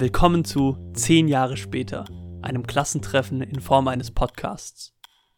Willkommen 0.00 0.44
zu 0.44 0.76
10 0.92 1.26
Jahre 1.26 1.56
später, 1.56 2.04
einem 2.40 2.68
Klassentreffen 2.68 3.40
in 3.40 3.58
Form 3.58 3.88
eines 3.88 4.12
Podcasts. 4.12 4.94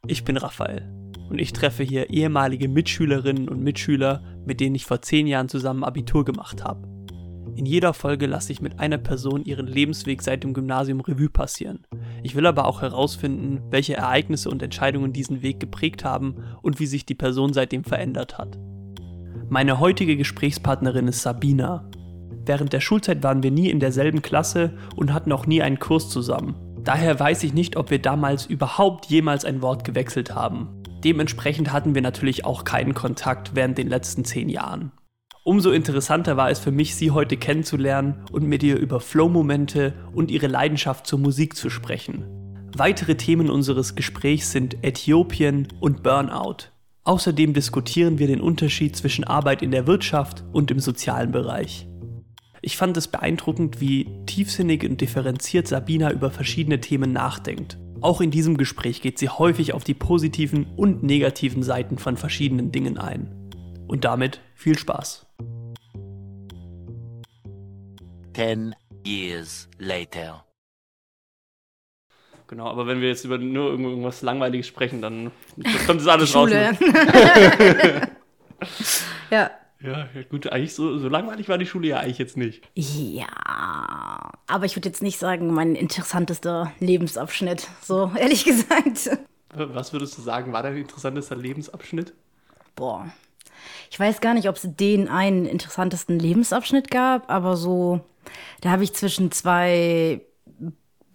Ich 0.06 0.22
bin 0.22 0.36
Raphael 0.36 0.86
und 1.30 1.40
ich 1.40 1.54
treffe 1.54 1.82
hier 1.82 2.10
ehemalige 2.10 2.68
Mitschülerinnen 2.68 3.48
und 3.48 3.62
Mitschüler, 3.62 4.22
mit 4.44 4.60
denen 4.60 4.74
ich 4.74 4.84
vor 4.84 5.00
10 5.00 5.26
Jahren 5.28 5.48
zusammen 5.48 5.82
Abitur 5.82 6.26
gemacht 6.26 6.62
habe. 6.62 6.86
In 7.56 7.64
jeder 7.64 7.94
Folge 7.94 8.26
lasse 8.26 8.52
ich 8.52 8.60
mit 8.60 8.78
einer 8.80 8.98
Person 8.98 9.44
ihren 9.44 9.66
Lebensweg 9.66 10.20
seit 10.20 10.44
dem 10.44 10.52
Gymnasium 10.52 11.00
Revue 11.00 11.30
passieren. 11.30 11.86
Ich 12.22 12.34
will 12.34 12.44
aber 12.44 12.66
auch 12.66 12.82
herausfinden, 12.82 13.62
welche 13.70 13.96
Ereignisse 13.96 14.50
und 14.50 14.62
Entscheidungen 14.62 15.14
diesen 15.14 15.40
Weg 15.40 15.58
geprägt 15.58 16.04
haben 16.04 16.36
und 16.60 16.80
wie 16.80 16.86
sich 16.86 17.06
die 17.06 17.14
Person 17.14 17.54
seitdem 17.54 17.82
verändert 17.82 18.36
hat. 18.36 18.58
Meine 19.48 19.80
heutige 19.80 20.18
Gesprächspartnerin 20.18 21.08
ist 21.08 21.22
Sabina, 21.22 21.90
Während 22.46 22.72
der 22.72 22.80
Schulzeit 22.80 23.22
waren 23.22 23.42
wir 23.42 23.50
nie 23.50 23.70
in 23.70 23.80
derselben 23.80 24.22
Klasse 24.22 24.72
und 24.96 25.12
hatten 25.12 25.32
auch 25.32 25.46
nie 25.46 25.62
einen 25.62 25.78
Kurs 25.78 26.08
zusammen. 26.08 26.54
Daher 26.84 27.20
weiß 27.20 27.44
ich 27.44 27.52
nicht, 27.52 27.76
ob 27.76 27.90
wir 27.90 28.00
damals 28.00 28.46
überhaupt 28.46 29.06
jemals 29.06 29.44
ein 29.44 29.62
Wort 29.62 29.84
gewechselt 29.84 30.34
haben. 30.34 30.68
Dementsprechend 31.04 31.72
hatten 31.72 31.94
wir 31.94 32.02
natürlich 32.02 32.44
auch 32.44 32.64
keinen 32.64 32.94
Kontakt 32.94 33.54
während 33.54 33.78
den 33.78 33.88
letzten 33.88 34.24
zehn 34.24 34.48
Jahren. 34.48 34.92
Umso 35.42 35.70
interessanter 35.70 36.36
war 36.36 36.50
es 36.50 36.58
für 36.58 36.70
mich, 36.70 36.94
sie 36.94 37.10
heute 37.10 37.36
kennenzulernen 37.36 38.24
und 38.30 38.46
mit 38.46 38.62
ihr 38.62 38.78
über 38.78 39.00
Flow-Momente 39.00 39.94
und 40.14 40.30
ihre 40.30 40.46
Leidenschaft 40.46 41.06
zur 41.06 41.18
Musik 41.18 41.56
zu 41.56 41.70
sprechen. 41.70 42.24
Weitere 42.76 43.16
Themen 43.16 43.50
unseres 43.50 43.94
Gesprächs 43.94 44.52
sind 44.52 44.84
Äthiopien 44.84 45.68
und 45.80 46.02
Burnout. 46.02 46.68
Außerdem 47.04 47.54
diskutieren 47.54 48.18
wir 48.18 48.26
den 48.26 48.40
Unterschied 48.40 48.94
zwischen 48.94 49.24
Arbeit 49.24 49.62
in 49.62 49.70
der 49.70 49.86
Wirtschaft 49.86 50.44
und 50.52 50.70
im 50.70 50.78
sozialen 50.78 51.32
Bereich. 51.32 51.89
Ich 52.62 52.76
fand 52.76 52.94
es 52.98 53.08
beeindruckend, 53.08 53.80
wie 53.80 54.06
tiefsinnig 54.26 54.84
und 54.84 55.00
differenziert 55.00 55.66
Sabina 55.66 56.12
über 56.12 56.30
verschiedene 56.30 56.78
Themen 56.78 57.10
nachdenkt. 57.12 57.78
Auch 58.02 58.20
in 58.20 58.30
diesem 58.30 58.58
Gespräch 58.58 59.00
geht 59.00 59.18
sie 59.18 59.30
häufig 59.30 59.72
auf 59.72 59.82
die 59.82 59.94
positiven 59.94 60.66
und 60.76 61.02
negativen 61.02 61.62
Seiten 61.62 61.96
von 61.96 62.18
verschiedenen 62.18 62.70
Dingen 62.70 62.98
ein. 62.98 63.34
Und 63.88 64.04
damit 64.04 64.42
viel 64.54 64.78
Spaß. 64.78 65.26
Ten 68.34 68.74
years 69.06 69.66
later. 69.78 70.44
Genau, 72.46 72.66
aber 72.66 72.86
wenn 72.86 73.00
wir 73.00 73.08
jetzt 73.08 73.24
über 73.24 73.38
nur 73.38 73.70
irgendwas 73.70 74.20
Langweiliges 74.20 74.66
sprechen, 74.66 75.00
dann 75.00 75.30
kommt 75.86 76.00
das 76.00 76.08
alles 76.08 76.34
raus. 76.34 76.50
ja. 79.30 79.50
Ja, 79.82 80.08
gut, 80.28 80.46
eigentlich 80.52 80.74
so, 80.74 80.98
so 80.98 81.08
langweilig 81.08 81.48
war 81.48 81.56
die 81.56 81.64
Schule 81.64 81.88
ja 81.88 82.00
eigentlich 82.00 82.18
jetzt 82.18 82.36
nicht. 82.36 82.68
Ja, 82.74 83.28
aber 84.46 84.66
ich 84.66 84.76
würde 84.76 84.88
jetzt 84.88 85.02
nicht 85.02 85.18
sagen, 85.18 85.54
mein 85.54 85.74
interessantester 85.74 86.72
Lebensabschnitt, 86.80 87.68
so 87.80 88.12
ehrlich 88.18 88.44
gesagt. 88.44 89.10
Was 89.54 89.92
würdest 89.92 90.18
du 90.18 90.22
sagen, 90.22 90.52
war 90.52 90.62
dein 90.62 90.76
interessantester 90.76 91.34
Lebensabschnitt? 91.34 92.12
Boah, 92.76 93.10
ich 93.90 93.98
weiß 93.98 94.20
gar 94.20 94.34
nicht, 94.34 94.48
ob 94.48 94.56
es 94.56 94.66
den 94.66 95.08
einen 95.08 95.46
interessantesten 95.46 96.18
Lebensabschnitt 96.18 96.90
gab, 96.90 97.30
aber 97.30 97.56
so, 97.56 98.00
da 98.60 98.70
habe 98.70 98.84
ich 98.84 98.92
zwischen 98.92 99.32
zwei 99.32 100.20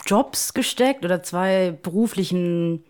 Jobs 0.05 0.53
gesteckt 0.53 1.05
oder 1.05 1.23
zwei 1.23 1.71
beruflichen 1.71 2.83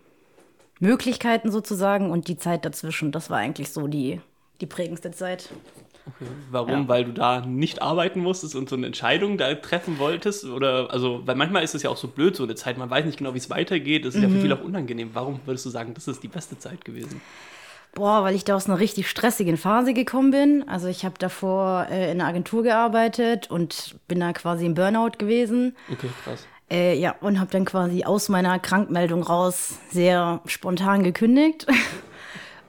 Möglichkeiten 0.80 1.50
sozusagen 1.50 2.10
und 2.10 2.28
die 2.28 2.36
Zeit 2.36 2.64
dazwischen, 2.64 3.12
das 3.12 3.30
war 3.30 3.38
eigentlich 3.38 3.70
so 3.70 3.86
die 3.86 4.20
die 4.60 4.66
prägendste 4.66 5.10
Zeit. 5.10 5.50
Okay. 6.06 6.30
Warum? 6.50 6.82
Ja. 6.82 6.88
Weil 6.88 7.04
du 7.04 7.12
da 7.12 7.40
nicht 7.40 7.82
arbeiten 7.82 8.20
musstest 8.20 8.54
und 8.54 8.68
so 8.68 8.76
eine 8.76 8.86
Entscheidung 8.86 9.38
da 9.38 9.52
treffen 9.54 9.98
wolltest? 9.98 10.44
Oder, 10.44 10.90
also, 10.90 11.22
weil 11.26 11.34
manchmal 11.34 11.64
ist 11.64 11.74
es 11.74 11.82
ja 11.82 11.90
auch 11.90 11.96
so 11.96 12.08
blöd, 12.08 12.36
so 12.36 12.44
eine 12.44 12.54
Zeit, 12.54 12.78
man 12.78 12.88
weiß 12.88 13.04
nicht 13.04 13.18
genau, 13.18 13.34
wie 13.34 13.38
es 13.38 13.50
weitergeht, 13.50 14.04
es 14.04 14.14
ist 14.14 14.22
mhm. 14.22 14.28
ja 14.28 14.34
für 14.34 14.40
viele 14.40 14.54
auch 14.54 14.64
unangenehm. 14.64 15.10
Warum 15.14 15.40
würdest 15.44 15.66
du 15.66 15.70
sagen, 15.70 15.94
das 15.94 16.06
ist 16.06 16.22
die 16.22 16.28
beste 16.28 16.58
Zeit 16.58 16.84
gewesen? 16.84 17.20
Boah, 17.94 18.22
weil 18.22 18.34
ich 18.34 18.44
da 18.44 18.54
aus 18.54 18.68
einer 18.68 18.78
richtig 18.78 19.08
stressigen 19.08 19.56
Phase 19.56 19.94
gekommen 19.94 20.30
bin. 20.30 20.68
Also 20.68 20.86
ich 20.86 21.04
habe 21.04 21.14
davor 21.18 21.86
äh, 21.90 22.12
in 22.12 22.20
einer 22.20 22.28
Agentur 22.28 22.62
gearbeitet 22.62 23.50
und 23.50 23.96
bin 24.06 24.20
da 24.20 24.32
quasi 24.34 24.66
im 24.66 24.74
Burnout 24.74 25.12
gewesen. 25.18 25.74
Okay, 25.90 26.10
krass. 26.22 26.46
Äh, 26.70 26.98
ja, 26.98 27.14
und 27.20 27.40
habe 27.40 27.50
dann 27.50 27.64
quasi 27.64 28.04
aus 28.04 28.28
meiner 28.28 28.58
Krankmeldung 28.58 29.22
raus 29.22 29.78
sehr 29.90 30.40
spontan 30.46 31.04
gekündigt. 31.04 31.66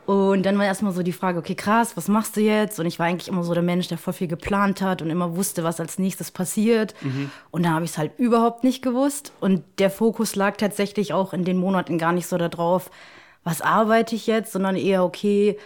Und 0.07 0.45
dann 0.45 0.57
war 0.57 0.63
erstmal 0.63 0.94
so 0.94 1.03
die 1.03 1.12
Frage, 1.12 1.38
okay, 1.38 1.53
krass, 1.53 1.97
was 1.97 2.07
machst 2.07 2.38
du 2.38 2.40
jetzt? 2.40 2.79
Und 2.79 2.85
ich 2.85 2.97
war 2.97 3.07
eigentlich 3.07 3.28
immer 3.28 3.44
so 3.44 3.53
der 3.53 3.62
Mensch, 3.62 3.90
der 3.90 3.97
voll 3.97 4.13
viel 4.13 4.29
geplant 4.29 4.81
hat 4.81 5.01
und 5.01 5.09
immer 5.09 5.35
wusste, 5.35 5.66
was 5.66 5.81
als 5.81 6.00
nächstes 6.00 6.31
passiert. 6.31 6.95
Mhm. 7.01 7.29
Und 7.51 7.66
da 7.66 7.72
habe 7.72 7.84
ich 7.84 7.91
es 7.91 7.97
halt 7.97 8.18
überhaupt 8.18 8.63
nicht 8.63 8.81
gewusst. 8.81 9.34
Und 9.41 9.63
der 9.79 9.90
Fokus 9.90 10.38
lag 10.38 10.56
tatsächlich 10.56 11.12
auch 11.12 11.34
in 11.34 11.44
den 11.44 11.57
Monaten 11.57 11.97
gar 11.97 12.13
nicht 12.13 12.28
so 12.28 12.38
darauf, 12.38 12.90
was 13.44 13.59
arbeite 13.59 14.16
ich 14.16 14.28
jetzt, 14.28 14.53
sondern 14.53 14.78
eher, 14.78 15.03
okay, 15.03 15.57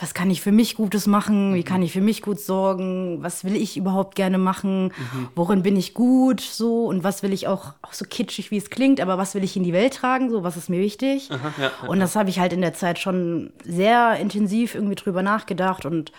was 0.00 0.12
kann 0.12 0.30
ich 0.30 0.40
für 0.40 0.50
mich 0.50 0.74
Gutes 0.74 1.06
machen? 1.06 1.54
Wie 1.54 1.62
kann 1.62 1.82
ich 1.82 1.92
für 1.92 2.00
mich 2.00 2.22
gut 2.22 2.40
sorgen? 2.40 3.22
Was 3.22 3.44
will 3.44 3.54
ich 3.54 3.76
überhaupt 3.76 4.16
gerne 4.16 4.38
machen? 4.38 4.86
Mhm. 4.86 5.28
Worin 5.36 5.62
bin 5.62 5.76
ich 5.76 5.94
gut? 5.94 6.40
So 6.40 6.86
und 6.86 7.04
was 7.04 7.22
will 7.22 7.32
ich 7.32 7.46
auch, 7.46 7.74
auch 7.82 7.92
so 7.92 8.04
kitschig, 8.04 8.50
wie 8.50 8.56
es 8.56 8.70
klingt, 8.70 9.00
aber 9.00 9.18
was 9.18 9.34
will 9.34 9.44
ich 9.44 9.56
in 9.56 9.62
die 9.62 9.72
Welt 9.72 9.94
tragen? 9.94 10.30
So, 10.30 10.42
was 10.42 10.56
ist 10.56 10.68
mir 10.68 10.80
wichtig? 10.80 11.30
Aha, 11.30 11.52
ja, 11.58 11.70
ja, 11.82 11.88
und 11.88 12.00
das 12.00 12.16
habe 12.16 12.28
ich 12.28 12.40
halt 12.40 12.52
in 12.52 12.60
der 12.60 12.74
Zeit 12.74 12.98
schon 12.98 13.52
sehr 13.62 14.16
intensiv 14.16 14.74
irgendwie 14.74 14.96
drüber 14.96 15.22
nachgedacht 15.22 15.86
und 15.86 16.12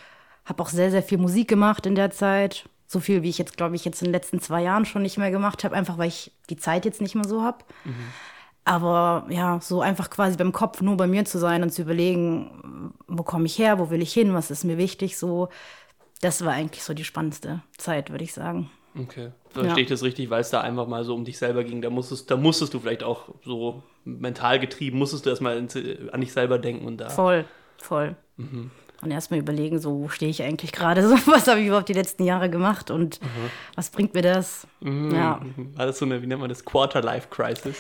habe 0.45 0.63
auch 0.63 0.69
sehr, 0.69 0.89
sehr 0.89 1.03
viel 1.03 1.17
Musik 1.17 1.49
gemacht 1.49 1.85
in 1.85 1.95
der 1.95 2.11
Zeit. 2.11 2.69
So 2.87 2.99
viel, 2.99 3.23
wie 3.23 3.29
ich 3.29 3.37
jetzt, 3.37 3.57
glaube 3.57 3.75
ich, 3.75 3.85
jetzt 3.85 4.01
in 4.01 4.07
den 4.07 4.13
letzten 4.13 4.39
zwei 4.39 4.63
Jahren 4.63 4.85
schon 4.85 5.03
nicht 5.03 5.17
mehr 5.17 5.31
gemacht 5.31 5.63
habe, 5.63 5.75
einfach 5.75 5.97
weil 5.97 6.07
ich 6.07 6.31
die 6.49 6.57
Zeit 6.57 6.85
jetzt 6.85 7.01
nicht 7.01 7.13
mehr 7.13 7.27
so 7.27 7.43
habe. 7.43 7.59
Mhm. 7.83 7.93
Aber 8.65 9.25
ja, 9.29 9.59
so 9.61 9.81
einfach 9.81 10.09
quasi 10.09 10.37
beim 10.37 10.51
Kopf 10.51 10.81
nur 10.81 10.97
bei 10.97 11.07
mir 11.07 11.25
zu 11.25 11.39
sein 11.39 11.63
und 11.63 11.71
zu 11.71 11.81
überlegen, 11.81 12.93
wo 13.07 13.23
komme 13.23 13.45
ich 13.45 13.57
her, 13.57 13.79
wo 13.79 13.89
will 13.89 14.01
ich 14.01 14.13
hin, 14.13 14.33
was 14.33 14.51
ist 14.51 14.63
mir 14.63 14.77
wichtig, 14.77 15.17
so, 15.17 15.49
das 16.21 16.43
war 16.45 16.53
eigentlich 16.53 16.83
so 16.83 16.93
die 16.93 17.03
spannendste 17.03 17.61
Zeit, 17.77 18.11
würde 18.11 18.23
ich 18.23 18.33
sagen. 18.33 18.69
Okay. 18.97 19.31
Verstehe 19.49 19.75
ja. 19.75 19.81
ich 19.81 19.87
das 19.87 20.03
richtig, 20.03 20.29
weil 20.29 20.41
es 20.41 20.49
da 20.49 20.61
einfach 20.61 20.87
mal 20.87 21.03
so 21.03 21.15
um 21.15 21.25
dich 21.25 21.37
selber 21.37 21.63
ging. 21.63 21.81
Da 21.81 21.89
musstest, 21.89 22.29
da 22.29 22.37
musstest 22.37 22.73
du 22.73 22.79
vielleicht 22.79 23.03
auch 23.03 23.29
so 23.43 23.83
mental 24.03 24.59
getrieben, 24.59 24.97
musstest 24.97 25.25
du 25.25 25.29
erstmal 25.29 25.57
an 25.57 26.21
dich 26.21 26.33
selber 26.33 26.59
denken 26.59 26.85
und 26.85 26.97
da. 26.97 27.09
Voll, 27.09 27.45
voll. 27.77 28.15
Mhm. 28.37 28.71
Und 29.01 29.11
erstmal 29.11 29.39
überlegen, 29.39 29.79
so, 29.79 30.01
wo 30.01 30.09
stehe 30.09 30.29
ich 30.29 30.43
eigentlich 30.43 30.71
gerade, 30.71 31.07
so, 31.07 31.15
was 31.31 31.47
habe 31.47 31.61
ich 31.61 31.67
überhaupt 31.67 31.89
die 31.89 31.93
letzten 31.93 32.23
Jahre 32.25 32.49
gemacht 32.49 32.91
und 32.91 33.21
mhm. 33.21 33.49
was 33.75 33.89
bringt 33.89 34.13
mir 34.13 34.21
das? 34.21 34.67
Mhm. 34.81 35.15
Ja. 35.15 35.41
War 35.75 35.85
das 35.85 35.99
so 35.99 36.05
eine, 36.05 36.21
wie 36.21 36.27
nennt 36.27 36.41
man 36.41 36.49
das, 36.49 36.65
Quarter-Life-Crisis? 36.65 37.77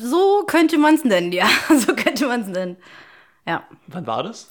So 0.00 0.44
könnte 0.46 0.78
man 0.78 0.94
es 0.94 1.04
nennen, 1.04 1.32
ja. 1.32 1.46
So 1.68 1.94
könnte 1.94 2.26
man 2.26 2.40
es 2.42 2.48
nennen. 2.48 2.76
Ja. 3.46 3.64
Wann 3.86 4.06
war 4.06 4.22
das? 4.22 4.48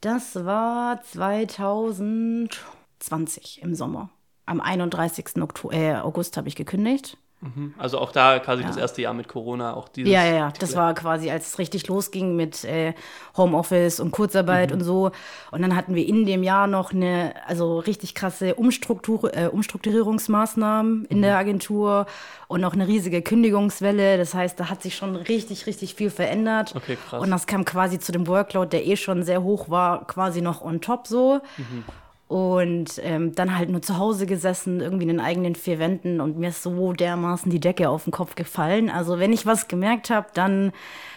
Das 0.00 0.44
war 0.44 1.02
2020 1.02 3.62
im 3.62 3.74
Sommer. 3.74 4.10
Am 4.46 4.60
31. 4.60 5.40
Oktober, 5.40 5.74
äh, 5.74 5.94
August 5.96 6.36
habe 6.36 6.48
ich 6.48 6.56
gekündigt. 6.56 7.16
Mhm. 7.44 7.74
Also 7.76 7.98
auch 7.98 8.10
da 8.10 8.38
quasi 8.38 8.62
ja. 8.62 8.68
das 8.68 8.76
erste 8.76 9.02
Jahr 9.02 9.12
mit 9.12 9.28
Corona, 9.28 9.74
auch 9.74 9.88
dieses. 9.88 10.10
Ja, 10.10 10.24
ja, 10.24 10.34
ja. 10.34 10.52
Das 10.58 10.74
war 10.74 10.94
quasi, 10.94 11.30
als 11.30 11.48
es 11.48 11.58
richtig 11.58 11.86
losging 11.88 12.36
mit 12.36 12.64
äh, 12.64 12.94
Homeoffice 13.36 14.00
und 14.00 14.12
Kurzarbeit 14.12 14.70
mhm. 14.70 14.76
und 14.76 14.80
so. 14.82 15.10
Und 15.50 15.62
dann 15.62 15.76
hatten 15.76 15.94
wir 15.94 16.06
in 16.06 16.24
dem 16.24 16.42
Jahr 16.42 16.66
noch 16.66 16.92
eine, 16.92 17.34
also 17.46 17.78
richtig 17.78 18.14
krasse 18.14 18.54
Umstruktur 18.54 19.36
äh, 19.36 19.48
Umstrukturierungsmaßnahmen 19.48 21.04
in 21.06 21.18
mhm. 21.18 21.22
der 21.22 21.36
Agentur 21.36 22.06
und 22.48 22.60
noch 22.60 22.72
eine 22.72 22.88
riesige 22.88 23.20
Kündigungswelle. 23.20 24.16
Das 24.16 24.32
heißt, 24.34 24.58
da 24.58 24.70
hat 24.70 24.82
sich 24.82 24.96
schon 24.96 25.16
richtig, 25.16 25.66
richtig 25.66 25.94
viel 25.94 26.10
verändert. 26.10 26.74
Okay, 26.74 26.96
krass. 26.96 27.22
Und 27.22 27.30
das 27.30 27.46
kam 27.46 27.64
quasi 27.64 27.98
zu 27.98 28.12
dem 28.12 28.26
Workload, 28.26 28.70
der 28.70 28.86
eh 28.86 28.96
schon 28.96 29.22
sehr 29.22 29.42
hoch 29.42 29.68
war, 29.68 30.06
quasi 30.06 30.40
noch 30.40 30.62
on 30.62 30.80
top 30.80 31.06
so. 31.06 31.40
Mhm. 31.58 31.84
Und 32.26 32.98
ähm, 33.02 33.34
dann 33.34 33.56
halt 33.56 33.68
nur 33.68 33.82
zu 33.82 33.98
Hause 33.98 34.24
gesessen, 34.24 34.80
irgendwie 34.80 35.02
in 35.02 35.08
den 35.08 35.20
eigenen 35.20 35.54
vier 35.54 35.78
Wänden 35.78 36.22
und 36.22 36.38
mir 36.38 36.48
ist 36.48 36.62
so 36.62 36.94
dermaßen 36.94 37.50
die 37.50 37.60
Decke 37.60 37.90
auf 37.90 38.04
den 38.04 38.12
Kopf 38.12 38.34
gefallen. 38.34 38.88
Also 38.88 39.18
wenn 39.18 39.32
ich 39.32 39.44
was 39.44 39.68
gemerkt 39.68 40.08
habe, 40.08 40.28
dann, 40.32 40.72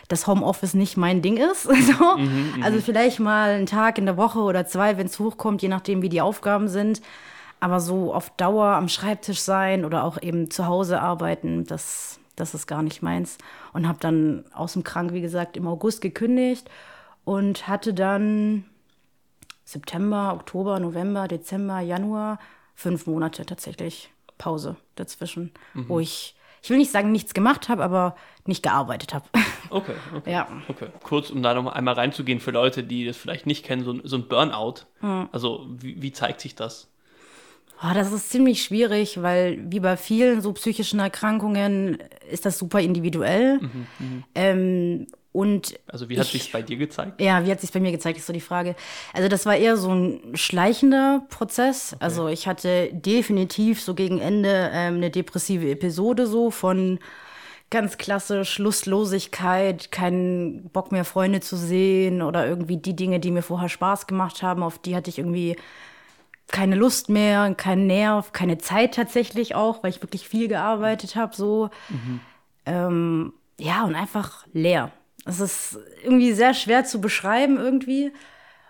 dass 0.10 0.28
Homeoffice 0.28 0.74
nicht 0.74 0.98
mein 0.98 1.22
Ding 1.22 1.38
ist. 1.38 1.64
so. 1.64 2.18
Mhm, 2.18 2.54
mhm, 2.58 2.64
also 2.64 2.82
vielleicht 2.82 3.22
mal 3.22 3.52
einen 3.52 3.68
Tag 3.68 3.98
in 3.98 4.06
der 4.06 4.18
Woche 4.18 4.40
oder 4.40 4.66
zwei, 4.66 4.98
wenn 4.98 5.06
es 5.06 5.18
hochkommt, 5.18 5.62
je 5.62 5.70
nachdem, 5.70 6.02
wie 6.02 6.10
die 6.10 6.22
Aufgaben 6.22 6.68
sind. 6.68 7.02
Aber 7.62 7.80
so 7.80 8.14
auf 8.14 8.30
Dauer 8.32 8.68
am 8.68 8.90
Schreibtisch 8.90 9.40
sein 9.40 9.86
oder 9.86 10.04
auch 10.04 10.22
eben 10.22 10.52
zu 10.52 10.68
Hause 10.68 11.02
arbeiten, 11.02 11.66
das, 11.66 12.20
das 12.36 12.54
ist 12.54 12.68
gar 12.68 12.84
nicht 12.84 13.02
meins. 13.02 13.38
Und 13.72 13.88
habe 13.88 13.98
dann 14.02 14.44
aus 14.54 14.74
dem 14.74 14.84
Krank, 14.84 15.14
wie 15.14 15.22
gesagt, 15.22 15.56
im 15.56 15.68
August 15.68 16.02
gekündigt 16.02 16.70
und 17.24 17.68
hatte 17.68 17.94
dann 17.94 18.66
September, 19.68 20.32
Oktober, 20.34 20.80
November, 20.80 21.28
Dezember, 21.28 21.82
Januar, 21.82 22.40
fünf 22.74 23.06
Monate 23.06 23.46
tatsächlich 23.46 24.10
Pause 24.38 24.78
dazwischen, 24.96 25.52
mhm. 25.74 25.90
wo 25.90 26.00
ich, 26.00 26.36
ich 26.64 26.70
will 26.70 26.78
nicht 26.78 26.92
sagen, 26.92 27.12
nichts 27.12 27.34
gemacht 27.34 27.68
habe, 27.68 27.84
aber 27.84 28.16
nicht 28.46 28.64
gearbeitet 28.64 29.14
habe. 29.14 29.26
Okay, 29.70 29.96
okay. 30.16 30.32
Ja. 30.32 30.48
okay. 30.70 30.88
Kurz, 31.04 31.30
um 31.30 31.44
da 31.44 31.54
noch 31.54 31.70
einmal 31.74 31.96
reinzugehen 31.96 32.40
für 32.40 32.52
Leute, 32.52 32.86
die 32.86 33.06
das 33.06 33.18
vielleicht 33.18 33.46
nicht 33.46 33.66
kennen, 33.66 33.84
so, 33.84 34.00
so 34.06 34.16
ein 34.16 34.30
Burnout. 34.30 34.86
Mhm. 35.02 35.28
Also, 35.34 35.68
wie, 35.68 36.02
wie 36.02 36.14
zeigt 36.14 36.40
sich 36.40 36.56
das? 36.56 36.88
Oh, 37.84 37.94
das 37.94 38.14
ist 38.14 38.30
ziemlich 38.30 38.64
schwierig, 38.64 39.22
weil 39.22 39.60
wie 39.70 39.82
bei 39.82 39.98
vielen 39.98 40.42
so 40.42 40.54
psychischen 40.54 41.02
Erkrankungen 41.02 41.98
ist 42.32 42.46
das 42.46 42.58
super 42.58 42.80
individuell. 42.80 43.60
Mhm, 43.60 44.24
ähm, 44.36 45.08
und 45.32 45.80
Also 45.88 46.10
wie 46.10 46.18
hat 46.18 46.26
ich- 46.26 46.32
sich's 46.32 46.52
bei 46.52 46.62
dir 46.62 46.78
gezeigt? 46.78 47.22
Ja, 47.22 47.46
wie 47.46 47.52
hat 47.52 47.62
sich 47.62 47.72
bei 47.72 47.80
mir 47.80 47.92
gezeigt, 47.92 48.18
ist 48.18 48.26
so 48.28 48.34
die 48.34 48.42
Frage. 48.42 48.76
Also 49.14 49.30
das 49.30 49.46
war 49.46 49.56
eher 49.56 49.78
so 49.78 49.92
ein 49.94 50.36
schleichender 50.36 51.24
Prozess. 51.30 51.96
Also 52.00 52.28
ich 52.28 52.48
hatte 52.48 52.90
definitiv 52.94 53.82
so 53.82 53.94
gegen 53.94 54.20
Ende 54.20 54.72
ähm, 54.74 54.96
eine 54.96 55.10
depressive 55.12 55.70
Episode 55.70 56.26
so 56.28 56.50
von 56.52 57.00
ganz 57.70 57.98
klassisch 57.98 58.60
Lustlosigkeit, 58.60 59.92
keinen 59.92 60.70
Bock 60.70 60.92
mehr 60.94 61.04
Freunde 61.04 61.42
zu 61.42 61.58
sehen 61.58 62.22
oder 62.22 62.48
irgendwie 62.48 62.78
die 62.78 62.96
Dinge, 62.96 63.20
die 63.20 63.30
mir 63.30 63.42
vorher 63.42 63.68
Spaß 63.70 64.08
gemacht 64.08 64.42
haben, 64.42 64.64
auf 64.64 64.80
die 64.80 64.96
hatte 64.96 65.10
ich 65.10 65.18
irgendwie 65.20 65.58
keine 66.50 66.76
Lust 66.76 67.10
mehr, 67.10 67.54
keinen 67.56 67.86
Nerv, 67.88 68.32
keine 68.32 68.58
Zeit 68.58 68.94
tatsächlich 68.94 69.54
auch, 69.54 69.84
weil 69.84 69.90
ich 69.90 70.02
wirklich 70.02 70.30
viel 70.30 70.48
gearbeitet 70.48 71.18
habe 71.18 71.36
so. 71.36 71.70
Ähm, 72.66 73.34
ja, 73.60 73.84
und 73.84 73.96
einfach 73.96 74.46
leer. 74.54 74.92
Es 75.28 75.40
ist 75.40 75.80
irgendwie 76.04 76.34
sehr 76.34 76.54
schwer 76.54 76.86
zu 76.86 77.02
beschreiben 77.02 77.58
irgendwie. 77.58 78.12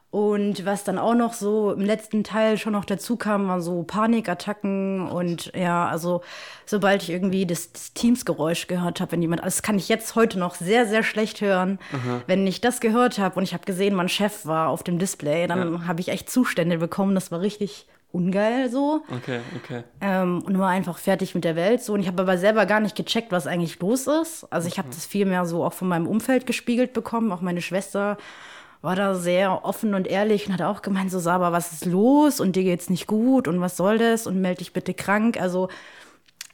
Und 0.10 0.66
was 0.66 0.86
dann 0.86 0.98
auch 0.98 1.16
noch 1.16 1.34
so 1.34 1.74
im 1.74 1.82
letzten 1.82 2.24
Teil 2.24 2.58
schon 2.58 2.72
noch 2.72 2.86
dazu 2.86 3.18
kam, 3.18 3.50
waren 3.50 3.62
so 3.62 3.84
Panikattacken 3.84 5.10
und 5.10 5.52
ja, 5.54 5.86
also 5.88 6.22
sobald 6.66 7.04
ich 7.04 7.10
irgendwie 7.10 7.46
das, 7.46 7.74
das 7.74 7.94
Teams-Geräusch 7.94 8.68
gehört 8.68 9.02
habe, 9.02 9.12
wenn 9.12 9.22
jemand, 9.22 9.44
das 9.44 9.62
kann 9.62 9.78
ich 9.78 9.90
jetzt 9.90 10.16
heute 10.16 10.40
noch 10.40 10.56
sehr, 10.56 10.88
sehr 10.88 11.04
schlecht 11.04 11.42
hören. 11.42 11.78
Wenn 12.26 12.48
ich 12.48 12.62
das 12.62 12.80
gehört 12.80 13.20
habe 13.20 13.36
und 13.36 13.44
ich 13.44 13.54
habe 13.54 13.66
gesehen, 13.66 13.96
mein 13.96 14.08
Chef 14.08 14.46
war 14.46 14.70
auf 14.70 14.82
dem 14.82 14.98
Display, 14.98 15.46
dann 15.46 15.88
habe 15.88 16.00
ich 16.00 16.08
echt 16.08 16.30
Zustände 16.30 16.78
bekommen. 16.78 17.14
Das 17.14 17.30
war 17.30 17.42
richtig 17.42 17.86
ungeil 18.12 18.70
so 18.70 19.04
Okay, 19.16 19.42
okay. 19.56 19.84
ähm, 20.02 20.42
und 20.44 20.58
war 20.58 20.70
einfach 20.70 20.98
fertig 20.98 21.36
mit 21.36 21.44
der 21.44 21.56
Welt 21.56 21.82
so. 21.84 21.94
Und 21.94 22.00
ich 22.00 22.08
habe 22.08 22.22
aber 22.22 22.38
selber 22.38 22.66
gar 22.66 22.80
nicht 22.80 22.96
gecheckt, 22.96 23.32
was 23.32 23.48
eigentlich 23.48 23.80
los 23.80 24.08
ist. 24.08 24.46
Also 24.50 24.68
ich 24.68 24.78
habe 24.78 24.90
das 24.90 25.06
viel 25.06 25.26
mehr 25.26 25.46
so 25.46 25.64
auch 25.64 25.74
von 25.74 25.88
meinem 25.88 26.08
Umfeld 26.08 26.46
gespiegelt 26.46 26.94
bekommen. 26.94 27.32
Auch 27.32 27.42
meine 27.42 27.62
Schwester 27.62 28.18
war 28.82 28.96
da 28.96 29.16
sehr 29.16 29.66
offen 29.66 29.94
und 29.94 30.08
ehrlich 30.08 30.48
und 30.48 30.54
hat 30.54 30.62
auch 30.62 30.82
gemeint, 30.82 31.12
so 31.12 31.20
Saba, 31.20 31.52
was 31.52 31.74
ist 31.74 31.86
los 31.86 32.40
und 32.40 32.56
dir 32.56 32.64
geht's 32.64 32.90
nicht 32.90 33.08
gut 33.08 33.48
und 33.48 33.60
was 33.60 33.76
soll 33.76 33.98
das 33.98 34.28
und 34.28 34.40
melde 34.40 34.60
dich 34.60 34.72
bitte 34.74 34.94
krank. 34.94 35.40
Also 35.40 35.68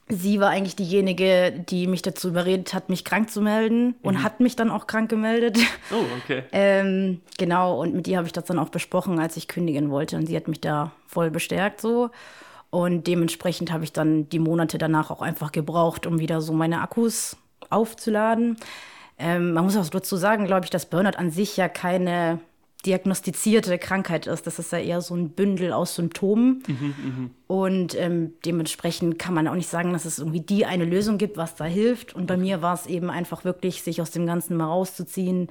sie 0.09 0.39
war 0.39 0.49
eigentlich 0.49 0.75
diejenige, 0.75 1.51
die 1.51 1.87
mich 1.87 2.01
dazu 2.01 2.29
überredet 2.29 2.73
hat, 2.73 2.89
mich 2.89 3.05
krank 3.05 3.29
zu 3.29 3.41
melden 3.41 3.95
und 4.01 4.23
hat 4.23 4.39
mich 4.39 4.55
dann 4.55 4.69
auch 4.69 4.87
krank 4.87 5.09
gemeldet. 5.09 5.57
Oh, 5.91 6.03
okay. 6.23 6.43
Ähm, 6.51 7.21
genau, 7.37 7.81
und 7.81 7.93
mit 7.93 8.07
ihr 8.07 8.17
habe 8.17 8.27
ich 8.27 8.33
das 8.33 8.45
dann 8.45 8.59
auch 8.59 8.69
besprochen, 8.69 9.19
als 9.19 9.37
ich 9.37 9.47
kündigen 9.47 9.89
wollte. 9.89 10.17
Und 10.17 10.27
sie 10.27 10.35
hat 10.35 10.47
mich 10.47 10.61
da 10.61 10.91
voll 11.07 11.31
bestärkt 11.31 11.81
so. 11.81 12.09
Und 12.69 13.07
dementsprechend 13.07 13.71
habe 13.71 13.83
ich 13.83 13.93
dann 13.93 14.29
die 14.29 14.39
Monate 14.39 14.77
danach 14.77 15.11
auch 15.11 15.21
einfach 15.21 15.51
gebraucht, 15.51 16.07
um 16.07 16.19
wieder 16.19 16.41
so 16.41 16.53
meine 16.53 16.81
Akkus 16.81 17.37
aufzuladen. 17.69 18.57
Ähm, 19.19 19.53
man 19.53 19.63
muss 19.63 19.77
auch 19.77 19.87
dazu 19.89 20.17
sagen, 20.17 20.45
glaube 20.45 20.65
ich, 20.65 20.69
dass 20.69 20.87
Burnout 20.87 21.17
an 21.17 21.29
sich 21.29 21.55
ja 21.55 21.69
keine 21.69 22.39
diagnostizierte 22.85 23.77
Krankheit 23.77 24.27
ist. 24.27 24.45
Das 24.45 24.59
ist 24.59 24.71
ja 24.71 24.79
eher 24.79 25.01
so 25.01 25.15
ein 25.15 25.29
Bündel 25.29 25.71
aus 25.73 25.95
Symptomen. 25.95 26.63
Und 27.47 27.95
ähm, 27.99 28.33
dementsprechend 28.45 29.19
kann 29.19 29.33
man 29.33 29.47
auch 29.47 29.55
nicht 29.55 29.69
sagen, 29.69 29.93
dass 29.93 30.05
es 30.05 30.19
irgendwie 30.19 30.41
die 30.41 30.65
eine 30.65 30.85
Lösung 30.85 31.17
gibt, 31.17 31.37
was 31.37 31.55
da 31.55 31.65
hilft. 31.65 32.13
Und 32.13 32.25
bei 32.25 32.37
mir 32.37 32.61
war 32.61 32.73
es 32.73 32.85
eben 32.85 33.09
einfach 33.09 33.45
wirklich, 33.45 33.81
sich 33.83 34.01
aus 34.01 34.11
dem 34.11 34.25
Ganzen 34.25 34.57
mal 34.57 34.65
rauszuziehen, 34.65 35.47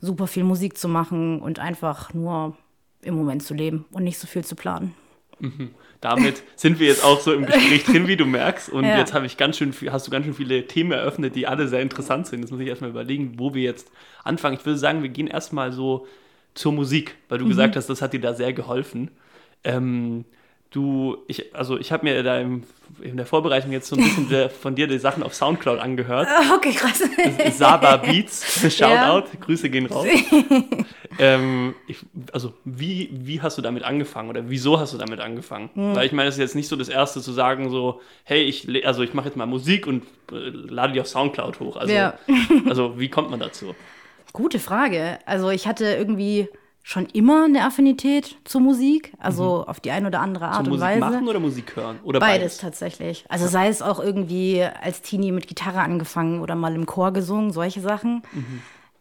super 0.00 0.26
viel 0.26 0.44
Musik 0.44 0.76
zu 0.76 0.88
machen 0.88 1.40
und 1.40 1.58
einfach 1.58 2.14
nur 2.14 2.56
im 3.02 3.14
Moment 3.14 3.42
zu 3.42 3.54
leben 3.54 3.84
und 3.90 4.04
nicht 4.04 4.18
so 4.18 4.26
viel 4.26 4.44
zu 4.44 4.54
planen. 4.54 4.94
Damit 6.00 6.42
sind 6.56 6.78
wir 6.78 6.86
jetzt 6.86 7.04
auch 7.04 7.20
so 7.20 7.32
im 7.32 7.46
Gespräch 7.46 7.84
drin, 7.84 8.06
wie 8.06 8.16
du 8.16 8.24
merkst. 8.26 8.68
Und 8.68 8.84
Ja. 8.84 8.98
jetzt 8.98 9.12
habe 9.12 9.26
ich 9.26 9.36
ganz 9.36 9.56
schön, 9.56 9.74
hast 9.90 10.06
du 10.06 10.10
ganz 10.10 10.24
schön 10.24 10.34
viele 10.34 10.66
Themen 10.66 10.92
eröffnet, 10.92 11.34
die 11.34 11.46
alle 11.46 11.66
sehr 11.68 11.80
interessant 11.80 12.26
sind. 12.28 12.40
Jetzt 12.40 12.50
muss 12.52 12.60
ich 12.60 12.68
erstmal 12.68 12.90
überlegen, 12.90 13.34
wo 13.38 13.54
wir 13.54 13.62
jetzt 13.62 13.90
anfangen. 14.24 14.56
Ich 14.56 14.64
würde 14.64 14.78
sagen, 14.78 15.02
wir 15.02 15.08
gehen 15.08 15.26
erstmal 15.26 15.72
so 15.72 16.06
zur 16.54 16.72
Musik, 16.72 17.16
weil 17.28 17.38
Mhm. 17.38 17.42
du 17.44 17.48
gesagt 17.48 17.76
hast, 17.76 17.88
das 17.88 18.02
hat 18.02 18.12
dir 18.12 18.20
da 18.20 18.34
sehr 18.34 18.52
geholfen. 18.52 19.10
Ähm, 19.64 20.24
du, 20.70 21.18
ich, 21.28 21.54
also 21.54 21.78
ich 21.78 21.92
habe 21.92 22.04
mir 22.04 22.22
da 22.22 22.38
im, 22.40 22.64
in 23.00 23.16
der 23.16 23.26
Vorbereitung 23.26 23.72
jetzt 23.72 23.88
so 23.88 23.96
ein 23.96 24.02
bisschen 24.02 24.28
der, 24.30 24.50
von 24.50 24.74
dir 24.74 24.86
die 24.86 24.98
Sachen 24.98 25.22
auf 25.22 25.34
Soundcloud 25.34 25.78
angehört. 25.80 26.28
Okay, 26.56 26.72
krass. 26.72 27.02
Saba 27.56 27.96
Beats, 27.98 28.74
Shoutout, 28.76 29.28
Grüße 29.40 29.70
gehen 29.70 29.86
raus. 29.86 30.06
ähm, 31.18 31.74
ich, 31.86 31.98
also, 32.32 32.54
wie, 32.64 33.10
wie 33.12 33.40
hast 33.40 33.58
du 33.58 33.62
damit 33.62 33.82
angefangen 33.84 34.30
oder 34.30 34.48
wieso 34.48 34.78
hast 34.80 34.94
du 34.94 34.98
damit 34.98 35.20
angefangen? 35.20 35.70
Hm. 35.74 35.94
Weil 35.94 36.06
ich 36.06 36.12
meine, 36.12 36.28
es 36.28 36.36
ist 36.36 36.40
jetzt 36.40 36.54
nicht 36.54 36.68
so 36.68 36.76
das 36.76 36.88
Erste 36.88 37.20
zu 37.20 37.32
sagen, 37.32 37.70
so, 37.70 38.00
hey, 38.24 38.42
ich, 38.42 38.86
also 38.86 39.02
ich 39.02 39.14
mache 39.14 39.26
jetzt 39.28 39.36
mal 39.36 39.46
Musik 39.46 39.86
und 39.86 40.02
äh, 40.32 40.48
lade 40.50 40.92
die 40.94 41.00
auf 41.00 41.08
Soundcloud 41.08 41.60
hoch. 41.60 41.76
Also, 41.76 41.92
Ja. 41.94 42.14
also, 42.68 42.98
wie 42.98 43.08
kommt 43.08 43.30
man 43.30 43.40
dazu? 43.40 43.74
Gute 44.32 44.58
Frage. 44.58 45.18
Also 45.26 45.50
ich 45.50 45.66
hatte 45.66 45.84
irgendwie 45.84 46.48
schon 46.84 47.06
immer 47.06 47.44
eine 47.44 47.64
Affinität 47.64 48.36
zur 48.44 48.60
Musik, 48.60 49.12
also 49.18 49.64
auf 49.66 49.78
die 49.78 49.92
eine 49.92 50.08
oder 50.08 50.20
andere 50.20 50.46
Art 50.46 50.56
Zum 50.56 50.64
und 50.64 50.70
Musik 50.70 50.84
Weise. 50.84 51.00
machen 51.00 51.28
oder 51.28 51.38
Musik 51.38 51.76
hören? 51.76 52.00
Oder 52.02 52.18
Beides 52.18 52.40
beides? 52.40 52.58
tatsächlich. 52.58 53.24
Also 53.28 53.46
sei 53.46 53.68
es 53.68 53.82
auch 53.82 54.00
irgendwie 54.00 54.62
als 54.64 55.00
Teenie 55.02 55.30
mit 55.32 55.46
Gitarre 55.46 55.80
angefangen 55.80 56.40
oder 56.40 56.54
mal 56.56 56.74
im 56.74 56.86
Chor 56.86 57.12
gesungen, 57.12 57.52
solche 57.52 57.80
Sachen. 57.80 58.22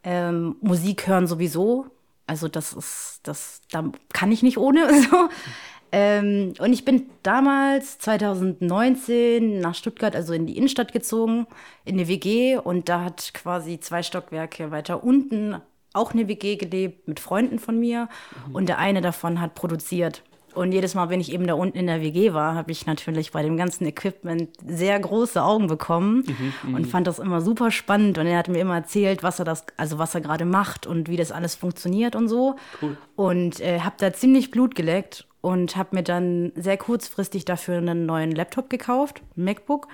Ähm, 0.03 0.57
Musik 0.61 1.07
hören 1.07 1.25
sowieso. 1.27 1.87
Also 2.27 2.47
das 2.47 2.73
ist, 2.73 3.21
das, 3.23 3.61
da 3.71 3.85
kann 4.13 4.31
ich 4.31 4.43
nicht 4.43 4.57
ohne. 4.57 4.87
So. 5.09 5.29
Ähm, 5.91 6.53
und 6.59 6.73
ich 6.73 6.85
bin 6.85 7.07
damals 7.23 7.99
2019 7.99 9.59
nach 9.59 9.75
Stuttgart, 9.75 10.15
also 10.15 10.33
in 10.33 10.47
die 10.47 10.57
Innenstadt 10.57 10.93
gezogen, 10.93 11.47
in 11.85 11.95
eine 11.95 12.07
WG. 12.07 12.57
Und 12.57 12.89
da 12.89 13.03
hat 13.03 13.33
quasi 13.33 13.79
zwei 13.79 14.03
Stockwerke 14.03 14.71
weiter 14.71 15.03
unten 15.03 15.55
auch 15.93 16.13
eine 16.13 16.29
WG 16.29 16.55
gelebt 16.55 17.07
mit 17.07 17.19
Freunden 17.19 17.59
von 17.59 17.77
mir. 17.77 18.07
Und 18.53 18.69
der 18.69 18.77
eine 18.77 19.01
davon 19.01 19.41
hat 19.41 19.55
produziert. 19.55 20.23
Und 20.53 20.73
jedes 20.73 20.95
Mal, 20.95 21.09
wenn 21.09 21.21
ich 21.21 21.31
eben 21.31 21.47
da 21.47 21.53
unten 21.53 21.77
in 21.77 21.87
der 21.87 22.01
WG 22.01 22.33
war, 22.33 22.55
habe 22.55 22.71
ich 22.71 22.85
natürlich 22.85 23.31
bei 23.31 23.41
dem 23.41 23.55
ganzen 23.55 23.85
Equipment 23.85 24.49
sehr 24.65 24.99
große 24.99 25.41
Augen 25.41 25.67
bekommen 25.67 26.25
und 26.65 26.87
fand 26.87 27.07
das 27.07 27.19
immer 27.19 27.39
super 27.41 27.71
spannend. 27.71 28.17
Und 28.17 28.27
er 28.27 28.37
hat 28.37 28.49
mir 28.49 28.59
immer 28.59 28.75
erzählt, 28.75 29.23
was 29.23 29.39
er 29.39 29.45
das, 29.45 29.65
also 29.77 29.97
was 29.97 30.13
er 30.13 30.21
gerade 30.21 30.45
macht 30.45 30.87
und 30.87 31.07
wie 31.07 31.15
das 31.15 31.31
alles 31.31 31.55
funktioniert 31.55 32.15
und 32.15 32.27
so. 32.27 32.55
Cool. 32.81 32.97
Und 33.15 33.61
äh, 33.61 33.79
habe 33.79 33.95
da 33.97 34.11
ziemlich 34.11 34.51
Blut 34.51 34.75
geleckt 34.75 35.25
und 35.41 35.75
habe 35.75 35.95
mir 35.95 36.03
dann 36.03 36.51
sehr 36.55 36.77
kurzfristig 36.77 37.45
dafür 37.45 37.77
einen 37.77 38.05
neuen 38.05 38.31
Laptop 38.31 38.69
gekauft, 38.69 39.21
ein 39.37 39.43
MacBook. 39.43 39.87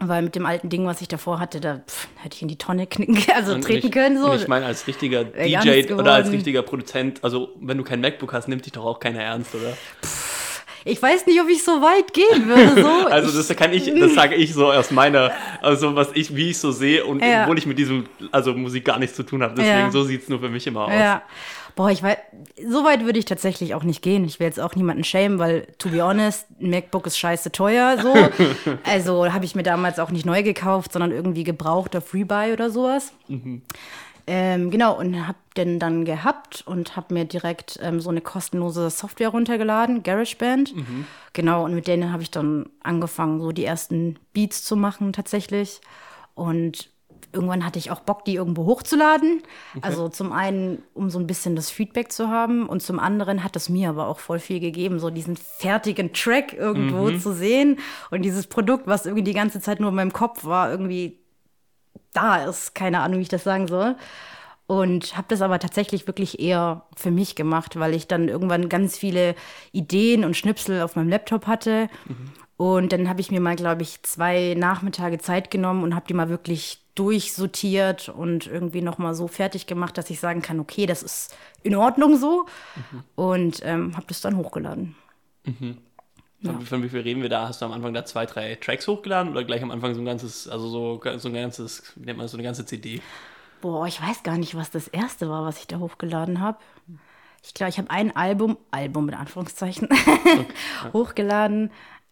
Weil 0.00 0.22
mit 0.22 0.34
dem 0.34 0.44
alten 0.44 0.68
Ding, 0.68 0.84
was 0.86 1.00
ich 1.00 1.08
davor 1.08 1.38
hatte, 1.38 1.60
da 1.60 1.78
pff, 1.78 2.08
hätte 2.16 2.34
ich 2.34 2.42
in 2.42 2.48
die 2.48 2.58
Tonne 2.58 2.86
knicken, 2.86 3.16
also 3.34 3.54
Und 3.54 3.62
treten 3.62 3.86
ich, 3.86 3.92
können. 3.92 4.20
So. 4.20 4.32
Und 4.32 4.40
ich 4.42 4.48
meine, 4.48 4.66
als 4.66 4.86
richtiger 4.88 5.22
DJ 5.24 5.92
oder 5.94 6.14
als 6.14 6.30
richtiger 6.32 6.62
Produzent, 6.62 7.22
also 7.22 7.50
wenn 7.60 7.78
du 7.78 7.84
kein 7.84 8.00
MacBook 8.00 8.32
hast, 8.32 8.48
nimmt 8.48 8.66
dich 8.66 8.72
doch 8.72 8.84
auch 8.84 8.98
keiner 8.98 9.20
ernst, 9.22 9.54
oder? 9.54 9.72
Ich 10.84 11.00
weiß 11.00 11.24
nicht, 11.26 11.40
ob 11.40 11.48
ich 11.48 11.64
so 11.64 11.80
weit 11.80 12.12
gehen 12.12 12.46
würde. 12.46 12.82
So. 12.82 13.08
Also 13.10 13.36
das 13.38 13.56
kann 13.56 13.72
ich, 13.72 13.86
das 13.98 14.14
sage 14.14 14.34
ich 14.34 14.52
so 14.52 14.70
aus 14.70 14.90
meiner, 14.90 15.30
also 15.62 15.94
was 15.94 16.08
ich, 16.14 16.34
wie 16.34 16.50
ich 16.50 16.58
so 16.58 16.72
sehe 16.72 17.06
und 17.06 17.22
Ja. 17.22 17.42
obwohl 17.44 17.56
ich 17.56 17.64
mit 17.64 17.78
diesem, 17.78 18.06
also 18.32 18.52
Musik 18.52 18.84
gar 18.84 18.98
nichts 18.98 19.16
zu 19.16 19.22
tun 19.22 19.42
habe. 19.42 19.54
Deswegen 19.54 19.78
Ja. 19.78 19.90
so 19.90 20.02
sieht 20.02 20.24
es 20.24 20.28
nur 20.28 20.40
für 20.40 20.50
mich 20.50 20.66
immer 20.66 20.86
aus. 20.86 20.92
Ja. 20.92 21.22
Boah, 21.76 21.90
ich 21.90 22.02
weiß, 22.02 22.16
so 22.68 22.84
weit 22.84 23.04
würde 23.04 23.18
ich 23.18 23.24
tatsächlich 23.24 23.74
auch 23.74 23.82
nicht 23.82 24.00
gehen. 24.00 24.24
Ich 24.24 24.38
will 24.38 24.46
jetzt 24.46 24.60
auch 24.60 24.76
niemanden 24.76 25.02
schämen, 25.02 25.38
weil, 25.38 25.66
to 25.78 25.88
be 25.88 26.02
honest, 26.02 26.46
ein 26.60 26.70
MacBook 26.70 27.06
ist 27.06 27.18
scheiße 27.18 27.50
teuer, 27.50 27.98
so. 28.00 28.14
also 28.84 29.32
habe 29.32 29.44
ich 29.44 29.56
mir 29.56 29.64
damals 29.64 29.98
auch 29.98 30.10
nicht 30.10 30.24
neu 30.24 30.42
gekauft, 30.42 30.92
sondern 30.92 31.10
irgendwie 31.10 31.42
gebraucht 31.42 31.96
auf 31.96 32.14
Rebuy 32.14 32.52
oder 32.52 32.70
sowas. 32.70 33.12
Ähm, 34.26 34.70
genau, 34.70 34.98
und 34.98 35.26
hab 35.26 35.36
den 35.54 35.78
dann 35.78 36.04
gehabt 36.04 36.62
und 36.66 36.96
hab 36.96 37.10
mir 37.10 37.24
direkt 37.24 37.78
ähm, 37.82 38.00
so 38.00 38.08
eine 38.08 38.20
kostenlose 38.22 38.88
Software 38.88 39.28
runtergeladen, 39.28 40.02
GarageBand. 40.02 40.74
Genau, 41.32 41.64
und 41.64 41.74
mit 41.74 41.88
denen 41.88 42.12
habe 42.12 42.22
ich 42.22 42.30
dann 42.30 42.66
angefangen, 42.82 43.40
so 43.40 43.52
die 43.52 43.64
ersten 43.64 44.18
Beats 44.32 44.64
zu 44.64 44.76
machen 44.76 45.12
tatsächlich. 45.12 45.80
Und 46.34 46.88
irgendwann 47.34 47.64
hatte 47.64 47.78
ich 47.78 47.90
auch 47.90 48.00
Bock, 48.00 48.24
die 48.24 48.36
irgendwo 48.36 48.64
hochzuladen. 48.64 49.42
Also 49.82 50.08
zum 50.08 50.32
einen, 50.32 50.82
um 50.94 51.10
so 51.10 51.18
ein 51.18 51.26
bisschen 51.26 51.56
das 51.56 51.70
Feedback 51.70 52.12
zu 52.12 52.28
haben 52.28 52.66
und 52.66 52.82
zum 52.82 52.98
anderen 52.98 53.44
hat 53.44 53.56
es 53.56 53.68
mir 53.68 53.90
aber 53.90 54.08
auch 54.08 54.20
voll 54.20 54.38
viel 54.38 54.60
gegeben, 54.60 54.98
so 54.98 55.10
diesen 55.10 55.36
fertigen 55.36 56.12
Track 56.12 56.52
irgendwo 56.54 57.10
zu 57.18 57.32
sehen 57.32 57.78
und 58.10 58.22
dieses 58.22 58.46
Produkt, 58.46 58.86
was 58.86 59.06
irgendwie 59.06 59.24
die 59.24 59.34
ganze 59.34 59.60
Zeit 59.60 59.80
nur 59.80 59.90
in 59.90 59.96
meinem 59.96 60.12
Kopf 60.12 60.44
war, 60.44 60.70
irgendwie 60.70 61.18
da 62.12 62.44
ist. 62.44 62.74
Keine 62.74 63.00
Ahnung, 63.00 63.18
wie 63.18 63.22
ich 63.22 63.28
das 63.28 63.44
sagen 63.44 63.68
soll. 63.68 63.96
Und 64.66 65.14
habe 65.16 65.26
das 65.28 65.42
aber 65.42 65.58
tatsächlich 65.58 66.06
wirklich 66.06 66.40
eher 66.40 66.86
für 66.96 67.10
mich 67.10 67.34
gemacht, 67.34 67.78
weil 67.78 67.94
ich 67.94 68.08
dann 68.08 68.28
irgendwann 68.28 68.70
ganz 68.70 68.96
viele 68.96 69.34
Ideen 69.72 70.24
und 70.24 70.38
Schnipsel 70.38 70.80
auf 70.80 70.96
meinem 70.96 71.10
Laptop 71.10 71.46
hatte. 71.46 71.88
Und 72.56 72.92
dann 72.92 73.08
habe 73.08 73.20
ich 73.20 73.30
mir 73.30 73.40
mal, 73.40 73.56
glaube 73.56 73.82
ich, 73.82 74.02
zwei 74.04 74.54
Nachmittage 74.56 75.18
Zeit 75.18 75.50
genommen 75.50 75.82
und 75.82 75.94
habe 75.94 76.06
die 76.08 76.14
mal 76.14 76.30
wirklich 76.30 76.83
durchsortiert 76.94 78.08
und 78.08 78.46
irgendwie 78.46 78.80
noch 78.80 78.98
mal 78.98 79.14
so 79.14 79.26
fertig 79.26 79.66
gemacht, 79.66 79.98
dass 79.98 80.10
ich 80.10 80.20
sagen 80.20 80.42
kann, 80.42 80.60
okay, 80.60 80.86
das 80.86 81.02
ist 81.02 81.36
in 81.62 81.74
Ordnung 81.74 82.16
so. 82.16 82.46
Und 83.16 83.60
ähm, 83.64 83.96
habe 83.96 84.06
das 84.08 84.20
dann 84.20 84.36
hochgeladen. 84.36 84.94
Von, 86.44 86.60
von 86.60 86.82
wie 86.82 86.88
viel 86.88 87.00
reden 87.00 87.22
wir 87.22 87.28
da? 87.28 87.48
Hast 87.48 87.62
du 87.62 87.66
am 87.66 87.72
Anfang 87.72 87.94
da 87.94 88.04
zwei, 88.04 88.26
drei 88.26 88.54
Tracks 88.56 88.86
hochgeladen 88.86 89.32
oder 89.32 89.44
gleich 89.44 89.62
am 89.62 89.70
Anfang 89.70 89.94
so 89.94 90.00
ein 90.00 90.04
ganzes, 90.04 90.46
also 90.46 90.68
so, 90.68 91.00
so 91.16 91.28
ein 91.28 91.34
ganzes, 91.34 91.92
wie 91.96 92.04
nennt 92.04 92.18
man 92.18 92.24
das, 92.24 92.32
so 92.32 92.36
eine 92.36 92.44
ganze 92.44 92.66
CD? 92.66 93.00
Boah, 93.60 93.86
ich 93.86 94.00
weiß 94.00 94.22
gar 94.22 94.36
nicht, 94.36 94.54
was 94.54 94.70
das 94.70 94.88
erste 94.88 95.30
war, 95.30 95.44
was 95.44 95.58
ich 95.58 95.66
da 95.66 95.78
hochgeladen 95.78 96.40
habe. 96.40 96.58
Ich 97.42 97.54
glaube, 97.54 97.70
ich 97.70 97.78
habe 97.78 97.90
ein 97.90 98.14
Album, 98.14 98.58
Album 98.70 99.06
mit 99.06 99.14
Anführungszeichen, 99.14 99.88
hochgeladen. 100.92 101.70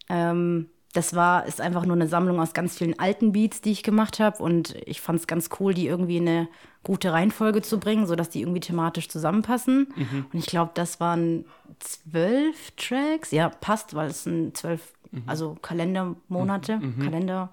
Ähm, 0.09 0.69
das 0.93 1.15
war, 1.15 1.45
ist 1.45 1.59
einfach 1.59 1.85
nur 1.85 1.95
eine 1.95 2.07
Sammlung 2.07 2.39
aus 2.39 2.53
ganz 2.53 2.77
vielen 2.77 2.97
alten 2.99 3.31
Beats, 3.31 3.61
die 3.61 3.71
ich 3.71 3.83
gemacht 3.83 4.19
habe. 4.19 4.41
Und 4.41 4.75
ich 4.85 5.01
fand 5.01 5.19
es 5.19 5.27
ganz 5.27 5.49
cool, 5.59 5.73
die 5.73 5.87
irgendwie 5.87 6.17
in 6.17 6.27
eine 6.27 6.47
gute 6.83 7.11
Reihenfolge 7.11 7.61
zu 7.61 7.79
bringen, 7.79 8.05
sodass 8.07 8.29
die 8.29 8.41
irgendwie 8.41 8.59
thematisch 8.59 9.09
zusammenpassen. 9.09 9.87
Und 10.31 10.37
ich 10.39 10.45
glaube, 10.45 10.71
das 10.75 10.99
waren 10.99 11.45
zwölf 11.79 12.71
Tracks. 12.77 13.31
Ja, 13.31 13.49
passt, 13.49 13.95
weil 13.95 14.09
es 14.09 14.23
sind 14.23 14.55
zwölf, 14.57 14.93
also 15.25 15.55
Kalendermonate, 15.61 16.79
Kalender. 17.03 17.49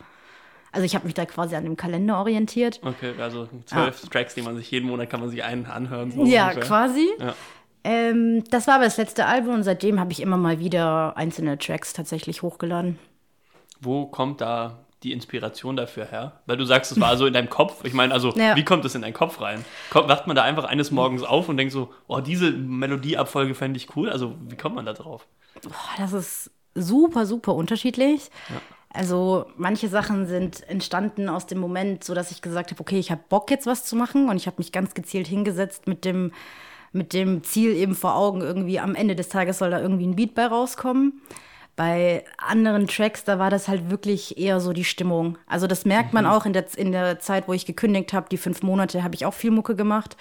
Also 0.72 0.84
ich 0.84 0.94
habe 0.94 1.06
mich 1.06 1.14
da 1.14 1.24
quasi 1.26 1.56
an 1.56 1.64
dem 1.64 1.76
Kalender 1.76 2.18
orientiert. 2.18 2.80
Okay, 2.84 3.12
also 3.18 3.48
zwölf 3.66 4.00
Tracks, 4.08 4.34
die 4.34 4.42
man 4.42 4.56
sich 4.56 4.70
jeden 4.70 4.88
Monat 4.88 5.10
kann 5.10 5.20
man 5.20 5.28
sich 5.30 5.42
einen 5.42 5.66
anhören. 5.66 6.12
So 6.12 6.24
Ja, 6.24 6.48
ungefähr. 6.48 6.62
quasi. 6.64 7.08
Ja. 7.18 7.34
Ähm, 7.82 8.44
das 8.50 8.66
war 8.66 8.74
aber 8.76 8.84
das 8.84 8.98
letzte 8.98 9.24
Album 9.26 9.54
und 9.54 9.62
seitdem 9.62 9.98
habe 9.98 10.12
ich 10.12 10.20
immer 10.20 10.36
mal 10.36 10.58
wieder 10.58 11.16
einzelne 11.16 11.56
Tracks 11.58 11.92
tatsächlich 11.92 12.42
hochgeladen. 12.42 12.98
Wo 13.80 14.06
kommt 14.06 14.40
da 14.40 14.78
die 15.02 15.12
Inspiration 15.12 15.76
dafür 15.76 16.04
her? 16.04 16.40
Weil 16.46 16.56
du 16.58 16.64
sagst, 16.64 16.92
es 16.92 17.00
war 17.00 17.16
so 17.16 17.24
in 17.26 17.32
deinem 17.32 17.48
Kopf. 17.48 17.84
Ich 17.84 17.94
meine, 17.94 18.12
also, 18.12 18.32
Ja. 18.36 18.54
wie 18.56 18.64
kommt 18.64 18.84
es 18.84 18.94
in 18.94 19.02
deinen 19.02 19.14
Kopf 19.14 19.40
rein? 19.40 19.64
Kommt, 19.90 20.08
wacht 20.08 20.26
man 20.26 20.36
da 20.36 20.42
einfach 20.42 20.64
eines 20.64 20.90
Morgens 20.90 21.22
auf 21.22 21.48
und 21.48 21.56
denkt 21.56 21.72
so, 21.72 21.88
oh, 22.06 22.20
diese 22.20 22.50
Melodieabfolge 22.50 23.54
fände 23.54 23.78
ich 23.78 23.96
cool? 23.96 24.10
Also, 24.10 24.34
wie 24.48 24.56
kommt 24.56 24.74
man 24.74 24.84
da 24.84 24.92
drauf? 24.92 25.26
Boah, 25.62 25.72
das 25.96 26.12
ist 26.12 26.50
super, 26.74 27.24
super 27.26 27.54
unterschiedlich. 27.54 28.30
Also 28.92 29.46
manche 29.56 29.88
Sachen 29.88 30.26
sind 30.26 30.68
entstanden 30.68 31.28
aus 31.28 31.46
dem 31.46 31.58
Moment, 31.58 32.02
so 32.02 32.12
dass 32.12 32.30
ich 32.32 32.42
gesagt 32.42 32.72
habe, 32.72 32.80
okay, 32.80 32.98
ich 32.98 33.10
habe 33.10 33.22
Bock 33.28 33.50
jetzt 33.50 33.66
was 33.66 33.84
zu 33.84 33.94
machen 33.94 34.28
und 34.28 34.36
ich 34.36 34.46
habe 34.46 34.56
mich 34.58 34.72
ganz 34.72 34.94
gezielt 34.94 35.28
hingesetzt 35.28 35.86
mit 35.86 36.04
dem 36.04 36.32
mit 36.92 37.12
dem 37.12 37.44
Ziel 37.44 37.76
eben 37.76 37.94
vor 37.94 38.16
Augen 38.16 38.40
irgendwie 38.40 38.80
am 38.80 38.96
Ende 38.96 39.14
des 39.14 39.28
Tages 39.28 39.58
soll 39.58 39.70
da 39.70 39.80
irgendwie 39.80 40.08
ein 40.08 40.16
Beat 40.16 40.34
bei 40.34 40.46
rauskommen. 40.46 41.22
Bei 41.80 42.24
anderen 42.36 42.86
Tracks, 42.86 43.24
da 43.24 43.38
war 43.38 43.48
das 43.48 43.66
halt 43.66 43.88
wirklich 43.88 44.36
eher 44.36 44.60
so 44.60 44.74
die 44.74 44.84
Stimmung. 44.84 45.38
Also 45.46 45.66
das 45.66 45.86
merkt 45.86 46.12
man 46.12 46.26
auch 46.26 46.44
in 46.44 46.52
der, 46.52 46.66
in 46.76 46.92
der 46.92 47.20
Zeit, 47.20 47.48
wo 47.48 47.54
ich 47.54 47.64
gekündigt 47.64 48.12
habe, 48.12 48.26
die 48.30 48.36
fünf 48.36 48.62
Monate 48.62 49.02
habe 49.02 49.14
ich 49.14 49.24
auch 49.24 49.32
viel 49.32 49.50
Mucke 49.50 49.74
gemacht. 49.74 50.18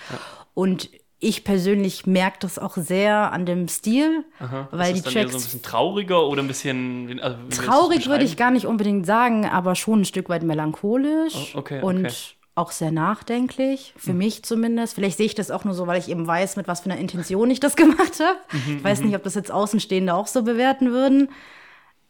Und 0.54 0.90
ich 1.20 1.44
persönlich 1.44 2.08
merke 2.08 2.38
das 2.40 2.60
auch 2.60 2.78
sehr 2.78 3.34
an 3.34 3.46
dem 3.46 3.68
Stil, 3.68 4.24
weil 4.72 4.94
die 4.94 5.00
ist 5.00 5.08
das 5.08 5.14
dann 5.14 5.24
eher 5.24 5.30
Tracks 5.30 5.32
so 5.34 5.38
ein 5.38 5.44
bisschen 5.44 5.62
trauriger 5.62 6.28
oder 6.28 6.42
ein 6.42 6.48
bisschen. 6.48 7.20
Also, 7.20 7.38
Traurig 7.50 8.08
würde 8.08 8.24
ich 8.24 8.38
gar 8.38 8.52
nicht 8.52 8.66
unbedingt 8.66 9.06
sagen, 9.06 9.46
aber 9.46 9.76
schon 9.76 10.00
ein 10.00 10.06
Stück 10.06 10.30
weit 10.30 10.44
melancholisch 10.44 11.56
Oh, 11.56 11.60
okay, 11.60 11.82
und 11.82 12.06
okay. 12.06 12.16
Auch 12.60 12.72
sehr 12.72 12.92
nachdenklich, 12.92 13.94
für 13.98 14.14
mich 14.14 14.44
zumindest. 14.44 14.94
Vielleicht 14.94 15.18
sehe 15.18 15.26
ich 15.26 15.36
das 15.36 15.50
auch 15.50 15.64
nur 15.64 15.74
so, 15.74 15.88
weil 15.88 15.98
ich 15.98 16.10
eben 16.10 16.28
weiß, 16.28 16.58
mit 16.58 16.68
was 16.68 16.82
für 16.82 16.92
einer 16.92 17.00
Intention 17.00 17.50
ich 17.50 17.60
das 17.60 17.76
gemacht 17.78 18.20
habe. 18.20 18.38
Mhm, 18.52 18.78
ich 18.78 18.84
weiß 18.84 19.02
nicht, 19.02 19.16
ob 19.16 19.24
das 19.24 19.36
jetzt 19.36 19.52
Außenstehende 19.52 20.14
auch 20.14 20.28
so 20.28 20.44
bewerten 20.44 20.92
würden. 20.92 21.30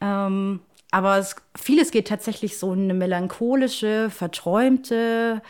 Ähm, 0.01 0.61
aber 0.91 1.17
es, 1.17 1.35
vieles 1.55 1.91
geht 1.91 2.07
tatsächlich 2.07 2.57
so 2.57 2.73
in 2.73 2.85
eine 2.85 2.95
melancholische, 2.95 4.09
verträumte 4.09 5.41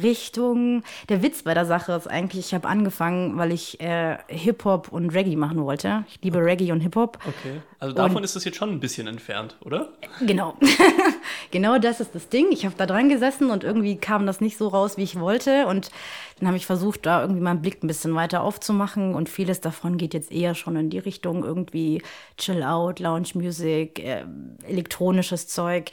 Richtung. 0.00 0.82
Der 1.08 1.22
Witz 1.22 1.42
bei 1.42 1.54
der 1.54 1.66
Sache 1.66 1.92
ist 1.92 2.06
eigentlich, 2.06 2.46
ich 2.46 2.54
habe 2.54 2.68
angefangen, 2.68 3.36
weil 3.38 3.52
ich 3.52 3.80
äh, 3.80 4.18
Hip-Hop 4.28 4.88
und 4.92 5.10
Reggae 5.10 5.36
machen 5.36 5.62
wollte. 5.64 6.04
Ich 6.08 6.20
liebe 6.22 6.38
Reggae 6.38 6.72
und 6.72 6.80
Hip-Hop. 6.80 7.18
Okay. 7.26 7.60
Also, 7.78 7.94
davon 7.94 8.24
ist 8.24 8.34
es 8.34 8.44
jetzt 8.44 8.56
schon 8.56 8.70
ein 8.70 8.80
bisschen 8.80 9.06
entfernt, 9.06 9.56
oder? 9.64 9.90
Genau. 10.20 10.56
genau 11.50 11.78
das 11.78 12.00
ist 12.00 12.14
das 12.14 12.28
Ding. 12.28 12.46
Ich 12.50 12.64
habe 12.64 12.74
da 12.76 12.86
dran 12.86 13.08
gesessen 13.08 13.50
und 13.50 13.62
irgendwie 13.62 13.96
kam 13.96 14.26
das 14.26 14.40
nicht 14.40 14.56
so 14.56 14.68
raus, 14.68 14.96
wie 14.96 15.02
ich 15.02 15.18
wollte. 15.18 15.66
Und 15.66 15.90
dann 16.38 16.48
habe 16.48 16.56
ich 16.56 16.66
versucht, 16.66 17.06
da 17.06 17.22
irgendwie 17.22 17.42
meinen 17.42 17.62
Blick 17.62 17.82
ein 17.82 17.86
bisschen 17.86 18.14
weiter 18.14 18.42
aufzumachen. 18.42 19.14
Und 19.14 19.28
vieles 19.28 19.60
davon 19.60 19.98
geht 19.98 20.14
jetzt 20.14 20.32
eher 20.32 20.54
schon 20.54 20.76
in 20.76 20.90
die 20.90 20.98
Richtung 20.98 21.44
irgendwie 21.44 22.02
Chill 22.38 22.62
Out, 22.62 23.00
Lounge 23.00 23.28
Music, 23.34 23.98
äh, 23.98 24.24
elektronisches 24.66 25.46
Zeug. 25.48 25.90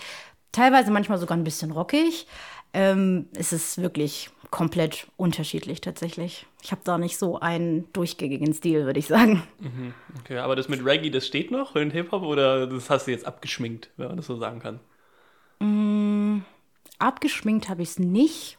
Teilweise 0.52 0.92
manchmal 0.92 1.18
sogar 1.18 1.38
ein 1.38 1.44
bisschen 1.44 1.72
rockig. 1.72 2.28
Ähm, 2.74 3.28
es 3.36 3.52
ist 3.52 3.82
wirklich 3.82 4.30
komplett 4.50 5.08
unterschiedlich 5.18 5.82
tatsächlich. 5.82 6.46
Ich 6.62 6.72
habe 6.72 6.82
da 6.84 6.98
nicht 6.98 7.18
so 7.18 7.40
einen 7.40 7.92
durchgängigen 7.94 8.54
Stil, 8.54 8.86
würde 8.86 9.00
ich 9.00 9.08
sagen. 9.08 9.44
Okay, 10.20 10.38
aber 10.38 10.56
das 10.56 10.68
mit 10.68 10.86
Reggae, 10.86 11.10
das 11.10 11.26
steht 11.26 11.52
noch 11.52 11.76
in 11.76 11.90
Hip-Hop 11.92 12.24
oder 12.24 12.68
das 12.68 12.90
hast 12.90 13.08
du 13.08 13.12
jetzt 13.12 13.26
abgeschminkt, 13.26 13.90
wenn 13.98 14.08
man 14.08 14.18
das 14.18 14.28
so 14.28 14.36
sagen 14.38 14.60
kann? 14.60 14.80
Abgeschminkt 17.00 17.70
habe 17.70 17.82
ich 17.82 17.90
es 17.90 18.00
nicht. 18.00 18.58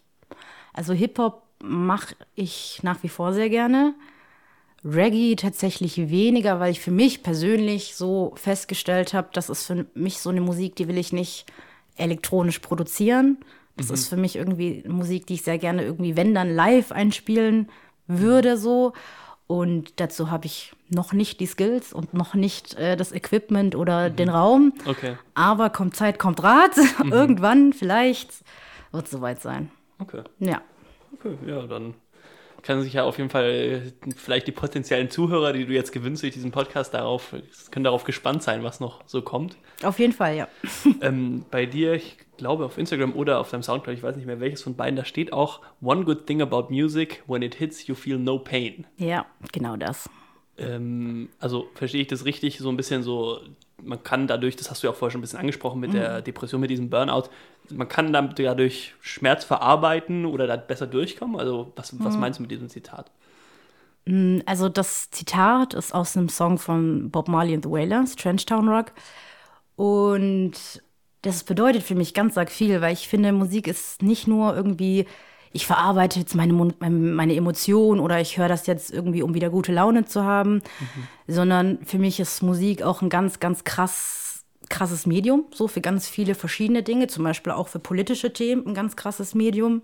Also 0.72 0.94
Hip-Hop 0.94 1.42
mache 1.62 2.16
ich 2.34 2.80
nach 2.82 3.02
wie 3.02 3.08
vor 3.08 3.32
sehr 3.32 3.50
gerne. 3.50 3.94
Reggae 4.84 5.36
tatsächlich 5.36 5.96
weniger, 6.10 6.58
weil 6.58 6.72
ich 6.72 6.80
für 6.80 6.90
mich 6.90 7.22
persönlich 7.22 7.94
so 7.94 8.32
festgestellt 8.36 9.14
habe, 9.14 9.28
das 9.32 9.48
ist 9.48 9.66
für 9.66 9.86
mich 9.94 10.18
so 10.18 10.30
eine 10.30 10.40
Musik, 10.40 10.74
die 10.74 10.88
will 10.88 10.98
ich 10.98 11.12
nicht 11.12 11.46
elektronisch 11.96 12.58
produzieren. 12.58 13.38
Das 13.76 13.90
ist 13.90 14.08
für 14.08 14.16
mich 14.16 14.36
irgendwie 14.36 14.84
Musik, 14.86 15.26
die 15.26 15.34
ich 15.34 15.42
sehr 15.42 15.58
gerne 15.58 15.82
irgendwie, 15.82 16.16
wenn 16.16 16.34
dann 16.34 16.54
live 16.54 16.92
einspielen 16.92 17.68
würde, 18.06 18.56
so. 18.56 18.92
Und 19.46 20.00
dazu 20.00 20.30
habe 20.30 20.46
ich 20.46 20.72
noch 20.88 21.12
nicht 21.12 21.40
die 21.40 21.46
Skills 21.46 21.92
und 21.92 22.14
noch 22.14 22.34
nicht 22.34 22.74
äh, 22.74 22.96
das 22.96 23.12
Equipment 23.12 23.74
oder 23.74 24.08
den 24.08 24.28
Raum. 24.28 24.72
Okay. 24.86 25.16
Aber 25.34 25.70
kommt 25.70 25.96
Zeit, 25.96 26.18
kommt 26.18 26.42
Rat. 26.42 26.72
Irgendwann, 27.10 27.72
vielleicht 27.72 28.30
wird 28.92 29.06
es 29.06 29.10
soweit 29.10 29.40
sein. 29.40 29.70
Okay. 29.98 30.22
Ja. 30.38 30.62
Okay, 31.14 31.36
ja, 31.46 31.66
dann 31.66 31.94
kann 32.62 32.80
sich 32.82 32.92
ja 32.94 33.04
auf 33.04 33.18
jeden 33.18 33.30
Fall 33.30 33.92
vielleicht 34.16 34.46
die 34.46 34.52
potenziellen 34.52 35.10
Zuhörer, 35.10 35.52
die 35.52 35.66
du 35.66 35.72
jetzt 35.72 35.92
gewinnst 35.92 36.22
durch 36.22 36.32
diesen 36.32 36.52
Podcast, 36.52 36.94
darauf, 36.94 37.34
können 37.70 37.84
darauf 37.84 38.04
gespannt 38.04 38.42
sein, 38.42 38.62
was 38.62 38.80
noch 38.80 39.02
so 39.06 39.22
kommt. 39.22 39.56
Auf 39.82 39.98
jeden 39.98 40.12
Fall, 40.12 40.36
ja. 40.36 40.48
ähm, 41.00 41.44
bei 41.50 41.66
dir, 41.66 41.94
ich 41.94 42.16
glaube 42.36 42.64
auf 42.64 42.78
Instagram 42.78 43.14
oder 43.14 43.40
auf 43.40 43.50
deinem 43.50 43.62
Soundcloud, 43.62 43.96
ich 43.96 44.02
weiß 44.02 44.16
nicht 44.16 44.26
mehr 44.26 44.40
welches 44.40 44.62
von 44.62 44.76
beiden, 44.76 44.96
da 44.96 45.04
steht 45.04 45.32
auch 45.32 45.60
One 45.80 46.04
good 46.04 46.26
thing 46.26 46.40
about 46.40 46.68
music, 46.70 47.22
when 47.26 47.42
it 47.42 47.56
hits, 47.56 47.86
you 47.86 47.94
feel 47.94 48.18
no 48.18 48.38
pain. 48.38 48.86
Ja, 48.96 49.26
genau 49.52 49.76
das. 49.76 50.08
Ähm, 50.58 51.30
also 51.40 51.68
verstehe 51.74 52.02
ich 52.02 52.08
das 52.08 52.24
richtig, 52.24 52.58
so 52.58 52.68
ein 52.68 52.76
bisschen 52.76 53.02
so, 53.02 53.40
man 53.84 54.02
kann 54.02 54.26
dadurch, 54.26 54.56
das 54.56 54.70
hast 54.70 54.82
du 54.82 54.86
ja 54.86 54.92
auch 54.92 54.96
vorher 54.96 55.12
schon 55.12 55.20
ein 55.20 55.22
bisschen 55.22 55.40
angesprochen 55.40 55.80
mit 55.80 55.92
der 55.92 56.22
Depression, 56.22 56.60
mit 56.60 56.70
diesem 56.70 56.90
Burnout, 56.90 57.24
man 57.70 57.88
kann 57.88 58.12
dadurch 58.12 58.94
Schmerz 59.00 59.44
verarbeiten 59.44 60.26
oder 60.26 60.46
da 60.46 60.56
besser 60.56 60.86
durchkommen? 60.86 61.38
Also 61.38 61.72
was, 61.76 61.98
was 62.02 62.16
meinst 62.16 62.38
du 62.38 62.42
mit 62.42 62.50
diesem 62.50 62.68
Zitat? 62.68 63.10
Also 64.46 64.68
das 64.68 65.10
Zitat 65.10 65.74
ist 65.74 65.94
aus 65.94 66.16
einem 66.16 66.28
Song 66.28 66.58
von 66.58 67.10
Bob 67.10 67.28
Marley 67.28 67.54
and 67.54 67.64
the 67.64 67.70
Wailers, 67.70 68.16
Trenchtown 68.16 68.68
Rock. 68.68 68.92
Und 69.76 70.82
das 71.22 71.44
bedeutet 71.44 71.84
für 71.84 71.94
mich 71.94 72.14
ganz 72.14 72.36
arg 72.36 72.50
viel, 72.50 72.80
weil 72.80 72.92
ich 72.92 73.06
finde, 73.06 73.32
Musik 73.32 73.68
ist 73.68 74.02
nicht 74.02 74.26
nur 74.26 74.56
irgendwie, 74.56 75.06
ich 75.52 75.66
verarbeite 75.66 76.18
jetzt 76.18 76.34
meine, 76.34 76.52
meine, 76.52 77.34
Emotionen 77.34 78.00
oder 78.00 78.20
ich 78.20 78.38
höre 78.38 78.48
das 78.48 78.66
jetzt 78.66 78.92
irgendwie, 78.92 79.22
um 79.22 79.34
wieder 79.34 79.50
gute 79.50 79.72
Laune 79.72 80.04
zu 80.04 80.24
haben, 80.24 80.62
sondern 81.26 81.78
für 81.84 81.98
mich 81.98 82.20
ist 82.20 82.42
Musik 82.42 82.82
auch 82.82 83.02
ein 83.02 83.10
ganz, 83.10 83.38
ganz 83.40 83.64
krass, 83.64 84.44
krasses 84.68 85.06
Medium, 85.06 85.44
so 85.52 85.68
für 85.68 85.80
ganz 85.80 86.08
viele 86.08 86.34
verschiedene 86.34 86.82
Dinge, 86.82 87.06
zum 87.06 87.24
Beispiel 87.24 87.52
auch 87.52 87.68
für 87.68 87.78
politische 87.78 88.32
Themen 88.32 88.66
ein 88.66 88.74
ganz 88.74 88.96
krasses 88.96 89.34
Medium. 89.34 89.82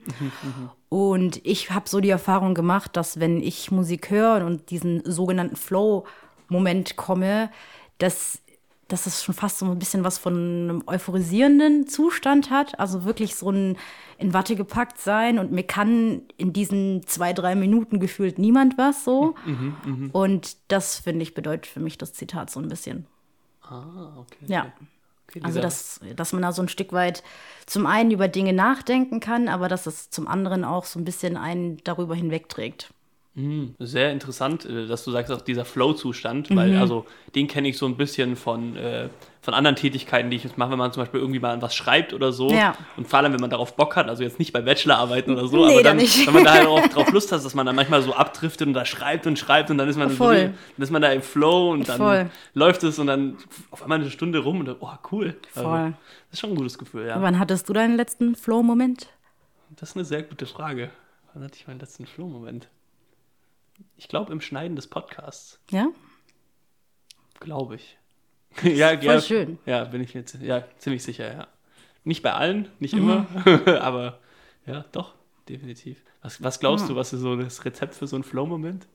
Und 0.89 1.45
ich 1.45 1.71
habe 1.71 1.89
so 1.89 2.01
die 2.01 2.11
Erfahrung 2.11 2.55
gemacht, 2.55 2.97
dass 2.97 3.21
wenn 3.21 3.43
ich 3.43 3.71
Musik 3.71 4.11
höre 4.11 4.47
und 4.47 4.71
diesen 4.71 5.03
sogenannten 5.05 5.57
Flow-Moment 5.57 6.97
komme, 6.97 7.51
dass, 7.99 8.41
dass 8.89 9.07
es 9.07 9.23
schon 9.23 9.35
fast 9.35 9.59
so 9.59 9.67
ein 9.67 9.79
bisschen 9.79 10.03
was 10.03 10.19
von 10.19 10.35
einem 10.35 10.83
euphorisierenden 10.87 11.87
Zustand 11.87 12.51
hat. 12.51 12.81
Also 12.81 13.05
wirklich 13.05 13.37
so 13.37 13.51
ein 13.51 13.77
in 14.17 14.35
Watte 14.35 14.57
gepackt 14.57 14.99
sein 14.99 15.39
und 15.39 15.53
mir 15.53 15.63
kann 15.63 16.23
in 16.37 16.53
diesen 16.53 17.07
zwei, 17.07 17.33
drei 17.33 17.55
Minuten 17.55 18.01
gefühlt 18.01 18.39
niemand 18.39 18.77
was 18.77 19.05
so. 19.05 19.37
und 20.13 20.57
das, 20.69 20.97
finde 20.97 21.23
ich, 21.23 21.35
bedeutet 21.35 21.67
für 21.67 21.81
mich 21.81 21.99
das 21.99 22.15
Zitat 22.15 22.51
so 22.51 22.59
ein 22.59 22.69
bisschen. 22.69 23.07
Ah, 23.63 24.17
okay. 24.19 24.45
Ja. 24.47 24.73
Okay, 25.29 25.41
Also, 25.45 25.61
dass, 25.61 26.01
dass 26.17 26.33
man 26.33 26.41
da 26.43 26.53
so 26.53 26.63
ein 26.63 26.69
Stück 26.69 26.93
weit 26.93 27.23
zum 27.67 27.87
einen 27.87 28.11
über 28.11 28.29
Dinge 28.29 28.55
nachdenken 28.55 29.21
kann, 29.21 29.49
aber 29.49 29.69
dass 29.69 29.87
es 29.87 30.09
zum 30.11 30.27
anderen 30.27 30.65
auch 30.65 30.87
so 30.87 30.99
ein 30.99 31.05
bisschen 31.05 31.37
einen 31.37 31.77
darüber 31.85 32.15
hinwegträgt. 32.15 32.93
Sehr 33.79 34.11
interessant, 34.13 34.65
äh, 34.65 34.87
dass 34.87 35.05
du 35.05 35.11
sagst, 35.11 35.31
auch 35.33 35.41
dieser 35.41 35.65
Flow-Zustand, 35.65 36.55
weil 36.57 36.77
also 36.77 37.07
den 37.35 37.47
kenne 37.47 37.69
ich 37.69 37.79
so 37.79 37.87
ein 37.87 37.97
bisschen 37.97 38.35
von, 38.35 38.75
äh, 38.77 39.09
von 39.41 39.55
anderen 39.55 39.77
Tätigkeiten, 39.77 40.29
die 40.31 40.37
ich 40.37 40.45
jetzt 40.45 40.59
mache, 40.59 40.73
wenn 40.73 40.79
man 40.79 40.93
zum 40.93 41.03
Beispiel 41.03 41.21
irgendwie 41.21 41.39
mal 41.39 41.63
was 41.63 41.75
schreibt 41.75 42.13
oder 42.13 42.33
so. 42.33 42.51
Ja. 42.51 42.75
Und 42.97 43.07
vor 43.07 43.21
allem, 43.21 43.33
wenn 43.33 43.41
man 43.41 43.51
darauf 43.51 43.77
Bock 43.77 43.95
hat, 43.97 44.09
also 44.09 44.23
jetzt 44.25 44.39
nicht 44.41 44.53
bei 44.53 44.61
Bachelorarbeiten 44.61 45.35
oder 45.35 45.47
so, 45.47 45.67
Nee, 45.67 45.73
aber 45.75 45.83
da 45.83 45.89
dann, 45.91 45.99
nicht. 45.99 46.27
wenn 46.27 46.35
man 46.35 46.45
da 46.45 46.53
halt 46.55 46.67
auch 46.67 46.87
drauf 46.89 47.13
Lust 47.13 47.31
hat, 47.31 47.45
dass 47.45 47.55
man 47.55 47.65
dann 47.65 47.77
manchmal 47.77 48.03
so 48.03 48.13
abdriftet 48.13 48.67
und 48.67 48.75
da 48.75 48.85
schreibt 48.85 49.27
und 49.27 49.39
schreibt 49.39 49.71
und 49.71 49.79
dann 49.79 49.89
ist 49.89 49.97
man, 49.97 50.11
so, 50.11 50.33
dann 50.33 50.55
ist 50.77 50.91
man 50.91 51.01
da 51.01 51.13
im 51.13 51.23
Flow 51.23 51.71
und 51.71 51.89
dann 51.89 51.99
Voll. 51.99 52.31
läuft 52.55 52.83
es 52.83 52.99
und 52.99 53.07
dann 53.07 53.37
auf 53.71 53.83
einmal 53.83 54.01
eine 54.01 54.11
Stunde 54.11 54.41
rum 54.41 54.61
und 54.61 54.67
dann, 54.67 54.77
oh, 54.81 54.91
cool. 55.13 55.37
Also, 55.55 55.69
Voll. 55.69 55.95
das 56.31 56.33
ist 56.33 56.41
schon 56.41 56.51
ein 56.51 56.57
gutes 56.57 56.77
Gefühl, 56.77 57.07
ja. 57.07 57.23
Wann 57.23 57.39
hattest 57.39 57.69
du 57.69 57.73
deinen 57.73 57.97
letzten 57.97 58.35
Flow-Moment? 58.35 59.09
Das 59.77 59.91
ist 59.91 59.97
eine 59.97 60.05
sehr 60.05 60.23
gute 60.25 60.47
Frage. 60.47 60.91
Wann 61.35 61.45
hatte 61.45 61.55
ich 61.57 61.67
meinen 61.69 61.79
letzten 61.79 62.05
Flow-Moment? 62.07 62.69
Ich 63.97 64.09
glaube 64.09 64.33
im 64.33 64.41
Schneiden 64.41 64.77
des 64.77 64.87
Podcasts. 64.87 65.61
Ja? 65.71 65.89
Glaube 67.41 67.77
ich. 67.77 67.97
ja, 68.63 68.89
Voll 68.97 69.05
ja, 69.05 69.21
schön. 69.21 69.59
Ja, 69.67 69.85
bin 69.85 70.03
ich 70.03 70.15
mir 70.15 70.21
jetzt 70.21 70.35
ja, 70.41 70.65
ziemlich 70.79 71.03
sicher, 71.03 71.33
ja. 71.33 71.47
Nicht 72.05 72.23
bei 72.23 72.33
allen, 72.33 72.69
nicht 72.79 72.95
Mhm. 72.95 73.01
immer, 73.01 73.27
aber 73.83 74.21
ja, 74.67 74.85
doch, 74.93 75.15
definitiv. 75.49 76.03
Was, 76.23 76.43
was 76.43 76.59
glaubst 76.59 76.89
du, 76.89 76.97
was 76.97 77.13
ist 77.13 77.21
so 77.21 77.37
das 77.37 77.65
Rezept 77.65 77.95
für 77.95 78.07
so 78.07 78.17
einen 78.17 78.25
Flow-Moment? 78.25 78.87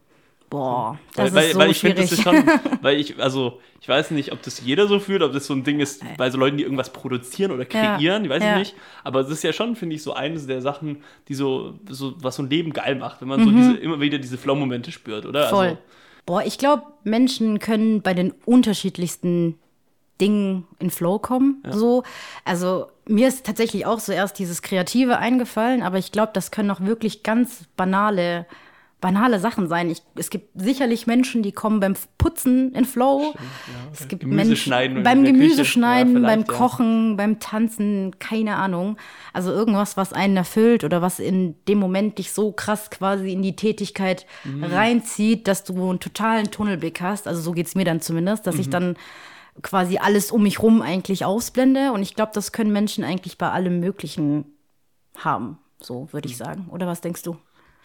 Boah, 0.53 1.00
das 1.15 1.33
weil, 1.33 1.45
ist 1.45 1.53
so 1.53 1.60
weil 1.60 1.72
ich 1.72 1.81
das 1.81 1.91
schwierig. 1.91 2.12
ist 2.12 2.22
schon, 2.22 2.36
weil 2.83 3.00
ich, 3.00 3.19
also, 3.19 3.60
ich 3.81 3.89
weiß 3.89 4.12
nicht, 4.12 4.31
ob 4.31 4.43
das 4.43 4.62
jeder 4.62 4.88
so 4.88 5.00
fühlt, 5.00 5.24
ob 5.24 5.33
das 5.33 5.48
so 5.48 5.53
ein 5.55 5.63
Ding 5.63 5.79
ist, 5.79 6.03
bei 6.15 6.29
so 6.29 6.38
Leuten, 6.38 6.57
die 6.57 6.63
irgendwas 6.63 6.93
produzieren 6.93 7.51
oder 7.51 7.63
Ja, 7.63 7.95
kreieren, 7.95 8.24
ich 8.24 8.29
weiß 8.29 8.43
ja. 8.43 8.60
nicht. 8.60 8.75
Aber 9.03 9.22
es 9.22 9.31
ist 9.31 9.43
ja 9.43 9.51
schon, 9.51 9.75
finde 9.75 9.95
ich, 9.95 10.03
so 10.03 10.13
eines 10.13 10.45
der 10.45 10.62
Sachen, 10.62 11.01
die 11.27 11.33
so, 11.33 11.74
so 11.89 12.13
was 12.19 12.36
so 12.36 12.43
ein 12.43 12.51
Leben 12.51 12.72
geil 12.72 12.93
macht, 12.93 13.19
wenn 13.22 13.29
man 13.29 13.43
so 13.43 13.50
diese, 13.50 13.74
immer 13.77 14.00
wieder 14.00 14.19
diese 14.19 14.38
Flow-Momente 14.38 14.91
spürt, 14.91 15.25
oder? 15.25 15.48
Mhm. 15.48 15.50
Voll. 15.50 15.65
Also, 15.65 15.77
Boah, 16.27 16.43
ich 16.45 16.60
glaube, 16.60 16.83
Menschen 17.03 17.57
können 17.57 18.03
bei 18.03 18.13
den 18.13 18.31
unterschiedlichsten 18.45 19.57
Dingen 20.22 20.67
in 20.77 20.91
Flow 20.91 21.17
kommen. 21.17 21.63
So, 21.72 22.03
also 22.45 22.88
mir 23.07 23.27
ist 23.27 23.43
tatsächlich 23.45 23.88
auch 23.88 24.00
zuerst 24.00 24.38
dieses 24.38 24.62
Kreative 24.62 25.17
eingefallen, 25.17 25.81
aber 25.81 25.98
ich 25.98 26.12
glaube, 26.12 26.31
das 26.33 26.51
können 26.51 26.69
auch 26.69 26.79
wirklich 26.81 27.24
ganz 27.24 27.63
banale, 27.75 28.45
banale 29.03 29.38
Sachen 29.41 29.67
sein. 29.67 29.89
Ich, 29.89 30.01
es 30.15 30.29
gibt 30.29 30.50
sicherlich 30.60 31.07
Menschen, 31.07 31.43
die 31.43 31.51
kommen 31.51 31.81
beim 31.81 31.93
Putzen 32.17 32.74
in 32.74 32.86
Flow. 32.86 33.33
Es 33.91 34.07
gibt 34.07 34.22
Gemüse 34.22 34.48
Menschen 34.48 35.03
beim 35.03 35.24
der 35.24 35.33
Gemüse 35.33 35.57
Küche. 35.57 35.65
schneiden, 35.65 36.13
Ja, 36.15 36.22
beim 36.22 36.45
vielleicht, 36.45 36.51
ja. 36.51 36.57
Kochen, 36.57 37.17
beim 37.17 37.39
Tanzen, 37.39 38.17
keine 38.19 38.55
Ahnung. 38.55 38.95
Also 39.33 39.51
irgendwas, 39.51 39.98
was 39.98 40.13
einen 40.13 40.38
erfüllt 40.38 40.86
oder 40.86 41.01
was 41.01 41.19
in 41.19 41.55
dem 41.67 41.79
Moment 41.79 42.17
dich 42.17 42.31
so 42.31 42.53
krass 42.53 42.89
quasi 42.89 43.33
in 43.33 43.41
die 43.41 43.57
Tätigkeit 43.57 44.25
Mhm. 44.45 44.63
reinzieht, 44.63 45.50
dass 45.50 45.65
du 45.65 45.74
einen 45.89 46.00
totalen 46.00 46.50
Tunnelblick 46.50 47.01
hast. 47.01 47.27
Also 47.27 47.41
so 47.41 47.51
geht's 47.51 47.75
mir 47.75 47.83
dann 47.86 48.00
zumindest, 48.00 48.48
dass 48.48 48.55
ich 48.57 48.67
Mhm. 48.67 48.72
dann 48.72 48.95
quasi 49.62 49.98
alles 49.98 50.31
um 50.31 50.43
mich 50.43 50.63
rum 50.63 50.81
eigentlich 50.81 51.25
ausblende. 51.25 51.91
Und 51.91 52.01
ich 52.03 52.15
glaube, 52.15 52.31
das 52.33 52.53
können 52.53 52.72
Menschen 52.72 53.03
eigentlich 53.03 53.38
bei 53.38 53.51
allem 53.51 53.81
Möglichen 53.81 54.45
haben. 55.17 55.57
So 55.81 56.07
würde 56.13 56.29
Mhm. 56.29 56.31
ich 56.31 56.38
sagen. 56.38 56.67
Oder 56.72 56.88
was 56.88 57.01
denkst 57.01 57.24
du? 57.24 57.36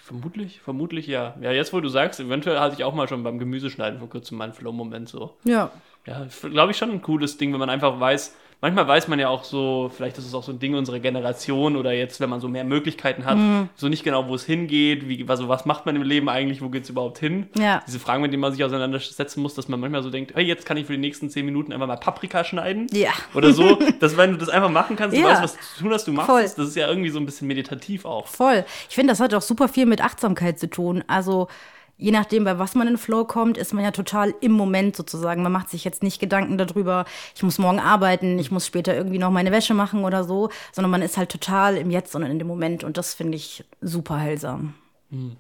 Vermutlich, 0.08 0.60
vermutlich 0.60 1.06
ja. 1.06 1.36
Ja, 1.40 1.52
jetzt 1.52 1.72
wo 1.72 1.80
du 1.80 1.88
sagst, 1.88 2.18
eventuell 2.18 2.58
hatte 2.58 2.74
ich 2.74 2.84
auch 2.84 2.94
mal 2.94 3.08
schon 3.08 3.22
beim 3.22 3.38
Gemüseschneiden 3.38 4.00
vor 4.00 4.08
kurzem 4.08 4.38
meinen 4.38 4.54
Flow-Moment 4.54 5.08
so. 5.08 5.36
Ja. 5.44 5.70
Ja, 6.06 6.26
glaube 6.42 6.72
ich 6.72 6.78
schon 6.78 6.90
ein 6.90 7.02
cooles 7.02 7.36
Ding, 7.36 7.52
wenn 7.52 7.60
man 7.60 7.70
einfach 7.70 8.00
weiß, 8.00 8.34
manchmal 8.60 8.88
weiß 8.88 9.08
man 9.08 9.18
ja 9.18 9.28
auch 9.28 9.44
so, 9.44 9.90
vielleicht 9.94 10.18
ist 10.18 10.26
es 10.26 10.34
auch 10.34 10.42
so 10.42 10.52
ein 10.52 10.58
Ding 10.58 10.74
unserer 10.74 10.98
Generation 10.98 11.76
oder 11.76 11.92
jetzt, 11.92 12.20
wenn 12.20 12.28
man 12.28 12.40
so 12.40 12.48
mehr 12.48 12.64
Möglichkeiten 12.64 13.24
hat, 13.24 13.36
Mhm. 13.36 13.68
so 13.76 13.88
nicht 13.88 14.02
genau, 14.04 14.28
wo 14.28 14.34
es 14.34 14.44
hingeht, 14.44 15.08
wie, 15.08 15.24
also 15.28 15.48
was 15.48 15.64
macht 15.66 15.86
man 15.86 15.94
im 15.96 16.02
Leben 16.02 16.28
eigentlich, 16.28 16.60
wo 16.62 16.68
geht 16.68 16.84
es 16.84 16.90
überhaupt 16.90 17.18
hin? 17.18 17.46
Ja. 17.56 17.82
Diese 17.86 17.98
Fragen, 18.00 18.22
mit 18.22 18.32
denen 18.32 18.40
man 18.40 18.52
sich 18.52 18.64
auseinandersetzen 18.64 19.42
muss, 19.42 19.54
dass 19.54 19.68
man 19.68 19.78
manchmal 19.80 20.02
so 20.02 20.10
denkt, 20.10 20.34
hey, 20.34 20.44
jetzt 20.44 20.66
kann 20.66 20.76
ich 20.76 20.86
für 20.86 20.92
die 20.92 20.98
nächsten 20.98 21.30
zehn 21.30 21.44
Minuten 21.44 21.72
einfach 21.72 21.86
mal 21.86 21.96
Paprika 21.96 22.42
schneiden. 22.44 22.86
Ja. 22.92 23.10
Oder 23.34 23.52
so, 23.52 23.78
dass 24.00 24.16
wenn 24.16 24.32
du 24.32 24.36
das 24.38 24.48
einfach 24.48 24.70
machen 24.70 24.96
kannst, 24.96 25.16
du 25.16 25.20
Ja. 25.20 25.28
weißt, 25.28 25.42
was 25.42 25.54
du 25.76 25.82
tun 25.84 25.92
hast, 25.92 26.06
du 26.08 26.12
machst 26.12 26.26
Voll. 26.30 26.42
das 26.42 26.58
ist 26.58 26.76
ja 26.76 26.88
irgendwie 26.88 27.10
so 27.10 27.18
ein 27.20 27.26
bisschen 27.26 27.46
meditativ 27.48 28.04
auch. 28.04 28.26
Voll. 28.26 28.64
Ich 28.88 28.94
finde, 28.94 29.12
das 29.12 29.20
hat 29.20 29.32
auch 29.34 29.42
super 29.42 29.68
viel 29.68 29.86
mit 29.86 30.02
Achtsamkeit 30.02 30.58
zu 30.58 30.68
tun. 30.68 31.04
Also 31.06 31.48
je 31.98 32.12
nachdem, 32.12 32.44
bei 32.44 32.58
was 32.58 32.74
man 32.74 32.88
in 32.88 32.96
Flow 32.96 33.24
kommt, 33.24 33.58
ist 33.58 33.74
man 33.74 33.84
ja 33.84 33.90
total 33.90 34.34
im 34.40 34.52
Moment 34.52 34.96
sozusagen. 34.96 35.42
Man 35.42 35.52
macht 35.52 35.68
sich 35.68 35.84
jetzt 35.84 36.02
nicht 36.02 36.20
Gedanken 36.20 36.56
darüber, 36.56 37.04
ich 37.34 37.42
muss 37.42 37.58
morgen 37.58 37.80
arbeiten, 37.80 38.38
ich 38.38 38.50
muss 38.50 38.66
später 38.66 38.94
irgendwie 38.94 39.18
noch 39.18 39.30
meine 39.30 39.52
Wäsche 39.52 39.74
machen 39.74 40.04
oder 40.04 40.24
so, 40.24 40.48
sondern 40.72 40.90
man 40.90 41.02
ist 41.02 41.16
halt 41.18 41.30
total 41.30 41.76
im 41.76 41.90
Jetzt 41.90 42.14
und 42.14 42.22
in 42.22 42.38
dem 42.38 42.48
Moment. 42.48 42.84
Und 42.84 42.96
das 42.96 43.14
finde 43.14 43.36
ich 43.36 43.64
super 43.80 44.18
heilsam. 44.20 44.74
Hm. 45.10 45.36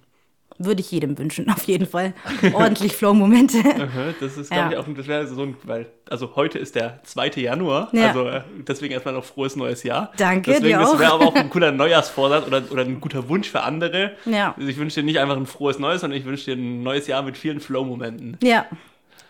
Würde 0.58 0.80
ich 0.80 0.90
jedem 0.90 1.16
wünschen, 1.18 1.48
auf 1.50 1.62
jeden 1.64 1.86
Fall. 1.86 2.14
Ordentlich 2.52 2.92
Flow-Momente. 2.94 3.58
Das 4.20 4.36
ist, 4.36 4.50
glaube 4.50 4.72
Ja. 4.74 4.80
ich, 4.80 4.88
auch 4.88 4.94
das 4.96 5.06
wäre 5.06 5.26
so 5.26 5.42
ein, 5.42 5.56
weil, 5.64 5.86
also 6.10 6.34
heute 6.36 6.58
ist 6.58 6.74
der 6.74 7.00
2. 7.04 7.28
Januar, 7.36 7.88
Ja. 7.92 8.08
also 8.08 8.26
äh, 8.26 8.42
deswegen 8.66 8.92
erstmal 8.94 9.14
noch 9.14 9.24
frohes 9.24 9.54
neues 9.56 9.82
Jahr. 9.82 10.12
Danke, 10.16 10.50
deswegen, 10.52 10.78
dir 10.78 10.78
Das 10.78 10.98
wäre 10.98 11.12
aber 11.12 11.26
auch 11.26 11.34
ein 11.34 11.48
cooler 11.50 11.70
Neujahrsvorsatz 11.72 12.46
oder, 12.46 12.62
oder 12.70 12.82
ein 12.82 13.00
guter 13.00 13.28
Wunsch 13.28 13.48
für 13.50 13.62
andere. 13.62 14.12
Ja. 14.24 14.54
Also 14.56 14.68
ich 14.68 14.76
wünsche 14.78 15.00
dir 15.00 15.06
nicht 15.06 15.18
einfach 15.20 15.36
ein 15.36 15.46
frohes 15.46 15.78
Neues, 15.78 16.00
sondern 16.00 16.18
ich 16.18 16.24
wünsche 16.26 16.46
dir 16.46 16.56
ein 16.60 16.82
neues 16.82 17.06
Jahr 17.06 17.22
mit 17.22 17.36
vielen 17.36 17.60
Flow-Momenten. 17.60 18.36
Ja. 18.42 18.66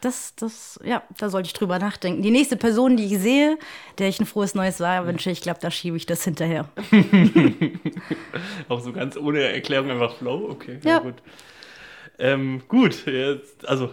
Das, 0.01 0.35
das, 0.37 0.79
ja, 0.85 1.03
da 1.19 1.29
sollte 1.29 1.47
ich 1.49 1.53
drüber 1.55 1.79
nachdenken. 1.79 2.23
Die 2.23 2.31
nächste 2.31 2.57
Person, 2.57 2.97
die 2.97 3.07
ich 3.07 3.19
sehe, 3.19 3.59
der 3.99 4.09
ich 4.09 4.21
ein 4.21 4.27
frohes 4.27 4.55
neues 4.55 4.79
Jahr 4.79 5.07
wünsche, 5.07 5.31
ich 5.31 5.41
glaube, 5.41 5.59
da 5.61 5.71
schiebe 5.71 5.97
ich 5.97 6.07
das 6.07 6.23
hinterher. 6.25 6.69
Auch 8.69 8.81
so 8.81 8.93
ganz 8.93 9.17
ohne 9.17 9.41
Erklärung 9.41 9.91
einfach 9.91 10.17
Flow, 10.17 10.49
okay, 10.51 10.79
Ja. 10.85 10.99
gut. 11.01 11.15
Ähm, 12.21 12.63
gut, 12.67 13.07
jetzt, 13.07 13.69
also 13.69 13.91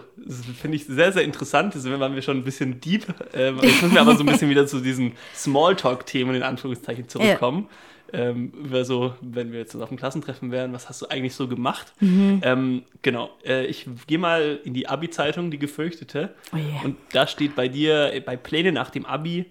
finde 0.60 0.76
ich 0.76 0.84
sehr, 0.86 1.12
sehr 1.12 1.22
interessant. 1.22 1.76
Jetzt 1.76 1.88
waren 1.88 2.14
wir 2.14 2.22
schon 2.22 2.38
ein 2.38 2.44
bisschen 2.44 2.80
deep. 2.80 3.06
Ähm, 3.32 3.60
jetzt 3.62 3.82
müssen 3.82 3.94
wir 3.94 4.00
aber 4.00 4.16
so 4.16 4.24
ein 4.24 4.26
bisschen 4.26 4.50
wieder 4.50 4.66
zu 4.66 4.80
diesen 4.80 5.12
Smalltalk-Themen 5.36 6.34
in 6.34 6.42
Anführungszeichen 6.42 7.08
zurückkommen. 7.08 7.68
Ähm, 8.12 8.52
über 8.52 8.84
so, 8.84 9.14
wenn 9.20 9.52
wir 9.52 9.58
jetzt 9.58 9.74
auf 9.74 9.88
dem 9.88 9.98
Klassentreffen 9.98 10.50
wären, 10.50 10.72
was 10.72 10.88
hast 10.88 11.02
du 11.02 11.06
eigentlich 11.08 11.34
so 11.34 11.48
gemacht? 11.48 11.92
Mhm. 12.00 12.40
Ähm, 12.42 12.82
genau, 13.02 13.30
äh, 13.44 13.66
ich 13.66 13.86
gehe 14.06 14.18
mal 14.18 14.60
in 14.64 14.74
die 14.74 14.88
Abi-Zeitung, 14.88 15.50
die 15.50 15.58
gefürchtete. 15.58 16.34
Oh 16.52 16.56
je. 16.56 16.84
Und 16.84 16.96
da 17.12 17.26
steht 17.26 17.56
bei 17.56 17.68
dir, 17.68 18.12
äh, 18.12 18.20
bei 18.20 18.36
Pläne 18.36 18.72
nach 18.72 18.90
dem 18.90 19.06
Abi, 19.06 19.46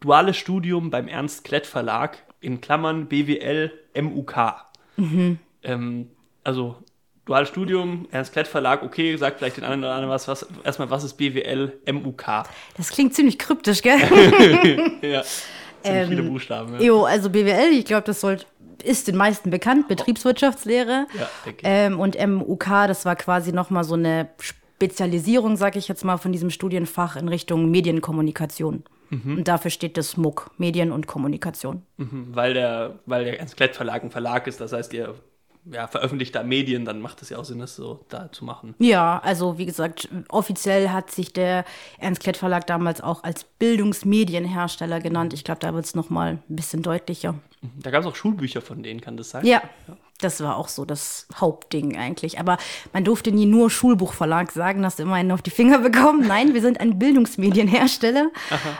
duales 0.00 0.36
Studium 0.36 0.90
beim 0.90 1.08
Ernst 1.08 1.44
Klett 1.44 1.66
Verlag, 1.66 2.18
in 2.40 2.60
Klammern 2.60 3.06
BWL 3.06 3.72
MUK. 4.00 4.54
Mhm. 4.96 5.38
Ähm, 5.62 6.10
also 6.44 6.76
duales 7.26 7.48
Studium, 7.48 8.06
Ernst 8.12 8.32
Klett 8.32 8.46
Verlag, 8.46 8.82
okay, 8.82 9.16
sagt 9.16 9.38
vielleicht 9.38 9.56
den 9.56 9.64
anderen 9.64 9.84
oder 9.84 9.94
anderen 9.94 10.14
was, 10.14 10.28
was 10.28 10.46
erstmal, 10.64 10.90
was 10.90 11.04
ist 11.04 11.14
BWL 11.14 11.72
MUK? 11.92 12.44
Das 12.76 12.90
klingt 12.90 13.14
ziemlich 13.14 13.38
kryptisch, 13.38 13.82
gell? 13.82 13.98
ja, 15.02 15.22
ziemlich 15.86 16.08
viele 16.08 16.22
Buchstaben. 16.22 16.74
Ja, 16.74 16.80
jo, 16.80 17.04
also 17.04 17.30
BWL, 17.30 17.72
ich 17.72 17.84
glaube, 17.84 18.04
das 18.04 18.20
sollt, 18.20 18.46
ist 18.82 19.08
den 19.08 19.16
meisten 19.16 19.50
bekannt, 19.50 19.88
Betriebswirtschaftslehre. 19.88 21.06
ja. 21.18 21.28
Ähm, 21.62 21.98
und 21.98 22.16
MUK, 22.18 22.64
das 22.86 23.04
war 23.04 23.16
quasi 23.16 23.52
nochmal 23.52 23.84
so 23.84 23.94
eine 23.94 24.28
Spezialisierung, 24.40 25.56
sag 25.56 25.76
ich 25.76 25.88
jetzt 25.88 26.04
mal, 26.04 26.18
von 26.18 26.32
diesem 26.32 26.50
Studienfach 26.50 27.16
in 27.16 27.28
Richtung 27.28 27.70
Medienkommunikation. 27.70 28.84
Mhm. 29.10 29.38
Und 29.38 29.48
dafür 29.48 29.70
steht 29.70 29.96
das 29.96 30.16
MUK, 30.16 30.50
Medien 30.58 30.92
und 30.92 31.06
Kommunikation. 31.06 31.82
Mhm, 31.96 32.28
weil, 32.32 32.54
der, 32.54 32.98
weil 33.06 33.24
der 33.24 33.38
Ernst 33.38 33.56
Klett 33.56 33.76
Verlag 33.76 34.02
ein 34.02 34.10
Verlag 34.10 34.46
ist, 34.46 34.60
das 34.60 34.72
heißt, 34.72 34.92
ihr 34.92 35.14
ja, 35.70 35.86
veröffentlicht 35.88 36.34
da 36.34 36.42
Medien, 36.42 36.84
dann 36.84 37.00
macht 37.00 37.22
es 37.22 37.30
ja 37.30 37.38
auch 37.38 37.44
Sinn, 37.44 37.58
das 37.58 37.76
so 37.76 38.04
da 38.08 38.30
zu 38.30 38.44
machen. 38.44 38.74
Ja, 38.78 39.18
also 39.18 39.58
wie 39.58 39.66
gesagt, 39.66 40.08
offiziell 40.28 40.90
hat 40.90 41.10
sich 41.10 41.32
der 41.32 41.64
Ernst 41.98 42.22
Klett 42.22 42.36
Verlag 42.36 42.66
damals 42.66 43.00
auch 43.00 43.24
als 43.24 43.44
Bildungsmedienhersteller 43.44 45.00
genannt. 45.00 45.32
Ich 45.32 45.44
glaube, 45.44 45.60
da 45.60 45.74
wird 45.74 45.84
es 45.84 45.94
nochmal 45.94 46.38
ein 46.48 46.56
bisschen 46.56 46.82
deutlicher. 46.82 47.34
Da 47.80 47.90
gab 47.90 48.02
es 48.02 48.06
auch 48.06 48.14
Schulbücher 48.14 48.60
von 48.60 48.82
denen, 48.82 49.00
kann 49.00 49.16
das 49.16 49.30
sein? 49.30 49.44
Ja, 49.44 49.62
das 50.20 50.40
war 50.40 50.56
auch 50.56 50.68
so 50.68 50.84
das 50.84 51.26
Hauptding 51.34 51.96
eigentlich. 51.96 52.38
Aber 52.38 52.58
man 52.92 53.04
durfte 53.04 53.32
nie 53.32 53.46
nur 53.46 53.70
Schulbuchverlag 53.70 54.52
sagen, 54.52 54.84
hast 54.84 54.98
du 54.98 55.02
immer 55.02 55.14
einen 55.14 55.32
auf 55.32 55.42
die 55.42 55.50
Finger 55.50 55.78
bekommen. 55.78 56.24
Nein, 56.28 56.54
wir 56.54 56.60
sind 56.60 56.80
ein 56.80 56.98
Bildungsmedienhersteller, 56.98 58.30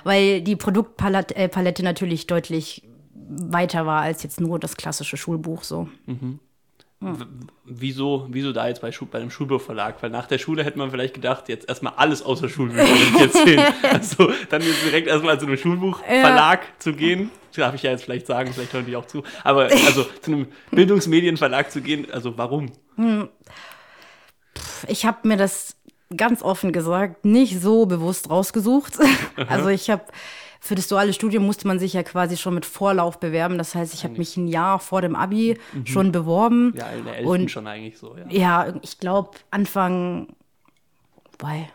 weil 0.05 0.43
die 0.43 0.57
Produktpalette 0.57 1.35
äh, 1.35 1.83
natürlich 1.83 2.27
deutlich 2.27 2.83
weiter 3.29 3.87
war 3.87 4.03
als 4.03 4.23
jetzt 4.23 4.41
nur 4.41 4.59
das 4.59 4.77
klassische 4.77 5.17
Schulbuch 5.17 5.65
so. 5.65 5.89
Wieso, 7.65 8.27
wieso 8.31 8.53
da 8.53 8.69
jetzt 8.69 8.81
bei, 8.81 8.91
bei 9.11 9.19
einem 9.19 9.31
Schulbuchverlag? 9.31 10.03
Weil 10.03 10.11
nach 10.11 10.27
der 10.27 10.39
Schule 10.39 10.65
hätte 10.65 10.79
man 10.79 10.91
vielleicht 10.91 11.13
gedacht, 11.15 11.49
jetzt 11.49 11.69
erstmal 11.69 11.93
alles 11.97 12.23
außer 12.23 12.49
Schulbücher 12.49 13.29
sehen. 13.29 13.63
Also 13.83 14.33
dann 14.49 14.63
jetzt 14.63 14.83
direkt 14.85 15.07
erstmal 15.07 15.39
zu 15.39 15.47
einem 15.47 15.59
Schulbuchverlag 15.59 16.61
zu 16.79 16.95
gehen. 16.95 17.31
Darf 17.55 17.75
ich 17.75 17.83
ja 17.83 17.91
jetzt 17.91 18.05
vielleicht 18.05 18.27
sagen, 18.27 18.53
vielleicht 18.53 18.73
hören 18.73 18.87
die 18.87 18.97
auch 18.97 19.07
zu. 19.07 19.23
Aber 19.45 19.65
also 19.65 20.05
zu 20.21 20.33
einem 20.33 20.49
Bildungsmedienverlag 20.71 21.71
zu 21.71 21.81
gehen, 21.81 22.07
also 22.11 22.37
warum? 22.37 22.73
Ich 24.89 25.07
habe 25.07 25.29
mir 25.29 25.37
das 25.37 25.77
ganz 26.15 26.43
offen 26.43 26.73
gesagt 26.73 27.25
nicht 27.25 27.61
so 27.61 27.87
bewusst 27.87 28.31
rausgesucht. 28.31 28.95
also 29.49 29.69
ich 29.69 29.91
habe 29.91 30.05
für 30.67 30.75
das 30.75 30.89
duale 30.89 31.13
Studium 31.13 31.47
musste 31.47 31.67
man 31.67 31.79
sich 31.79 31.93
ja 31.93 32.03
quasi 32.03 32.37
schon 32.37 32.55
mit 32.55 32.67
Vorlauf 32.67 33.19
bewerben. 33.19 33.59
Das 33.59 33.75
heißt, 33.75 33.95
ich 33.95 34.05
habe 34.05 34.19
mich 34.19 34.37
ein 34.37 34.49
Jahr 34.49 34.79
vor 34.79 35.01
dem 35.01 35.17
Abi 35.17 35.59
schon 35.85 36.13
beworben. 36.13 36.75
Ja, 36.77 36.91
in 36.91 37.05
der 37.05 37.19
11. 37.19 37.27
Und 37.27 37.51
schon 37.51 37.67
eigentlich 37.67 37.99
so, 37.99 38.17
ja. 38.17 38.27
Ja, 38.29 38.75
ich 38.83 38.99
glaube 38.99 39.31
Anfang, 39.51 40.29
wobei, 41.33 41.71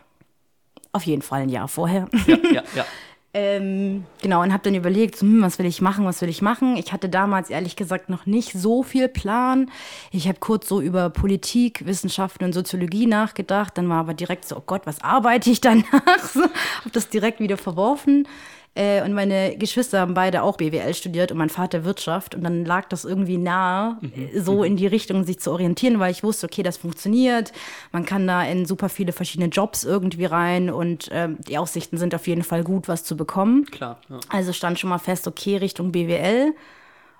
auf 0.92 1.04
jeden 1.04 1.22
Fall 1.22 1.42
ein 1.42 1.48
Jahr 1.48 1.68
vorher. 1.68 2.08
Ja, 2.26 2.38
ja, 2.52 2.62
ja. 2.74 2.84
Ähm, 3.34 4.04
genau, 4.20 4.42
und 4.42 4.52
habe 4.52 4.62
dann 4.62 4.74
überlegt, 4.74 5.20
hm, 5.22 5.40
was 5.40 5.58
will 5.58 5.64
ich 5.64 5.80
machen, 5.80 6.04
was 6.04 6.20
will 6.20 6.28
ich 6.28 6.42
machen. 6.42 6.76
Ich 6.76 6.92
hatte 6.92 7.08
damals 7.08 7.48
ehrlich 7.48 7.76
gesagt 7.76 8.10
noch 8.10 8.26
nicht 8.26 8.52
so 8.52 8.82
viel 8.82 9.08
Plan. 9.08 9.70
Ich 10.10 10.28
habe 10.28 10.38
kurz 10.38 10.68
so 10.68 10.82
über 10.82 11.08
Politik, 11.08 11.86
Wissenschaften 11.86 12.44
und 12.44 12.52
Soziologie 12.52 13.06
nachgedacht. 13.06 13.78
Dann 13.78 13.88
war 13.88 14.00
aber 14.00 14.12
direkt 14.12 14.46
so, 14.46 14.56
oh 14.56 14.62
Gott, 14.66 14.82
was 14.84 15.02
arbeite 15.02 15.48
ich 15.48 15.62
danach? 15.62 15.84
habe 15.94 16.90
das 16.92 17.08
direkt 17.08 17.40
wieder 17.40 17.56
verworfen. 17.56 18.28
Äh, 18.74 19.02
und 19.02 19.12
meine 19.12 19.56
Geschwister 19.58 20.00
haben 20.00 20.14
beide 20.14 20.42
auch 20.42 20.56
BWL 20.56 20.94
studiert 20.94 21.30
und 21.30 21.38
mein 21.38 21.50
Vater 21.50 21.84
Wirtschaft. 21.84 22.34
Und 22.34 22.42
dann 22.42 22.64
lag 22.64 22.88
das 22.88 23.04
irgendwie 23.04 23.36
nahe, 23.36 23.98
mhm. 24.00 24.28
so 24.34 24.64
in 24.64 24.76
die 24.76 24.86
Richtung 24.86 25.24
sich 25.24 25.40
zu 25.40 25.52
orientieren, 25.52 25.98
weil 25.98 26.10
ich 26.10 26.22
wusste, 26.22 26.46
okay, 26.46 26.62
das 26.62 26.78
funktioniert. 26.78 27.52
Man 27.92 28.06
kann 28.06 28.26
da 28.26 28.42
in 28.44 28.64
super 28.64 28.88
viele 28.88 29.12
verschiedene 29.12 29.48
Jobs 29.48 29.84
irgendwie 29.84 30.24
rein 30.24 30.70
und 30.70 31.10
ähm, 31.12 31.36
die 31.46 31.58
Aussichten 31.58 31.98
sind 31.98 32.14
auf 32.14 32.26
jeden 32.26 32.44
Fall 32.44 32.64
gut, 32.64 32.88
was 32.88 33.04
zu 33.04 33.16
bekommen. 33.16 33.66
Klar. 33.66 33.98
Ja. 34.08 34.20
Also 34.30 34.52
stand 34.54 34.78
schon 34.78 34.90
mal 34.90 34.98
fest, 34.98 35.28
okay, 35.28 35.56
Richtung 35.56 35.92
BWL. 35.92 36.54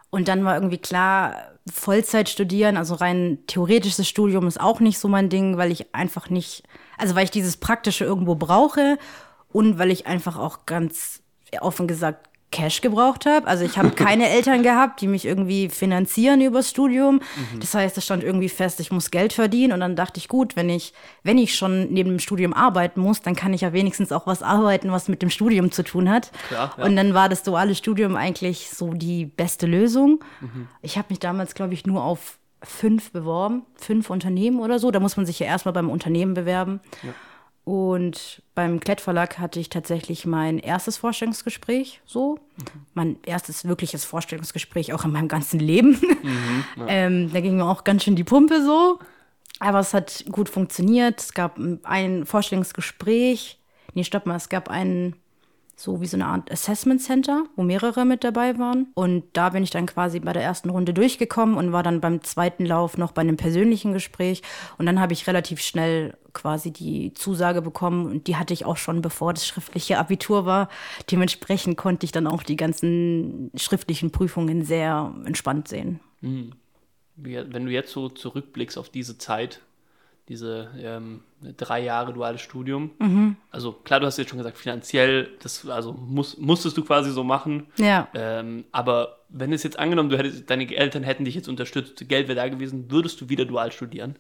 Und 0.09 0.29
dann 0.29 0.45
war 0.45 0.55
irgendwie 0.55 0.79
klar, 0.79 1.37
Vollzeit 1.71 2.29
studieren, 2.29 2.77
also 2.77 2.95
rein 2.95 3.39
theoretisches 3.47 4.09
Studium 4.09 4.47
ist 4.47 4.61
auch 4.61 4.81
nicht 4.81 4.99
so 4.99 5.09
mein 5.09 5.29
Ding, 5.29 5.57
weil 5.57 5.71
ich 5.71 5.95
einfach 5.95 6.29
nicht, 6.29 6.65
also 6.99 7.15
weil 7.15 7.25
ich 7.25 7.31
dieses 7.31 7.57
Praktische 7.57 8.05
irgendwo 8.05 8.35
brauche 8.35 8.99
und 9.53 9.79
weil 9.79 9.91
ich 9.91 10.07
einfach 10.07 10.39
auch 10.39 10.67
ganz 10.67 11.22
offen 11.61 11.87
gesagt 11.87 12.29
Cash 12.53 12.83
gebraucht 12.83 13.27
habe. 13.27 13.49
Also 13.49 13.65
ich 13.65 13.77
habe 13.77 13.91
keine 13.97 14.29
Eltern 14.29 14.63
gehabt, 14.63 15.01
die 15.01 15.09
mich 15.09 15.25
irgendwie 15.25 15.69
finanzieren 15.69 16.41
übers 16.41 16.71
Studium. 16.71 17.17
Mhm. 17.17 17.61
Das 17.61 17.75
heißt, 17.75 17.99
es 17.99 18.05
stand 18.05 18.23
irgendwie 18.23 18.49
fest, 18.49 18.79
ich 18.79 18.93
muss 18.93 19.11
Geld 19.11 19.33
verdienen. 19.33 19.73
Und 19.73 19.81
dann 19.81 19.97
dachte 19.97 20.19
ich, 20.19 20.29
gut, 20.29 20.55
wenn 20.55 20.69
ich, 20.69 20.93
wenn 21.25 21.39
ich 21.39 21.57
schon 21.57 21.89
neben 21.93 22.11
dem 22.11 22.19
Studium 22.21 22.53
arbeiten 22.53 23.01
muss, 23.01 23.23
dann 23.23 23.35
kann 23.35 23.53
ich 23.53 23.63
ja 23.63 23.73
wenigstens 23.73 24.13
auch 24.13 24.27
was 24.29 24.43
arbeiten, 24.43 24.93
was 24.93 25.09
mit 25.09 25.23
dem 25.23 25.31
Studium 25.31 25.73
zu 25.73 25.83
tun 25.83 26.09
hat. 26.09 26.31
Klar, 26.49 26.75
ja. 26.79 26.85
Und 26.85 26.95
dann 26.95 27.15
war 27.15 27.29
das 27.29 27.43
duale 27.43 27.75
Studium 27.75 28.15
eigentlich 28.15 28.71
so 28.71 28.93
die 28.93 29.25
beste 29.25 29.67
Lösung. 29.67 30.23
Mhm. 30.41 30.69
Ich 30.83 30.97
habe 30.99 31.07
mich 31.11 31.19
damals, 31.19 31.55
glaube 31.55 31.75
ich, 31.75 31.87
nur 31.87 32.05
auf 32.05 32.39
fünf 32.63 33.11
beworben, 33.11 33.63
fünf 33.75 34.09
Unternehmen 34.11 34.61
oder 34.61 34.79
so. 34.79 34.91
Da 34.93 35.01
muss 35.01 35.17
man 35.17 35.27
sich 35.27 35.41
ja 35.41 35.47
erstmal 35.47 35.73
beim 35.73 35.91
Unternehmen 35.91 36.35
bewerben. 36.35 36.81
Ja. 37.03 37.11
Und 37.65 38.43
beim 38.57 38.81
Klettverlag 38.81 39.39
hatte 39.39 39.61
ich 39.61 39.69
tatsächlich 39.69 40.27
mein 40.27 40.59
erstes 40.59 40.97
Vorstellungsgespräch, 40.97 42.01
so. 42.05 42.39
Mhm. 42.57 42.65
Mein 42.95 43.17
erstes 43.25 43.65
wirkliches 43.65 44.05
Vorstellungsgespräch 44.05 44.93
auch 44.93 45.05
in 45.05 45.13
meinem 45.13 45.29
ganzen 45.29 45.61
Leben. 45.61 45.91
Mhm, 46.01 46.65
ja. 46.77 46.87
ähm, 46.89 47.33
da 47.33 47.41
ging 47.41 47.57
mir 47.57 47.67
auch 47.67 47.85
ganz 47.85 48.03
schön 48.03 48.17
die 48.17 48.25
Pumpe 48.25 48.63
so. 48.65 48.99
Aber 49.61 49.79
es 49.79 49.95
hat 49.95 50.25
gut 50.33 50.49
funktioniert. 50.49 51.21
Es 51.21 51.35
gab 51.35 51.57
ein 51.85 52.27
Vorstellungsgespräch. 52.27 53.61
Nee, 53.95 54.03
stopp 54.03 54.27
mal, 54.27 54.37
es 54.37 54.49
gab 54.49 54.69
einen 54.69 55.15
so 55.83 56.01
wie 56.01 56.07
so 56.07 56.17
eine 56.17 56.27
Art 56.27 56.49
Assessment 56.53 57.03
Center, 57.03 57.45
wo 57.57 57.65
mehrere 57.65 58.05
mit 58.05 58.23
dabei 58.23 58.57
waren. 58.57 58.93
Und 58.95 59.25
da 59.33 59.49
bin 59.51 59.65
ich 59.65 59.71
dann 59.71 59.87
quasi 59.87 60.21
bei 60.21 60.33
der 60.33 60.43
ersten 60.43 60.71
Runde 60.71 60.95
durchgekommen 60.95 61.57
und 61.57 61.73
war 61.73 61.83
dann 61.83 62.01
beim 62.01 62.23
zweiten 62.23 62.65
Lauf 62.65 62.97
noch 62.99 63.11
bei 63.11 63.23
einem 63.23 63.37
persönlichen 63.37 63.93
Gespräch. 63.93 64.43
Und 64.79 64.87
dann 64.87 65.01
habe 65.01 65.13
ich 65.13 65.27
relativ 65.27 65.61
schnell 65.61 66.17
quasi 66.35 66.71
die 66.71 67.15
Zusage 67.15 67.63
bekommen 67.63 68.07
und 68.07 68.29
die 68.29 68.37
hatte 68.37 68.55
ich 68.55 68.65
auch 68.65 68.77
schon 68.77 69.03
bevor 69.03 69.35
das 69.35 69.45
schriftliche 69.45 69.99
Abitur 69.99 70.47
war. 70.47 70.69
Dementsprechend 71.11 71.77
konnte 71.77 72.07
ich 72.07 72.13
dann 72.13 72.29
auch 72.29 72.45
die 72.45 72.57
ganzen 72.57 73.51
schriftlichen 73.57 74.13
Prüfungen 74.13 74.65
sehr 74.65 75.13
entspannt 75.25 75.67
sehen. 75.67 75.99
Mhm. 76.21 76.53
Wenn 77.17 77.67
du 77.67 77.73
jetzt 77.73 77.91
so 77.91 78.09
zurückblickst 78.09 78.79
auf 78.79 78.89
diese 78.89 79.19
Zeit, 79.19 79.61
diese 80.29 80.71
ähm, 80.79 81.23
drei 81.57 81.81
Jahre 81.81 82.13
duales 82.13 82.41
Studium. 82.41 82.93
Mhm. 82.99 83.37
Also 83.51 83.73
klar, 83.73 84.01
du 84.01 84.07
hast 84.07 84.19
jetzt 84.19 84.31
schon 84.31 84.39
gesagt, 84.39 84.57
finanziell, 84.57 85.31
das 85.41 85.67
also 85.69 85.93
muss, 85.93 86.39
musstest 86.39 86.77
du 86.77 86.85
quasi 86.85 87.11
so 87.11 87.25
machen. 87.25 87.67
Ja. 87.77 88.09
Ähm, 88.15 88.65
aber 88.71 89.19
wenn 89.29 89.53
es 89.53 89.63
jetzt 89.63 89.79
angenommen, 89.79 90.11
du 90.11 90.19
hättest, 90.19 90.49
deine 90.49 90.73
Eltern 90.75 91.03
hätten 91.03 91.25
dich 91.25 91.35
jetzt 91.35 91.49
unterstützt, 91.49 92.09
Geld 92.09 92.29
wäre 92.29 92.37
da 92.37 92.49
gewesen, 92.49 92.91
würdest 92.91 93.21
du 93.21 93.29
wieder 93.29 93.45
dual 93.45 93.73
studieren? 93.73 94.17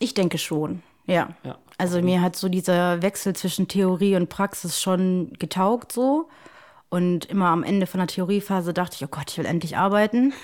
Ich 0.00 0.14
denke 0.14 0.38
schon, 0.38 0.82
ja. 1.06 1.36
ja. 1.44 1.58
Also 1.78 2.02
mir 2.02 2.20
hat 2.20 2.34
so 2.34 2.48
dieser 2.48 3.02
Wechsel 3.02 3.36
zwischen 3.36 3.68
Theorie 3.68 4.16
und 4.16 4.28
Praxis 4.28 4.80
schon 4.80 5.32
getaugt 5.38 5.92
so. 5.92 6.28
Und 6.92 7.24
immer 7.24 7.46
am 7.46 7.62
Ende 7.62 7.86
von 7.86 8.00
der 8.00 8.06
Theoriephase 8.06 8.74
dachte 8.74 8.96
ich, 8.96 9.02
oh 9.02 9.08
Gott, 9.10 9.30
ich 9.30 9.38
will 9.38 9.46
endlich 9.46 9.78
arbeiten. 9.78 10.34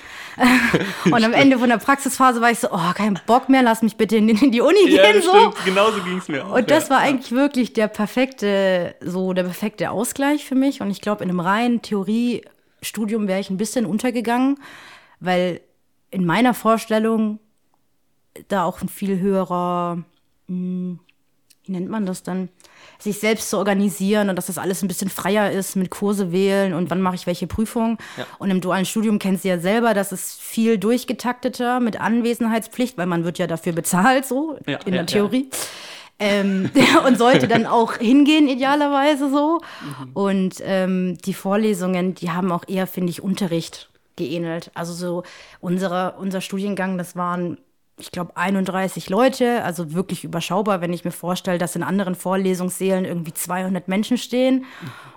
und 1.05 1.23
am 1.23 1.35
Ende 1.35 1.59
von 1.59 1.69
der 1.69 1.77
Praxisphase 1.77 2.41
war 2.41 2.51
ich 2.51 2.59
so, 2.59 2.69
oh, 2.73 2.93
kein 2.95 3.21
Bock 3.27 3.51
mehr, 3.51 3.63
lass 3.63 3.83
mich 3.83 3.99
bitte 3.99 4.17
in, 4.17 4.31
in 4.31 4.51
die 4.51 4.63
Uni 4.63 4.89
ja, 4.89 5.13
gehen. 5.13 5.21
So. 5.21 5.53
Genauso 5.67 6.03
ging 6.03 6.17
es 6.17 6.27
mir 6.27 6.47
auch. 6.47 6.55
Und 6.55 6.71
das 6.71 6.89
war 6.89 7.01
eigentlich 7.01 7.33
wirklich 7.33 7.75
der 7.75 7.89
perfekte, 7.89 8.95
so 9.03 9.35
der 9.35 9.43
perfekte 9.43 9.91
Ausgleich 9.91 10.47
für 10.47 10.55
mich. 10.55 10.81
Und 10.81 10.91
ich 10.91 11.03
glaube, 11.03 11.23
in 11.23 11.29
einem 11.29 11.41
reinen 11.41 11.83
Theoriestudium 11.83 13.29
wäre 13.29 13.41
ich 13.41 13.51
ein 13.51 13.59
bisschen 13.59 13.85
untergegangen, 13.85 14.59
weil 15.21 15.61
in 16.11 16.25
meiner 16.25 16.55
Vorstellung 16.55 17.41
da 18.49 18.65
auch 18.65 18.81
ein 18.81 18.89
viel 18.89 19.19
höherer, 19.19 19.99
hm, 20.47 20.99
wie 21.69 21.73
nennt 21.73 21.89
man 21.89 22.07
das 22.07 22.25
dann? 22.25 22.49
sich 22.99 23.21
selbst 23.21 23.51
zu 23.51 23.59
organisieren 23.59 24.29
und 24.29 24.37
dass 24.37 24.47
das 24.47 24.59
alles 24.59 24.83
ein 24.83 24.89
bisschen 24.89 25.09
freier 25.09 25.53
ist 25.53 25.77
mit 25.77 25.91
Kurse 25.91 26.33
wählen 26.33 26.75
und 26.75 26.91
wann 26.91 27.01
mache 27.01 27.15
ich 27.15 27.27
welche 27.27 27.47
Prüfung. 27.47 27.99
Ja. 28.17 28.27
Und 28.39 28.51
im 28.51 28.61
dualen 28.61 28.85
Studium 28.85 29.19
kennst 29.19 29.45
du 29.45 29.49
ja 29.49 29.59
selber, 29.59 29.95
das 29.95 30.11
ist 30.11 30.41
viel 30.41 30.79
durchgetakteter 30.79 31.79
mit 31.79 32.01
Anwesenheitspflicht, 32.01 32.99
weil 32.99 33.07
man 33.07 33.25
wird 33.25 33.39
ja 33.39 33.47
dafür 33.47 33.73
bezahlt, 33.73 34.27
so 34.27 34.59
ja, 34.67 34.79
in 34.85 34.93
der 34.93 35.07
Theorie. 35.07 35.49
Ähm, 36.19 36.71
und 37.07 37.17
sollte 37.17 37.47
dann 37.47 37.67
auch 37.67 37.95
hingehen, 37.95 38.49
idealerweise 38.49 39.31
so. 39.31 39.61
Mhm. 39.81 40.11
Und 40.15 40.55
ähm, 40.63 41.19
die 41.19 41.35
Vorlesungen, 41.35 42.17
die 42.17 42.33
haben 42.33 42.51
auch 42.51 42.65
eher, 42.67 42.89
finde 42.89 43.11
ich, 43.11 43.23
Unterricht 43.23 43.89
geähnelt. 44.17 44.73
Also 44.75 44.93
so 44.93 45.23
unsere, 45.61 46.17
unser 46.19 46.41
Studiengang, 46.41 46.99
das 46.99 47.15
waren 47.15 47.59
ich 47.99 48.13
glaube, 48.13 48.37
31 48.37 49.11
Leute, 49.11 49.65
also 49.65 49.93
wirklich 49.93 50.25
überschaubar, 50.25 50.81
wenn 50.81 50.93
ich 50.93 51.05
mir 51.05 51.11
vorstelle, 51.11 51.59
dass 51.59 51.77
in 51.77 51.83
anderen 51.83 52.15
Vorlesungssälen 52.15 53.05
irgendwie 53.05 53.35
200 53.35 53.89
Menschen 53.89 54.17
stehen 54.17 54.65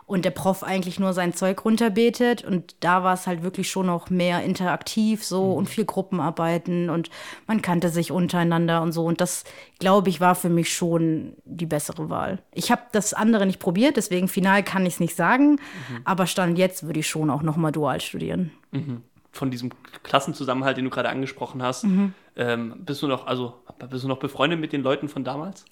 und 0.07 0.25
der 0.25 0.31
Prof 0.31 0.63
eigentlich 0.63 0.99
nur 0.99 1.13
sein 1.13 1.33
Zeug 1.33 1.63
runterbetet. 1.63 2.43
Und 2.43 2.75
da 2.79 3.03
war 3.03 3.13
es 3.13 3.27
halt 3.27 3.43
wirklich 3.43 3.69
schon 3.69 3.85
noch 3.85 4.09
mehr 4.09 4.43
interaktiv 4.43 5.23
so 5.23 5.45
mhm. 5.45 5.53
und 5.53 5.69
viel 5.69 5.85
Gruppenarbeiten 5.85 6.89
und 6.89 7.09
man 7.47 7.61
kannte 7.61 7.89
sich 7.89 8.11
untereinander 8.11 8.81
und 8.81 8.91
so. 8.91 9.05
Und 9.05 9.21
das, 9.21 9.43
glaube 9.79 10.09
ich, 10.09 10.19
war 10.19 10.35
für 10.35 10.49
mich 10.49 10.73
schon 10.73 11.33
die 11.45 11.65
bessere 11.65 12.09
Wahl. 12.09 12.39
Ich 12.53 12.71
habe 12.71 12.81
das 12.91 13.13
andere 13.13 13.45
nicht 13.45 13.59
probiert, 13.59 13.95
deswegen 13.95 14.27
final 14.27 14.63
kann 14.63 14.85
ich 14.85 14.95
es 14.95 14.99
nicht 14.99 15.15
sagen, 15.15 15.51
mhm. 15.51 16.01
aber 16.03 16.25
Stand 16.25 16.57
jetzt 16.57 16.83
würde 16.83 16.99
ich 16.99 17.07
schon 17.07 17.29
auch 17.29 17.43
noch 17.43 17.57
mal 17.57 17.71
dual 17.71 18.01
studieren. 18.01 18.51
Mhm 18.71 19.03
von 19.31 19.49
diesem 19.51 19.71
Klassenzusammenhalt, 20.03 20.77
den 20.77 20.85
du 20.85 20.91
gerade 20.91 21.09
angesprochen 21.09 21.63
hast, 21.63 21.85
mhm. 21.85 22.13
ähm, 22.35 22.75
bist 22.79 23.01
du 23.01 23.07
noch, 23.07 23.27
also 23.27 23.55
bist 23.89 24.03
du 24.03 24.07
noch 24.07 24.19
befreundet 24.19 24.59
mit 24.59 24.73
den 24.73 24.81
Leuten 24.83 25.09
von 25.09 25.23
damals? 25.23 25.65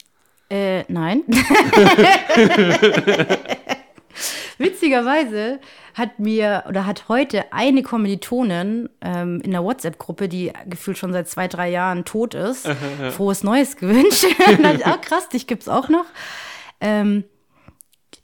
Äh, 0.49 0.83
nein. 0.87 1.23
Witzigerweise 4.57 5.59
hat 5.93 6.19
mir 6.19 6.63
oder 6.67 6.85
hat 6.85 7.07
heute 7.07 7.53
eine 7.53 7.81
Kommilitonin 7.83 8.89
ähm, 9.01 9.39
in 9.41 9.51
der 9.51 9.63
WhatsApp-Gruppe, 9.63 10.27
die 10.27 10.51
gefühlt 10.65 10.97
schon 10.97 11.13
seit 11.13 11.29
zwei, 11.29 11.47
drei 11.47 11.69
Jahren 11.69 12.03
tot 12.03 12.33
ist, 12.33 12.67
frohes 13.11 13.43
Neues 13.43 13.77
gewünscht. 13.77 14.25
auch 14.85 15.01
krass, 15.01 15.29
dich 15.29 15.47
gibt's 15.47 15.69
auch 15.69 15.87
noch. 15.87 16.05
Ähm, 16.81 17.23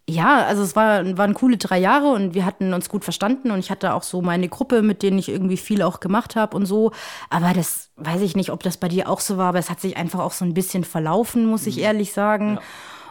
ja, 0.07 0.45
also 0.45 0.61
es 0.61 0.75
war, 0.75 1.17
waren 1.17 1.33
coole 1.33 1.57
drei 1.57 1.79
Jahre 1.79 2.09
und 2.09 2.35
wir 2.35 2.45
hatten 2.45 2.73
uns 2.73 2.89
gut 2.89 3.03
verstanden 3.03 3.49
und 3.49 3.57
ich 3.57 3.71
hatte 3.71 3.93
auch 3.93 4.03
so 4.03 4.21
meine 4.21 4.47
Gruppe, 4.49 4.83
mit 4.83 5.01
denen 5.01 5.17
ich 5.17 5.29
irgendwie 5.29 5.57
viel 5.57 5.81
auch 5.81 5.99
gemacht 5.99 6.35
habe 6.35 6.55
und 6.55 6.67
so. 6.67 6.91
Aber 7.31 7.53
das 7.53 7.89
weiß 7.95 8.21
ich 8.21 8.35
nicht, 8.35 8.51
ob 8.51 8.61
das 8.61 8.77
bei 8.77 8.87
dir 8.87 9.09
auch 9.09 9.19
so 9.19 9.37
war, 9.37 9.49
aber 9.49 9.59
es 9.59 9.69
hat 9.69 9.81
sich 9.81 9.97
einfach 9.97 10.19
auch 10.19 10.33
so 10.33 10.45
ein 10.45 10.53
bisschen 10.53 10.83
verlaufen, 10.83 11.47
muss 11.47 11.65
ich 11.65 11.77
mhm. 11.77 11.83
ehrlich 11.83 12.13
sagen. 12.13 12.55
Ja. 12.55 12.61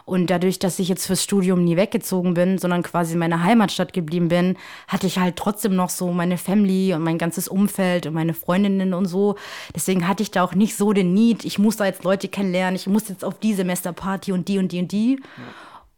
Und 0.05 0.29
dadurch, 0.29 0.59
dass 0.59 0.77
ich 0.77 0.87
jetzt 0.87 1.07
fürs 1.07 1.23
Studium 1.23 1.63
nie 1.63 1.77
weggezogen 1.77 2.35
bin, 2.35 2.59
sondern 2.59 2.83
quasi 2.83 3.13
in 3.13 3.19
meiner 3.19 3.43
Heimatstadt 3.43 3.91
geblieben 3.91 4.27
bin, 4.27 4.55
hatte 4.87 5.07
ich 5.07 5.17
halt 5.17 5.35
trotzdem 5.35 5.75
noch 5.75 5.89
so 5.89 6.11
meine 6.11 6.37
Family 6.37 6.93
und 6.93 7.01
mein 7.01 7.17
ganzes 7.17 7.47
Umfeld 7.47 8.05
und 8.05 8.13
meine 8.13 8.35
Freundinnen 8.35 8.93
und 8.93 9.07
so. 9.07 9.35
Deswegen 9.75 10.07
hatte 10.07 10.21
ich 10.21 10.29
da 10.29 10.43
auch 10.43 10.53
nicht 10.53 10.77
so 10.77 10.93
den 10.93 11.13
Need, 11.13 11.43
ich 11.43 11.57
muss 11.57 11.77
da 11.77 11.87
jetzt 11.87 12.03
Leute 12.03 12.27
kennenlernen, 12.27 12.75
ich 12.75 12.85
muss 12.85 13.09
jetzt 13.09 13.25
auf 13.25 13.39
die 13.39 13.55
Semesterparty 13.55 14.31
und 14.31 14.47
die 14.47 14.59
und 14.59 14.71
die 14.71 14.79
und 14.79 14.91
die. 14.91 15.19
Ja. 15.37 15.43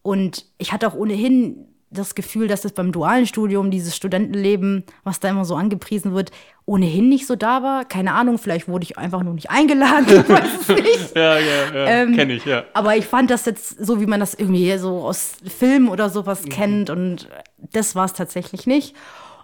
Und 0.07 0.45
ich 0.57 0.71
hatte 0.71 0.87
auch 0.87 0.93
ohnehin 0.93 1.65
das 1.89 2.15
Gefühl, 2.15 2.47
dass 2.47 2.63
es 2.63 2.71
beim 2.71 2.93
dualen 2.93 3.27
Studium, 3.27 3.71
dieses 3.71 3.93
Studentenleben, 3.93 4.85
was 5.03 5.19
da 5.19 5.27
immer 5.27 5.43
so 5.43 5.53
angepriesen 5.55 6.13
wird, 6.13 6.31
ohnehin 6.63 7.09
nicht 7.09 7.27
so 7.27 7.35
da 7.35 7.61
war. 7.61 7.83
Keine 7.83 8.13
Ahnung, 8.13 8.37
vielleicht 8.37 8.69
wurde 8.69 8.85
ich 8.85 8.97
einfach 8.97 9.21
nur 9.21 9.33
nicht 9.33 9.49
eingeladen. 9.49 10.05
Ich 10.07 10.29
weiß 10.29 10.61
es 10.61 10.67
nicht. 10.69 11.11
ja, 11.17 11.37
ja, 11.37 11.73
ja. 11.73 11.85
Ähm, 11.87 12.15
Kenne 12.15 12.35
ich, 12.35 12.45
ja. 12.45 12.63
Aber 12.73 12.95
ich 12.95 13.05
fand 13.05 13.29
das 13.29 13.43
jetzt 13.43 13.85
so, 13.85 13.99
wie 13.99 14.05
man 14.05 14.21
das 14.21 14.33
irgendwie 14.33 14.77
so 14.77 15.01
aus 15.01 15.39
Filmen 15.43 15.89
oder 15.89 16.09
sowas 16.09 16.45
mhm. 16.45 16.49
kennt. 16.51 16.89
Und 16.89 17.27
das 17.73 17.93
war 17.93 18.05
es 18.05 18.13
tatsächlich 18.13 18.65
nicht. 18.65 18.95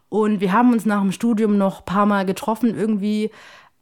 Und 0.07 0.39
wir 0.39 0.53
haben 0.53 0.71
uns 0.71 0.85
nach 0.85 1.01
dem 1.01 1.11
Studium 1.11 1.57
noch 1.57 1.79
ein 1.79 1.85
paar 1.85 2.05
Mal 2.05 2.25
getroffen 2.25 2.73
irgendwie. 2.73 3.31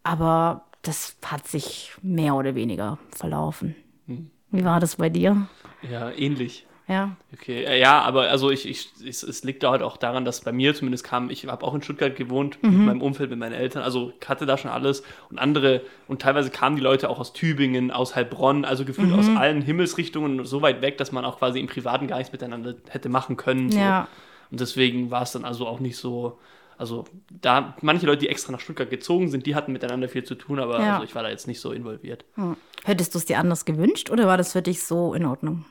Aber 0.02 0.66
das 0.82 1.16
hat 1.24 1.48
sich 1.48 1.92
mehr 2.02 2.34
oder 2.34 2.56
weniger 2.56 2.98
verlaufen. 3.16 3.76
Mhm. 4.08 4.32
Wie 4.50 4.66
war 4.66 4.80
das 4.80 4.96
bei 4.96 5.10
dir? 5.10 5.48
Ja, 5.88 6.10
ähnlich. 6.10 6.66
Ja. 6.92 7.16
Okay, 7.34 7.64
äh, 7.64 7.80
ja, 7.80 8.02
aber 8.02 8.30
also 8.30 8.52
ich, 8.52 8.68
ich, 8.68 8.90
es, 9.08 9.24
es 9.24 9.44
liegt 9.44 9.64
da 9.64 9.72
halt 9.72 9.82
auch 9.82 9.96
daran, 9.98 10.26
dass 10.26 10.42
bei 10.42 10.52
mir 10.52 10.76
zumindest 10.76 11.06
kam, 11.06 11.30
ich 11.30 11.48
habe 11.48 11.66
auch 11.66 11.74
in 11.74 11.82
Stuttgart 11.82 12.16
gewohnt, 12.16 12.62
mit 12.62 12.74
meinem 12.74 13.02
Umfeld, 13.02 13.30
mit 13.30 13.40
meinen 13.40 13.54
Eltern, 13.54 13.84
also 13.84 14.12
ich 14.20 14.28
hatte 14.28 14.46
da 14.46 14.58
schon 14.58 14.70
alles 14.70 15.04
und 15.30 15.40
andere, 15.40 15.82
und 16.08 16.22
teilweise 16.22 16.50
kamen 16.50 16.76
die 16.76 16.82
Leute 16.82 17.10
auch 17.10 17.20
aus 17.20 17.32
Tübingen, 17.34 17.92
aus 17.92 18.16
Heilbronn, 18.16 18.66
also 18.66 18.84
gefühlt 18.84 19.14
aus 19.14 19.30
allen 19.30 19.62
Himmelsrichtungen 19.62 20.46
so 20.46 20.62
weit 20.62 20.82
weg, 20.82 20.98
dass 20.98 21.12
man 21.12 21.24
auch 21.24 21.40
quasi 21.40 21.60
im 21.60 21.68
Privaten 21.68 22.08
gar 22.08 22.18
nichts 22.18 22.34
miteinander 22.34 22.76
hätte 22.90 23.08
machen 23.10 23.38
können. 23.38 23.72
So. 23.72 23.80
Ja. 23.80 24.08
Und 24.52 24.60
deswegen 24.60 25.12
war 25.12 25.22
es 25.22 25.32
dann 25.32 25.46
also 25.46 25.66
auch 25.68 25.80
nicht 25.80 25.96
so, 25.96 26.38
also 26.78 27.06
da 27.30 27.76
manche 27.82 28.06
Leute, 28.06 28.20
die 28.20 28.30
extra 28.30 28.52
nach 28.52 28.60
Stuttgart 28.60 28.90
gezogen 28.90 29.30
sind, 29.30 29.46
die 29.46 29.56
hatten 29.56 29.72
miteinander 29.72 30.10
viel 30.10 30.24
zu 30.26 30.36
tun, 30.36 30.60
aber 30.60 30.82
Ja. 30.82 30.94
also 30.94 31.06
ich 31.06 31.16
war 31.16 31.24
da 31.24 31.30
jetzt 31.30 31.48
nicht 31.48 31.62
so 31.62 31.72
involviert. 31.72 32.26
Hm. 32.36 32.58
Hättest 32.84 33.14
du 33.14 33.20
es 33.20 33.26
dir 33.26 33.40
anders 33.40 33.64
gewünscht 33.66 34.10
oder 34.10 34.28
war 34.28 34.38
das 34.38 34.52
für 34.52 34.62
dich 34.62 34.84
so 34.84 35.14
in 35.14 35.26
Ordnung? 35.26 35.64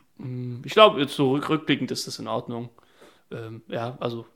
Ich 0.64 0.72
glaube, 0.72 1.00
jetzt 1.00 1.14
so 1.14 1.34
rück- 1.34 1.48
rückblickend 1.48 1.90
ist 1.90 2.06
das 2.06 2.18
in 2.18 2.28
Ordnung. 2.28 2.68
Ähm, 3.32 3.62
ja, 3.68 3.96
also 4.00 4.26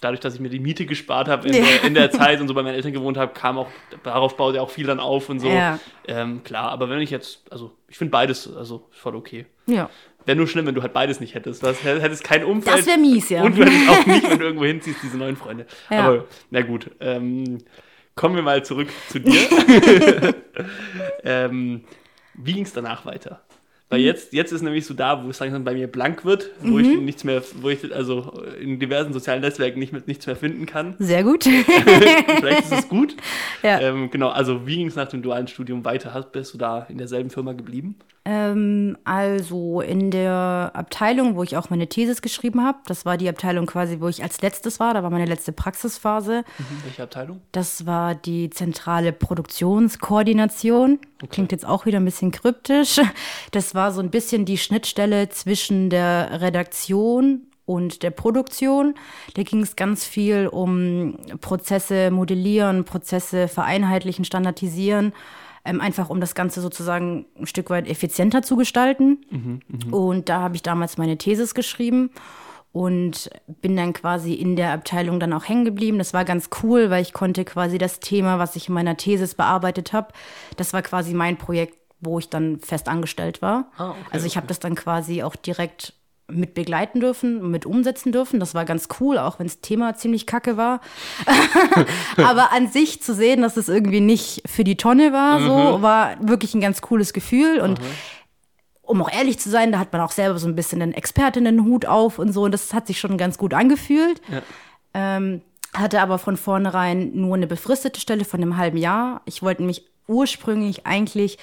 dadurch, 0.00 0.20
dass 0.20 0.34
ich 0.34 0.40
mir 0.40 0.48
die 0.48 0.58
Miete 0.58 0.86
gespart 0.86 1.28
habe 1.28 1.46
in, 1.48 1.54
Ja. 1.54 1.62
der, 1.62 1.84
in 1.84 1.94
der 1.94 2.10
Zeit 2.10 2.40
und 2.40 2.48
so 2.48 2.54
bei 2.54 2.62
meinen 2.64 2.74
Eltern 2.74 2.92
gewohnt 2.92 3.16
habe, 3.16 3.32
kam 3.32 3.58
auch, 3.58 3.68
darauf 4.02 4.36
baut 4.36 4.54
ja 4.56 4.60
auch 4.60 4.70
viel 4.70 4.86
dann 4.86 4.98
auf 4.98 5.28
und 5.28 5.38
so. 5.38 5.48
Ja. 5.48 5.78
Ähm, 6.08 6.42
klar, 6.42 6.70
aber 6.72 6.88
wenn 6.90 7.00
ich 7.00 7.10
jetzt, 7.10 7.44
also 7.50 7.72
ich 7.88 7.96
finde 7.96 8.10
beides, 8.10 8.52
also 8.52 8.88
voll 8.90 9.14
okay. 9.14 9.46
Ja. 9.66 9.88
Wäre 10.26 10.36
nur 10.36 10.48
schlimm, 10.48 10.66
wenn 10.66 10.74
du 10.74 10.82
halt 10.82 10.92
beides 10.94 11.20
nicht 11.20 11.34
hättest. 11.34 11.62
Du 11.62 11.68
hättest 11.68 12.24
kein 12.24 12.44
Umfeld. 12.44 12.78
Das 12.78 12.86
wäre 12.86 12.98
mies, 12.98 13.28
ja. 13.28 13.42
Und 13.42 13.56
du 13.56 13.62
hättest 13.64 13.88
auch 13.90 14.06
nicht, 14.06 14.28
wenn 14.30 14.38
du 14.38 14.44
irgendwo 14.46 14.64
hinziehst, 14.64 14.98
diese 15.02 15.16
neuen 15.18 15.36
Freunde. 15.36 15.66
Ja. 15.90 16.00
Aber 16.08 16.24
na 16.50 16.62
gut, 16.62 16.90
ähm, 17.00 17.58
kommen 18.16 18.34
wir 18.34 18.42
mal 18.42 18.64
zurück 18.64 18.88
zu 19.10 19.20
dir. 19.20 19.38
ähm, 21.24 21.84
wie 22.34 22.52
ging 22.54 22.64
es 22.64 22.72
danach 22.72 23.06
weiter? 23.06 23.43
Weil 23.94 24.00
Mhm. 24.00 24.06
jetzt, 24.06 24.32
jetzt 24.32 24.52
ist 24.52 24.62
nämlich 24.62 24.84
so 24.86 24.92
da, 24.94 25.24
wo 25.24 25.30
es 25.30 25.38
langsam 25.38 25.62
bei 25.64 25.72
mir 25.74 25.86
blank 25.86 26.24
wird, 26.24 26.50
wo 26.62 26.78
ich 26.80 26.88
nichts 26.98 27.22
mehr, 27.24 27.42
wo 27.60 27.68
ich 27.70 27.94
also 27.94 28.42
in 28.60 28.78
diversen 28.80 29.12
sozialen 29.12 29.40
Netzwerken 29.40 29.78
nicht 29.78 29.92
mit 29.92 30.08
nichts 30.08 30.26
mehr 30.26 30.34
finden 30.36 30.66
kann. 30.66 30.96
Sehr 30.98 31.22
gut. 31.22 31.44
Vielleicht 31.44 32.64
ist 32.64 32.72
es 32.72 32.88
gut. 32.88 33.14
Ja. 33.62 33.80
Ähm, 33.80 34.10
genau, 34.10 34.28
also 34.30 34.66
wie 34.66 34.76
ging 34.76 34.88
es 34.88 34.96
nach 34.96 35.08
dem 35.08 35.22
dualen 35.22 35.46
Studium 35.48 35.84
weiter? 35.84 36.12
Hast, 36.14 36.32
bist 36.32 36.52
du 36.54 36.58
da 36.58 36.86
in 36.88 36.98
derselben 36.98 37.30
Firma 37.30 37.52
geblieben? 37.52 37.94
Ähm, 38.26 38.96
also 39.04 39.82
in 39.82 40.10
der 40.10 40.70
Abteilung, 40.72 41.36
wo 41.36 41.42
ich 41.42 41.58
auch 41.58 41.68
meine 41.68 41.88
Thesis 41.88 42.22
geschrieben 42.22 42.64
habe, 42.64 42.78
das 42.86 43.04
war 43.04 43.18
die 43.18 43.28
Abteilung 43.28 43.66
quasi, 43.66 44.00
wo 44.00 44.08
ich 44.08 44.22
als 44.22 44.40
letztes 44.40 44.80
war, 44.80 44.94
da 44.94 45.02
war 45.02 45.10
meine 45.10 45.26
letzte 45.26 45.52
Praxisphase. 45.52 46.44
Welche 46.84 47.02
Abteilung? 47.02 47.42
Das 47.52 47.84
war 47.84 48.14
die 48.14 48.48
zentrale 48.48 49.12
Produktionskoordination. 49.12 51.00
Klingt 51.30 51.52
jetzt 51.52 51.66
auch 51.66 51.84
wieder 51.84 52.00
ein 52.00 52.04
bisschen 52.04 52.30
kryptisch. 52.30 53.00
Das 53.50 53.74
war 53.74 53.92
so 53.92 54.00
ein 54.00 54.10
bisschen 54.10 54.44
die 54.44 54.58
Schnittstelle 54.58 55.28
zwischen 55.28 55.90
der 55.90 56.40
Redaktion 56.40 57.42
und 57.66 58.02
der 58.02 58.10
Produktion. 58.10 58.94
Da 59.34 59.42
ging 59.42 59.62
es 59.62 59.76
ganz 59.76 60.04
viel 60.04 60.48
um 60.48 61.16
Prozesse 61.40 62.10
modellieren, 62.10 62.84
Prozesse 62.84 63.48
vereinheitlichen, 63.48 64.24
standardisieren. 64.24 65.12
Ähm, 65.64 65.80
einfach 65.80 66.10
um 66.10 66.20
das 66.20 66.34
Ganze 66.34 66.60
sozusagen 66.60 67.26
ein 67.38 67.46
Stück 67.46 67.70
weit 67.70 67.88
effizienter 67.88 68.42
zu 68.42 68.56
gestalten. 68.56 69.24
Und 69.90 70.28
da 70.28 70.40
habe 70.40 70.56
ich 70.56 70.62
damals 70.62 70.98
meine 70.98 71.16
Thesis 71.16 71.54
geschrieben 71.54 72.10
und 72.74 73.30
bin 73.62 73.76
dann 73.76 73.92
quasi 73.92 74.34
in 74.34 74.56
der 74.56 74.72
Abteilung 74.72 75.20
dann 75.20 75.32
auch 75.32 75.48
hängen 75.48 75.64
geblieben. 75.64 75.98
Das 75.98 76.12
war 76.12 76.24
ganz 76.24 76.50
cool, 76.62 76.90
weil 76.90 77.02
ich 77.02 77.12
konnte 77.12 77.44
quasi 77.44 77.78
das 77.78 78.00
Thema, 78.00 78.40
was 78.40 78.56
ich 78.56 78.68
in 78.68 78.74
meiner 78.74 78.96
Thesis 78.96 79.36
bearbeitet 79.36 79.92
habe, 79.92 80.08
das 80.56 80.72
war 80.72 80.82
quasi 80.82 81.14
mein 81.14 81.38
Projekt, 81.38 81.78
wo 82.00 82.18
ich 82.18 82.28
dann 82.30 82.58
fest 82.58 82.88
angestellt 82.88 83.42
war. 83.42 83.70
Ah, 83.76 83.90
okay, 83.90 84.00
also 84.10 84.26
ich 84.26 84.36
habe 84.36 84.44
okay. 84.44 84.48
das 84.48 84.58
dann 84.58 84.74
quasi 84.74 85.22
auch 85.22 85.36
direkt 85.36 85.94
mit 86.26 86.54
begleiten 86.54 87.00
dürfen, 87.00 87.50
mit 87.50 87.66
umsetzen 87.66 88.10
dürfen. 88.10 88.40
Das 88.40 88.54
war 88.54 88.64
ganz 88.64 88.88
cool, 88.98 89.18
auch 89.18 89.38
wenn 89.38 89.46
das 89.46 89.60
Thema 89.60 89.94
ziemlich 89.94 90.26
kacke 90.26 90.56
war. 90.56 90.80
Aber 92.16 92.52
an 92.52 92.68
sich 92.68 93.02
zu 93.02 93.14
sehen, 93.14 93.42
dass 93.42 93.56
es 93.56 93.68
irgendwie 93.68 94.00
nicht 94.00 94.42
für 94.46 94.64
die 94.64 94.76
Tonne 94.76 95.12
war, 95.12 95.40
so, 95.40 95.82
war 95.82 96.16
wirklich 96.26 96.54
ein 96.54 96.60
ganz 96.60 96.80
cooles 96.80 97.12
Gefühl. 97.12 97.60
Und 97.60 97.78
um 98.82 99.02
auch 99.02 99.12
ehrlich 99.12 99.38
zu 99.38 99.50
sein, 99.50 99.72
da 99.72 99.78
hat 99.78 99.92
man 99.92 100.00
auch 100.00 100.12
selber 100.12 100.38
so 100.38 100.48
ein 100.48 100.56
bisschen 100.56 100.80
den 100.80 100.94
Expertinnenhut 100.94 101.86
auf 101.86 102.18
und 102.18 102.32
so. 102.32 102.44
Und 102.44 102.52
das 102.52 102.72
hat 102.72 102.86
sich 102.86 103.00
schon 103.00 103.18
ganz 103.18 103.36
gut 103.36 103.52
angefühlt. 103.52 104.22
Ähm, 104.94 105.42
hatte 105.74 106.00
aber 106.00 106.18
von 106.18 106.36
vornherein 106.36 107.10
nur 107.14 107.34
eine 107.34 107.46
befristete 107.46 108.00
Stelle 108.00 108.24
von 108.24 108.40
einem 108.40 108.56
halben 108.56 108.78
Jahr. 108.78 109.22
Ich 109.26 109.42
wollte 109.42 109.62
mich 109.62 109.84
ursprünglich 110.06 110.86
eigentlich 110.86 111.38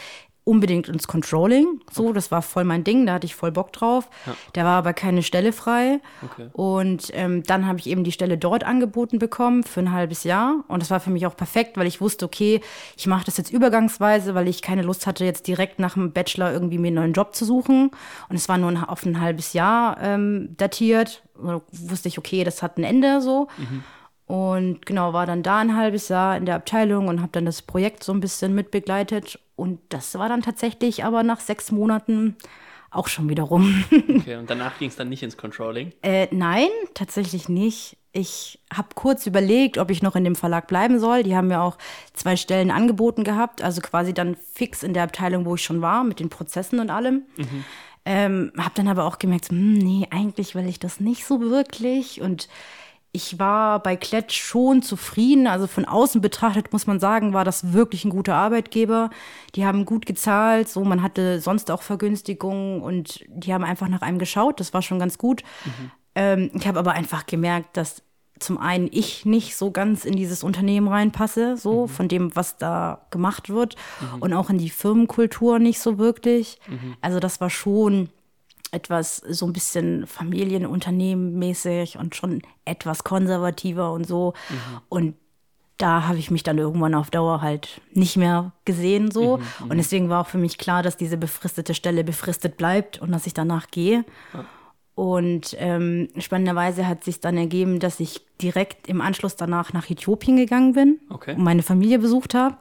unbedingt 0.51 0.89
ins 0.89 1.07
Controlling. 1.07 1.79
So, 1.89 2.11
das 2.11 2.29
war 2.29 2.41
voll 2.41 2.65
mein 2.65 2.83
Ding, 2.83 3.05
da 3.05 3.13
hatte 3.13 3.25
ich 3.25 3.35
voll 3.35 3.53
Bock 3.53 3.71
drauf. 3.71 4.09
Da 4.51 4.65
war 4.65 4.77
aber 4.77 4.91
keine 4.91 5.23
Stelle 5.23 5.53
frei. 5.53 6.01
Okay. 6.21 6.49
Und 6.51 7.09
ähm, 7.13 7.41
dann 7.43 7.65
habe 7.67 7.79
ich 7.79 7.87
eben 7.87 8.03
die 8.03 8.11
Stelle 8.11 8.37
dort 8.37 8.65
angeboten 8.65 9.17
bekommen 9.17 9.63
für 9.63 9.79
ein 9.79 9.93
halbes 9.93 10.25
Jahr. 10.25 10.65
Und 10.67 10.81
das 10.81 10.91
war 10.91 10.99
für 10.99 11.09
mich 11.09 11.25
auch 11.25 11.37
perfekt, 11.37 11.77
weil 11.77 11.87
ich 11.87 12.01
wusste, 12.01 12.25
okay, 12.25 12.59
ich 12.97 13.07
mache 13.07 13.23
das 13.23 13.37
jetzt 13.37 13.49
übergangsweise, 13.49 14.35
weil 14.35 14.49
ich 14.49 14.61
keine 14.61 14.81
Lust 14.81 15.07
hatte, 15.07 15.23
jetzt 15.23 15.47
direkt 15.47 15.79
nach 15.79 15.93
dem 15.93 16.11
Bachelor 16.11 16.51
irgendwie 16.51 16.77
mir 16.77 16.87
einen 16.87 16.97
neuen 16.97 17.13
Job 17.13 17.33
zu 17.33 17.45
suchen. 17.45 17.91
Und 18.27 18.35
es 18.35 18.49
war 18.49 18.57
nur 18.57 18.71
ein, 18.71 18.83
auf 18.83 19.05
ein 19.05 19.21
halbes 19.21 19.53
Jahr 19.53 19.97
ähm, 20.01 20.49
datiert. 20.57 21.23
Da 21.41 21.61
wusste 21.71 22.09
ich, 22.09 22.17
okay, 22.17 22.43
das 22.43 22.61
hat 22.61 22.77
ein 22.77 22.83
Ende 22.83 23.21
so. 23.21 23.47
Und 24.31 24.85
genau, 24.85 25.11
war 25.11 25.25
dann 25.25 25.43
da 25.43 25.57
ein 25.57 25.75
halbes 25.75 26.07
Jahr 26.07 26.37
in 26.37 26.45
der 26.45 26.55
Abteilung 26.55 27.09
und 27.09 27.19
habe 27.19 27.33
dann 27.33 27.43
das 27.45 27.61
Projekt 27.61 28.01
so 28.01 28.13
ein 28.13 28.21
bisschen 28.21 28.55
mitbegleitet. 28.55 29.37
Und 29.57 29.81
das 29.89 30.17
war 30.17 30.29
dann 30.29 30.41
tatsächlich 30.41 31.03
aber 31.03 31.21
nach 31.23 31.41
sechs 31.41 31.69
Monaten 31.69 32.37
auch 32.91 33.09
schon 33.09 33.27
wieder 33.27 33.43
rum. 33.43 33.83
Okay, 33.91 34.37
und 34.37 34.49
danach 34.49 34.79
ging 34.79 34.87
es 34.87 34.95
dann 34.95 35.09
nicht 35.09 35.21
ins 35.21 35.35
Controlling. 35.35 35.91
äh, 36.01 36.29
nein, 36.31 36.69
tatsächlich 36.93 37.49
nicht. 37.49 37.97
Ich 38.13 38.59
habe 38.73 38.87
kurz 38.95 39.25
überlegt, 39.25 39.77
ob 39.77 39.91
ich 39.91 40.01
noch 40.01 40.15
in 40.15 40.23
dem 40.23 40.35
Verlag 40.37 40.65
bleiben 40.67 40.97
soll. 41.01 41.23
Die 41.23 41.35
haben 41.35 41.47
mir 41.47 41.59
auch 41.59 41.77
zwei 42.13 42.37
Stellen 42.37 42.71
angeboten 42.71 43.25
gehabt, 43.25 43.61
also 43.61 43.81
quasi 43.81 44.13
dann 44.13 44.37
fix 44.53 44.81
in 44.81 44.93
der 44.93 45.03
Abteilung, 45.03 45.43
wo 45.43 45.55
ich 45.55 45.63
schon 45.63 45.81
war, 45.81 46.05
mit 46.05 46.21
den 46.21 46.29
Prozessen 46.29 46.79
und 46.79 46.89
allem. 46.89 47.23
Ähm, 48.05 48.53
habe 48.57 48.71
dann 48.75 48.87
aber 48.87 49.03
auch 49.03 49.19
gemerkt, 49.19 49.49
hm, 49.49 49.73
nee, 49.73 50.07
eigentlich 50.09 50.55
will 50.55 50.69
ich 50.69 50.79
das 50.79 51.01
nicht 51.01 51.25
so 51.25 51.41
wirklich. 51.41 52.21
Und 52.21 52.47
ich 53.13 53.39
war 53.39 53.83
bei 53.83 53.95
Klett 53.97 54.31
schon 54.31 54.81
zufrieden. 54.81 55.47
Also 55.47 55.67
von 55.67 55.85
außen 55.85 56.21
betrachtet 56.21 56.71
muss 56.71 56.87
man 56.87 56.99
sagen, 56.99 57.33
war 57.33 57.43
das 57.43 57.73
wirklich 57.73 58.05
ein 58.05 58.09
guter 58.09 58.35
Arbeitgeber. 58.35 59.09
Die 59.55 59.65
haben 59.65 59.85
gut 59.85 60.05
gezahlt, 60.05 60.69
so 60.69 60.83
man 60.85 61.03
hatte 61.03 61.41
sonst 61.41 61.71
auch 61.71 61.81
Vergünstigungen 61.81 62.81
und 62.81 63.25
die 63.27 63.53
haben 63.53 63.65
einfach 63.65 63.89
nach 63.89 64.01
einem 64.01 64.17
geschaut. 64.17 64.59
Das 64.59 64.73
war 64.73 64.81
schon 64.81 64.99
ganz 64.99 65.17
gut. 65.17 65.43
Ähm, 66.15 66.51
ich 66.53 66.65
habe 66.67 66.79
aber 66.79 66.93
einfach 66.93 67.25
gemerkt, 67.25 67.75
dass 67.75 68.01
zum 68.39 68.57
einen 68.57 68.87
ich 68.91 69.25
nicht 69.25 69.55
so 69.55 69.71
ganz 69.71 70.03
in 70.03 70.15
dieses 70.15 70.43
Unternehmen 70.43 70.87
reinpasse, 70.87 71.57
so 71.57 71.85
von 71.87 72.07
dem, 72.07 72.35
was 72.35 72.57
da 72.57 73.05
gemacht 73.11 73.49
wird 73.49 73.75
und 74.19 74.33
auch 74.33 74.49
in 74.49 74.57
die 74.57 74.71
Firmenkultur 74.71 75.59
nicht 75.59 75.79
so 75.79 75.99
wirklich. 75.99 76.59
Also 77.01 77.19
das 77.19 77.39
war 77.39 77.51
schon 77.51 78.09
etwas 78.71 79.17
so 79.17 79.45
ein 79.45 79.53
bisschen 79.53 80.05
Familienunternehmen-mäßig 80.07 81.97
und 81.97 82.15
schon 82.15 82.41
etwas 82.65 83.03
konservativer 83.03 83.91
und 83.91 84.07
so. 84.07 84.33
Und 84.89 85.15
da 85.77 86.07
habe 86.07 86.19
ich 86.19 86.29
mich 86.29 86.43
dann 86.43 86.57
irgendwann 86.59 86.93
auf 86.93 87.09
Dauer 87.09 87.41
halt 87.41 87.81
nicht 87.93 88.15
mehr 88.15 88.51
gesehen 88.65 89.09
so. 89.11 89.39
und 89.67 89.77
deswegen 89.77 90.09
war 90.09 90.21
auch 90.21 90.27
für 90.27 90.37
mich 90.37 90.57
klar, 90.59 90.83
dass 90.83 90.95
diese 90.95 91.17
befristete 91.17 91.73
Stelle 91.73 92.03
befristet 92.03 92.55
bleibt 92.57 93.01
und 93.01 93.11
dass 93.11 93.25
ich 93.25 93.33
danach 93.33 93.67
gehe. 93.71 94.05
Und 94.93 95.55
ähm, 95.57 96.09
spannenderweise 96.17 96.87
hat 96.87 97.03
sich 97.03 97.21
dann 97.21 97.37
ergeben, 97.37 97.79
dass 97.79 97.99
ich 97.99 98.21
direkt 98.41 98.87
im 98.87 99.01
Anschluss 99.01 99.35
danach 99.35 99.73
nach 99.73 99.89
Äthiopien 99.89 100.35
gegangen 100.35 100.73
bin 100.73 100.99
Okay. 101.09 101.33
und 101.35 101.43
meine 101.43 101.63
Familie 101.63 101.97
besucht 101.97 102.35
habe. 102.35 102.57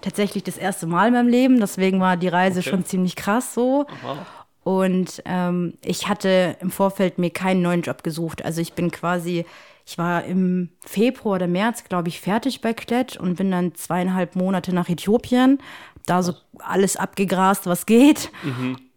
Tatsächlich 0.00 0.42
das 0.44 0.56
erste 0.56 0.86
Mal 0.86 1.08
in 1.08 1.14
meinem 1.14 1.28
Leben, 1.28 1.60
deswegen 1.60 2.00
war 2.00 2.16
die 2.16 2.28
Reise 2.28 2.60
Okay. 2.60 2.70
schon 2.70 2.84
ziemlich 2.86 3.16
krass 3.16 3.52
so. 3.52 3.86
Wow. 4.02 4.18
Und 4.64 5.22
ähm, 5.24 5.74
ich 5.84 6.08
hatte 6.08 6.56
im 6.60 6.70
Vorfeld 6.70 7.18
mir 7.18 7.30
keinen 7.30 7.62
neuen 7.62 7.82
Job 7.82 8.02
gesucht. 8.04 8.44
Also 8.44 8.60
ich 8.60 8.74
bin 8.74 8.90
quasi, 8.92 9.44
ich 9.84 9.98
war 9.98 10.24
im 10.24 10.68
Februar 10.86 11.36
oder 11.36 11.48
März, 11.48 11.84
glaube 11.84 12.08
ich, 12.08 12.20
fertig 12.20 12.60
bei 12.60 12.72
Klett 12.72 13.16
und 13.16 13.34
bin 13.36 13.50
dann 13.50 13.74
zweieinhalb 13.74 14.36
Monate 14.36 14.72
nach 14.72 14.88
Äthiopien, 14.88 15.58
da 16.06 16.22
so 16.22 16.34
alles 16.60 16.96
abgegrast, 16.96 17.66
was 17.66 17.86
geht. 17.86 18.30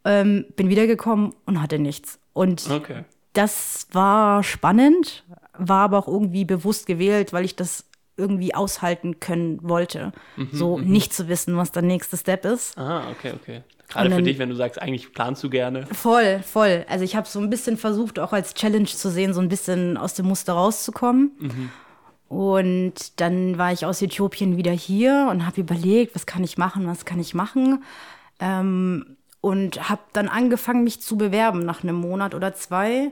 Ähm, 0.03 0.45
bin 0.55 0.69
wiedergekommen 0.69 1.33
und 1.45 1.61
hatte 1.61 1.79
nichts. 1.79 2.19
Und 2.33 2.69
Okay. 2.69 3.03
das 3.33 3.87
war 3.91 4.43
spannend, 4.43 5.23
war 5.57 5.85
aber 5.85 5.97
auch 5.97 6.07
irgendwie 6.07 6.45
bewusst 6.45 6.85
gewählt, 6.85 7.33
weil 7.33 7.43
ich 7.45 7.55
das 7.55 7.85
irgendwie 8.17 8.53
aushalten 8.53 9.19
können 9.19 9.59
wollte. 9.63 10.13
so 10.51 10.77
nicht 10.79 11.11
zu 11.13 11.27
wissen, 11.27 11.57
was 11.57 11.71
der 11.71 11.81
nächste 11.81 12.17
Step 12.17 12.45
ist. 12.45 12.77
Ah, 12.77 13.09
okay, 13.09 13.33
okay. 13.33 13.63
Gerade 13.87 14.09
für 14.11 14.23
dich, 14.23 14.39
wenn 14.39 14.49
du 14.49 14.55
sagst, 14.55 14.81
eigentlich 14.81 15.13
planst 15.13 15.43
du 15.43 15.49
gerne. 15.49 15.85
Voll, 15.87 16.41
voll. 16.43 16.85
Also 16.89 17.05
ich 17.05 17.15
habe 17.15 17.27
so 17.27 17.39
ein 17.39 17.49
bisschen 17.49 17.77
versucht, 17.77 18.19
auch 18.19 18.33
als 18.33 18.53
Challenge 18.53 18.85
zu 18.85 19.09
sehen, 19.09 19.33
so 19.33 19.41
ein 19.41 19.49
bisschen 19.49 19.97
aus 19.97 20.13
dem 20.15 20.25
Muster 20.27 20.53
rauszukommen. 20.53 21.71
Und 22.27 23.19
dann 23.21 23.57
war 23.57 23.71
ich 23.71 23.85
aus 23.85 24.01
Äthiopien 24.01 24.57
wieder 24.57 24.71
hier 24.71 25.27
und 25.29 25.45
habe 25.45 25.61
überlegt, 25.61 26.15
was 26.15 26.25
kann 26.25 26.43
ich 26.43 26.57
machen, 26.57 26.87
was 26.87 27.05
kann 27.05 27.19
ich 27.19 27.33
machen. 27.33 27.83
Ähm, 28.39 29.17
und 29.41 29.89
habe 29.89 30.01
dann 30.13 30.27
angefangen, 30.27 30.83
mich 30.83 31.01
zu 31.01 31.17
bewerben 31.17 31.59
nach 31.59 31.83
einem 31.83 31.95
Monat 31.95 32.33
oder 32.33 32.55
zwei 32.55 33.11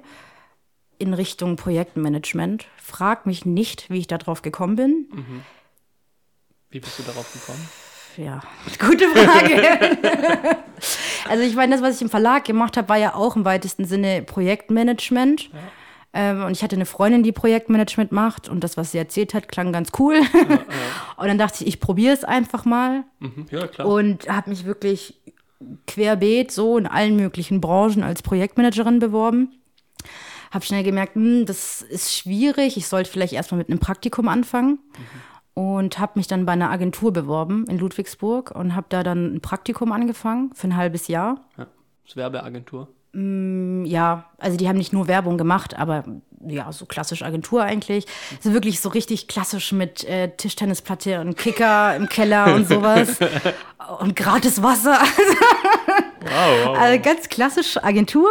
in 0.98 1.14
Richtung 1.14 1.58
Projektmanagement. 1.58 2.66
Frag 2.78 3.28
mich 3.28 3.46
nicht, 3.46 3.90
wie 3.92 4.00
ich 4.00 4.08
darauf 4.08 4.42
gekommen 4.42 4.76
bin. 4.76 5.08
Wie 6.72 6.80
bist 6.80 6.98
du 6.98 7.04
darauf 7.04 7.32
gekommen? 7.32 7.70
Ja, 8.18 8.42
gute 8.80 9.08
Frage. 9.10 9.62
also 11.30 11.44
ich 11.44 11.56
meine, 11.56 11.74
das, 11.76 11.82
was 11.84 11.96
ich 11.96 12.02
im 12.02 12.10
Verlag 12.10 12.46
gemacht 12.46 12.78
habe, 12.78 12.90
war 12.90 12.98
ja 12.98 13.16
auch 13.16 13.36
im 13.36 13.46
weitesten 13.46 13.86
Sinne 13.86 14.22
Projektmanagement. 14.24 15.50
Ähm, 16.16 16.44
und 16.44 16.52
ich 16.52 16.62
hatte 16.62 16.76
eine 16.76 16.86
Freundin, 16.86 17.24
die 17.24 17.32
Projektmanagement 17.32 18.12
macht 18.12 18.48
und 18.48 18.64
das, 18.64 18.78
was 18.78 18.92
sie 18.92 19.00
erzählt 19.00 19.34
hat, 19.34 19.48
klang 19.48 19.72
ganz 19.74 19.90
cool. 19.98 20.20
und 21.18 21.28
dann 21.28 21.40
dachte 21.40 21.64
ich, 21.64 21.68
ich 21.68 21.80
probiere 21.80 22.14
es 22.14 22.24
einfach 22.24 22.66
mal 22.66 23.04
Mhm. 23.20 23.48
Ja, 23.50 23.66
klar. 23.68 23.88
und 23.88 24.30
habe 24.30 24.52
mich 24.52 24.66
wirklich 24.66 25.16
querbeet 25.88 26.52
so 26.52 26.78
in 26.78 26.86
allen 26.86 27.16
möglichen 27.16 27.62
Branchen 27.62 28.04
als 28.04 28.22
Projektmanagerin 28.22 29.00
beworben. 29.00 29.54
Habe 30.52 30.66
schnell 30.66 30.84
gemerkt, 30.84 31.16
hm, 31.16 31.46
das 31.48 31.82
ist 31.82 32.16
schwierig. 32.16 32.78
Ich 32.78 32.88
sollte 32.88 33.10
vielleicht 33.10 33.34
erstmal 33.34 33.58
mit 33.58 33.70
einem 33.70 33.80
Praktikum 33.80 34.28
anfangen. 34.28 34.78
Und 35.56 36.00
habe 36.00 36.14
mich 36.16 36.28
dann 36.28 36.46
bei 36.46 36.54
einer 36.54 36.72
Agentur 36.72 37.14
beworben 37.14 37.66
in 37.68 37.78
Ludwigsburg 37.78 38.52
und 38.52 38.76
habe 38.76 38.88
da 38.90 39.04
dann 39.04 39.36
ein 39.36 39.42
Praktikum 39.42 39.92
angefangen 39.92 40.52
für 40.56 40.68
ein 40.68 40.76
halbes 40.76 41.08
Jahr. 41.08 41.42
ja. 41.58 41.68
Das 42.06 42.18
Werbeagentur. 42.18 42.90
Ja, 43.16 44.26
also 44.40 44.58
die 44.58 44.68
haben 44.68 44.78
nicht 44.78 44.92
nur 44.92 45.08
Werbung 45.08 45.38
gemacht, 45.38 45.78
aber 45.78 46.04
ja, 46.46 46.72
so 46.72 46.86
klassisch 46.86 47.22
Agentur 47.22 47.64
eigentlich. 47.64 48.08
So 48.42 48.54
wirklich 48.54 48.82
so 48.82 48.90
richtig 48.90 49.28
klassisch 49.28 49.72
mit 49.72 50.04
äh, 50.04 50.36
Tischtennisplatte 50.36 51.22
und 51.22 51.38
Kicker 51.38 51.96
im 51.96 52.10
Keller 52.10 52.54
und 52.56 52.68
sowas. 52.68 53.20
und 54.00 54.16
gratis 54.16 54.62
Wasser. 54.64 54.98
Wow, 56.24 56.78
Also 56.78 57.02
ganz 57.02 57.30
klassisch 57.30 57.78
Agentur 57.84 58.30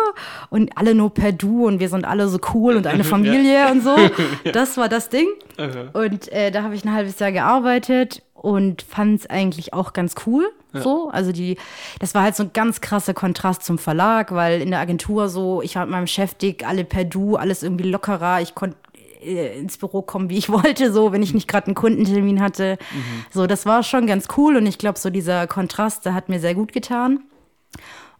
und 0.50 0.76
alle 0.76 0.94
nur 0.94 1.12
per 1.12 1.33
Du 1.33 1.66
und 1.66 1.81
wir 1.81 1.88
sind 1.88 2.05
alle 2.05 2.28
so 2.28 2.38
cool 2.55 2.76
und 2.76 2.87
eine 2.87 3.05
Familie 3.14 3.70
und 3.70 3.83
so. 3.83 3.96
Das 4.52 4.76
war 4.76 4.88
das 4.88 5.09
Ding. 5.09 5.28
Und 5.92 6.31
äh, 6.33 6.50
da 6.50 6.62
habe 6.62 6.74
ich 6.74 6.85
ein 6.85 6.92
halbes 6.92 7.18
Jahr 7.18 7.33
gearbeitet 7.33 8.22
und 8.35 8.83
fand 8.83 9.20
es 9.20 9.31
eigentlich 9.31 9.72
auch 9.72 9.92
ganz 9.92 10.14
cool. 10.26 10.50
So, 10.74 11.11
also 11.11 11.33
die, 11.33 11.59
das 12.00 12.14
war 12.14 12.22
halt 12.22 12.35
so 12.35 12.44
ein 12.44 12.50
ganz 12.55 12.81
krasser 12.81 13.12
Kontrast 13.12 13.62
zum 13.62 13.76
Verlag, 13.76 14.33
weil 14.33 14.62
in 14.62 14.70
der 14.70 14.81
Agentur 14.81 15.28
so, 15.28 15.61
ich 15.61 15.76
war 15.76 15.85
mit 15.85 15.92
meinem 15.92 16.07
Chef 16.07 16.33
dick, 16.33 16.66
alle 16.66 16.85
per 16.85 17.05
Du, 17.05 17.37
alles 17.37 17.62
irgendwie 17.62 17.90
lockerer. 17.90 18.40
Ich 18.40 18.55
konnte 18.55 18.78
äh, 19.22 19.59
ins 19.59 19.76
Büro 19.76 20.00
kommen, 20.00 20.31
wie 20.31 20.38
ich 20.38 20.48
wollte, 20.50 20.90
so, 20.90 21.12
wenn 21.12 21.22
ich 21.22 21.35
nicht 21.35 21.46
gerade 21.46 21.66
einen 21.66 21.74
Kundentermin 21.74 22.40
hatte. 22.40 22.78
So, 23.31 23.46
das 23.46 23.66
war 23.66 23.83
schon 23.83 24.07
ganz 24.07 24.28
cool 24.38 24.57
und 24.57 24.66
ich 24.66 24.78
glaube, 24.78 24.98
so 24.98 25.11
dieser 25.11 25.46
Kontrast, 25.46 26.07
der 26.07 26.14
hat 26.14 26.31
mir 26.31 26.40
sehr 26.40 26.55
gut 26.55 26.72
getan 26.72 27.20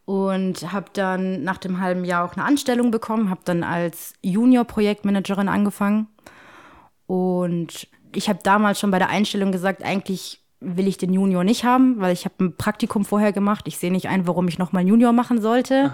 und 0.05 0.73
habe 0.73 0.87
dann 0.93 1.43
nach 1.45 1.59
dem 1.59 1.81
halben 1.81 2.05
Jahr 2.05 2.25
auch 2.25 2.35
eine 2.35 2.45
Anstellung 2.45 2.91
bekommen, 2.91 3.31
habe 3.31 3.43
dann 3.45 3.63
als 3.63 4.15
Junior-Projektmanagerin 4.23 5.49
angefangen 5.49 6.09
und 7.07 7.89
ich 8.15 8.29
habe 8.29 8.41
damals 8.43 8.81
schon 8.81 8.91
bei 8.91 8.99
der 8.99 9.09
Einstellung 9.09 9.53
gesagt, 9.53 9.83
eigentlich 9.83 10.43
will 10.61 10.87
ich 10.87 10.97
den 10.97 11.13
Junior 11.13 11.45
nicht 11.45 11.65
haben, 11.65 12.01
weil 12.01 12.13
ich 12.13 12.25
habe 12.25 12.37
ein 12.45 12.57
Praktikum 12.57 13.05
vorher 13.05 13.33
gemacht. 13.33 13.65
Ich 13.67 13.79
sehe 13.79 13.91
nicht 13.91 14.09
ein, 14.09 14.27
warum 14.27 14.47
ich 14.49 14.59
nochmal 14.59 14.87
Junior 14.87 15.13
machen 15.13 15.41
sollte, 15.43 15.93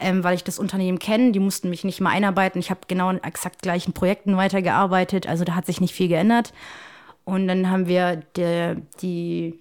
ähm, 0.00 0.24
weil 0.24 0.34
ich 0.34 0.44
das 0.44 0.58
Unternehmen 0.58 0.98
kenne. 0.98 1.32
Die 1.32 1.38
mussten 1.38 1.70
mich 1.70 1.84
nicht 1.84 2.00
mal 2.00 2.10
einarbeiten. 2.10 2.58
Ich 2.58 2.70
habe 2.70 2.80
genau 2.88 3.10
in 3.10 3.22
exakt 3.22 3.62
gleichen 3.62 3.92
Projekten 3.92 4.36
weitergearbeitet. 4.36 5.28
Also 5.28 5.44
da 5.44 5.54
hat 5.54 5.66
sich 5.66 5.80
nicht 5.80 5.94
viel 5.94 6.08
geändert. 6.08 6.52
Und 7.24 7.46
dann 7.46 7.70
haben 7.70 7.86
wir 7.86 8.16
der, 8.34 8.76
die 9.00 9.60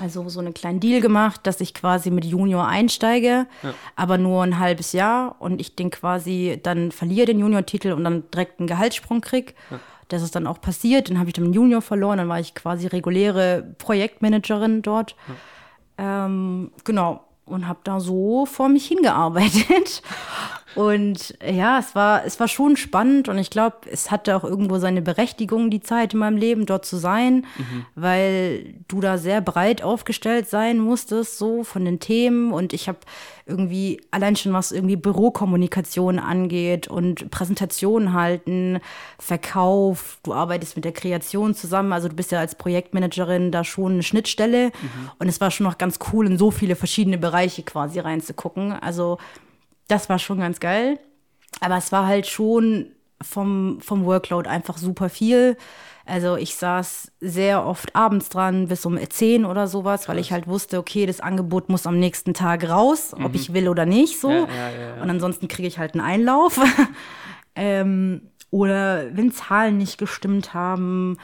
also 0.00 0.28
so 0.28 0.40
einen 0.40 0.54
kleinen 0.54 0.80
Deal 0.80 1.00
gemacht, 1.00 1.40
dass 1.44 1.60
ich 1.60 1.74
quasi 1.74 2.10
mit 2.10 2.24
Junior 2.24 2.66
einsteige, 2.66 3.46
aber 3.94 4.16
nur 4.16 4.42
ein 4.42 4.58
halbes 4.58 4.92
Jahr 4.92 5.36
und 5.38 5.60
ich 5.60 5.76
den 5.76 5.90
quasi 5.90 6.58
dann 6.62 6.92
verliere 6.92 7.26
den 7.26 7.38
Junior-Titel 7.38 7.92
und 7.92 8.04
dann 8.04 8.24
direkt 8.30 8.58
einen 8.58 8.66
Gehaltssprung 8.66 9.20
krieg. 9.20 9.54
Das 10.08 10.22
ist 10.22 10.34
dann 10.34 10.46
auch 10.46 10.60
passiert. 10.60 11.10
Dann 11.10 11.18
habe 11.18 11.28
ich 11.28 11.34
dann 11.34 11.44
den 11.44 11.52
Junior 11.52 11.82
verloren, 11.82 12.18
dann 12.18 12.28
war 12.28 12.40
ich 12.40 12.54
quasi 12.54 12.86
reguläre 12.86 13.74
Projektmanagerin 13.78 14.82
dort. 14.82 15.14
Ähm, 15.98 16.70
genau. 16.84 17.24
Und 17.44 17.66
habe 17.68 17.80
da 17.84 18.00
so 18.00 18.46
vor 18.46 18.68
mich 18.68 18.86
hingearbeitet. 18.86 20.02
Und 20.74 21.34
ja, 21.44 21.78
es 21.78 21.94
war, 21.94 22.24
es 22.24 22.40
war 22.40 22.48
schon 22.48 22.76
spannend 22.76 23.28
und 23.28 23.38
ich 23.38 23.50
glaube, 23.50 23.76
es 23.90 24.10
hatte 24.10 24.36
auch 24.36 24.44
irgendwo 24.44 24.78
seine 24.78 25.02
Berechtigung, 25.02 25.70
die 25.70 25.80
Zeit 25.80 26.14
in 26.14 26.20
meinem 26.20 26.36
Leben 26.36 26.66
dort 26.66 26.86
zu 26.86 26.96
sein, 26.96 27.46
weil 27.94 28.74
du 28.88 29.00
da 29.00 29.18
sehr 29.18 29.40
breit 29.40 29.82
aufgestellt 29.82 30.48
sein 30.48 30.78
musstest, 30.78 31.38
so 31.38 31.64
von 31.64 31.84
den 31.84 32.00
Themen. 32.00 32.52
Und 32.52 32.72
ich 32.72 32.88
habe 32.88 32.98
irgendwie, 33.44 34.00
allein 34.10 34.36
schon 34.36 34.52
was 34.52 34.72
irgendwie 34.72 34.96
Bürokommunikation 34.96 36.18
angeht 36.18 36.88
und 36.88 37.30
Präsentationen 37.30 38.12
halten, 38.12 38.80
Verkauf, 39.18 40.18
du 40.22 40.32
arbeitest 40.32 40.76
mit 40.76 40.84
der 40.84 40.92
Kreation 40.92 41.54
zusammen, 41.54 41.92
also 41.92 42.08
du 42.08 42.14
bist 42.14 42.32
ja 42.32 42.38
als 42.38 42.54
Projektmanagerin 42.54 43.50
da 43.50 43.64
schon 43.64 43.92
eine 43.92 44.02
Schnittstelle. 44.02 44.70
Und 45.18 45.28
es 45.28 45.40
war 45.40 45.50
schon 45.50 45.64
noch 45.64 45.78
ganz 45.78 45.98
cool, 46.12 46.26
in 46.26 46.38
so 46.38 46.50
viele 46.50 46.76
verschiedene 46.76 47.18
Bereiche 47.18 47.62
quasi 47.62 47.98
reinzugucken. 47.98 48.72
Also 48.72 49.18
das 49.88 50.08
war 50.08 50.18
schon 50.18 50.38
ganz 50.38 50.60
geil. 50.60 50.98
Aber 51.60 51.76
es 51.76 51.92
war 51.92 52.06
halt 52.06 52.26
schon 52.26 52.92
vom, 53.20 53.78
vom 53.80 54.04
Workload 54.04 54.48
einfach 54.48 54.78
super 54.78 55.08
viel. 55.08 55.56
Also 56.04 56.36
ich 56.36 56.56
saß 56.56 57.12
sehr 57.20 57.64
oft 57.64 57.94
abends 57.94 58.28
dran 58.28 58.68
bis 58.68 58.84
um 58.84 58.98
10 58.98 59.44
oder 59.44 59.68
sowas, 59.68 60.08
weil 60.08 60.18
ich 60.18 60.32
halt 60.32 60.48
wusste, 60.48 60.78
okay, 60.78 61.06
das 61.06 61.20
Angebot 61.20 61.68
muss 61.68 61.86
am 61.86 61.98
nächsten 61.98 62.34
Tag 62.34 62.68
raus, 62.68 63.14
ob 63.22 63.34
ich 63.34 63.52
will 63.52 63.68
oder 63.68 63.86
nicht 63.86 64.18
so. 64.18 64.30
Ja, 64.30 64.48
ja, 64.48 64.70
ja. 64.96 65.02
Und 65.02 65.10
ansonsten 65.10 65.46
kriege 65.46 65.68
ich 65.68 65.78
halt 65.78 65.94
einen 65.94 66.04
Einlauf. 66.04 66.58
ähm, 67.54 68.22
oder 68.50 69.16
wenn 69.16 69.30
Zahlen 69.30 69.78
nicht 69.78 69.96
gestimmt 69.96 70.54
haben, 70.54 71.18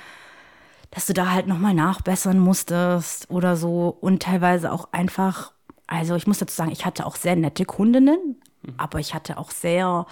dass 0.91 1.07
du 1.07 1.13
da 1.13 1.31
halt 1.31 1.47
nochmal 1.47 1.75
nachbessern 1.75 2.39
musstest 2.39 3.31
oder 3.31 3.57
so. 3.57 3.97
Und 4.01 4.23
teilweise 4.23 4.73
auch 4.73 4.93
einfach, 4.93 5.53
also 5.87 6.15
ich 6.15 6.27
muss 6.27 6.39
dazu 6.39 6.55
sagen, 6.55 6.71
ich 6.71 6.87
hatte 6.87 7.05
auch 7.05 7.17
sehr 7.17 7.37
nette 7.37 7.65
Kundinnen, 7.65 8.41
aber 8.77 8.99
ich 8.99 9.15
hatte 9.15 9.39
auch 9.39 9.51
sehr 9.51 10.07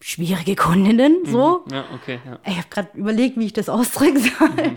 schwierige 0.00 0.54
Kundinnen, 0.54 1.24
so. 1.24 1.64
Ja, 1.70 1.84
okay. 1.94 2.20
Ja. 2.24 2.38
Ich 2.44 2.56
habe 2.56 2.68
gerade 2.70 2.96
überlegt, 2.96 3.36
wie 3.36 3.46
ich 3.46 3.52
das 3.52 3.68
ausdrücken 3.68 4.18
soll. 4.20 4.76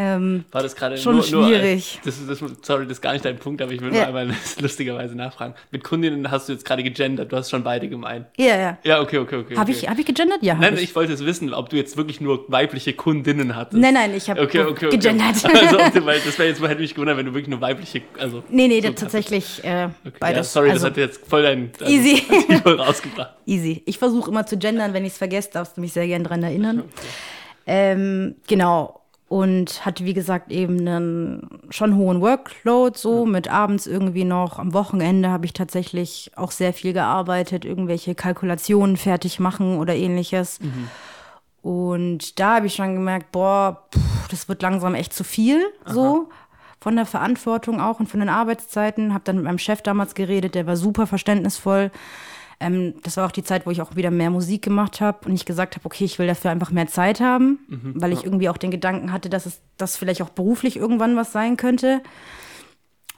Ähm, 0.00 0.44
War 0.52 0.62
das 0.62 0.76
gerade 0.76 0.96
Schon 0.96 1.16
nur, 1.16 1.24
schwierig. 1.24 1.98
Nur, 2.04 2.14
das, 2.28 2.38
das, 2.40 2.50
sorry, 2.62 2.84
das 2.84 2.98
ist 2.98 3.00
gar 3.00 3.14
nicht 3.14 3.24
dein 3.24 3.36
Punkt, 3.36 3.60
aber 3.60 3.72
ich 3.72 3.80
will 3.80 3.92
Ja. 3.92 4.08
nur 4.08 4.20
einmal 4.20 4.36
lustigerweise 4.60 5.16
nachfragen. 5.16 5.54
Mit 5.72 5.82
Kundinnen 5.82 6.30
hast 6.30 6.48
du 6.48 6.52
jetzt 6.52 6.64
gerade 6.64 6.84
gegendert, 6.84 7.32
du 7.32 7.36
hast 7.36 7.50
schon 7.50 7.64
beide 7.64 7.88
gemeint. 7.88 8.26
ja, 8.36 8.56
ja. 8.56 8.78
Ja, 8.84 9.00
okay, 9.00 9.18
okay, 9.18 9.36
okay. 9.36 9.56
Habe 9.56 9.72
okay. 9.72 9.80
ich, 9.82 9.88
hab 9.88 9.98
ich 9.98 10.06
gegendert? 10.06 10.38
Ja, 10.42 10.54
Nein, 10.54 10.74
ich. 10.74 10.82
ich 10.84 10.94
wollte 10.94 11.12
es 11.14 11.24
wissen, 11.26 11.52
ob 11.52 11.68
du 11.68 11.76
jetzt 11.76 11.96
wirklich 11.96 12.20
nur 12.20 12.44
weibliche 12.46 12.92
Kundinnen 12.92 13.56
hattest. 13.56 13.80
Nein, 13.82 13.94
nein, 13.94 14.14
ich 14.14 14.30
habe 14.30 14.40
Okay, 14.40 14.60
okay, 14.60 14.86
okay. 14.86 14.96
gegendert. 14.96 15.34
Also, 15.52 15.80
okay, 15.80 16.04
weil 16.04 16.20
das 16.20 16.38
wäre 16.38 16.48
jetzt 16.48 16.62
hätte 16.62 16.80
mich 16.80 16.94
gewundert, 16.94 17.16
wenn 17.16 17.26
du 17.26 17.32
wirklich 17.32 17.48
nur 17.48 17.60
weibliche, 17.60 18.02
also. 18.20 18.44
nee, 18.50 18.68
nee, 18.68 18.80
so 18.80 18.88
das 18.90 19.00
tatsächlich 19.00 19.64
äh, 19.64 19.88
Okay, 20.06 20.16
beides. 20.20 20.36
ja, 20.36 20.44
sorry, 20.44 20.70
also, 20.70 20.86
das 20.86 20.90
hat 20.92 20.96
jetzt 20.96 21.26
voll 21.26 21.42
dein 21.42 21.72
also, 21.80 21.92
Easy. 21.92 22.22
voll 22.62 22.80
rausgebracht. 22.80 23.32
Easy. 23.46 23.82
Ich 23.84 23.98
versuche 23.98 24.30
immer 24.30 24.46
zu 24.46 24.56
gendern, 24.58 24.92
wenn 24.94 25.04
ich 25.04 25.12
es 25.12 25.18
vergesse, 25.18 25.50
darfst 25.52 25.76
du 25.76 25.80
mich 25.80 25.92
sehr 25.92 26.06
gern 26.06 26.22
dran 26.22 26.42
erinnern. 26.44 26.84
Ähm, 27.66 28.36
genau. 28.46 28.97
Und 29.28 29.84
hatte, 29.84 30.06
wie 30.06 30.14
gesagt, 30.14 30.50
eben 30.50 30.80
einen 30.80 31.60
schon 31.68 31.96
hohen 31.96 32.22
Workload, 32.22 32.98
so 32.98 33.26
mit 33.26 33.48
abends 33.48 33.86
irgendwie 33.86 34.24
noch. 34.24 34.58
Am 34.58 34.72
Wochenende 34.72 35.28
habe 35.28 35.44
ich 35.44 35.52
tatsächlich 35.52 36.30
auch 36.34 36.50
sehr 36.50 36.72
viel 36.72 36.94
gearbeitet, 36.94 37.66
irgendwelche 37.66 38.14
Kalkulationen 38.14 38.96
fertig 38.96 39.38
machen 39.38 39.76
oder 39.78 39.94
ähnliches. 39.94 40.60
Und 41.60 42.40
da 42.40 42.56
habe 42.56 42.68
ich 42.68 42.74
schon 42.74 42.94
gemerkt, 42.94 43.30
boah, 43.30 43.84
pff, 43.94 44.28
das 44.28 44.48
wird 44.48 44.62
langsam 44.62 44.94
echt 44.94 45.12
zu 45.12 45.24
viel, 45.24 45.60
so 45.84 46.30
von 46.80 46.96
der 46.96 47.04
Verantwortung 47.06 47.80
auch 47.80 48.00
und 48.00 48.08
von 48.08 48.20
den 48.20 48.30
Arbeitszeiten. 48.30 49.12
Habe 49.12 49.24
dann 49.24 49.36
mit 49.36 49.44
meinem 49.44 49.58
Chef 49.58 49.82
damals 49.82 50.14
geredet, 50.14 50.54
der 50.54 50.66
war 50.66 50.76
super 50.76 51.06
verständnisvoll. 51.06 51.90
Ähm, 52.60 52.94
das 53.02 53.16
war 53.16 53.26
auch 53.26 53.32
die 53.32 53.44
Zeit, 53.44 53.66
wo 53.66 53.70
ich 53.70 53.80
auch 53.80 53.94
wieder 53.96 54.10
mehr 54.10 54.30
Musik 54.30 54.62
gemacht 54.62 55.00
habe 55.00 55.28
und 55.28 55.34
ich 55.34 55.44
gesagt 55.44 55.76
habe, 55.76 55.86
okay, 55.86 56.04
ich 56.04 56.18
will 56.18 56.26
dafür 56.26 56.50
einfach 56.50 56.70
mehr 56.70 56.88
Zeit 56.88 57.20
haben, 57.20 57.60
weil 57.94 58.12
ich 58.12 58.24
irgendwie 58.24 58.48
auch 58.48 58.56
den 58.56 58.70
Gedanken 58.70 59.12
hatte, 59.12 59.30
dass 59.30 59.46
es 59.46 59.60
das 59.76 59.96
vielleicht 59.96 60.22
auch 60.22 60.30
beruflich 60.30 60.76
irgendwann 60.76 61.16
was 61.16 61.32
sein 61.32 61.56
könnte. 61.56 62.02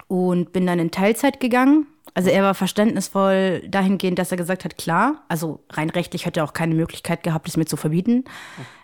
Und 0.09 0.53
bin 0.53 0.67
dann 0.67 0.81
in 0.81 0.91
Teilzeit 0.91 1.39
gegangen. 1.39 1.87
Also 2.15 2.29
er 2.31 2.43
war 2.43 2.55
verständnisvoll 2.55 3.63
dahingehend, 3.69 4.19
dass 4.19 4.31
er 4.31 4.37
gesagt 4.37 4.65
hat, 4.65 4.77
klar, 4.77 5.23
also 5.29 5.61
rein 5.71 5.91
rechtlich 5.91 6.27
hätte 6.27 6.41
er 6.41 6.45
auch 6.45 6.53
keine 6.53 6.75
Möglichkeit 6.75 7.23
gehabt, 7.23 7.49
es 7.49 7.57
mir 7.57 7.67
zu 7.67 7.77
verbieten. 7.77 8.25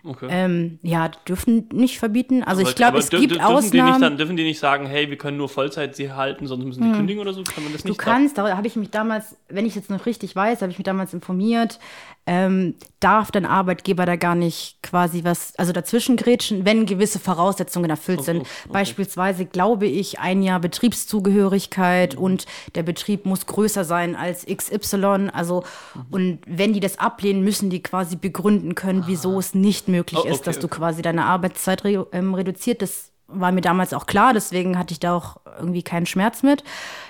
Okay. 0.03 0.27
Ähm, 0.29 0.79
ja, 0.81 1.09
dürfen 1.27 1.67
nicht 1.73 1.99
verbieten. 1.99 2.43
Also 2.43 2.61
Aber- 2.61 2.69
ich 2.69 2.75
glaube, 2.75 2.97
es 2.99 3.09
gibt 3.09 3.23
dürfen 3.31 3.31
Die 3.31 3.35
nicht 3.35 3.43
Ausnahmen. 3.83 4.01
dann, 4.01 4.17
dürfen 4.17 4.37
die 4.37 4.43
nicht 4.43 4.59
sagen, 4.59 4.85
hey, 4.85 5.09
wir 5.09 5.17
können 5.17 5.37
nur 5.37 5.49
Vollzeit 5.49 5.95
sie 5.95 6.11
halten, 6.13 6.47
sonst 6.47 6.63
müssen 6.65 6.83
die 6.83 6.97
kündigen 6.97 7.21
oder 7.21 7.33
so? 7.33 7.43
Kann 7.43 7.63
man 7.63 7.73
das 7.73 7.83
Du 7.83 7.89
nicht 7.89 7.97
kannst, 7.99 8.37
da 8.37 8.55
habe 8.55 8.67
ich 8.67 8.75
mich 8.77 8.91
damals, 8.91 9.35
wenn 9.49 9.65
ich 9.65 9.75
jetzt 9.75 9.89
noch 9.89 10.05
richtig 10.05 10.35
weiß, 10.35 10.61
habe 10.61 10.71
ich 10.71 10.77
mich 10.77 10.85
damals 10.85 11.13
informiert, 11.13 11.79
ähm, 12.27 12.75
darf 12.99 13.31
dein 13.31 13.45
Arbeitgeber 13.45 14.05
da 14.05 14.17
gar 14.17 14.35
nicht 14.35 14.83
quasi 14.83 15.23
was, 15.23 15.55
also 15.55 15.71
dazwischen 15.71 16.17
grätschen, 16.17 16.65
wenn 16.65 16.85
gewisse 16.85 17.19
Voraussetzungen 17.19 17.89
erfüllt 17.89 18.23
sind. 18.23 18.39
Oh, 18.39 18.41
okay. 18.41 18.69
Beispielsweise 18.73 19.45
glaube 19.45 19.85
ich 19.87 20.19
ein 20.19 20.43
Jahr 20.43 20.59
Betriebszugehörigkeit 20.59 22.15
und 22.15 22.45
der 22.75 22.83
Betrieb 22.83 23.25
muss 23.25 23.45
größer 23.45 23.83
sein 23.83 24.15
als 24.15 24.45
XY. 24.45 25.29
Also, 25.33 25.63
Mhm. 25.95 26.05
und 26.11 26.39
wenn 26.47 26.73
die 26.73 26.79
das 26.79 26.99
ablehnen, 26.99 27.43
müssen 27.43 27.69
die 27.69 27.81
quasi 27.81 28.15
begründen 28.15 28.75
können, 28.75 29.03
wieso 29.07 29.39
es 29.39 29.55
nicht 29.55 29.87
möglich 29.87 30.19
Oh, 30.23 30.27
ist, 30.27 30.35
okay, 30.41 30.45
dass 30.45 30.59
du 30.59 30.67
okay. 30.67 30.77
quasi 30.77 31.01
deine 31.01 31.25
Arbeitszeit 31.25 31.83
re 31.83 32.05
ähm, 32.11 32.33
reduziert. 32.33 32.81
Das 32.81 33.11
war 33.27 33.51
mir 33.51 33.61
damals 33.61 33.93
auch 33.93 34.05
klar, 34.05 34.33
deswegen 34.33 34.77
hatte 34.77 34.93
ich 34.93 34.99
da 34.99 35.15
auch 35.15 35.37
irgendwie 35.59 35.83
keinen 35.83 36.05
Schmerz 36.05 36.43
mit. 36.43 36.63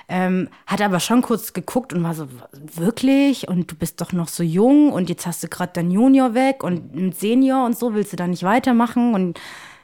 Ähm, 0.10 0.50
hatte 0.66 0.86
aber 0.86 1.00
schon 1.00 1.22
kurz 1.22 1.54
geguckt 1.54 1.94
und 1.94 2.04
war 2.04 2.14
so, 2.14 2.28
wirklich? 2.76 3.48
Und 3.48 3.70
du 3.72 3.76
bist 3.76 4.02
doch 4.02 4.14
noch 4.14 4.28
so 4.28 4.42
jung 4.44 4.92
und 4.92 5.10
jetzt 5.10 5.28
hast 5.28 5.44
du 5.44 5.48
gerade 5.48 5.74
dein 5.74 5.92
Junior 5.92 6.34
weg 6.34 6.64
und 6.64 6.96
ein 6.96 7.12
Senior 7.12 7.66
und 7.66 7.78
so, 7.78 7.94
willst 7.94 8.14
du 8.14 8.18
da 8.18 8.26
nicht 8.28 8.44
weitermachen? 8.44 9.14
Und 9.14 9.40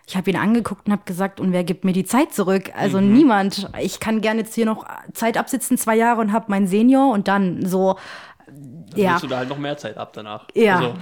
ich 0.08 0.18
habe 0.18 0.30
ihn 0.32 0.38
angeguckt 0.38 0.88
und 0.88 0.92
habe 0.92 1.04
gesagt, 1.06 1.40
und 1.40 1.52
wer 1.52 1.64
gibt 1.64 1.86
mir 1.86 1.94
die 1.94 2.04
Zeit 2.06 2.34
zurück? 2.34 2.72
Also 2.76 3.00
Mhm. 3.00 3.14
niemand. 3.14 3.70
Ich 3.80 4.00
kann 4.00 4.22
gerne 4.22 4.42
jetzt 4.42 4.56
hier 4.56 4.66
noch 4.66 4.86
Zeit 5.14 5.38
absitzen, 5.38 5.78
zwei 5.78 5.96
Jahre 5.96 6.20
und 6.22 6.32
habe 6.34 6.46
meinen 6.50 6.68
Senior 6.68 7.12
und 7.14 7.28
dann 7.28 7.66
so, 7.66 7.98
ja 8.96 9.12
Willst 9.12 9.24
du 9.24 9.28
da 9.28 9.38
halt 9.38 9.50
noch 9.50 9.58
mehr 9.58 9.78
Zeit 9.78 9.98
ab 9.98 10.14
danach? 10.14 10.48
Ja. 10.56 10.78
Also, 10.78 10.94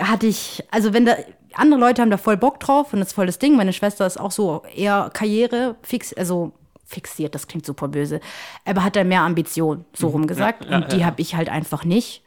hatte 0.00 0.26
ich, 0.26 0.62
also 0.70 0.92
wenn 0.92 1.04
da, 1.06 1.16
andere 1.56 1.80
Leute 1.80 2.02
haben 2.02 2.10
da 2.10 2.16
voll 2.16 2.36
Bock 2.36 2.60
drauf 2.60 2.92
und 2.92 3.00
das 3.00 3.08
ist 3.08 3.14
voll 3.14 3.26
das 3.26 3.38
Ding. 3.38 3.56
Meine 3.56 3.72
Schwester 3.72 4.06
ist 4.06 4.18
auch 4.18 4.30
so 4.30 4.62
eher 4.74 5.10
Karriere 5.12 5.76
fix, 5.82 6.12
also 6.12 6.52
fixiert, 6.84 7.34
das 7.34 7.46
klingt 7.46 7.66
super 7.66 7.88
böse, 7.88 8.20
aber 8.64 8.84
hat 8.84 8.96
da 8.96 9.04
mehr 9.04 9.22
Ambition, 9.22 9.84
so 9.94 10.08
rum 10.08 10.26
gesagt. 10.26 10.64
Mhm. 10.64 10.70
ja, 10.70 10.76
und 10.78 10.92
die 10.92 10.98
ja. 10.98 11.06
habe 11.06 11.20
ich 11.20 11.34
halt 11.34 11.48
einfach 11.48 11.84
nicht. 11.84 12.22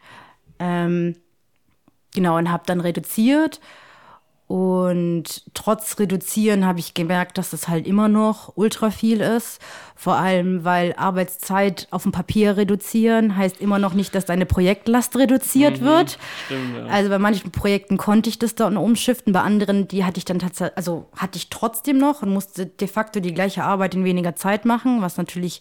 Ähm, 0.59 1.15
genau, 2.13 2.37
und 2.37 2.51
habe 2.51 2.63
dann 2.65 2.81
reduziert. 2.81 3.59
Und 4.47 5.43
trotz 5.53 5.99
Reduzieren 5.99 6.65
habe 6.65 6.79
ich 6.79 6.93
gemerkt, 6.93 7.37
dass 7.37 7.51
es 7.51 7.67
halt 7.67 7.85
immer 7.85 8.07
noch 8.07 8.53
ultra 8.55 8.91
viel 8.91 9.19
ist. 9.19 9.59
Vor 9.93 10.15
allem, 10.15 10.63
weil 10.63 10.93
Arbeitszeit 10.95 11.89
auf 11.91 12.03
dem 12.03 12.13
Papier 12.13 12.55
reduzieren 12.55 13.35
heißt 13.35 13.59
immer 13.59 13.77
noch 13.77 13.93
nicht, 13.93 14.15
dass 14.15 14.23
deine 14.23 14.45
Projektlast 14.45 15.17
reduziert 15.17 15.81
wird. 15.81 16.17
stimmt, 16.45 16.77
ja. 16.77 16.85
Also 16.85 17.09
bei 17.09 17.19
manchen 17.19 17.51
Projekten 17.51 17.97
konnte 17.97 18.29
ich 18.29 18.39
das 18.39 18.55
dann 18.55 18.77
umschiften, 18.77 19.33
bei 19.33 19.41
anderen, 19.41 19.89
die 19.89 20.05
hatte 20.05 20.17
ich 20.17 20.25
dann 20.25 20.39
tatsächlich, 20.39 20.77
also 20.77 21.09
hatte 21.13 21.37
ich 21.37 21.49
trotzdem 21.49 21.97
noch 21.97 22.21
und 22.21 22.29
musste 22.29 22.67
de 22.67 22.87
facto 22.87 23.19
die 23.19 23.33
gleiche 23.33 23.65
Arbeit 23.65 23.95
in 23.95 24.05
weniger 24.05 24.37
Zeit 24.37 24.63
machen, 24.63 25.01
was 25.01 25.17
natürlich 25.17 25.59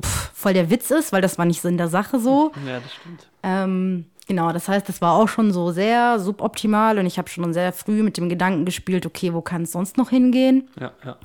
pff, 0.00 0.30
voll 0.32 0.54
der 0.54 0.70
Witz 0.70 0.92
ist, 0.92 1.12
weil 1.12 1.22
das 1.22 1.38
war 1.38 1.44
nicht 1.44 1.60
so 1.60 1.68
in 1.68 1.78
der 1.78 1.88
Sache 1.88 2.20
so. 2.20 2.52
ja, 2.66 2.78
das 2.78 2.94
stimmt. 2.94 3.26
Ähm, 3.42 4.06
genau, 4.26 4.52
das 4.52 4.68
heißt, 4.68 4.88
das 4.88 5.00
war 5.00 5.14
auch 5.14 5.28
schon 5.28 5.52
so 5.52 5.70
sehr 5.70 6.18
suboptimal 6.18 6.98
und 6.98 7.06
ich 7.06 7.18
habe 7.18 7.28
schon 7.28 7.52
sehr 7.52 7.72
früh 7.72 8.02
mit 8.02 8.16
dem 8.16 8.28
Gedanken 8.28 8.64
gespielt, 8.64 9.06
okay, 9.06 9.32
wo 9.34 9.40
kann 9.40 9.62
es 9.62 9.72
sonst 9.72 9.96
noch 9.96 10.10
hingehen? 10.10 10.68
Ja, 10.80 10.92
ja. 11.04 11.16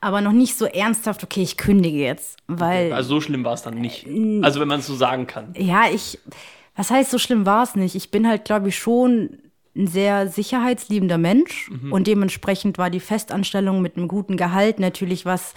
Aber 0.00 0.20
noch 0.20 0.32
nicht 0.32 0.56
so 0.56 0.66
ernsthaft, 0.66 1.22
okay, 1.24 1.42
ich 1.42 1.56
kündige 1.56 1.98
jetzt, 1.98 2.36
weil 2.46 2.92
Also 2.92 3.16
so 3.16 3.20
schlimm 3.20 3.44
war 3.44 3.54
es 3.54 3.62
dann 3.62 3.74
nicht. 3.74 4.06
Also 4.42 4.60
wenn 4.60 4.68
man 4.68 4.80
es 4.80 4.86
so 4.86 4.94
sagen 4.94 5.26
kann. 5.26 5.54
ja, 5.56 5.84
ich, 5.92 6.18
was 6.76 6.90
heißt, 6.90 7.10
so 7.10 7.18
schlimm 7.18 7.46
war 7.46 7.62
es 7.62 7.74
nicht. 7.74 7.94
Ich 7.94 8.10
bin 8.10 8.26
halt, 8.28 8.44
glaube 8.44 8.68
ich, 8.68 8.78
schon 8.78 9.38
ein 9.76 9.86
sehr 9.88 10.28
sicherheitsliebender 10.28 11.18
Mensch 11.18 11.68
und 11.90 12.06
dementsprechend 12.06 12.78
war 12.78 12.90
die 12.90 13.00
Festanstellung 13.00 13.82
mit 13.82 13.96
einem 13.96 14.06
guten 14.06 14.36
Gehalt 14.36 14.78
natürlich 14.78 15.26
was, 15.26 15.54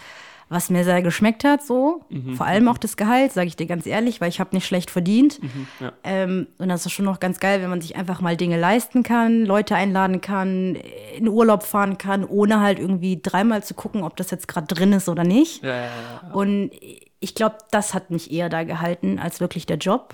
was 0.50 0.70
mir 0.70 0.84
sehr 0.84 1.02
geschmeckt 1.02 1.44
hat, 1.44 1.66
so. 1.66 2.06
Vor 2.36 2.46
allem 2.46 2.68
auch 2.70 2.78
das 2.78 2.96
Gehalt, 2.96 3.34
sage 3.34 3.48
ich 3.48 3.56
dir 3.56 3.66
ganz 3.66 3.86
ehrlich, 3.86 4.22
weil 4.22 4.30
ich 4.30 4.40
habe 4.40 4.56
nicht 4.56 4.66
schlecht 4.66 4.90
verdient. 4.90 5.40
ja. 5.80 5.92
ähm, 6.04 6.48
und 6.58 6.70
das 6.70 6.86
ist 6.86 6.94
schon 6.94 7.06
noch 7.06 7.20
ganz 7.20 7.40
geil, 7.40 7.62
wenn 7.62 7.70
man 7.70 7.82
sich 7.82 7.96
einfach 7.96 8.22
mal 8.22 8.38
Dinge 8.38 8.60
leisten 8.60 9.04
kann, 9.04 9.46
Leute 9.46 9.76
einladen 9.76 10.22
kann, 10.22 10.78
in 11.18 11.28
Urlaub 11.28 11.64
fahren 11.64 11.98
kann, 11.98 12.24
ohne 12.24 12.62
halt 12.62 12.80
irgendwie 12.80 13.20
dreimal 13.22 13.64
zu 13.64 13.74
gucken, 13.74 14.04
ob 14.04 14.16
das 14.16 14.32
jetzt 14.32 14.48
gerade 14.48 14.68
drin 14.68 14.94
ist 14.94 15.10
oder 15.10 15.24
nicht. 15.24 15.64
Ja, 15.64 15.76
ja. 15.76 15.90
Und 16.32 16.72
ich 17.20 17.36
glaube, 17.36 17.58
das 17.72 17.94
hat 17.94 18.10
mich 18.10 18.32
eher 18.32 18.50
da 18.50 18.64
gehalten 18.64 19.20
als 19.20 19.40
wirklich 19.40 19.66
der 19.66 19.78
Job. 19.78 20.14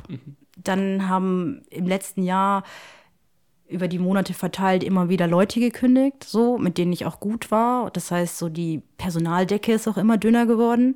Dann 0.57 1.09
haben 1.09 1.63
im 1.69 1.87
letzten 1.87 2.23
Jahr 2.23 2.63
über 3.69 3.87
die 3.87 3.99
Monate 3.99 4.33
verteilt 4.33 4.83
immer 4.83 5.09
wieder 5.09 5.25
Leute 5.27 5.59
gekündigt, 5.59 6.23
so, 6.23 6.57
mit 6.57 6.77
denen 6.77 6.93
ich 6.93 7.05
auch 7.05 7.19
gut 7.19 7.49
war. 7.49 7.89
Das 7.91 8.11
heißt, 8.11 8.37
so 8.37 8.49
die 8.49 8.81
Personaldecke 8.97 9.71
ist 9.73 9.87
auch 9.87 9.97
immer 9.97 10.17
dünner 10.17 10.45
geworden. 10.45 10.95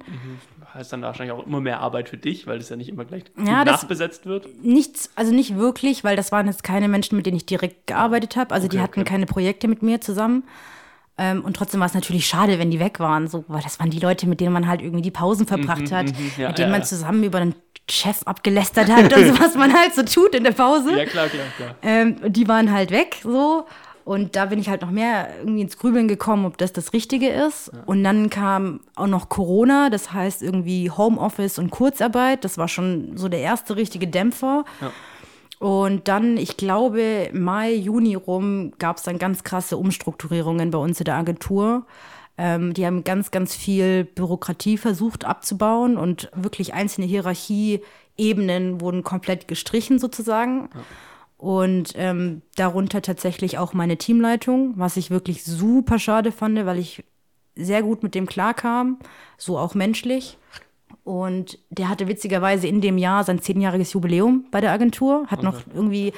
Heißt 0.74 0.94
dann 0.94 1.02
wahrscheinlich 1.02 1.32
auch 1.36 1.46
immer 1.48 1.60
mehr 1.62 1.80
Arbeit 1.80 2.10
für 2.10 2.18
dich, 2.18 2.46
weil 2.46 2.60
das 2.60 2.70
ja 2.70 2.76
nicht 2.76 2.90
immer 2.90 3.06
gleich 3.06 3.24
Ja, 3.44 3.64
nachbesetzt 3.66 4.26
wird. 4.26 4.48
Nichts, 4.64 5.10
also 5.16 5.34
nicht 5.34 5.56
wirklich, 5.56 6.04
weil 6.04 6.16
das 6.16 6.32
waren 6.32 6.46
jetzt 6.46 6.64
keine 6.64 6.88
Menschen, 6.88 7.16
mit 7.16 7.26
denen 7.26 7.38
ich 7.38 7.46
direkt 7.48 7.88
gearbeitet 7.88 8.36
habe. 8.36 8.54
Also 8.54 8.68
die 8.68 8.78
Okay, 8.78 8.84
hatten 8.84 9.00
okay. 9.02 9.10
keine 9.10 9.26
Projekte 9.26 9.68
mit 9.68 9.82
mir 9.82 10.02
zusammen. 10.02 10.44
Ähm, 11.20 11.44
und 11.44 11.56
trotzdem 11.56 11.80
war 11.80 11.88
es 11.88 11.96
natürlich 11.96 12.28
schade, 12.28 12.60
wenn 12.60 12.70
die 12.70 12.80
weg 12.80 13.00
waren. 13.00 13.28
So, 13.28 13.44
weil 13.48 13.64
das 13.64 13.80
waren 13.80 13.90
die 13.90 14.00
Leute, 14.00 14.28
mit 14.28 14.40
denen 14.40 14.54
man 14.54 14.68
halt 14.68 14.84
irgendwie 14.84 15.02
die 15.02 15.10
Pausen 15.10 15.48
verbracht 15.48 15.92
hat, 15.92 16.06
Mhm, 16.08 16.14
ja, 16.38 16.50
mit 16.50 16.60
denen 16.60 16.70
ja, 16.70 16.78
man 16.78 16.84
zusammen 16.84 17.24
über 17.24 17.40
den 17.40 17.56
Chef 17.90 18.24
abgelästert 18.26 18.90
hat 18.90 19.14
und 19.14 19.28
so, 19.28 19.40
was 19.40 19.56
man 19.56 19.74
halt 19.74 19.96
so 19.96 20.04
tut 20.04 20.36
in 20.36 20.44
der 20.44 20.52
Pause. 20.52 20.98
Ja, 20.98 21.06
klar, 21.06 21.28
klar, 21.28 21.46
klar. 21.56 21.76
Ähm, 21.82 22.18
die 22.28 22.48
waren 22.48 22.72
halt 22.72 22.92
weg 22.92 23.18
so. 23.24 23.66
Und 24.04 24.38
da 24.38 24.46
bin 24.46 24.58
ich 24.58 24.70
halt 24.70 24.84
noch 24.84 24.90
mehr 24.90 25.36
irgendwie 25.40 25.60
ins 25.60 25.78
Grübeln 25.78 26.08
gekommen, 26.08 26.46
ob 26.46 26.58
das 26.58 26.72
das 26.72 26.94
Richtige 26.94 27.28
ist. 27.28 27.72
Und 27.86 28.06
dann 28.06 28.30
kam 28.30 28.80
auch 28.96 29.08
noch 29.08 29.28
Corona, 29.28 29.90
das 29.90 30.14
heißt 30.14 30.42
irgendwie 30.42 30.90
Homeoffice 30.90 31.60
und 31.60 31.72
Kurzarbeit. 31.72 32.46
Das 32.46 32.58
war 32.58 32.70
schon 32.70 33.18
so 33.18 33.28
der 33.28 33.42
erste 33.42 33.76
richtige 33.76 34.08
Dämpfer. 34.08 34.64
Ja. 34.80 34.94
Und 35.60 36.08
dann, 36.08 36.38
ich 36.38 36.56
glaube, 36.56 37.30
Mai, 37.34 37.74
Juni 37.74 38.16
rum 38.16 38.72
gab 38.80 38.96
es 38.96 39.04
dann 39.04 39.20
ganz 39.20 39.44
krasse 39.44 39.76
Umstrukturierungen 39.76 40.72
bei 40.72 40.78
uns 40.78 41.02
in 41.02 41.06
der 41.06 41.16
Agentur. 41.16 41.86
Ähm, 42.38 42.74
die 42.74 42.86
haben 42.86 43.04
ganz, 43.04 43.32
ganz 43.32 43.56
viel 43.56 44.04
Bürokratie 44.04 44.78
versucht 44.78 45.26
abzubauen 45.26 45.98
und 45.98 46.30
wirklich 46.36 46.74
einzelne 46.74 47.08
Hierarchieebenen 47.08 48.80
wurden 48.80 49.04
komplett 49.04 49.48
gestrichen 49.48 50.00
sozusagen. 50.00 50.70
Und 51.38 51.94
ähm, 51.96 52.42
darunter 52.56 53.02
tatsächlich 53.02 53.58
auch 53.58 53.74
meine 53.74 53.98
Teamleitung, 53.98 54.74
was 54.76 54.98
ich 54.98 55.12
wirklich 55.12 55.44
super 55.44 56.00
schade 56.00 56.32
fand, 56.32 56.66
weil 56.66 56.80
ich 56.80 57.04
sehr 57.56 57.84
gut 57.84 58.04
mit 58.04 58.16
dem 58.16 58.28
klarkam, 58.28 58.98
so 59.38 59.58
auch 59.58 59.76
menschlich. 59.76 60.38
Und 61.04 61.60
der 61.70 61.90
hatte 61.90 62.08
witzigerweise 62.08 62.68
in 62.68 62.82
dem 62.82 62.98
Jahr 62.98 63.24
sein 63.24 63.42
zehnjähriges 63.42 63.94
Jubiläum 63.94 64.46
bei 64.52 64.62
der 64.62 64.72
Agentur, 64.72 65.26
hat 65.28 65.44
noch 65.44 65.62
irgendwie 65.74 66.14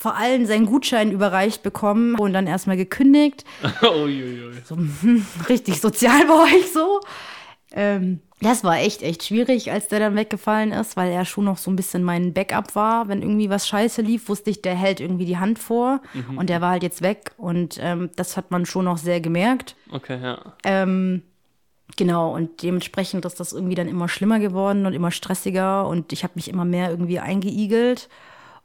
vor 0.00 0.16
allem 0.16 0.46
seinen 0.46 0.64
Gutschein 0.64 1.12
überreicht 1.12 1.62
bekommen 1.62 2.14
und 2.14 2.32
dann 2.32 2.46
erstmal 2.46 2.78
gekündigt. 2.78 3.44
Uiuiui. 3.82 4.54
Richtig 5.46 5.78
sozial 5.78 6.26
bei 6.26 6.56
euch 6.56 6.72
so. 6.72 7.00
Ähm, 7.72 8.20
das 8.40 8.64
war 8.64 8.78
echt, 8.78 9.02
echt 9.02 9.24
schwierig, 9.24 9.70
als 9.70 9.88
der 9.88 9.98
dann 9.98 10.16
weggefallen 10.16 10.72
ist, 10.72 10.96
weil 10.96 11.12
er 11.12 11.26
schon 11.26 11.44
noch 11.44 11.58
so 11.58 11.70
ein 11.70 11.76
bisschen 11.76 12.02
mein 12.02 12.32
Backup 12.32 12.74
war. 12.74 13.08
Wenn 13.08 13.20
irgendwie 13.20 13.50
was 13.50 13.68
scheiße 13.68 14.00
lief, 14.00 14.30
wusste 14.30 14.48
ich, 14.48 14.62
der 14.62 14.74
hält 14.74 15.00
irgendwie 15.00 15.26
die 15.26 15.36
Hand 15.36 15.58
vor 15.58 16.00
und 16.34 16.48
der 16.48 16.62
war 16.62 16.70
halt 16.70 16.82
jetzt 16.82 17.02
weg. 17.02 17.32
Und 17.36 17.76
ähm, 17.78 18.08
das 18.16 18.38
hat 18.38 18.50
man 18.50 18.64
schon 18.64 18.86
noch 18.86 18.96
sehr 18.96 19.20
gemerkt. 19.20 19.76
Okay, 19.92 20.18
ja. 20.22 20.54
Ähm, 20.64 21.24
genau, 21.98 22.34
und 22.34 22.62
dementsprechend 22.62 23.26
ist 23.26 23.38
das 23.38 23.52
irgendwie 23.52 23.74
dann 23.74 23.86
immer 23.86 24.08
schlimmer 24.08 24.38
geworden 24.38 24.86
und 24.86 24.94
immer 24.94 25.10
stressiger 25.10 25.86
und 25.86 26.14
ich 26.14 26.24
habe 26.24 26.32
mich 26.36 26.48
immer 26.48 26.64
mehr 26.64 26.88
irgendwie 26.88 27.18
eingeigelt 27.18 28.08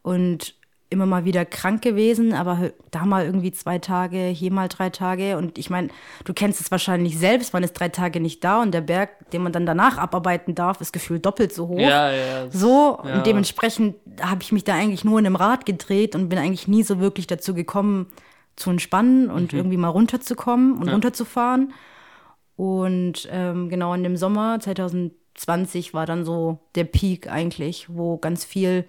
und 0.01 0.55
immer 0.89 1.05
mal 1.07 1.25
wieder 1.25 1.45
krank 1.45 1.81
gewesen, 1.81 2.33
aber 2.33 2.71
da 2.91 3.05
mal 3.05 3.25
irgendwie 3.25 3.51
zwei 3.51 3.79
Tage, 3.79 4.27
hier 4.27 4.51
mal 4.53 4.67
drei 4.69 4.89
Tage 4.91 5.37
und 5.37 5.57
ich 5.57 5.69
meine, 5.69 5.89
du 6.25 6.33
kennst 6.33 6.61
es 6.61 6.69
wahrscheinlich 6.69 7.17
selbst, 7.17 7.53
man 7.53 7.63
ist 7.63 7.73
drei 7.73 7.89
Tage 7.89 8.19
nicht 8.19 8.43
da 8.43 8.61
und 8.61 8.71
der 8.71 8.81
Berg, 8.81 9.29
den 9.31 9.41
man 9.43 9.51
dann 9.51 9.65
danach 9.65 9.97
abarbeiten 9.97 10.53
darf, 10.53 10.79
ist 10.81 10.93
gefühlt 10.93 11.25
doppelt 11.25 11.53
so 11.53 11.67
hoch. 11.67 11.79
Ja, 11.79 12.11
ja. 12.11 12.51
So, 12.51 12.99
Ja. 13.03 13.17
und 13.17 13.25
dementsprechend 13.25 13.95
habe 14.21 14.43
ich 14.43 14.51
mich 14.51 14.63
da 14.63 14.75
eigentlich 14.75 15.03
nur 15.03 15.17
in 15.19 15.25
einem 15.25 15.35
Rad 15.35 15.65
gedreht 15.65 16.15
und 16.15 16.29
bin 16.29 16.37
eigentlich 16.37 16.67
nie 16.67 16.83
so 16.83 16.99
wirklich 16.99 17.25
dazu 17.27 17.53
gekommen, 17.55 18.07
zu 18.55 18.69
entspannen 18.69 19.29
und 19.29 19.51
Mhm. 19.53 19.59
irgendwie 19.59 19.77
mal 19.77 19.89
runterzukommen 19.89 20.77
und 20.77 20.87
runterzufahren. 20.87 21.73
Und 22.55 23.27
ähm, 23.31 23.69
genau 23.69 23.93
in 23.95 24.03
dem 24.03 24.15
Sommer 24.15 24.59
2020 24.61 25.93
war 25.93 26.05
dann 26.05 26.23
so 26.23 26.59
der 26.75 26.85
Peak 26.85 27.29
eigentlich, 27.29 27.87
wo 27.89 28.17
ganz 28.17 28.45
viel 28.45 28.85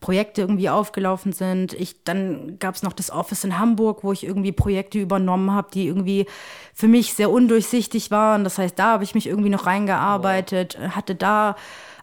Projekte 0.00 0.42
irgendwie 0.42 0.68
aufgelaufen 0.68 1.32
sind. 1.32 1.72
Ich, 1.72 2.04
dann 2.04 2.58
gab 2.58 2.74
es 2.74 2.82
noch 2.82 2.92
das 2.92 3.10
Office 3.10 3.44
in 3.44 3.58
Hamburg, 3.58 4.04
wo 4.04 4.12
ich 4.12 4.24
irgendwie 4.24 4.52
Projekte 4.52 4.98
übernommen 5.00 5.52
habe, 5.52 5.68
die 5.72 5.86
irgendwie 5.86 6.26
für 6.72 6.88
mich 6.88 7.14
sehr 7.14 7.30
undurchsichtig 7.30 8.10
waren. 8.10 8.44
Das 8.44 8.58
heißt, 8.58 8.78
da 8.78 8.92
habe 8.92 9.04
ich 9.04 9.14
mich 9.14 9.26
irgendwie 9.26 9.50
noch 9.50 9.66
reingearbeitet, 9.66 10.78
hatte 10.94 11.14
da 11.14 11.56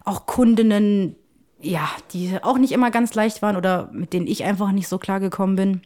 auch 0.04 0.26
Kundinnen, 0.26 1.16
ja, 1.60 1.88
die 2.12 2.38
auch 2.42 2.58
nicht 2.58 2.72
immer 2.72 2.90
ganz 2.90 3.14
leicht 3.14 3.40
waren 3.40 3.56
oder 3.56 3.88
mit 3.92 4.12
denen 4.12 4.26
ich 4.26 4.44
einfach 4.44 4.72
nicht 4.72 4.88
so 4.88 4.98
klar 4.98 5.20
gekommen 5.20 5.56
bin. 5.56 5.80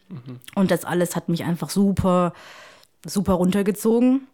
Und 0.56 0.70
das 0.72 0.84
alles 0.84 1.14
hat 1.14 1.28
mich 1.28 1.44
einfach 1.44 1.70
super, 1.70 2.32
super 3.06 3.34
runtergezogen. 3.34 4.26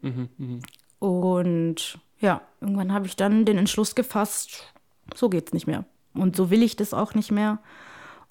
Und 0.99 1.99
ja, 2.20 2.41
irgendwann 2.62 2.93
habe 2.93 3.07
ich 3.07 3.16
dann 3.16 3.45
den 3.45 3.59
Entschluss 3.59 3.95
gefasst, 3.95 4.72
so 5.14 5.29
geht's 5.29 5.53
nicht 5.53 5.66
mehr. 5.66 5.85
Und 6.21 6.37
so 6.37 6.51
will 6.51 6.62
ich 6.62 6.77
das 6.77 6.95
auch 6.95 7.14
nicht 7.14 7.31
mehr. 7.31 7.59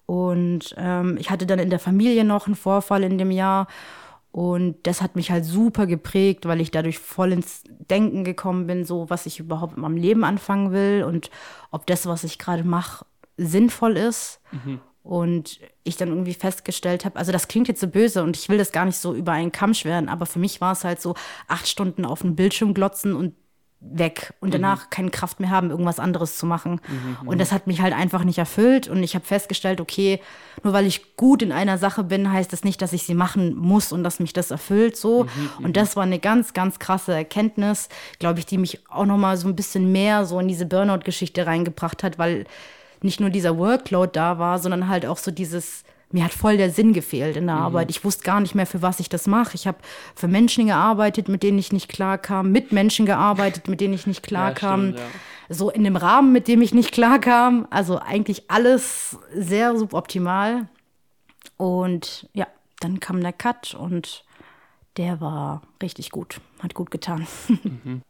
Und 0.06 0.74
ähm, 0.78 1.16
ich 1.18 1.30
hatte 1.30 1.46
dann 1.46 1.58
in 1.58 1.70
der 1.70 1.78
Familie 1.80 2.24
noch 2.24 2.46
einen 2.46 2.54
Vorfall 2.56 3.02
in 3.02 3.18
dem 3.18 3.30
Jahr. 3.30 3.66
Und 4.30 4.76
das 4.86 5.00
hat 5.00 5.16
mich 5.16 5.30
halt 5.30 5.44
super 5.46 5.86
geprägt, 5.86 6.46
weil 6.46 6.60
ich 6.60 6.70
dadurch 6.70 6.98
voll 6.98 7.32
ins 7.32 7.64
Denken 7.90 8.22
gekommen 8.22 8.66
bin, 8.66 8.84
so 8.84 9.08
was 9.08 9.24
ich 9.24 9.40
überhaupt 9.40 9.76
in 9.76 9.82
meinem 9.82 9.96
Leben 9.96 10.24
anfangen 10.24 10.72
will 10.72 11.04
und 11.04 11.30
ob 11.70 11.86
das, 11.86 12.06
was 12.06 12.22
ich 12.22 12.38
gerade 12.38 12.62
mache, 12.62 13.06
sinnvoll 13.38 13.96
ist. 13.96 14.40
Und 15.02 15.60
ich 15.84 15.96
dann 15.96 16.08
irgendwie 16.08 16.34
festgestellt 16.34 17.04
habe, 17.04 17.16
also 17.16 17.30
das 17.32 17.48
klingt 17.48 17.68
jetzt 17.68 17.80
so 17.80 17.86
böse 17.86 18.22
und 18.24 18.36
ich 18.36 18.48
will 18.48 18.58
das 18.58 18.72
gar 18.72 18.84
nicht 18.84 18.98
so 18.98 19.14
über 19.14 19.32
einen 19.32 19.52
Kamm 19.52 19.72
schweren, 19.72 20.08
aber 20.08 20.26
für 20.26 20.40
mich 20.40 20.60
war 20.60 20.72
es 20.72 20.84
halt 20.84 21.00
so 21.00 21.14
acht 21.46 21.68
Stunden 21.68 22.04
auf 22.04 22.22
den 22.22 22.34
Bildschirm 22.34 22.74
glotzen 22.74 23.14
und 23.14 23.34
weg 23.80 24.32
und 24.40 24.54
danach 24.54 24.90
keine 24.90 25.10
Kraft 25.10 25.38
mehr 25.38 25.50
haben, 25.50 25.70
irgendwas 25.70 26.00
anderes 26.00 26.38
zu 26.38 26.46
machen. 26.46 26.80
Und 27.24 27.38
das 27.40 27.52
hat 27.52 27.66
mich 27.66 27.80
halt 27.82 27.94
einfach 27.94 28.24
nicht 28.24 28.38
erfüllt 28.38 28.88
und 28.88 29.02
ich 29.02 29.14
habe 29.14 29.24
festgestellt, 29.24 29.80
okay, 29.80 30.20
nur 30.62 30.72
weil 30.72 30.86
ich 30.86 31.16
gut 31.16 31.42
in 31.42 31.52
einer 31.52 31.78
Sache 31.78 32.02
bin, 32.02 32.32
heißt 32.32 32.52
das 32.52 32.64
nicht, 32.64 32.80
dass 32.82 32.92
ich 32.92 33.04
sie 33.04 33.14
machen 33.14 33.54
muss 33.54 33.92
und 33.92 34.02
dass 34.02 34.18
mich 34.18 34.32
das 34.32 34.50
erfüllt 34.50 34.96
so. 34.96 35.26
Und 35.62 35.76
das 35.76 35.94
war 35.94 36.02
eine 36.04 36.18
ganz, 36.18 36.52
ganz 36.52 36.78
krasse 36.78 37.12
Erkenntnis, 37.12 37.88
glaube 38.18 38.38
ich, 38.38 38.46
die 38.46 38.58
mich 38.58 38.80
auch 38.88 39.06
noch 39.06 39.18
mal 39.18 39.36
so 39.36 39.46
ein 39.46 39.56
bisschen 39.56 39.92
mehr 39.92 40.24
so 40.24 40.40
in 40.40 40.48
diese 40.48 40.66
Burnout-Geschichte 40.66 41.46
reingebracht 41.46 42.02
hat, 42.02 42.18
weil 42.18 42.46
nicht 43.02 43.20
nur 43.20 43.30
dieser 43.30 43.58
Workload 43.58 44.10
da 44.14 44.38
war, 44.38 44.58
sondern 44.58 44.88
halt 44.88 45.06
auch 45.06 45.18
so 45.18 45.30
dieses 45.30 45.84
mir 46.12 46.24
hat 46.24 46.32
voll 46.32 46.56
der 46.56 46.70
Sinn 46.70 46.92
gefehlt 46.92 47.36
in 47.36 47.46
der 47.46 47.56
Arbeit. 47.56 47.90
Ich 47.90 48.04
wusste 48.04 48.22
gar 48.24 48.40
nicht 48.40 48.54
mehr, 48.54 48.66
für 48.66 48.80
was 48.82 49.00
ich 49.00 49.08
das 49.08 49.26
mache. 49.26 49.54
Ich 49.54 49.66
habe 49.66 49.78
für 50.14 50.28
Menschen 50.28 50.66
gearbeitet, 50.66 51.28
mit 51.28 51.42
denen 51.42 51.58
ich 51.58 51.72
nicht 51.72 51.88
klarkam, 51.88 52.52
mit 52.52 52.70
Menschen 52.72 53.06
gearbeitet, 53.06 53.66
mit 53.68 53.80
denen 53.80 53.94
ich 53.94 54.06
nicht 54.06 54.22
klarkam. 54.22 54.92
stimmt, 54.92 55.00
So 55.48 55.68
in 55.70 55.84
dem 55.84 55.96
Rahmen, 55.96 56.32
mit 56.32 56.46
dem 56.48 56.62
ich 56.62 56.72
nicht 56.74 56.92
klarkam. 56.92 57.66
Also 57.70 57.98
eigentlich 57.98 58.50
alles 58.50 59.18
sehr 59.34 59.76
suboptimal. 59.76 60.68
Und 61.56 62.28
ja, 62.34 62.46
dann 62.80 63.00
kam 63.00 63.20
der 63.20 63.32
Cut 63.32 63.74
und 63.74 64.24
der 64.96 65.20
war 65.20 65.62
richtig 65.82 66.10
gut. 66.10 66.40
Hat 66.62 66.74
gut 66.74 66.90
getan. 66.90 67.26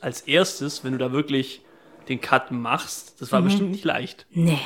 Als 0.00 0.22
erstes, 0.22 0.82
wenn 0.82 0.92
du 0.92 0.98
da 0.98 1.12
wirklich 1.12 1.60
den 2.08 2.20
Cut 2.20 2.50
machst, 2.50 3.20
das 3.20 3.32
war 3.32 3.40
Mhm. 3.40 3.44
bestimmt 3.44 3.70
nicht 3.70 3.84
leicht. 3.84 4.26
nee. 4.30 4.58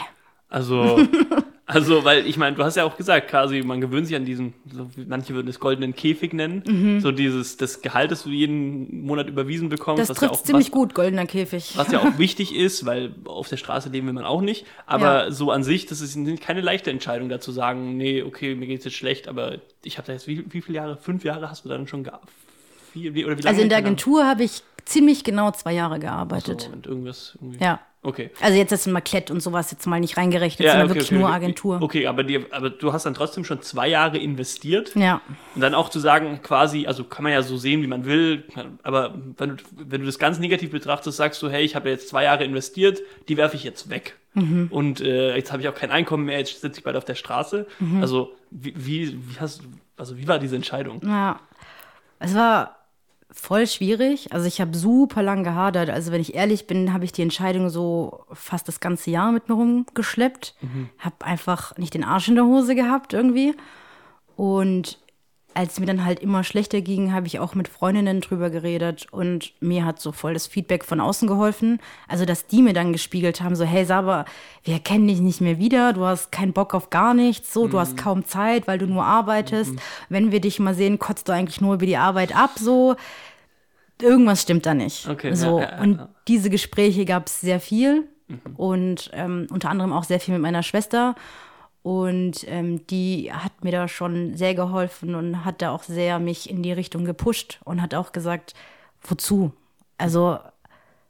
Also, 0.48 0.98
also, 1.68 2.04
weil 2.04 2.26
ich 2.26 2.36
meine, 2.36 2.56
du 2.56 2.64
hast 2.64 2.76
ja 2.76 2.84
auch 2.84 2.96
gesagt, 2.96 3.28
quasi, 3.28 3.62
man 3.62 3.80
gewöhnt 3.80 4.06
sich 4.06 4.16
an 4.16 4.24
diesen, 4.24 4.54
so 4.72 4.88
manche 5.06 5.34
würden 5.34 5.48
es 5.48 5.60
goldenen 5.60 5.94
Käfig 5.94 6.32
nennen, 6.32 6.98
so 7.00 7.12
dieses, 7.12 7.56
das 7.56 7.82
Gehalt, 7.82 8.10
das 8.10 8.24
du 8.24 8.30
jeden 8.30 9.02
Monat 9.04 9.28
überwiesen 9.28 9.68
bekommst, 9.68 9.98
Mhm. 9.98 10.06
Das 10.08 10.10
was 10.10 10.20
ja 10.20 10.28
trifft 10.28 10.40
auch 10.40 10.44
ziemlich 10.44 10.66
was, 10.68 10.72
gut, 10.72 10.94
goldener 10.94 11.26
Käfig. 11.26 11.72
was 11.76 11.92
ja 11.92 12.00
auch 12.00 12.18
wichtig 12.18 12.54
ist, 12.54 12.86
weil 12.86 13.14
auf 13.26 13.48
der 13.48 13.56
Straße 13.58 13.88
leben 13.90 14.06
will 14.08 14.14
man 14.14 14.24
auch 14.24 14.40
nicht. 14.40 14.66
Aber 14.86 15.26
Ja. 15.26 15.30
so 15.30 15.50
an 15.50 15.62
sich, 15.62 15.86
das 15.86 16.00
ist 16.00 16.18
keine 16.40 16.60
leichte 16.62 16.90
Entscheidung, 16.90 17.28
da 17.28 17.38
zu 17.40 17.52
sagen, 17.52 17.96
nee, 17.96 18.22
okay, 18.22 18.54
mir 18.54 18.66
geht's 18.66 18.84
jetzt 18.84 18.96
schlecht, 18.96 19.28
aber 19.28 19.58
ich 19.84 19.98
habe 19.98 20.06
da 20.06 20.14
jetzt, 20.14 20.26
wie, 20.26 20.44
wie 20.52 20.60
viele 20.62 20.76
Jahre, 20.78 20.96
fünf 20.96 21.22
Jahre 21.24 21.50
hast 21.50 21.64
du 21.64 21.68
dann 21.68 21.86
schon 21.86 22.02
gearbeitet? 22.92 23.14
Wie, 23.14 23.24
oder 23.24 23.38
wie 23.38 23.42
lange? 23.42 23.48
Also 23.48 23.62
in 23.62 23.68
der. 23.68 23.78
Agentur 23.78 24.26
habe 24.26 24.44
ich 24.44 24.62
ziemlich 24.84 25.24
genau 25.24 25.50
zwei 25.52 25.72
Jahre 25.72 25.98
gearbeitet. 25.98 26.62
So, 26.62 26.72
und 26.72 26.86
irgendwas, 26.86 27.36
irgendwie. 27.40 27.62
Ja. 27.62 27.80
Okay. 28.00 28.30
Also 28.40 28.56
jetzt 28.56 28.70
ist 28.70 28.86
ein 28.86 28.92
Maklett 28.92 29.28
und 29.30 29.40
sowas 29.40 29.72
jetzt 29.72 29.84
mal 29.86 29.98
nicht 29.98 30.16
reingerechnet, 30.16 30.68
sondern 30.68 30.88
wirklich 30.88 31.10
nur 31.10 31.28
Agentur. 31.28 31.82
Okay, 31.82 32.06
aber, 32.06 32.22
die, 32.22 32.40
aber 32.52 32.70
du 32.70 32.92
hast 32.92 33.06
dann 33.06 33.14
trotzdem 33.14 33.44
schon 33.44 33.60
zwei 33.60 33.88
Jahre 33.88 34.18
investiert. 34.18 34.94
Ja. 34.94 35.20
Und 35.56 35.60
dann 35.60 35.74
auch 35.74 35.88
zu 35.88 35.98
sagen, 35.98 36.40
quasi, 36.42 36.86
also 36.86 37.02
kann 37.02 37.24
man 37.24 37.32
ja 37.32 37.42
so 37.42 37.56
sehen, 37.56 37.82
wie 37.82 37.88
man 37.88 38.04
will, 38.04 38.44
aber 38.84 39.14
wenn 39.36 39.56
du, 39.56 39.64
wenn 39.76 40.00
du 40.00 40.06
das 40.06 40.20
ganz 40.20 40.38
negativ 40.38 40.70
betrachtest, 40.70 41.16
sagst 41.16 41.42
du, 41.42 41.50
hey, 41.50 41.64
ich 41.64 41.74
habe 41.74 41.90
jetzt 41.90 42.08
zwei 42.08 42.22
Jahre 42.22 42.44
investiert, 42.44 43.00
die 43.28 43.36
werfe 43.36 43.56
ich 43.56 43.64
jetzt 43.64 43.90
weg. 43.90 44.16
Mhm. 44.34 44.68
Und 44.70 45.00
äh, 45.00 45.34
jetzt 45.34 45.50
habe 45.50 45.60
ich 45.60 45.68
auch 45.68 45.74
kein 45.74 45.90
Einkommen 45.90 46.24
mehr, 46.26 46.38
jetzt 46.38 46.60
sitze 46.60 46.78
ich 46.78 46.84
bald 46.84 46.96
auf 46.96 47.04
der 47.04 47.16
Straße. 47.16 47.66
Mhm. 47.80 48.00
Also, 48.00 48.32
wie, 48.50 48.74
wie, 48.76 49.12
wie 49.12 49.40
hast 49.40 49.62
also 49.98 50.16
wie 50.16 50.28
war 50.28 50.38
diese 50.38 50.56
Entscheidung? 50.56 51.00
Ja. 51.04 51.40
Es 52.20 52.34
war 52.34 52.77
voll 53.30 53.66
schwierig. 53.66 54.32
Also 54.32 54.46
ich 54.46 54.60
habe 54.60 54.76
super 54.76 55.22
lang 55.22 55.44
gehadert. 55.44 55.90
Also 55.90 56.12
wenn 56.12 56.20
ich 56.20 56.34
ehrlich 56.34 56.66
bin, 56.66 56.92
habe 56.92 57.04
ich 57.04 57.12
die 57.12 57.22
Entscheidung 57.22 57.68
so 57.68 58.24
fast 58.32 58.68
das 58.68 58.80
ganze 58.80 59.10
Jahr 59.10 59.32
mit 59.32 59.48
mir 59.48 59.54
rumgeschleppt. 59.54 60.54
Habe 60.98 61.24
einfach 61.24 61.76
nicht 61.76 61.94
den 61.94 62.04
Arsch 62.04 62.28
in 62.28 62.34
der 62.36 62.44
Hose 62.44 62.74
gehabt 62.74 63.12
irgendwie. 63.12 63.54
Und 64.36 64.98
als 65.58 65.72
es 65.72 65.80
mir 65.80 65.86
dann 65.86 66.04
halt 66.04 66.20
immer 66.20 66.44
schlechter 66.44 66.80
ging, 66.82 67.12
habe 67.12 67.26
ich 67.26 67.40
auch 67.40 67.56
mit 67.56 67.66
Freundinnen 67.66 68.20
drüber 68.20 68.48
geredet 68.48 69.08
und 69.10 69.52
mir 69.60 69.84
hat 69.84 70.00
so 70.00 70.12
voll 70.12 70.32
das 70.32 70.46
Feedback 70.46 70.84
von 70.84 71.00
außen 71.00 71.26
geholfen. 71.26 71.80
Also, 72.06 72.24
dass 72.24 72.46
die 72.46 72.62
mir 72.62 72.74
dann 72.74 72.92
gespiegelt 72.92 73.40
haben, 73.40 73.56
so, 73.56 73.64
hey 73.64 73.84
Saba, 73.84 74.24
wir 74.62 74.74
erkennen 74.74 75.08
dich 75.08 75.18
nicht 75.18 75.40
mehr 75.40 75.58
wieder, 75.58 75.92
du 75.94 76.04
hast 76.04 76.30
keinen 76.30 76.52
Bock 76.52 76.74
auf 76.74 76.90
gar 76.90 77.12
nichts, 77.12 77.52
so, 77.52 77.66
du 77.66 77.80
hast 77.80 77.96
kaum 77.96 78.24
Zeit, 78.24 78.68
weil 78.68 78.78
du 78.78 78.86
nur 78.86 79.04
arbeitest. 79.04 79.74
Wenn 80.08 80.30
wir 80.30 80.40
dich 80.40 80.60
mal 80.60 80.74
sehen, 80.74 81.00
kotzt 81.00 81.28
du 81.28 81.32
eigentlich 81.32 81.60
nur 81.60 81.74
über 81.74 81.86
die 81.86 81.96
Arbeit 81.96 82.36
ab, 82.36 82.52
so. 82.54 82.94
Irgendwas 84.00 84.42
stimmt 84.42 84.64
da 84.64 84.74
nicht. 84.74 85.08
Okay, 85.08 85.34
so. 85.34 85.58
ja, 85.58 85.64
ja, 85.64 85.70
ja, 85.72 85.82
und 85.82 86.08
diese 86.28 86.50
Gespräche 86.50 87.04
gab 87.04 87.26
es 87.26 87.40
sehr 87.40 87.58
viel 87.58 88.06
und 88.56 89.10
ähm, 89.12 89.48
unter 89.50 89.70
anderem 89.70 89.92
auch 89.92 90.04
sehr 90.04 90.20
viel 90.20 90.34
mit 90.34 90.42
meiner 90.42 90.62
Schwester. 90.62 91.16
Und 91.88 92.46
ähm, 92.48 92.86
die 92.88 93.32
hat 93.32 93.64
mir 93.64 93.72
da 93.72 93.88
schon 93.88 94.36
sehr 94.36 94.54
geholfen 94.54 95.14
und 95.14 95.46
hat 95.46 95.62
da 95.62 95.70
auch 95.70 95.82
sehr 95.82 96.18
mich 96.18 96.50
in 96.50 96.62
die 96.62 96.72
Richtung 96.72 97.06
gepusht 97.06 97.60
und 97.64 97.80
hat 97.80 97.94
auch 97.94 98.12
gesagt, 98.12 98.52
wozu? 99.00 99.52
Also, 99.96 100.38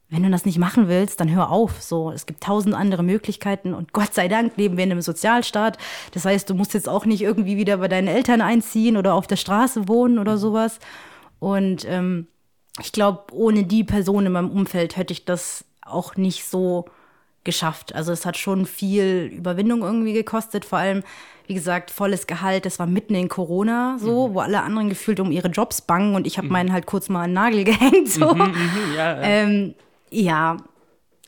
wenn 0.09 0.23
du 0.23 0.31
das 0.31 0.47
nicht 0.47 0.59
machen 0.59 0.87
willst, 0.87 1.19
dann 1.19 1.35
hör 1.35 1.51
auf. 1.51 1.83
So, 1.83 2.13
es 2.13 2.27
gibt 2.27 2.45
tausend 2.45 2.77
andere 2.77 3.03
Möglichkeiten 3.03 3.75
und 3.75 3.93
Gott 3.93 4.15
sei 4.15 4.29
Dank 4.29 4.57
leben 4.57 4.77
wir 4.77 4.85
in 4.85 4.93
einem 4.93 5.03
Sozialstaat. 5.03 5.79
Das 6.13 6.25
heißt, 6.25 6.49
du 6.49 6.55
musst 6.55 6.75
jetzt 6.75 6.89
auch 6.89 7.07
nicht 7.07 7.23
irgendwie 7.23 7.57
wieder 7.57 7.79
bei 7.79 7.89
deinen 7.89 8.07
Eltern 8.07 8.41
einziehen 8.41 8.97
oder 8.97 9.15
auf 9.15 9.27
der 9.27 9.35
Straße 9.35 9.89
wohnen 9.89 10.21
oder 10.21 10.39
sowas. 10.39 10.79
Und 11.41 11.87
ähm, 11.89 12.29
ich 12.81 12.93
glaube, 12.93 13.35
ohne 13.35 13.65
die 13.65 13.83
Person 13.83 14.27
in 14.27 14.31
meinem 14.33 14.53
Umfeld 14.53 14.97
hätte 14.97 15.13
ich 15.13 15.25
das 15.25 15.65
auch 15.83 16.15
nicht 16.15 16.45
so 16.45 16.85
geschafft. 17.45 17.95
Also 17.95 18.13
es 18.13 18.27
hat 18.27 18.37
schon 18.37 18.67
viel 18.67 19.33
Überwindung 19.35 19.83
irgendwie 19.83 20.13
gekostet. 20.13 20.65
Vor 20.65 20.79
allem, 20.79 21.03
wie 21.47 21.55
gesagt, 21.55 21.91
volles 21.91 22.27
Gehalt. 22.27 22.67
Das 22.67 22.79
war 22.79 22.87
mitten 22.87 23.15
in 23.15 23.29
Corona 23.29 23.97
so, 23.99 24.35
wo 24.35 24.41
alle 24.41 24.63
anderen 24.63 24.89
gefühlt 24.89 25.21
um 25.21 25.33
ihre 25.33 25.49
Jobs 25.49 25.81
bangen 25.81 26.15
und 26.15 26.27
ich 26.27 26.39
habe 26.39 26.49
meinen 26.49 26.73
halt 26.73 26.87
kurz 26.87 27.09
mal 27.09 27.25
an 27.25 27.31
den 27.31 27.35
Nagel 27.35 27.65
gehängt. 27.65 28.09
So. 28.11 28.35
Mhm, 28.35 28.55
ja, 28.95 29.17
ja. 29.17 29.23
Ähm, 29.23 29.75
ja, 30.11 30.57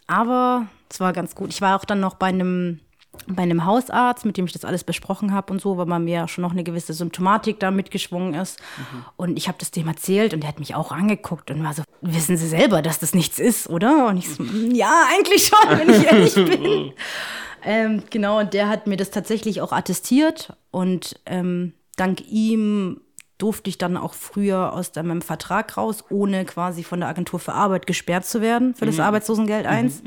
aber 0.06 0.66
es 0.90 1.00
war 1.00 1.12
ganz 1.12 1.34
gut. 1.34 1.50
Ich 1.50 1.60
war 1.60 1.78
auch 1.78 1.84
dann 1.84 2.00
noch 2.00 2.14
bei 2.14 2.26
einem, 2.26 2.80
bei 3.26 3.42
einem 3.42 3.64
Hausarzt, 3.64 4.24
mit 4.24 4.36
dem 4.36 4.46
ich 4.46 4.52
das 4.52 4.64
alles 4.64 4.84
besprochen 4.84 5.32
habe 5.32 5.52
und 5.52 5.60
so, 5.60 5.76
weil 5.76 5.86
bei 5.86 5.98
mir 5.98 6.28
schon 6.28 6.42
noch 6.42 6.52
eine 6.52 6.64
gewisse 6.64 6.92
Symptomatik 6.92 7.60
da 7.60 7.70
mitgeschwungen 7.70 8.34
ist. 8.34 8.60
Und 9.16 9.36
ich 9.36 9.48
habe 9.48 9.58
das 9.58 9.70
dem 9.70 9.88
erzählt 9.88 10.32
und 10.32 10.40
der 10.40 10.48
hat 10.48 10.58
mich 10.60 10.74
auch 10.74 10.92
angeguckt 10.92 11.50
und 11.50 11.62
war 11.62 11.74
so, 11.74 11.82
wissen 12.00 12.36
Sie 12.36 12.48
selber, 12.48 12.82
dass 12.82 12.98
das 12.98 13.14
nichts 13.14 13.38
ist, 13.38 13.68
oder? 13.68 14.06
Und 14.06 14.16
ich 14.18 14.28
so, 14.28 14.42
"Mm, 14.42 14.70
ja, 14.74 14.92
eigentlich 15.12 15.46
schon, 15.46 15.78
wenn 15.78 15.90
ich 15.90 16.04
ehrlich 16.06 16.34
bin. 16.60 16.92
Ähm, 17.62 18.02
genau, 18.10 18.38
und 18.40 18.54
der 18.54 18.68
hat 18.68 18.86
mir 18.86 18.96
das 18.96 19.10
tatsächlich 19.10 19.60
auch 19.60 19.72
attestiert 19.72 20.56
und 20.70 21.20
ähm, 21.26 21.74
dank 21.96 22.22
ihm 22.28 23.00
durfte 23.40 23.68
ich 23.70 23.78
dann 23.78 23.96
auch 23.96 24.14
früher 24.14 24.72
aus 24.72 24.92
de- 24.92 25.02
meinem 25.02 25.22
Vertrag 25.22 25.76
raus, 25.76 26.04
ohne 26.10 26.44
quasi 26.44 26.84
von 26.84 27.00
der 27.00 27.08
Agentur 27.08 27.40
für 27.40 27.52
Arbeit 27.54 27.86
gesperrt 27.86 28.24
zu 28.24 28.40
werden 28.40 28.74
für 28.74 28.86
das 28.86 29.00
Arbeitslosengeld 29.00 29.66
1. 29.66 30.02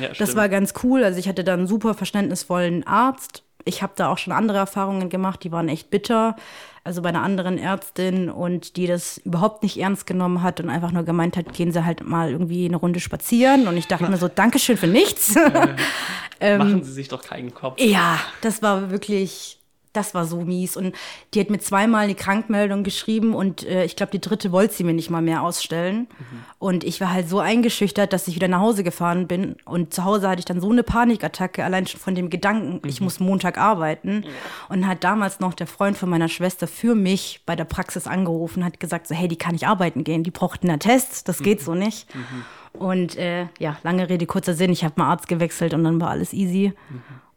ja, 0.00 0.08
Das 0.08 0.16
stimmt. 0.16 0.36
war 0.36 0.48
ganz 0.48 0.72
cool. 0.82 1.04
Also 1.04 1.18
ich 1.18 1.28
hatte 1.28 1.44
da 1.44 1.54
einen 1.54 1.66
super 1.66 1.94
verständnisvollen 1.94 2.86
Arzt. 2.86 3.42
Ich 3.64 3.82
habe 3.82 3.92
da 3.96 4.08
auch 4.12 4.18
schon 4.18 4.32
andere 4.32 4.58
Erfahrungen 4.58 5.08
gemacht, 5.08 5.42
die 5.42 5.50
waren 5.52 5.68
echt 5.68 5.90
bitter. 5.90 6.36
Also 6.84 7.02
bei 7.02 7.08
einer 7.08 7.22
anderen 7.22 7.58
Ärztin 7.58 8.30
und 8.30 8.76
die 8.76 8.86
das 8.86 9.18
überhaupt 9.18 9.64
nicht 9.64 9.76
ernst 9.80 10.06
genommen 10.06 10.42
hat 10.44 10.60
und 10.60 10.70
einfach 10.70 10.92
nur 10.92 11.02
gemeint 11.02 11.36
hat, 11.36 11.52
gehen 11.52 11.72
Sie 11.72 11.84
halt 11.84 12.06
mal 12.06 12.30
irgendwie 12.30 12.66
eine 12.66 12.76
Runde 12.76 13.00
spazieren. 13.00 13.66
Und 13.66 13.76
ich 13.76 13.88
dachte 13.88 14.08
mir 14.08 14.16
so, 14.18 14.28
Dankeschön 14.28 14.76
für 14.76 14.86
nichts. 14.86 15.34
Machen 16.40 16.84
Sie 16.84 16.92
sich 16.92 17.08
doch 17.08 17.22
keinen 17.22 17.52
Kopf. 17.54 17.80
Ja, 17.80 18.18
das 18.40 18.62
war 18.62 18.90
wirklich, 18.90 19.55
das 19.96 20.14
war 20.14 20.24
so 20.24 20.40
mies. 20.42 20.76
Und 20.76 20.94
die 21.34 21.40
hat 21.40 21.50
mir 21.50 21.58
zweimal 21.58 22.04
eine 22.04 22.14
Krankmeldung 22.14 22.84
geschrieben 22.84 23.34
und 23.34 23.64
äh, 23.64 23.84
ich 23.84 23.96
glaube, 23.96 24.12
die 24.12 24.20
dritte 24.20 24.52
wollte 24.52 24.74
sie 24.74 24.84
mir 24.84 24.94
nicht 24.94 25.10
mal 25.10 25.22
mehr 25.22 25.42
ausstellen. 25.42 26.06
Und 26.58 26.84
ich 26.84 27.00
war 27.00 27.12
halt 27.12 27.28
so 27.28 27.38
eingeschüchtert, 27.38 28.12
dass 28.12 28.28
ich 28.28 28.34
wieder 28.34 28.48
nach 28.48 28.60
Hause 28.60 28.84
gefahren 28.84 29.26
bin. 29.26 29.56
Und 29.64 29.94
zu 29.94 30.04
Hause 30.04 30.28
hatte 30.28 30.40
ich 30.40 30.44
dann 30.44 30.60
so 30.60 30.70
eine 30.70 30.82
Panikattacke, 30.82 31.64
allein 31.64 31.86
schon 31.86 32.00
von 32.00 32.14
dem 32.14 32.30
Gedanken, 32.30 32.86
ich 32.88 33.00
muss 33.00 33.20
Montag 33.20 33.58
arbeiten. 33.58 34.24
Und 34.68 34.86
hat 34.86 35.04
damals 35.04 35.40
noch 35.40 35.54
der 35.54 35.66
Freund 35.66 35.96
von 35.96 36.08
meiner 36.08 36.28
Schwester 36.28 36.66
für 36.66 36.94
mich 36.94 37.42
bei 37.46 37.56
der 37.56 37.64
Praxis 37.64 38.06
angerufen, 38.06 38.64
hat 38.64 38.80
gesagt, 38.80 39.06
so, 39.06 39.14
hey, 39.14 39.28
die 39.28 39.36
kann 39.36 39.52
nicht 39.52 39.66
arbeiten 39.66 40.04
gehen, 40.04 40.22
die 40.22 40.30
braucht 40.30 40.62
einen 40.62 40.72
Attest, 40.72 41.28
das 41.28 41.42
geht 41.42 41.60
so 41.60 41.74
nicht. 41.74 42.06
Und 42.72 43.16
äh, 43.16 43.46
ja, 43.58 43.78
lange 43.82 44.08
Rede, 44.08 44.26
kurzer 44.26 44.54
Sinn, 44.54 44.70
ich 44.70 44.84
habe 44.84 44.94
mal 44.96 45.08
Arzt 45.10 45.28
gewechselt 45.28 45.72
und 45.74 45.84
dann 45.84 46.00
war 46.00 46.10
alles 46.10 46.32
easy. 46.32 46.72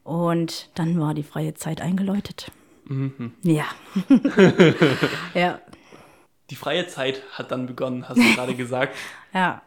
Und 0.10 0.70
dann 0.74 1.00
war 1.00 1.14
die 1.14 1.22
freie 1.22 1.54
Zeit 1.54 1.82
eingeläutet. 1.82 2.52
Ja. 3.44 3.66
ja, 5.36 5.62
Die 6.50 6.56
freie 6.56 6.88
Zeit 6.88 7.22
hat 7.34 7.52
dann 7.52 7.68
begonnen, 7.68 8.10
hast 8.10 8.18
du 8.18 8.24
gerade 8.36 8.56
gesagt. 8.56 8.96
ja. 9.34 9.62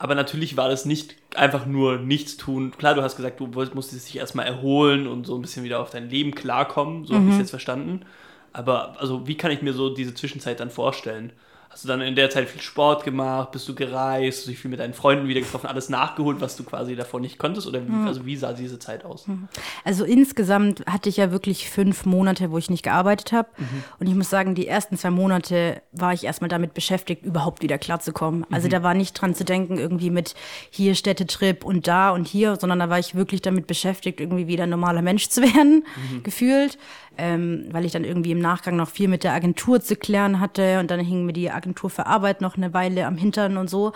Aber 0.00 0.14
natürlich 0.14 0.56
war 0.56 0.68
das 0.68 0.84
nicht 0.84 1.16
einfach 1.34 1.66
nur 1.66 1.98
nichts 1.98 2.36
tun. 2.36 2.70
Klar, 2.78 2.94
du 2.94 3.02
hast 3.02 3.16
gesagt, 3.16 3.40
du 3.40 3.48
musstest 3.48 4.06
dich 4.06 4.18
erstmal 4.18 4.46
erholen 4.46 5.08
und 5.08 5.26
so 5.26 5.34
ein 5.34 5.42
bisschen 5.42 5.64
wieder 5.64 5.80
auf 5.80 5.90
dein 5.90 6.08
Leben 6.08 6.36
klarkommen. 6.36 7.04
So 7.04 7.14
mhm. 7.14 7.16
habe 7.16 7.26
ich 7.26 7.32
es 7.32 7.40
jetzt 7.40 7.50
verstanden. 7.50 8.02
Aber 8.52 9.00
also, 9.00 9.26
wie 9.26 9.36
kann 9.36 9.50
ich 9.50 9.60
mir 9.60 9.72
so 9.72 9.92
diese 9.92 10.14
Zwischenzeit 10.14 10.60
dann 10.60 10.70
vorstellen? 10.70 11.32
Hast 11.70 11.84
du 11.84 11.88
dann 11.88 12.00
in 12.00 12.16
der 12.16 12.30
Zeit 12.30 12.48
viel 12.48 12.62
Sport 12.62 13.04
gemacht? 13.04 13.52
Bist 13.52 13.68
du 13.68 13.74
gereist? 13.74 14.38
Hast 14.38 14.46
du 14.46 14.50
dich 14.50 14.58
viel 14.58 14.70
mit 14.70 14.80
deinen 14.80 14.94
Freunden 14.94 15.28
wieder 15.28 15.40
getroffen? 15.40 15.66
Alles 15.66 15.90
nachgeholt, 15.90 16.40
was 16.40 16.56
du 16.56 16.64
quasi 16.64 16.96
davor 16.96 17.20
nicht 17.20 17.38
konntest? 17.38 17.66
Oder 17.66 17.86
wie, 17.86 17.90
mhm. 17.90 18.06
also 18.06 18.24
wie 18.24 18.36
sah 18.36 18.52
diese 18.52 18.78
Zeit 18.78 19.04
aus? 19.04 19.26
Mhm. 19.26 19.48
Also 19.84 20.04
insgesamt 20.04 20.82
hatte 20.86 21.08
ich 21.10 21.18
ja 21.18 21.30
wirklich 21.30 21.68
fünf 21.68 22.06
Monate, 22.06 22.50
wo 22.50 22.58
ich 22.58 22.70
nicht 22.70 22.82
gearbeitet 22.82 23.32
habe. 23.32 23.48
Mhm. 23.58 23.84
Und 24.00 24.06
ich 24.08 24.14
muss 24.14 24.30
sagen, 24.30 24.54
die 24.54 24.66
ersten 24.66 24.96
zwei 24.96 25.10
Monate 25.10 25.82
war 25.92 26.12
ich 26.14 26.24
erstmal 26.24 26.48
damit 26.48 26.72
beschäftigt, 26.72 27.24
überhaupt 27.24 27.62
wieder 27.62 27.76
klarzukommen. 27.76 28.46
Also 28.50 28.66
mhm. 28.68 28.72
da 28.72 28.82
war 28.82 28.94
nicht 28.94 29.12
dran 29.12 29.34
zu 29.34 29.44
denken, 29.44 29.78
irgendwie 29.78 30.10
mit 30.10 30.34
hier 30.70 30.94
Städtetrip 30.94 31.64
und 31.64 31.86
da 31.86 32.10
und 32.10 32.26
hier, 32.26 32.56
sondern 32.56 32.78
da 32.78 32.88
war 32.88 32.98
ich 32.98 33.14
wirklich 33.14 33.42
damit 33.42 33.66
beschäftigt, 33.66 34.20
irgendwie 34.20 34.46
wieder 34.46 34.64
ein 34.64 34.70
normaler 34.70 35.02
Mensch 35.02 35.28
zu 35.28 35.42
werden, 35.54 35.84
mhm. 36.12 36.22
gefühlt 36.22 36.78
ähm, 37.18 37.66
weil 37.72 37.84
ich 37.84 37.92
dann 37.92 38.04
irgendwie 38.04 38.30
im 38.30 38.38
Nachgang 38.38 38.76
noch 38.76 38.88
viel 38.88 39.08
mit 39.08 39.24
der 39.24 39.34
Agentur 39.34 39.80
zu 39.80 39.96
klären 39.96 40.38
hatte 40.38 40.78
und 40.78 40.90
dann 40.90 41.00
hing 41.00 41.26
mir 41.26 41.32
die 41.32 41.50
Agentur 41.50 41.67
für 41.74 42.06
Arbeit 42.06 42.40
noch 42.40 42.56
eine 42.56 42.74
Weile 42.74 43.06
am 43.06 43.16
Hintern 43.16 43.56
und 43.56 43.68
so. 43.68 43.92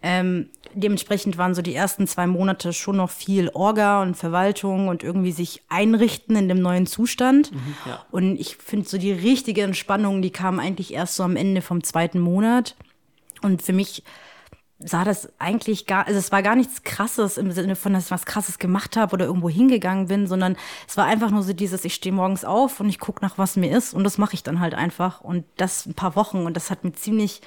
Ähm, 0.00 0.50
dementsprechend 0.74 1.38
waren 1.38 1.54
so 1.54 1.62
die 1.62 1.74
ersten 1.74 2.06
zwei 2.06 2.26
Monate 2.26 2.72
schon 2.72 2.98
noch 2.98 3.10
viel 3.10 3.50
Orga 3.52 4.00
und 4.02 4.16
Verwaltung 4.16 4.88
und 4.88 5.02
irgendwie 5.02 5.32
sich 5.32 5.62
einrichten 5.68 6.36
in 6.36 6.48
dem 6.48 6.60
neuen 6.60 6.86
Zustand. 6.86 7.52
Mhm, 7.52 7.74
ja. 7.86 8.04
Und 8.10 8.38
ich 8.38 8.56
finde 8.56 8.88
so 8.88 8.98
die 8.98 9.12
richtige 9.12 9.62
Entspannung, 9.62 10.22
die 10.22 10.30
kam 10.30 10.60
eigentlich 10.60 10.94
erst 10.94 11.16
so 11.16 11.24
am 11.24 11.36
Ende 11.36 11.62
vom 11.62 11.82
zweiten 11.82 12.20
Monat. 12.20 12.76
Und 13.42 13.62
für 13.62 13.72
mich 13.72 14.04
sah 14.80 15.04
das 15.04 15.28
eigentlich 15.40 15.86
gar, 15.86 16.06
also 16.06 16.18
es 16.18 16.30
war 16.30 16.42
gar 16.42 16.54
nichts 16.54 16.84
Krasses 16.84 17.36
im 17.36 17.50
Sinne 17.50 17.74
von, 17.74 17.92
dass 17.92 18.06
ich 18.06 18.10
was 18.12 18.26
Krasses 18.26 18.58
gemacht 18.58 18.96
habe 18.96 19.14
oder 19.14 19.24
irgendwo 19.24 19.48
hingegangen 19.48 20.06
bin, 20.06 20.26
sondern 20.28 20.56
es 20.86 20.96
war 20.96 21.06
einfach 21.06 21.30
nur 21.30 21.42
so 21.42 21.52
dieses, 21.52 21.84
ich 21.84 21.94
stehe 21.94 22.14
morgens 22.14 22.44
auf 22.44 22.78
und 22.78 22.88
ich 22.88 23.00
gucke 23.00 23.24
nach, 23.24 23.38
was 23.38 23.56
mir 23.56 23.76
ist 23.76 23.92
und 23.92 24.04
das 24.04 24.18
mache 24.18 24.34
ich 24.34 24.44
dann 24.44 24.60
halt 24.60 24.74
einfach 24.74 25.20
und 25.20 25.44
das 25.56 25.86
ein 25.86 25.94
paar 25.94 26.14
Wochen 26.14 26.46
und 26.46 26.54
das 26.54 26.70
hat 26.70 26.84
mir 26.84 26.92
ziemlich 26.92 27.40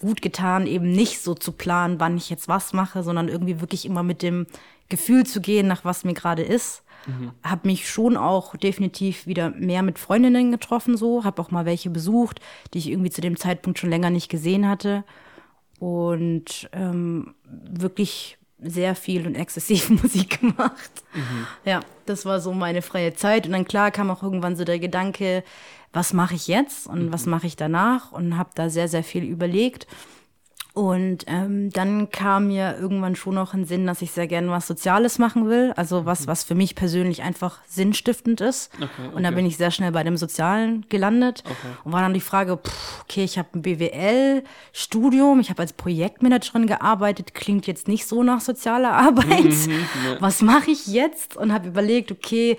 gut 0.00 0.22
getan, 0.22 0.66
eben 0.66 0.90
nicht 0.90 1.22
so 1.22 1.34
zu 1.34 1.52
planen, 1.52 2.00
wann 2.00 2.16
ich 2.16 2.30
jetzt 2.30 2.48
was 2.48 2.72
mache, 2.72 3.02
sondern 3.02 3.28
irgendwie 3.28 3.60
wirklich 3.60 3.84
immer 3.84 4.02
mit 4.02 4.22
dem 4.22 4.46
Gefühl 4.88 5.26
zu 5.26 5.40
gehen, 5.40 5.68
nach 5.68 5.84
was 5.84 6.04
mir 6.04 6.14
gerade 6.14 6.42
ist. 6.42 6.82
Mhm. 7.06 7.32
Habe 7.44 7.68
mich 7.68 7.88
schon 7.88 8.16
auch 8.16 8.56
definitiv 8.56 9.26
wieder 9.26 9.50
mehr 9.50 9.82
mit 9.82 9.98
Freundinnen 9.98 10.50
getroffen, 10.50 10.96
so, 10.96 11.24
habe 11.24 11.40
auch 11.42 11.50
mal 11.50 11.66
welche 11.66 11.90
besucht, 11.90 12.40
die 12.72 12.78
ich 12.78 12.90
irgendwie 12.90 13.10
zu 13.10 13.20
dem 13.20 13.36
Zeitpunkt 13.36 13.78
schon 13.78 13.90
länger 13.90 14.10
nicht 14.10 14.28
gesehen 14.28 14.68
hatte 14.68 15.04
und 15.82 16.70
ähm, 16.70 17.34
wirklich 17.44 18.38
sehr 18.60 18.94
viel 18.94 19.26
und 19.26 19.34
exzessiv 19.34 19.90
Musik 20.02 20.38
gemacht. 20.38 21.02
Mhm. 21.12 21.46
Ja, 21.64 21.80
das 22.06 22.24
war 22.24 22.38
so 22.38 22.52
meine 22.52 22.82
freie 22.82 23.14
Zeit. 23.14 23.46
Und 23.46 23.52
dann 23.52 23.64
klar 23.64 23.90
kam 23.90 24.08
auch 24.08 24.22
irgendwann 24.22 24.54
so 24.54 24.62
der 24.62 24.78
Gedanke, 24.78 25.42
was 25.92 26.12
mache 26.12 26.36
ich 26.36 26.46
jetzt 26.46 26.86
und 26.86 27.06
mhm. 27.06 27.12
was 27.12 27.26
mache 27.26 27.48
ich 27.48 27.56
danach? 27.56 28.12
Und 28.12 28.38
habe 28.38 28.50
da 28.54 28.70
sehr, 28.70 28.86
sehr 28.86 29.02
viel 29.02 29.24
überlegt. 29.24 29.88
Und 30.74 31.24
ähm, 31.26 31.70
dann 31.70 32.10
kam 32.10 32.46
mir 32.46 32.78
irgendwann 32.80 33.14
schon 33.14 33.34
noch 33.34 33.52
ein 33.52 33.66
Sinn, 33.66 33.86
dass 33.86 34.00
ich 34.00 34.10
sehr 34.10 34.26
gerne 34.26 34.48
was 34.48 34.66
Soziales 34.66 35.18
machen 35.18 35.46
will. 35.46 35.74
Also 35.76 36.06
was, 36.06 36.22
mhm. 36.22 36.26
was 36.28 36.44
für 36.44 36.54
mich 36.54 36.74
persönlich 36.74 37.22
einfach 37.22 37.58
sinnstiftend 37.68 38.40
ist. 38.40 38.72
Okay, 38.76 38.86
okay. 39.06 39.14
Und 39.14 39.22
da 39.24 39.32
bin 39.32 39.44
ich 39.44 39.58
sehr 39.58 39.70
schnell 39.70 39.92
bei 39.92 40.02
dem 40.02 40.16
Sozialen 40.16 40.86
gelandet. 40.88 41.44
Okay. 41.44 41.76
Und 41.84 41.92
war 41.92 42.00
dann 42.00 42.14
die 42.14 42.20
Frage, 42.20 42.56
pff, 42.56 43.02
okay, 43.02 43.22
ich 43.22 43.36
habe 43.36 43.48
ein 43.54 43.60
BWL-Studium, 43.60 45.40
ich 45.40 45.50
habe 45.50 45.60
als 45.60 45.74
Projektmanagerin 45.74 46.66
gearbeitet, 46.66 47.34
klingt 47.34 47.66
jetzt 47.66 47.86
nicht 47.86 48.06
so 48.06 48.22
nach 48.22 48.40
sozialer 48.40 48.92
Arbeit. 48.94 49.44
Mhm, 49.44 49.86
was 50.20 50.40
mache 50.40 50.70
ich 50.70 50.86
jetzt? 50.86 51.36
Und 51.36 51.52
habe 51.52 51.68
überlegt, 51.68 52.10
okay, 52.10 52.56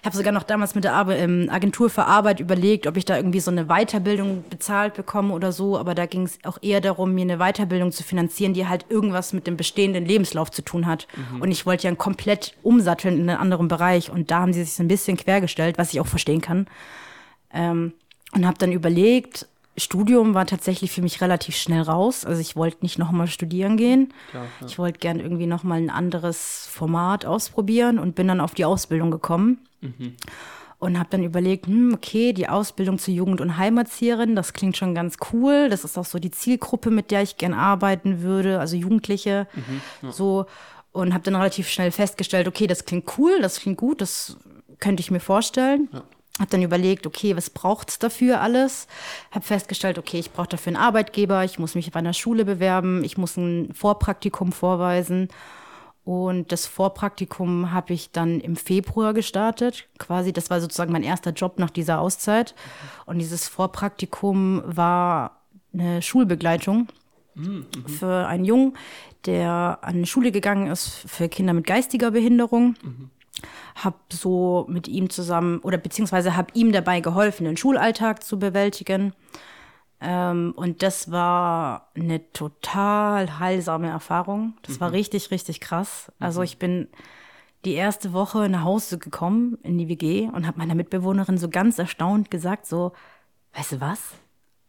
ich 0.00 0.06
habe 0.06 0.16
sogar 0.16 0.32
noch 0.32 0.44
damals 0.44 0.74
mit 0.74 0.84
der 0.84 0.94
Ar 0.94 1.10
ähm, 1.10 1.48
Agentur 1.50 1.90
für 1.90 2.06
Arbeit 2.06 2.40
überlegt, 2.40 2.86
ob 2.86 2.96
ich 2.96 3.04
da 3.04 3.16
irgendwie 3.16 3.40
so 3.40 3.50
eine 3.50 3.66
Weiterbildung 3.66 4.44
bezahlt 4.48 4.94
bekomme 4.94 5.34
oder 5.34 5.52
so. 5.52 5.78
Aber 5.78 5.94
da 5.94 6.06
ging 6.06 6.22
es 6.22 6.38
auch 6.44 6.56
eher 6.62 6.80
darum, 6.80 7.12
mir 7.12 7.22
eine 7.22 7.36
Weiterbildung 7.36 7.92
zu 7.92 8.02
finanzieren, 8.02 8.54
die 8.54 8.66
halt 8.66 8.86
irgendwas 8.88 9.34
mit 9.34 9.46
dem 9.46 9.58
bestehenden 9.58 10.06
Lebenslauf 10.06 10.50
zu 10.50 10.62
tun 10.62 10.86
hat. 10.86 11.06
Mhm. 11.34 11.42
Und 11.42 11.50
ich 11.50 11.66
wollte 11.66 11.86
ja 11.86 11.94
komplett 11.94 12.54
umsatteln 12.62 13.18
in 13.18 13.28
einen 13.28 13.38
anderen 13.38 13.68
Bereich. 13.68 14.10
Und 14.10 14.30
da 14.30 14.40
haben 14.40 14.54
sie 14.54 14.64
sich 14.64 14.72
so 14.72 14.82
ein 14.82 14.88
bisschen 14.88 15.18
quergestellt, 15.18 15.76
was 15.76 15.92
ich 15.92 16.00
auch 16.00 16.06
verstehen 16.06 16.40
kann. 16.40 16.66
Ähm, 17.52 17.92
und 18.32 18.46
habe 18.46 18.56
dann 18.56 18.72
überlegt, 18.72 19.48
Studium 19.76 20.34
war 20.34 20.46
tatsächlich 20.46 20.90
für 20.90 21.02
mich 21.02 21.20
relativ 21.20 21.56
schnell 21.56 21.82
raus. 21.82 22.24
Also 22.24 22.40
ich 22.40 22.56
wollte 22.56 22.78
nicht 22.82 22.98
nochmal 22.98 23.26
studieren 23.28 23.76
gehen. 23.76 24.12
Klar, 24.30 24.46
ja. 24.60 24.66
Ich 24.66 24.78
wollte 24.78 24.98
gern 24.98 25.20
irgendwie 25.20 25.46
nochmal 25.46 25.78
ein 25.78 25.90
anderes 25.90 26.66
Format 26.70 27.24
ausprobieren 27.24 27.98
und 27.98 28.14
bin 28.14 28.28
dann 28.28 28.40
auf 28.40 28.54
die 28.54 28.64
Ausbildung 28.64 29.10
gekommen. 29.10 29.58
Mhm. 29.80 30.16
Und 30.78 30.98
habe 30.98 31.10
dann 31.10 31.22
überlegt, 31.22 31.66
hm, 31.66 31.92
okay, 31.94 32.32
die 32.32 32.48
Ausbildung 32.48 32.98
zur 32.98 33.12
Jugend- 33.12 33.42
und 33.42 33.58
Heimatzieherin, 33.58 34.34
das 34.34 34.54
klingt 34.54 34.78
schon 34.78 34.94
ganz 34.94 35.18
cool. 35.32 35.68
Das 35.68 35.84
ist 35.84 35.98
auch 35.98 36.06
so 36.06 36.18
die 36.18 36.30
Zielgruppe, 36.30 36.90
mit 36.90 37.10
der 37.10 37.22
ich 37.22 37.36
gern 37.36 37.52
arbeiten 37.52 38.22
würde, 38.22 38.60
also 38.60 38.76
Jugendliche. 38.76 39.46
Mhm, 39.54 39.80
ja. 40.02 40.12
So. 40.12 40.46
Und 40.92 41.12
habe 41.12 41.22
dann 41.22 41.36
relativ 41.36 41.68
schnell 41.68 41.90
festgestellt, 41.90 42.48
okay, 42.48 42.66
das 42.66 42.86
klingt 42.86 43.18
cool, 43.18 43.40
das 43.42 43.60
klingt 43.60 43.76
gut, 43.76 44.00
das 44.00 44.38
könnte 44.78 45.02
ich 45.02 45.10
mir 45.10 45.20
vorstellen. 45.20 45.88
Ja. 45.92 46.02
Habe 46.40 46.50
dann 46.50 46.62
überlegt, 46.62 47.06
okay, 47.06 47.36
was 47.36 47.50
braucht 47.50 47.90
es 47.90 47.98
dafür 47.98 48.40
alles? 48.40 48.86
Habe 49.30 49.44
festgestellt, 49.44 49.98
okay, 49.98 50.18
ich 50.18 50.32
brauche 50.32 50.48
dafür 50.48 50.70
einen 50.70 50.82
Arbeitgeber, 50.82 51.44
ich 51.44 51.58
muss 51.58 51.74
mich 51.74 51.90
bei 51.90 51.98
einer 51.98 52.14
Schule 52.14 52.46
bewerben, 52.46 53.04
ich 53.04 53.18
muss 53.18 53.36
ein 53.36 53.74
Vorpraktikum 53.74 54.50
vorweisen. 54.50 55.28
Und 56.02 56.50
das 56.50 56.64
Vorpraktikum 56.66 57.72
habe 57.72 57.92
ich 57.92 58.10
dann 58.10 58.40
im 58.40 58.56
Februar 58.56 59.12
gestartet. 59.12 59.86
Quasi, 59.98 60.32
das 60.32 60.48
war 60.48 60.62
sozusagen 60.62 60.92
mein 60.92 61.02
erster 61.02 61.32
Job 61.32 61.58
nach 61.58 61.68
dieser 61.68 62.00
Auszeit. 62.00 62.54
Und 63.04 63.18
dieses 63.18 63.46
Vorpraktikum 63.46 64.62
war 64.64 65.42
eine 65.74 66.00
Schulbegleitung 66.00 66.88
mhm. 67.34 67.66
für 67.86 68.26
einen 68.26 68.46
Jungen, 68.46 68.78
der 69.26 69.78
an 69.82 69.96
eine 69.96 70.06
Schule 70.06 70.32
gegangen 70.32 70.68
ist 70.68 70.88
für 70.88 71.28
Kinder 71.28 71.52
mit 71.52 71.66
geistiger 71.66 72.12
Behinderung. 72.12 72.76
Mhm 72.82 73.10
habe 73.84 73.96
so 74.12 74.66
mit 74.68 74.88
ihm 74.88 75.10
zusammen 75.10 75.60
oder 75.60 75.78
beziehungsweise 75.78 76.36
habe 76.36 76.52
ihm 76.54 76.72
dabei 76.72 77.00
geholfen, 77.00 77.44
den 77.44 77.56
Schulalltag 77.56 78.22
zu 78.22 78.38
bewältigen. 78.38 79.12
Ähm, 80.00 80.52
und 80.56 80.82
das 80.82 81.10
war 81.10 81.90
eine 81.94 82.32
total 82.32 83.38
heilsame 83.38 83.88
Erfahrung. 83.88 84.54
Das 84.62 84.76
mhm. 84.76 84.80
war 84.80 84.92
richtig, 84.92 85.30
richtig 85.30 85.60
krass. 85.60 86.10
Also 86.18 86.40
mhm. 86.40 86.44
ich 86.44 86.58
bin 86.58 86.88
die 87.64 87.74
erste 87.74 88.12
Woche 88.12 88.48
nach 88.48 88.64
Hause 88.64 88.98
gekommen 88.98 89.58
in 89.62 89.76
die 89.76 89.88
WG 89.88 90.28
und 90.28 90.46
habe 90.46 90.58
meiner 90.58 90.74
Mitbewohnerin 90.74 91.36
so 91.36 91.48
ganz 91.48 91.78
erstaunt 91.78 92.30
gesagt, 92.30 92.66
so, 92.66 92.92
weißt 93.54 93.72
du 93.72 93.80
was? 93.80 94.14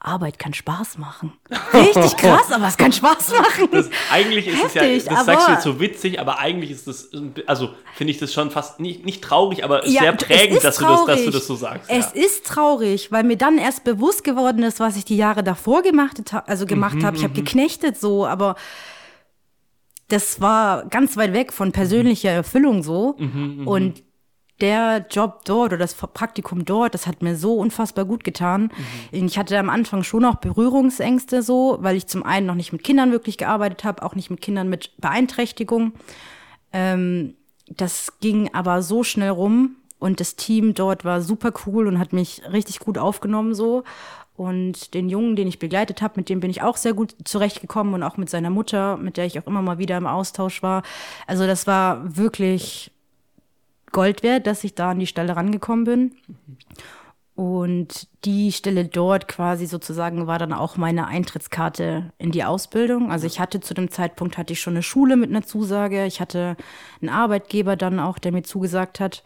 Arbeit 0.03 0.39
kann 0.39 0.53
Spaß 0.53 0.97
machen. 0.97 1.33
Richtig 1.73 2.17
krass, 2.17 2.51
aber 2.51 2.67
es 2.67 2.77
kann 2.77 2.91
Spaß 2.91 3.33
machen. 3.33 3.69
Das, 3.71 3.89
eigentlich 4.11 4.47
ist 4.47 4.63
Heftig, 4.63 4.97
es 4.97 5.05
ja, 5.05 5.13
das 5.13 5.25
sagst 5.25 5.47
du 5.47 5.51
jetzt 5.51 5.63
so 5.63 5.79
witzig, 5.79 6.19
aber 6.19 6.39
eigentlich 6.39 6.71
ist 6.71 6.87
das, 6.87 7.11
also 7.45 7.69
finde 7.95 8.11
ich 8.11 8.17
das 8.17 8.33
schon 8.33 8.49
fast 8.49 8.79
nicht, 8.79 9.05
nicht 9.05 9.23
traurig, 9.23 9.63
aber 9.63 9.87
ja, 9.87 10.01
sehr 10.01 10.13
prägend, 10.13 10.63
dass 10.63 10.77
du, 10.77 10.85
das, 10.85 11.05
dass 11.05 11.25
du 11.25 11.31
das 11.31 11.45
so 11.45 11.55
sagst. 11.55 11.89
Es 11.89 12.13
ja. 12.15 12.25
ist 12.25 12.47
traurig, 12.47 13.11
weil 13.11 13.23
mir 13.23 13.37
dann 13.37 13.59
erst 13.59 13.83
bewusst 13.83 14.23
geworden 14.23 14.63
ist, 14.63 14.79
was 14.79 14.97
ich 14.97 15.05
die 15.05 15.17
Jahre 15.17 15.43
davor 15.43 15.83
gemacht, 15.83 16.21
also 16.47 16.65
gemacht 16.65 16.95
mhm, 16.95 17.05
habe. 17.05 17.17
Ich 17.17 17.23
habe 17.23 17.33
mhm. 17.33 17.45
geknechtet 17.45 17.99
so, 17.99 18.25
aber 18.25 18.55
das 20.07 20.41
war 20.41 20.85
ganz 20.87 21.15
weit 21.15 21.33
weg 21.33 21.53
von 21.53 21.71
persönlicher 21.71 22.31
Erfüllung 22.31 22.81
so. 22.81 23.15
Mhm, 23.19 23.57
mhm. 23.59 23.67
und 23.67 24.03
der 24.61 25.05
Job 25.09 25.41
dort 25.45 25.73
oder 25.73 25.77
das 25.77 25.93
Praktikum 25.93 26.65
dort, 26.65 26.93
das 26.93 27.07
hat 27.07 27.21
mir 27.21 27.35
so 27.35 27.55
unfassbar 27.55 28.05
gut 28.05 28.23
getan. 28.23 28.71
Mhm. 29.11 29.25
Ich 29.25 29.37
hatte 29.37 29.57
am 29.57 29.69
Anfang 29.69 30.03
schon 30.03 30.21
noch 30.21 30.35
Berührungsängste 30.35 31.41
so, 31.41 31.77
weil 31.81 31.95
ich 31.95 32.07
zum 32.07 32.23
einen 32.23 32.45
noch 32.45 32.55
nicht 32.55 32.71
mit 32.71 32.83
Kindern 32.83 33.11
wirklich 33.11 33.37
gearbeitet 33.37 33.83
habe, 33.83 34.03
auch 34.03 34.15
nicht 34.15 34.29
mit 34.29 34.41
Kindern 34.41 34.69
mit 34.69 34.91
Beeinträchtigung. 34.97 35.93
Ähm, 36.71 37.35
das 37.67 38.13
ging 38.19 38.53
aber 38.53 38.81
so 38.81 39.03
schnell 39.03 39.29
rum 39.29 39.75
und 39.99 40.19
das 40.19 40.35
Team 40.35 40.73
dort 40.73 41.05
war 41.05 41.21
super 41.21 41.53
cool 41.65 41.87
und 41.87 41.99
hat 41.99 42.13
mich 42.13 42.41
richtig 42.51 42.79
gut 42.79 42.97
aufgenommen 42.97 43.53
so. 43.53 43.83
Und 44.35 44.95
den 44.95 45.09
Jungen, 45.09 45.35
den 45.35 45.47
ich 45.47 45.59
begleitet 45.59 46.01
habe, 46.01 46.13
mit 46.17 46.29
dem 46.29 46.39
bin 46.39 46.49
ich 46.49 46.63
auch 46.63 46.77
sehr 46.77 46.93
gut 46.93 47.15
zurechtgekommen 47.25 47.93
und 47.93 48.01
auch 48.01 48.17
mit 48.17 48.29
seiner 48.29 48.49
Mutter, 48.49 48.97
mit 48.97 49.17
der 49.17 49.25
ich 49.25 49.37
auch 49.37 49.45
immer 49.45 49.61
mal 49.61 49.77
wieder 49.77 49.97
im 49.97 50.07
Austausch 50.07 50.63
war. 50.63 50.81
Also 51.27 51.45
das 51.45 51.67
war 51.67 52.17
wirklich 52.17 52.91
Gold 53.91 54.23
wert, 54.23 54.47
dass 54.47 54.63
ich 54.63 54.75
da 54.75 54.91
an 54.91 54.99
die 54.99 55.07
Stelle 55.07 55.35
rangekommen 55.35 55.85
bin. 55.85 56.15
Und 57.35 58.07
die 58.25 58.51
Stelle 58.51 58.85
dort 58.85 59.27
quasi 59.27 59.65
sozusagen 59.65 60.27
war 60.27 60.37
dann 60.37 60.53
auch 60.53 60.77
meine 60.77 61.07
Eintrittskarte 61.07 62.11
in 62.17 62.31
die 62.31 62.43
Ausbildung. 62.43 63.11
Also 63.11 63.25
ich 63.25 63.39
hatte 63.39 63.61
zu 63.61 63.73
dem 63.73 63.89
Zeitpunkt 63.89 64.37
hatte 64.37 64.53
ich 64.53 64.61
schon 64.61 64.73
eine 64.73 64.83
Schule 64.83 65.15
mit 65.17 65.29
einer 65.29 65.41
Zusage. 65.41 66.05
Ich 66.05 66.19
hatte 66.21 66.55
einen 67.01 67.09
Arbeitgeber 67.09 67.75
dann 67.75 67.99
auch, 67.99 68.19
der 68.19 68.31
mir 68.31 68.43
zugesagt 68.43 68.99
hat. 68.99 69.23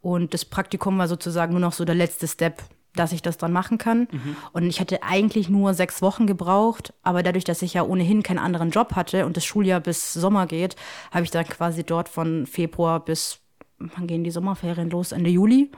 Und 0.00 0.34
das 0.34 0.44
Praktikum 0.44 0.98
war 0.98 1.08
sozusagen 1.08 1.52
nur 1.52 1.60
noch 1.60 1.72
so 1.72 1.84
der 1.84 1.96
letzte 1.96 2.28
Step, 2.28 2.62
dass 2.94 3.12
ich 3.12 3.22
das 3.22 3.38
dann 3.38 3.52
machen 3.52 3.78
kann. 3.78 4.06
Und 4.52 4.64
ich 4.64 4.78
hatte 4.78 5.02
eigentlich 5.02 5.48
nur 5.48 5.74
sechs 5.74 6.02
Wochen 6.02 6.26
gebraucht, 6.26 6.92
aber 7.02 7.22
dadurch, 7.22 7.44
dass 7.44 7.62
ich 7.62 7.74
ja 7.74 7.82
ohnehin 7.82 8.22
keinen 8.22 8.38
anderen 8.38 8.70
Job 8.70 8.94
hatte 8.94 9.26
und 9.26 9.36
das 9.36 9.44
Schuljahr 9.44 9.80
bis 9.80 10.12
Sommer 10.12 10.46
geht, 10.46 10.76
habe 11.10 11.24
ich 11.24 11.30
dann 11.30 11.46
quasi 11.46 11.82
dort 11.82 12.08
von 12.08 12.46
Februar 12.46 13.00
bis, 13.04 13.40
wann 13.78 14.06
gehen 14.06 14.24
die 14.24 14.30
Sommerferien 14.30 14.90
los? 14.90 15.12
Ende 15.12 15.30
Juli. 15.30 15.70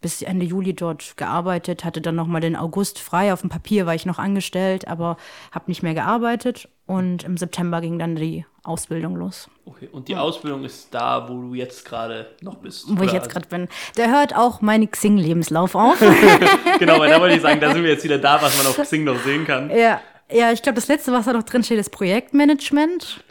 Bis 0.00 0.20
Ende 0.20 0.44
Juli 0.44 0.74
dort 0.74 1.16
gearbeitet, 1.16 1.84
hatte 1.84 2.00
dann 2.00 2.16
nochmal 2.16 2.40
den 2.40 2.56
August 2.56 2.98
frei. 2.98 3.32
Auf 3.32 3.42
dem 3.42 3.50
Papier 3.50 3.86
war 3.86 3.94
ich 3.94 4.04
noch 4.04 4.18
angestellt, 4.18 4.88
aber 4.88 5.16
habe 5.52 5.66
nicht 5.68 5.84
mehr 5.84 5.94
gearbeitet. 5.94 6.68
Und 6.86 7.22
im 7.22 7.36
September 7.36 7.80
ging 7.80 8.00
dann 8.00 8.16
die 8.16 8.44
Ausbildung 8.64 9.14
los, 9.16 9.48
Okay, 9.64 9.88
und 9.92 10.08
die 10.08 10.16
Ausbildung 10.16 10.64
ist 10.64 10.92
da, 10.92 11.28
wo 11.28 11.40
du 11.40 11.54
jetzt 11.54 11.84
gerade 11.84 12.30
noch 12.42 12.56
bist. 12.56 12.84
wo 12.88 13.02
ich 13.04 13.12
jetzt 13.12 13.28
gerade 13.30 13.48
bin. 13.48 13.68
Da 13.96 14.06
hört 14.06 14.36
auch 14.36 14.60
mein 14.60 14.88
Xing-Lebenslauf 14.90 15.74
auf. 15.76 16.00
Genau, 16.80 16.98
weil 16.98 17.10
da 17.10 17.20
wollte 17.20 17.36
ich 17.36 17.42
sagen, 17.42 17.60
da 17.60 17.72
sind 17.72 17.84
wir 17.84 17.90
jetzt 17.90 18.02
wieder 18.04 18.18
da, 18.18 18.42
was 18.42 18.56
man 18.58 18.66
auf 18.66 18.76
Xing 18.76 19.04
noch 19.04 19.18
sehen 19.20 19.46
kann. 19.46 19.70
Ja, 19.70 20.00
ja, 20.32 20.50
ich 20.52 20.62
glaube, 20.62 20.76
das 20.76 20.88
letzte, 20.88 21.12
was 21.12 21.26
da 21.26 21.32
noch 21.32 21.42
drin 21.44 21.62
steht, 21.62 21.78
ist 21.78 21.90
Projektmanagement. 21.90 23.22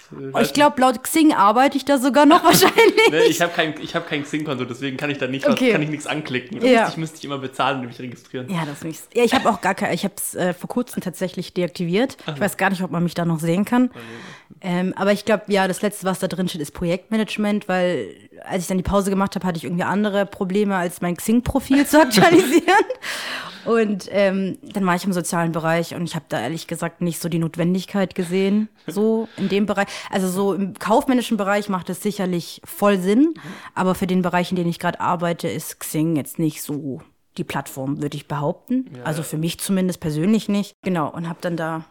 Ich 0.42 0.54
glaube, 0.54 0.80
laut 0.82 1.02
Xing 1.04 1.34
arbeite 1.34 1.78
ich 1.78 1.86
da 1.86 1.98
sogar 1.98 2.26
noch 2.26 2.44
wahrscheinlich. 2.44 3.10
Ne, 3.10 3.24
ich 3.24 3.42
habe 3.42 3.52
kein, 3.54 3.74
ich 3.82 3.96
hab 3.96 4.08
kein 4.08 4.24
Xing-Konto, 4.24 4.66
deswegen 4.66 4.98
kann 4.98 5.10
ich 5.10 5.18
da 5.18 5.28
nicht 5.28 5.46
was, 5.46 5.54
Okay. 5.54 5.72
kann 5.72 5.82
ich 5.82 5.90
nichts 5.90 6.08
anklicken. 6.08 6.62
Ja. 6.66 6.82
müsste, 6.82 6.90
ich, 6.92 6.98
müsste 6.98 7.18
ich 7.20 7.26
immer 7.26 7.38
bezahlen 7.38 7.80
und 7.82 7.88
mich 7.88 8.00
registrieren. 8.00 8.50
Ja, 8.50 8.66
das 8.66 8.84
nicht. 8.84 9.02
Ja, 9.14 9.24
ich 9.24 9.34
habe 9.34 9.50
auch 9.50 9.62
gar 9.62 9.76
kein, 9.76 9.94
ich 9.94 10.04
habe 10.04 10.14
es 10.18 10.36
äh, 10.36 10.54
vor 10.54 10.70
kurzem 10.70 11.02
tatsächlich 11.02 11.54
deaktiviert. 11.54 12.18
Ich 12.34 12.40
weiß 12.42 12.58
gar 12.58 12.70
nicht, 12.70 12.84
ob 12.84 12.92
man 12.92 13.04
mich 13.04 13.14
da 13.14 13.26
noch 13.26 13.40
sehen 13.40 13.66
kann. 13.66 13.90
Ähm, 14.62 14.94
aber 14.96 15.12
ich 15.12 15.26
glaube, 15.26 15.44
ja, 15.48 15.68
das 15.68 15.82
letzte, 15.82 16.06
was 16.06 16.20
da 16.20 16.28
drin 16.28 16.48
steht, 16.48 16.62
ist 16.62 16.74
Projektmanagement, 16.74 17.68
weil 17.68 18.08
als 18.44 18.64
ich 18.64 18.68
dann 18.68 18.78
die 18.78 18.84
Pause 18.84 19.10
gemacht 19.10 19.36
habe, 19.36 19.46
hatte 19.46 19.58
ich 19.58 19.64
irgendwie 19.64 19.84
andere 19.84 20.26
Probleme, 20.26 20.76
als 20.76 21.02
mein 21.02 21.16
Xing-Profil 21.16 21.86
zu 21.86 22.02
aktualisieren. 22.02 22.66
Und 23.66 24.08
ähm, 24.12 24.58
dann 24.62 24.86
war 24.86 24.96
ich 24.96 25.06
im 25.06 25.14
sozialen 25.14 25.52
Bereich 25.52 25.94
und 25.94 26.04
ich 26.04 26.16
habe 26.16 26.26
da 26.30 26.42
ehrlich 26.42 26.66
gesagt 26.66 27.02
nicht 27.02 27.22
so 27.22 27.30
die 27.30 27.38
Notwendigkeit 27.38 28.16
gesehen, 28.16 28.70
so 28.88 29.28
in 29.38 29.50
dem 29.50 29.66
Bereich. 29.68 29.88
Also 30.10 30.28
so 30.30 30.54
im 30.54 30.74
kaufmännischen 30.74 31.38
Bereich 31.38 31.70
macht 31.70 31.90
es 31.92 32.02
sicherlich 32.02 32.62
voll 32.64 32.98
Sinn, 32.98 33.36
aber 33.76 33.94
für 33.94 34.08
den 34.08 34.24
Bereich, 34.24 34.50
in 34.52 34.56
dem 34.56 34.68
ich 34.68 34.80
gerade 34.80 35.00
arbeite, 35.00 35.48
ist 35.48 35.80
Xing 35.80 36.16
jetzt 36.16 36.40
nicht 36.40 36.64
so 36.64 37.02
die 37.38 37.44
Plattform, 37.44 38.02
würde 38.02 38.18
ich 38.18 38.28
behaupten. 38.28 38.90
also 39.04 39.24
für 39.24 39.38
mich 39.38 39.60
zumindest 39.60 40.00
persönlich 40.00 40.50
nicht. 40.50 40.76
Genau, 40.84 41.10
und 41.10 41.30
habe 41.30 41.40
dann 41.42 41.56
da 41.56 41.86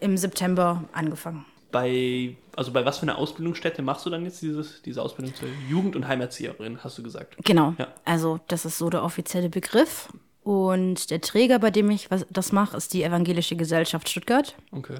im 0.00 0.16
September 0.16 0.84
angefangen. 0.92 1.44
Bei, 1.74 2.36
also 2.54 2.70
bei 2.70 2.84
was 2.84 2.98
für 2.98 3.02
einer 3.02 3.18
Ausbildungsstätte 3.18 3.82
machst 3.82 4.06
du 4.06 4.10
dann 4.10 4.24
jetzt 4.24 4.40
dieses, 4.40 4.80
diese 4.82 5.02
Ausbildung 5.02 5.34
zur 5.34 5.48
Jugend- 5.68 5.96
und 5.96 6.06
Heimerzieherin, 6.06 6.78
hast 6.84 6.96
du 6.96 7.02
gesagt? 7.02 7.34
Genau. 7.44 7.74
Ja. 7.78 7.88
Also 8.04 8.38
das 8.46 8.64
ist 8.64 8.78
so 8.78 8.90
der 8.90 9.02
offizielle 9.02 9.50
Begriff. 9.50 10.08
Und 10.44 11.10
der 11.10 11.20
Träger, 11.20 11.58
bei 11.58 11.72
dem 11.72 11.90
ich 11.90 12.12
was, 12.12 12.26
das 12.30 12.52
mache, 12.52 12.76
ist 12.76 12.94
die 12.94 13.02
Evangelische 13.02 13.56
Gesellschaft 13.56 14.08
Stuttgart. 14.08 14.54
Okay. 14.70 14.98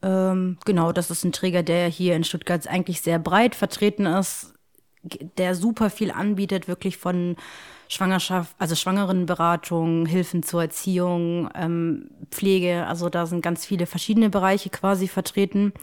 Ähm, 0.00 0.56
genau, 0.64 0.92
das 0.92 1.10
ist 1.10 1.24
ein 1.24 1.32
Träger, 1.32 1.62
der 1.62 1.88
hier 1.88 2.16
in 2.16 2.24
Stuttgart 2.24 2.66
eigentlich 2.66 3.02
sehr 3.02 3.18
breit 3.18 3.54
vertreten 3.54 4.06
ist, 4.06 4.54
der 5.36 5.54
super 5.54 5.90
viel 5.90 6.10
anbietet, 6.10 6.68
wirklich 6.68 6.96
von 6.96 7.36
Schwangerschaft, 7.92 8.54
also 8.58 8.74
Schwangerenberatung, 8.74 10.06
Hilfen 10.06 10.42
zur 10.42 10.62
Erziehung, 10.62 11.50
ähm, 11.54 12.08
Pflege. 12.30 12.86
Also 12.86 13.10
da 13.10 13.26
sind 13.26 13.42
ganz 13.42 13.66
viele 13.66 13.84
verschiedene 13.86 14.30
Bereiche 14.30 14.70
quasi 14.70 15.08
vertreten. 15.08 15.74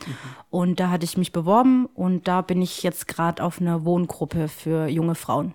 Und 0.49 0.79
da 0.79 0.89
hatte 0.89 1.05
ich 1.05 1.17
mich 1.17 1.31
beworben 1.31 1.85
und 1.93 2.27
da 2.27 2.41
bin 2.41 2.61
ich 2.63 2.81
jetzt 2.81 3.07
gerade 3.07 3.43
auf 3.43 3.61
einer 3.61 3.85
Wohngruppe 3.85 4.47
für 4.47 4.87
junge 4.87 5.13
Frauen. 5.13 5.53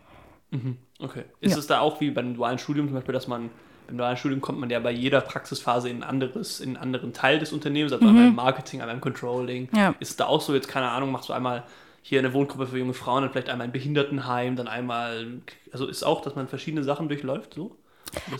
Okay. 1.01 1.25
Ist 1.41 1.53
Ja. 1.55 1.59
es 1.59 1.67
da 1.67 1.81
auch 1.81 2.01
wie 2.01 2.11
beim 2.13 2.35
dualen 2.35 2.59
Studium 2.59 2.87
zum 2.87 2.95
Beispiel, 2.95 3.13
dass 3.15 3.27
man 3.27 3.51
beim 3.89 3.99
dualen 3.99 4.17
Studium 4.17 4.41
kommt 4.41 4.61
man 4.61 4.71
ja 4.71 4.79
bei 4.79 4.93
jeder 4.93 5.21
Praxisphase 5.21 5.89
in 5.91 5.99
ein 5.99 6.03
anderes, 6.09 6.61
in 6.61 6.71
einen 6.71 6.77
anderen 6.77 7.13
Teil 7.13 7.39
des 7.41 7.53
Unternehmens, 7.53 7.93
also 7.93 8.07
einmal 8.07 8.29
im 8.29 8.35
Marketing, 8.37 8.81
einmal 8.81 8.95
im 8.95 9.01
Controlling. 9.03 9.69
Mhm. 9.73 9.79
Ja. 9.79 9.95
Ist 9.99 10.11
es 10.11 10.17
da 10.17 10.27
auch 10.27 10.41
so, 10.41 10.55
jetzt 10.55 10.69
keine 10.69 10.89
Ahnung, 10.89 11.11
machst 11.11 11.29
du 11.29 11.33
einmal 11.33 11.65
hier 12.05 12.19
eine 12.19 12.35
Wohngruppe 12.35 12.67
für 12.67 12.79
junge 12.79 12.95
Frauen, 12.95 13.23
dann 13.23 13.33
vielleicht 13.33 13.49
einmal 13.49 13.67
ein 13.67 13.73
Behindertenheim, 13.73 14.57
dann 14.57 14.69
einmal, 14.69 15.41
also 15.73 15.87
ist 15.87 16.05
auch, 16.05 16.21
dass 16.21 16.37
man 16.37 16.49
verschiedene 16.49 16.85
Sachen 16.85 17.09
durchläuft, 17.09 17.55
so? 17.55 17.77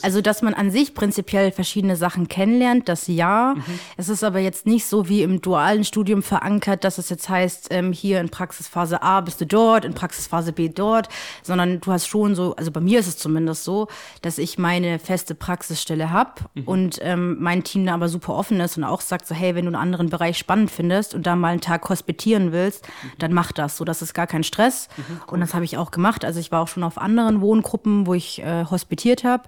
Also, 0.03 0.21
dass 0.21 0.43
man 0.43 0.55
an 0.55 0.71
sich 0.71 0.95
prinzipiell 0.95 1.53
verschiedene 1.53 1.97
Sachen 1.97 2.29
kennenlernt, 2.29 2.89
das 2.89 3.07
ja. 3.07 3.55
Es 3.97 4.09
ist 4.09 4.25
aber 4.25 4.39
jetzt 4.39 4.67
nicht 4.67 4.87
so 4.87 5.09
wie 5.09 5.23
im 5.23 5.41
dualen 5.41 5.85
Studium 5.85 6.23
verankert, 6.23 6.85
dass 6.85 6.99
es 6.99 7.09
jetzt 7.09 7.29
heißt, 7.29 7.69
ähm, 7.71 7.93
hier 7.93 8.21
in 8.21 8.29
Praxisphase 8.29 9.03
A 9.03 9.21
bist 9.21 9.41
du 9.41 9.47
dort, 9.47 9.85
in 9.85 9.95
Praxisphase 9.95 10.53
B 10.53 10.69
dort, 10.69 11.09
sondern 11.43 11.81
du 11.81 11.93
hast 11.93 12.07
schon 12.07 12.35
so, 12.35 12.55
also 12.57 12.71
bei 12.71 12.81
mir 12.81 13.01
ist 13.01 13.07
es 13.07 13.17
zumindest 13.17 13.65
so, 13.65 13.89
dass 14.23 14.39
ich 14.39 14.59
meine 14.59 14.99
feste 14.99 15.35
Praxisstelle 15.35 16.11
habe 16.11 16.33
und 16.67 16.99
ähm, 17.03 17.37
mein 17.41 17.65
Team 17.65 17.87
da 17.87 17.95
aber 17.95 18.09
super 18.09 18.35
offen 18.35 18.61
ist 18.61 18.77
und 18.77 18.85
auch 18.85 19.01
sagt 19.01 19.27
so, 19.27 19.35
hey, 19.35 19.55
wenn 19.55 19.65
du 19.65 19.69
einen 19.69 19.77
anderen 19.83 20.11
Bereich 20.11 20.39
spannend 20.39 20.71
findest 20.71 21.15
und 21.15 21.27
da 21.27 21.37
mal 21.37 21.49
einen 21.49 21.61
Tag 21.61 21.89
hospitieren 21.89 22.53
willst, 22.53 22.87
dann 23.19 23.33
mach 23.33 23.53
das. 23.53 23.77
So, 23.77 23.85
das 23.85 24.03
ist 24.03 24.15
gar 24.15 24.27
kein 24.27 24.45
Stress. 24.45 24.89
Und 25.27 25.41
das 25.41 25.55
habe 25.55 25.65
ich 25.65 25.77
auch 25.77 25.91
gemacht. 25.91 26.25
Also 26.25 26.41
ich 26.41 26.51
war 26.53 26.61
auch 26.63 26.69
schon 26.69 26.83
auf 26.83 26.99
anderen 26.99 27.41
Wohngruppen, 27.41 28.07
wo 28.07 28.15
ich 28.15 28.43
äh, 28.43 28.65
hospitiert 28.65 29.25
habe. 29.25 29.45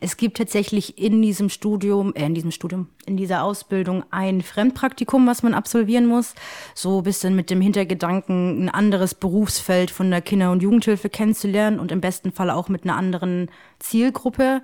Es 0.00 0.16
gibt 0.16 0.36
tatsächlich 0.36 0.98
in 0.98 1.22
diesem 1.22 1.48
Studium, 1.48 2.14
äh, 2.14 2.26
in 2.26 2.34
diesem 2.34 2.50
Studium, 2.50 2.88
in 3.06 3.16
dieser 3.16 3.42
Ausbildung 3.42 4.04
ein 4.10 4.42
Fremdpraktikum, 4.42 5.26
was 5.26 5.42
man 5.42 5.54
absolvieren 5.54 6.06
muss. 6.06 6.34
So 6.74 6.98
ein 6.98 7.04
bisschen 7.04 7.36
mit 7.36 7.50
dem 7.50 7.60
Hintergedanken, 7.60 8.64
ein 8.64 8.68
anderes 8.68 9.14
Berufsfeld 9.14 9.90
von 9.90 10.10
der 10.10 10.22
Kinder- 10.22 10.52
und 10.52 10.62
Jugendhilfe 10.62 11.08
kennenzulernen 11.08 11.78
und 11.78 11.92
im 11.92 12.00
besten 12.00 12.32
Fall 12.32 12.50
auch 12.50 12.68
mit 12.68 12.84
einer 12.84 12.96
anderen 12.96 13.50
Zielgruppe. 13.78 14.62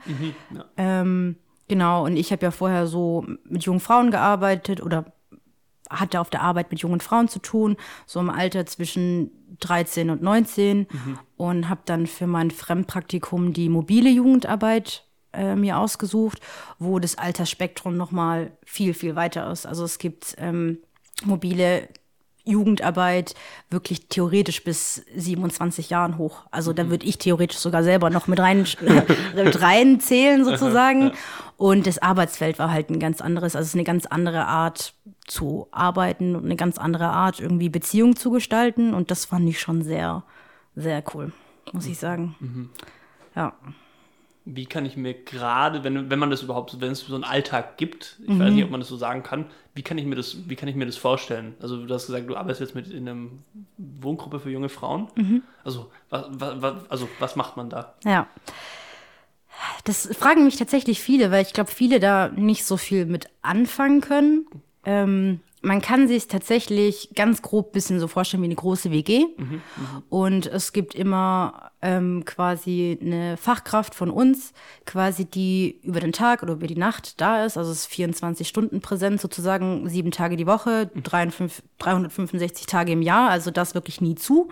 Ja. 0.54 0.64
Ähm, 0.76 1.36
genau, 1.68 2.04
und 2.04 2.16
ich 2.16 2.32
habe 2.32 2.44
ja 2.44 2.50
vorher 2.50 2.86
so 2.86 3.24
mit 3.44 3.64
jungen 3.64 3.80
Frauen 3.80 4.10
gearbeitet 4.10 4.82
oder 4.82 5.12
hatte 5.92 6.20
auf 6.20 6.30
der 6.30 6.42
Arbeit 6.42 6.70
mit 6.70 6.80
jungen 6.80 7.00
Frauen 7.00 7.28
zu 7.28 7.38
tun, 7.38 7.76
so 8.06 8.20
im 8.20 8.30
Alter 8.30 8.66
zwischen 8.66 9.30
13 9.60 10.10
und 10.10 10.22
19 10.22 10.86
und 11.36 11.68
habe 11.68 11.82
dann 11.84 12.06
für 12.06 12.26
mein 12.26 12.50
Fremdpraktikum 12.50 13.52
die 13.52 13.68
mobile 13.68 14.10
Jugendarbeit 14.10 15.04
äh, 15.32 15.54
mir 15.54 15.78
ausgesucht, 15.78 16.40
wo 16.78 16.98
das 16.98 17.16
Altersspektrum 17.16 17.96
nochmal 17.96 18.52
viel, 18.64 18.94
viel 18.94 19.16
weiter 19.16 19.50
ist. 19.50 19.66
Also 19.66 19.84
es 19.84 19.98
gibt 19.98 20.34
ähm, 20.38 20.78
mobile 21.24 21.88
Jugendarbeit 22.44 23.34
wirklich 23.70 24.08
theoretisch 24.08 24.64
bis 24.64 25.04
27 25.16 25.90
Jahren 25.90 26.18
hoch. 26.18 26.44
Also 26.50 26.72
da 26.72 26.90
würde 26.90 27.06
ich 27.06 27.18
theoretisch 27.18 27.58
sogar 27.58 27.82
selber 27.82 28.10
noch 28.10 28.26
mit 28.26 28.40
rein, 28.40 28.66
mit 29.34 29.60
reinzählen 29.60 30.44
sozusagen. 30.44 31.12
Und 31.56 31.86
das 31.86 31.98
Arbeitsfeld 31.98 32.58
war 32.58 32.70
halt 32.70 32.90
ein 32.90 32.98
ganz 32.98 33.20
anderes. 33.20 33.54
Also 33.54 33.64
es 33.64 33.68
ist 33.68 33.74
eine 33.74 33.84
ganz 33.84 34.06
andere 34.06 34.46
Art 34.46 34.94
zu 35.26 35.68
arbeiten 35.70 36.34
und 36.34 36.44
eine 36.44 36.56
ganz 36.56 36.78
andere 36.78 37.06
Art 37.06 37.38
irgendwie 37.38 37.68
Beziehung 37.68 38.16
zu 38.16 38.30
gestalten. 38.30 38.94
Und 38.94 39.10
das 39.10 39.24
fand 39.24 39.48
ich 39.48 39.60
schon 39.60 39.82
sehr, 39.82 40.24
sehr 40.74 41.04
cool, 41.14 41.32
muss 41.72 41.86
ich 41.86 41.98
sagen. 41.98 42.34
Ja. 43.36 43.54
Wie 44.44 44.66
kann 44.66 44.84
ich 44.84 44.96
mir 44.96 45.14
gerade, 45.14 45.84
wenn, 45.84 46.10
wenn 46.10 46.18
man 46.18 46.30
das 46.30 46.42
überhaupt, 46.42 46.80
wenn 46.80 46.90
es 46.90 47.00
so 47.00 47.14
einen 47.14 47.22
Alltag 47.24 47.76
gibt, 47.76 48.16
ich 48.22 48.28
Mhm. 48.30 48.40
weiß 48.40 48.52
nicht, 48.54 48.64
ob 48.64 48.70
man 48.70 48.80
das 48.80 48.88
so 48.88 48.96
sagen 48.96 49.22
kann, 49.22 49.46
wie 49.74 49.82
kann 49.82 49.96
ich 49.98 50.04
mir 50.04 50.16
das, 50.16 50.48
wie 50.48 50.56
kann 50.56 50.68
ich 50.68 50.74
mir 50.74 50.84
das 50.86 50.96
vorstellen? 50.96 51.54
Also 51.60 51.86
du 51.86 51.94
hast 51.94 52.06
gesagt, 52.06 52.28
du 52.28 52.36
arbeitest 52.36 52.60
jetzt 52.60 52.74
mit 52.74 52.90
in 52.90 53.08
einer 53.08 53.28
Wohngruppe 53.78 54.40
für 54.40 54.50
junge 54.50 54.68
Frauen. 54.68 55.08
Mhm. 55.14 55.42
Also, 55.64 55.90
was, 56.10 56.26
was, 56.32 56.90
also 56.90 57.08
was 57.20 57.36
macht 57.36 57.56
man 57.56 57.70
da? 57.70 57.94
Ja. 58.04 58.26
Das 59.84 60.08
fragen 60.16 60.44
mich 60.44 60.56
tatsächlich 60.56 61.00
viele, 61.00 61.30
weil 61.30 61.42
ich 61.42 61.52
glaube, 61.52 61.70
viele 61.70 62.00
da 62.00 62.28
nicht 62.28 62.64
so 62.64 62.76
viel 62.76 63.06
mit 63.06 63.26
anfangen 63.42 64.00
können. 64.00 64.46
Ähm, 64.84 65.40
man 65.62 65.80
kann 65.80 66.08
sich 66.08 66.26
tatsächlich 66.26 67.10
ganz 67.14 67.40
grob 67.40 67.72
bisschen 67.72 68.00
so 68.00 68.08
vorstellen 68.08 68.42
wie 68.42 68.46
eine 68.46 68.56
große 68.56 68.90
WG. 68.90 69.26
Und 70.08 70.46
es 70.46 70.72
gibt 70.72 70.94
immer 70.94 71.70
ähm, 71.80 72.24
quasi 72.24 72.98
eine 73.00 73.36
Fachkraft 73.36 73.94
von 73.94 74.10
uns, 74.10 74.52
quasi 74.86 75.24
die 75.24 75.80
über 75.82 76.00
den 76.00 76.12
Tag 76.12 76.42
oder 76.42 76.54
über 76.54 76.66
die 76.66 76.76
Nacht 76.76 77.20
da 77.20 77.44
ist. 77.44 77.56
Also 77.56 77.70
es 77.70 77.80
ist 77.80 77.86
24 77.86 78.46
Stunden 78.46 78.80
präsent 78.80 79.20
sozusagen, 79.20 79.88
sieben 79.88 80.10
Tage 80.10 80.36
die 80.36 80.46
Woche, 80.46 80.90
53 80.94 81.64
365 81.78 82.66
Tage 82.66 82.92
im 82.92 83.02
Jahr. 83.02 83.30
Also 83.30 83.50
das 83.50 83.74
wirklich 83.74 84.00
nie 84.00 84.16
zu. 84.16 84.50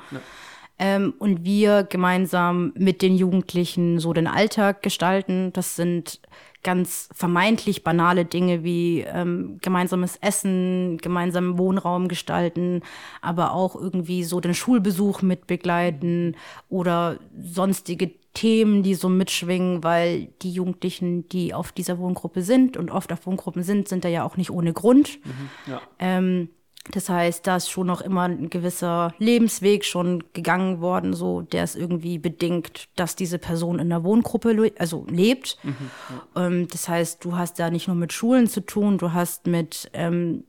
Ähm, 0.79 1.13
und 1.19 1.45
wir 1.45 1.83
gemeinsam 1.85 2.73
mit 2.75 3.03
den 3.03 3.15
Jugendlichen 3.15 3.99
so 3.99 4.13
den 4.13 4.27
Alltag 4.27 4.83
gestalten. 4.83 5.53
Das 5.53 5.77
sind 5.77 6.21
ganz 6.63 7.09
vermeintlich 7.15 7.85
banale 7.85 8.25
Dinge 8.25 8.63
wie 8.63 9.01
ähm, 9.01 9.59
gemeinsames 9.63 10.17
Essen, 10.21 10.99
gemeinsamen 10.99 11.59
Wohnraum 11.59 12.09
gestalten, 12.09 12.83
aber 13.23 13.53
auch 13.53 13.77
irgendwie 13.77 14.25
so 14.25 14.41
den 14.41 14.55
Schulbesuch 14.55 15.23
mit 15.23 15.47
begleiten 15.47 16.37
oder 16.69 17.19
sonstige 17.41 18.13
Themen, 18.35 18.83
die 18.83 18.95
so 18.95 19.09
mitschwingen, 19.09 19.83
weil 19.83 20.29
die 20.43 20.53
Jugendlichen, 20.53 21.29
die 21.29 21.53
auf 21.53 21.73
dieser 21.73 21.99
Wohngruppe 21.99 22.43
sind 22.43 22.77
und 22.77 22.91
oft 22.91 23.13
auf 23.13 23.27
Wohngruppen 23.27 23.63
sind, 23.63 23.89
sind 23.89 24.05
da 24.05 24.09
ja 24.09 24.25
auch 24.25 24.37
nicht 24.37 24.51
ohne 24.51 24.73
Grund. 24.73 25.19
Ja. 25.67 25.81
Ähm, 25.99 26.49
Das 26.91 27.09
heißt, 27.09 27.47
da 27.47 27.57
ist 27.57 27.71
schon 27.71 27.87
noch 27.87 28.01
immer 28.01 28.23
ein 28.23 28.49
gewisser 28.49 29.15
Lebensweg 29.19 29.85
schon 29.85 30.25
gegangen 30.33 30.81
worden, 30.81 31.13
so 31.13 31.43
der 31.43 31.63
ist 31.63 31.77
irgendwie 31.77 32.19
bedingt, 32.19 32.89
dass 32.97 33.17
diese 33.17 33.39
Person 33.39 33.79
in 33.79 33.91
der 33.91 34.03
Wohngruppe 34.03 34.53
le 34.53 34.73
also 34.79 35.07
lebt. 35.09 35.59
Mhm, 35.63 35.75
ja. 36.35 36.47
ähm, 36.47 36.69
das 36.69 36.89
heißt, 36.89 37.25
du 37.25 37.37
hast 37.37 37.59
da 37.59 37.71
nicht 37.71 37.87
nur 37.87 37.97
mit 37.97 38.13
Schulen 38.13 38.49
zu 38.49 38.63
tun, 38.63 38.97
du 38.97 39.13
hast 39.13 39.47
mit 39.47 39.91
ähm, 39.93 40.45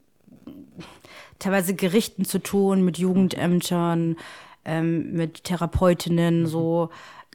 teilweise 1.37 1.75
Gerichten 1.75 2.23
zu 2.23 2.39
tun, 2.39 2.85
mit 2.85 2.97
Jugendämtern, 2.97 4.15
ähm, 4.63 5.11
mit 5.11 5.43
Therapeutinnen, 5.43 6.41
mhm. 6.41 6.47
so 6.47 6.89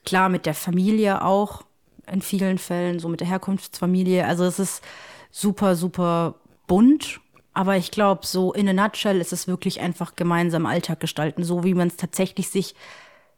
klar 0.07 0.31
mit 0.31 0.47
der 0.47 0.55
Familie 0.55 1.23
auch 1.23 1.65
in 2.11 2.23
vielen 2.23 2.57
Fällen, 2.59 2.99
so 2.99 3.09
mit 3.09 3.21
der 3.21 3.29
Herkunftsfamilie. 3.29 4.25
Also 4.25 4.45
es 4.45 4.59
ist 4.59 4.83
super, 5.31 5.77
super 5.77 6.37
bunt 6.67 7.21
aber 7.57 7.79
ich 7.79 7.91
glaube, 7.91 8.27
so 8.27 8.53
in 8.53 8.69
a 8.69 8.75
nutshell 8.75 9.19
ist 9.19 9.33
es 9.33 9.49
wirklich 9.49 9.81
einfach 9.81 10.15
gemeinsam 10.15 10.67
Alltag 10.67 11.01
gestalten, 11.01 11.43
so 11.43 11.65
wie 11.65 11.73
man 11.73 11.89
es 11.89 11.97
tatsächlich 11.97 12.51
sich 12.51 12.75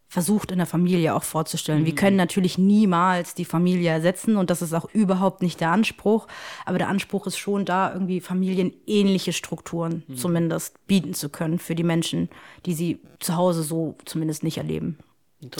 versucht 0.08 0.50
in 0.50 0.58
der 0.58 0.66
Familie 0.66 1.14
auch 1.14 1.22
vorzustellen. 1.22 1.82
Mhm. 1.82 1.86
Wir 1.86 1.94
können 1.94 2.16
natürlich 2.16 2.58
niemals 2.58 3.34
die 3.34 3.44
Familie 3.44 3.90
ersetzen 3.90 4.36
und 4.36 4.50
das 4.50 4.60
ist 4.60 4.74
auch 4.74 4.90
überhaupt 4.92 5.40
nicht 5.40 5.60
der 5.60 5.70
Anspruch. 5.70 6.26
Aber 6.66 6.78
der 6.78 6.88
Anspruch 6.88 7.28
ist 7.28 7.38
schon 7.38 7.64
da, 7.64 7.92
irgendwie 7.92 8.20
familienähnliche 8.20 9.32
Strukturen 9.32 10.02
mhm. 10.08 10.16
zumindest 10.16 10.84
bieten 10.88 11.14
zu 11.14 11.28
können 11.28 11.60
für 11.60 11.76
die 11.76 11.84
Menschen, 11.84 12.28
die 12.66 12.74
sie 12.74 12.98
zu 13.20 13.36
Hause 13.36 13.62
so 13.62 13.94
zumindest 14.04 14.42
nicht 14.42 14.58
erleben. 14.58 14.98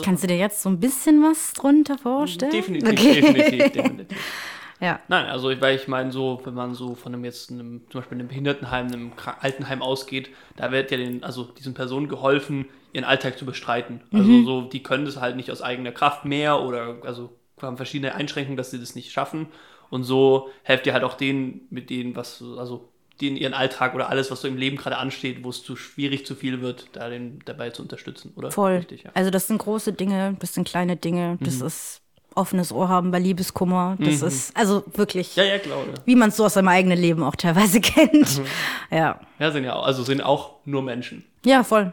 Kannst 0.03 0.25
du 0.25 0.27
dir 0.27 0.37
jetzt 0.37 0.63
so 0.63 0.69
ein 0.69 0.81
bisschen 0.81 1.23
was 1.23 1.53
drunter 1.53 1.97
vorstellen? 1.97 2.51
Definitiv, 2.51 2.91
okay. 2.91 3.21
definitiv, 3.21 3.73
definitiv. 3.73 4.19
Ja. 4.81 5.01
Nein, 5.09 5.27
also 5.27 5.49
weil 5.61 5.77
ich 5.77 5.89
meine, 5.89 6.13
so, 6.13 6.41
wenn 6.45 6.55
man 6.55 6.75
so 6.75 6.95
von 6.95 7.13
einem 7.13 7.25
jetzt 7.25 7.51
einem, 7.51 7.83
zum 7.91 8.01
Beispiel 8.01 8.19
einem 8.19 8.29
Behindertenheim, 8.29 8.87
einem 8.87 9.13
Altenheim 9.41 9.83
ausgeht, 9.83 10.31
da 10.57 10.71
wird 10.71 10.91
ja 10.91 10.97
den, 10.97 11.25
also 11.25 11.45
diesen 11.45 11.75
Personen 11.75 12.09
geholfen, 12.09 12.67
ihren 12.93 13.05
Alltag 13.05 13.39
zu 13.39 13.45
bestreiten. 13.45 14.01
Also 14.13 14.25
mhm. 14.25 14.45
so, 14.45 14.63
die 14.63 14.83
können 14.83 15.05
das 15.05 15.21
halt 15.21 15.37
nicht 15.37 15.51
aus 15.51 15.63
eigener 15.63 15.93
Kraft 15.93 16.25
mehr 16.25 16.61
oder 16.63 16.99
also 17.03 17.31
haben 17.61 17.77
verschiedene 17.77 18.15
Einschränkungen, 18.15 18.57
dass 18.57 18.71
sie 18.71 18.79
das 18.79 18.95
nicht 18.95 19.11
schaffen. 19.11 19.49
Und 19.91 20.05
so 20.05 20.51
helft 20.63 20.87
ihr 20.87 20.93
halt 20.93 21.05
auch 21.05 21.15
denen, 21.15 21.63
mit 21.71 21.91
denen, 21.91 22.15
was, 22.15 22.43
also 22.57 22.89
denen 23.21 23.37
ihren 23.37 23.55
Alltag 23.55 23.95
oder 23.95 24.11
alles, 24.11 24.31
was 24.31 24.43
so 24.43 24.49
im 24.49 24.57
Leben 24.57 24.77
gerade 24.77 24.99
ansteht, 24.99 25.43
wo 25.43 25.51
es 25.51 25.65
zu 25.65 25.77
schwierig, 25.77 26.25
zu 26.25 26.35
viel 26.35 26.61
wird, 26.61 26.89
da 26.93 27.09
den 27.09 27.41
dabei 27.45 27.71
zu 27.71 27.83
unterstützen, 27.83 28.33
oder? 28.37 28.51
Voll. 28.51 28.77
Richtig, 28.77 29.05
ja. 29.05 29.11
Also 29.15 29.31
das 29.31 29.49
sind 29.49 29.59
große 29.59 29.93
Dinge, 29.93 30.37
das 30.39 30.55
sind 30.55 30.69
kleine 30.69 30.97
Dinge, 30.97 31.37
das 31.41 31.59
mhm. 31.59 31.67
ist 31.67 32.03
offenes 32.35 32.73
Ohr 32.73 32.89
haben 32.89 33.11
bei 33.11 33.19
Liebeskummer. 33.19 33.97
Das 33.99 34.21
mhm. 34.21 34.29
ist 34.29 34.57
also 34.57 34.85
wirklich, 34.95 35.37
ja, 35.37 35.45
ja, 35.45 35.59
klar, 35.59 35.79
wie 36.05 36.17
man 36.17 36.31
es 36.31 36.37
so 36.37 36.45
aus 36.45 36.55
seinem 36.55 36.69
eigenen 36.69 36.99
Leben 36.99 37.23
auch 37.23 37.37
teilweise 37.37 37.81
kennt. 37.83 38.39
Mhm. 38.39 38.45
Ja. 38.91 39.21
Ja, 39.39 39.51
sind 39.51 39.65
ja 39.65 39.75
auch, 39.75 39.87
also 39.87 40.03
sind 40.03 40.23
auch 40.23 40.57
nur 40.65 40.83
Menschen. 40.83 41.25
Ja, 41.45 41.65
voll, 41.65 41.93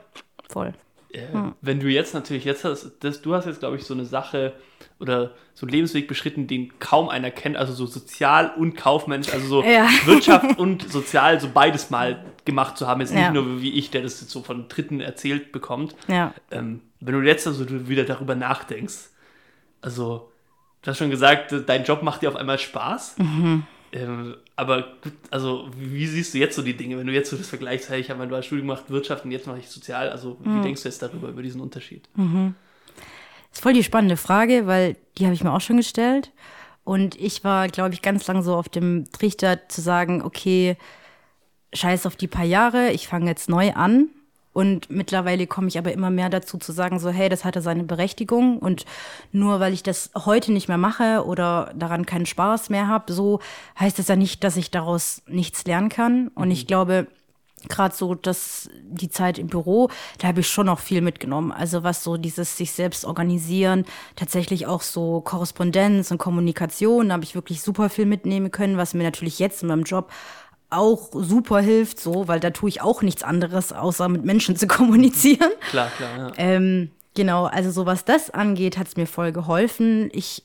voll. 0.49 0.73
Äh, 1.11 1.31
hm. 1.31 1.55
Wenn 1.61 1.79
du 1.79 1.87
jetzt 1.87 2.13
natürlich 2.13 2.43
jetzt 2.43 2.63
hast, 2.63 2.91
das, 2.99 3.21
du 3.21 3.33
hast 3.33 3.45
jetzt 3.45 3.59
glaube 3.59 3.77
ich 3.77 3.83
so 3.85 3.93
eine 3.93 4.05
Sache 4.05 4.53
oder 4.99 5.31
so 5.53 5.65
einen 5.65 5.71
Lebensweg 5.71 6.07
beschritten, 6.07 6.47
den 6.47 6.77
kaum 6.79 7.09
einer 7.09 7.31
kennt, 7.31 7.57
also 7.57 7.73
so 7.73 7.85
sozial 7.85 8.53
und 8.57 8.75
kaufmännisch, 8.75 9.33
also 9.33 9.47
so 9.47 9.63
ja. 9.67 9.87
Wirtschaft 10.05 10.57
und 10.59 10.89
sozial, 10.91 11.39
so 11.39 11.49
beides 11.53 11.89
mal 11.89 12.23
gemacht 12.43 12.77
zu 12.77 12.87
haben, 12.87 13.01
jetzt 13.01 13.13
nicht 13.13 13.21
ja. 13.21 13.31
nur 13.31 13.61
wie 13.61 13.73
ich, 13.73 13.91
der 13.91 14.01
das 14.01 14.21
jetzt 14.21 14.31
so 14.31 14.43
von 14.43 14.67
Dritten 14.67 14.99
erzählt 14.99 15.51
bekommt. 15.51 15.95
Ja. 16.07 16.33
Ähm, 16.51 16.81
wenn 16.99 17.13
du 17.13 17.21
jetzt 17.21 17.47
also 17.47 17.65
wieder 17.87 18.03
darüber 18.03 18.35
nachdenkst, 18.35 19.09
also 19.85 20.31
du 20.81 20.91
hast 20.91 20.97
schon 20.97 21.11
gesagt, 21.11 21.53
dein 21.67 21.83
Job 21.83 22.01
macht 22.01 22.21
dir 22.21 22.29
auf 22.29 22.35
einmal 22.35 22.59
Spaß. 22.59 23.17
Mhm. 23.19 23.63
Ähm, 23.91 24.35
aber 24.55 24.95
also 25.29 25.69
wie 25.77 26.07
siehst 26.07 26.33
du 26.33 26.39
jetzt 26.39 26.55
so 26.55 26.61
die 26.61 26.75
Dinge, 26.75 26.97
wenn 26.97 27.07
du 27.07 27.13
jetzt 27.13 27.29
so 27.29 27.37
das 27.37 27.47
vergleichst, 27.47 27.89
hey, 27.89 28.01
ich 28.01 28.09
habe 28.09 28.25
mein 28.25 28.43
Studium 28.43 28.67
gemacht, 28.67 28.89
Wirtschaft 28.89 29.23
und 29.23 29.31
jetzt 29.31 29.47
mache 29.47 29.59
ich 29.59 29.69
Sozial, 29.69 30.09
also 30.09 30.37
wie 30.41 30.49
mhm. 30.49 30.63
denkst 30.63 30.81
du 30.81 30.89
jetzt 30.89 31.01
darüber, 31.01 31.29
über 31.29 31.41
diesen 31.41 31.61
Unterschied? 31.61 32.09
Mhm. 32.15 32.55
Das 33.51 33.59
ist 33.59 33.63
voll 33.63 33.73
die 33.73 33.83
spannende 33.83 34.17
Frage, 34.17 34.67
weil 34.67 34.97
die 35.17 35.25
habe 35.25 35.33
ich 35.33 35.43
mir 35.43 35.53
auch 35.53 35.61
schon 35.61 35.77
gestellt. 35.77 36.31
Und 36.83 37.15
ich 37.15 37.43
war, 37.43 37.67
glaube 37.67 37.93
ich, 37.93 38.01
ganz 38.01 38.27
lang 38.27 38.43
so 38.43 38.55
auf 38.55 38.69
dem 38.69 39.09
Trichter 39.11 39.69
zu 39.69 39.81
sagen, 39.81 40.21
okay, 40.21 40.77
scheiß 41.73 42.05
auf 42.05 42.15
die 42.15 42.27
paar 42.27 42.43
Jahre, 42.43 42.91
ich 42.91 43.07
fange 43.07 43.29
jetzt 43.29 43.49
neu 43.49 43.71
an 43.73 44.09
und 44.55 44.89
mittlerweile 44.89 45.47
komme 45.47 45.67
ich 45.67 45.77
aber 45.77 45.91
immer 45.91 46.09
mehr 46.09 46.29
dazu 46.29 46.57
zu 46.57 46.71
sagen, 46.71 46.97
so, 46.97 47.09
hey, 47.09 47.27
das 47.27 47.43
hatte 47.43 47.61
seine 47.61 47.83
Berechtigung. 47.83 48.57
Und 48.57 48.85
nur 49.33 49.59
weil 49.59 49.73
ich 49.73 49.83
das 49.83 50.11
heute 50.15 50.53
nicht 50.53 50.69
mehr 50.69 50.77
mache 50.77 51.25
oder 51.25 51.73
daran 51.75 52.05
keinen 52.05 52.25
Spaß 52.25 52.69
mehr 52.69 52.87
habe, 52.87 53.11
so 53.11 53.41
heißt 53.77 53.99
es 53.99 54.07
ja 54.07 54.15
nicht, 54.15 54.45
dass 54.45 54.55
ich 54.55 54.71
daraus 54.71 55.23
nichts 55.27 55.65
lernen 55.65 55.89
kann. 55.89 56.29
Und 56.29 56.51
ich 56.51 56.63
mhm. 56.63 56.67
glaube, 56.67 57.07
gerade 57.67 57.93
so 57.93 58.15
dass 58.15 58.69
die 58.81 59.09
Zeit 59.09 59.39
im 59.39 59.47
Büro, 59.47 59.89
da 60.19 60.29
habe 60.29 60.39
ich 60.39 60.47
schon 60.47 60.67
noch 60.67 60.79
viel 60.79 61.01
mitgenommen. 61.01 61.51
Also 61.51 61.83
was 61.83 62.01
so 62.01 62.15
dieses 62.15 62.55
sich 62.55 62.71
selbst 62.71 63.03
organisieren, 63.03 63.83
tatsächlich 64.15 64.67
auch 64.67 64.83
so 64.83 65.19
Korrespondenz 65.19 66.11
und 66.11 66.17
Kommunikation, 66.17 67.09
da 67.09 67.15
habe 67.15 67.25
ich 67.25 67.35
wirklich 67.35 67.61
super 67.61 67.89
viel 67.89 68.05
mitnehmen 68.05 68.51
können, 68.51 68.77
was 68.77 68.93
mir 68.93 69.03
natürlich 69.03 69.37
jetzt 69.39 69.63
in 69.63 69.67
meinem 69.67 69.83
Job 69.83 70.11
auch 70.69 71.09
super 71.13 71.59
hilft, 71.59 71.99
so, 71.99 72.27
weil 72.27 72.39
da 72.39 72.49
tue 72.49 72.69
ich 72.69 72.81
auch 72.81 73.01
nichts 73.01 73.23
anderes, 73.23 73.71
außer 73.71 74.09
mit 74.09 74.25
Menschen 74.25 74.55
zu 74.55 74.67
kommunizieren. 74.67 75.51
Klar, 75.69 75.89
klar, 75.97 76.17
ja. 76.17 76.31
Ähm, 76.37 76.91
genau, 77.13 77.45
also 77.45 77.71
so 77.71 77.85
was 77.85 78.05
das 78.05 78.29
angeht, 78.29 78.77
hat 78.77 78.87
es 78.87 78.97
mir 78.97 79.07
voll 79.07 79.31
geholfen. 79.31 80.09
Ich 80.13 80.43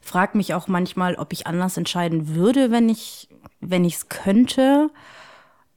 frage 0.00 0.36
mich 0.36 0.54
auch 0.54 0.68
manchmal, 0.68 1.16
ob 1.16 1.32
ich 1.32 1.46
anders 1.46 1.76
entscheiden 1.76 2.34
würde, 2.34 2.70
wenn 2.70 2.88
ich 2.88 3.28
wenn 3.60 3.84
ich 3.84 3.94
es 3.94 4.08
könnte. 4.08 4.90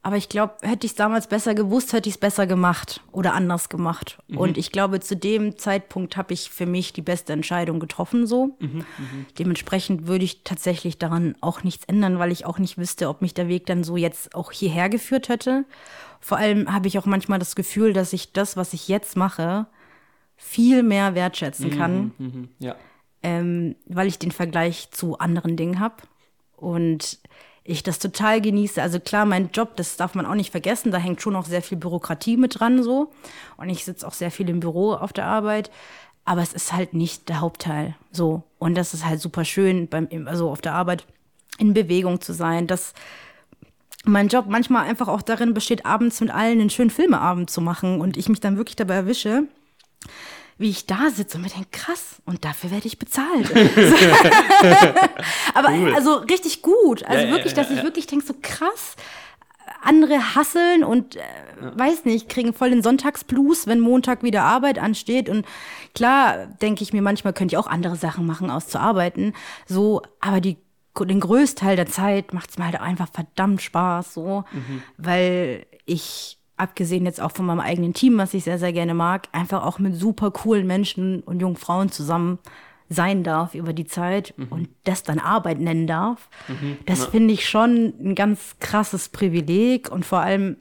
Aber 0.08 0.16
ich 0.16 0.30
glaube, 0.30 0.54
hätte 0.62 0.86
ich 0.86 0.92
es 0.92 0.96
damals 0.96 1.26
besser 1.26 1.54
gewusst, 1.54 1.92
hätte 1.92 2.08
ich 2.08 2.14
es 2.14 2.18
besser 2.18 2.46
gemacht 2.46 3.02
oder 3.12 3.34
anders 3.34 3.68
gemacht. 3.68 4.16
Mhm. 4.28 4.38
Und 4.38 4.56
ich 4.56 4.72
glaube, 4.72 5.00
zu 5.00 5.14
dem 5.14 5.58
Zeitpunkt 5.58 6.16
habe 6.16 6.32
ich 6.32 6.48
für 6.48 6.64
mich 6.64 6.94
die 6.94 7.02
beste 7.02 7.34
Entscheidung 7.34 7.78
getroffen 7.78 8.26
so. 8.26 8.56
Mhm, 8.58 8.86
mhm, 8.96 9.26
Dementsprechend 9.38 10.06
würde 10.06 10.24
ich 10.24 10.44
tatsächlich 10.44 10.96
daran 10.96 11.34
auch 11.42 11.62
nichts 11.62 11.84
ändern, 11.84 12.18
weil 12.18 12.32
ich 12.32 12.46
auch 12.46 12.58
nicht 12.58 12.78
wüsste, 12.78 13.10
ob 13.10 13.20
mich 13.20 13.34
der 13.34 13.48
Weg 13.48 13.66
dann 13.66 13.84
so 13.84 13.98
jetzt 13.98 14.34
auch 14.34 14.50
hierher 14.50 14.88
geführt 14.88 15.28
hätte. 15.28 15.66
Vor 16.20 16.38
allem 16.38 16.72
habe 16.72 16.88
ich 16.88 16.98
auch 16.98 17.04
manchmal 17.04 17.38
das 17.38 17.54
Gefühl, 17.54 17.92
dass 17.92 18.14
ich 18.14 18.32
das, 18.32 18.56
was 18.56 18.72
ich 18.72 18.88
jetzt 18.88 19.14
mache, 19.14 19.66
viel 20.36 20.82
mehr 20.82 21.14
wertschätzen 21.16 21.68
kann. 21.76 22.12
Mhm, 22.16 22.26
mhm, 22.26 22.48
ja. 22.60 22.76
ähm, 23.22 23.76
weil 23.84 24.06
ich 24.06 24.18
den 24.18 24.30
Vergleich 24.30 24.90
zu 24.90 25.18
anderen 25.18 25.58
Dingen 25.58 25.80
habe. 25.80 25.96
Und 26.56 27.18
ich 27.68 27.82
das 27.82 27.98
total 27.98 28.40
genieße. 28.40 28.80
Also 28.80 28.98
klar, 28.98 29.26
mein 29.26 29.50
Job, 29.52 29.76
das 29.76 29.96
darf 29.96 30.14
man 30.14 30.24
auch 30.24 30.34
nicht 30.34 30.50
vergessen, 30.50 30.90
da 30.90 30.96
hängt 30.96 31.20
schon 31.20 31.36
auch 31.36 31.44
sehr 31.44 31.60
viel 31.60 31.76
Bürokratie 31.76 32.38
mit 32.38 32.58
dran 32.58 32.82
so. 32.82 33.12
Und 33.58 33.68
ich 33.68 33.84
sitze 33.84 34.06
auch 34.06 34.14
sehr 34.14 34.30
viel 34.30 34.48
im 34.48 34.60
Büro 34.60 34.94
auf 34.94 35.12
der 35.12 35.26
Arbeit. 35.26 35.70
Aber 36.24 36.40
es 36.40 36.54
ist 36.54 36.72
halt 36.72 36.94
nicht 36.94 37.28
der 37.28 37.40
Hauptteil. 37.40 37.94
So. 38.10 38.42
Und 38.58 38.74
das 38.74 38.94
ist 38.94 39.04
halt 39.04 39.20
super 39.20 39.44
schön, 39.44 39.86
beim, 39.86 40.08
also 40.26 40.50
auf 40.50 40.62
der 40.62 40.74
Arbeit 40.74 41.06
in 41.58 41.74
Bewegung 41.74 42.22
zu 42.22 42.32
sein. 42.32 42.66
Dass 42.66 42.94
mein 44.04 44.28
Job 44.28 44.46
manchmal 44.48 44.86
einfach 44.86 45.08
auch 45.08 45.22
darin 45.22 45.52
besteht, 45.52 45.84
abends 45.84 46.20
mit 46.20 46.30
allen 46.30 46.60
einen 46.60 46.70
schönen 46.70 46.90
Filmeabend 46.90 47.50
zu 47.50 47.60
machen 47.60 48.00
und 48.00 48.16
ich 48.16 48.30
mich 48.30 48.40
dann 48.40 48.56
wirklich 48.56 48.76
dabei 48.76 48.94
erwische, 48.94 49.44
wie 50.58 50.70
ich 50.70 50.86
da 50.86 51.10
sitze 51.10 51.38
und 51.38 51.44
mir 51.44 51.50
denke, 51.50 51.68
krass, 51.70 52.16
und 52.24 52.44
dafür 52.44 52.70
werde 52.70 52.86
ich 52.86 52.98
bezahlt. 52.98 53.50
Aber 55.54 55.70
cool. 55.70 55.94
also 55.94 56.16
richtig 56.16 56.62
gut. 56.62 57.04
Also 57.04 57.26
ja, 57.26 57.32
wirklich, 57.32 57.56
ja, 57.56 57.62
dass 57.62 57.70
ich 57.70 57.82
wirklich 57.82 58.06
denke, 58.06 58.26
so 58.26 58.34
krass, 58.42 58.96
andere 59.82 60.34
hasseln 60.34 60.82
und 60.82 61.16
äh, 61.16 61.20
weiß 61.60 62.04
nicht, 62.04 62.28
kriegen 62.28 62.52
voll 62.52 62.70
den 62.70 62.82
Sonntagsblues, 62.82 63.66
wenn 63.66 63.80
Montag 63.80 64.22
wieder 64.22 64.42
Arbeit 64.42 64.78
ansteht. 64.78 65.28
Und 65.28 65.46
klar, 65.94 66.46
denke 66.60 66.82
ich 66.82 66.92
mir, 66.92 67.02
manchmal 67.02 67.32
könnte 67.32 67.54
ich 67.54 67.58
auch 67.58 67.68
andere 67.68 67.96
Sachen 67.96 68.26
machen, 68.26 68.50
aus 68.50 68.68
zu 68.68 68.80
arbeiten. 68.80 69.34
So, 69.66 70.02
aber 70.20 70.40
die 70.40 70.56
den 71.00 71.20
Größteil 71.20 71.76
der 71.76 71.86
Zeit 71.86 72.32
macht 72.32 72.50
es 72.50 72.58
mir 72.58 72.64
halt 72.64 72.80
einfach 72.80 73.08
verdammt 73.12 73.62
Spaß, 73.62 74.14
so, 74.14 74.44
mhm. 74.50 74.82
weil 74.96 75.64
ich 75.86 76.37
abgesehen 76.58 77.06
jetzt 77.06 77.20
auch 77.20 77.32
von 77.32 77.46
meinem 77.46 77.60
eigenen 77.60 77.94
Team, 77.94 78.18
was 78.18 78.34
ich 78.34 78.44
sehr, 78.44 78.58
sehr 78.58 78.72
gerne 78.72 78.94
mag, 78.94 79.28
einfach 79.32 79.64
auch 79.64 79.78
mit 79.78 79.94
super 79.94 80.30
coolen 80.30 80.66
Menschen 80.66 81.20
und 81.20 81.40
jungen 81.40 81.56
Frauen 81.56 81.90
zusammen 81.90 82.38
sein 82.90 83.22
darf 83.22 83.54
über 83.54 83.72
die 83.72 83.86
Zeit 83.86 84.34
mhm. 84.36 84.46
und 84.48 84.68
das 84.84 85.02
dann 85.02 85.18
Arbeit 85.18 85.60
nennen 85.60 85.86
darf. 85.86 86.28
Mhm. 86.48 86.78
Das 86.86 87.00
ja. 87.00 87.06
finde 87.06 87.34
ich 87.34 87.48
schon 87.48 87.92
ein 88.00 88.14
ganz 88.14 88.56
krasses 88.60 89.10
Privileg 89.10 89.90
und 89.90 90.06
vor 90.06 90.20
allem 90.20 90.56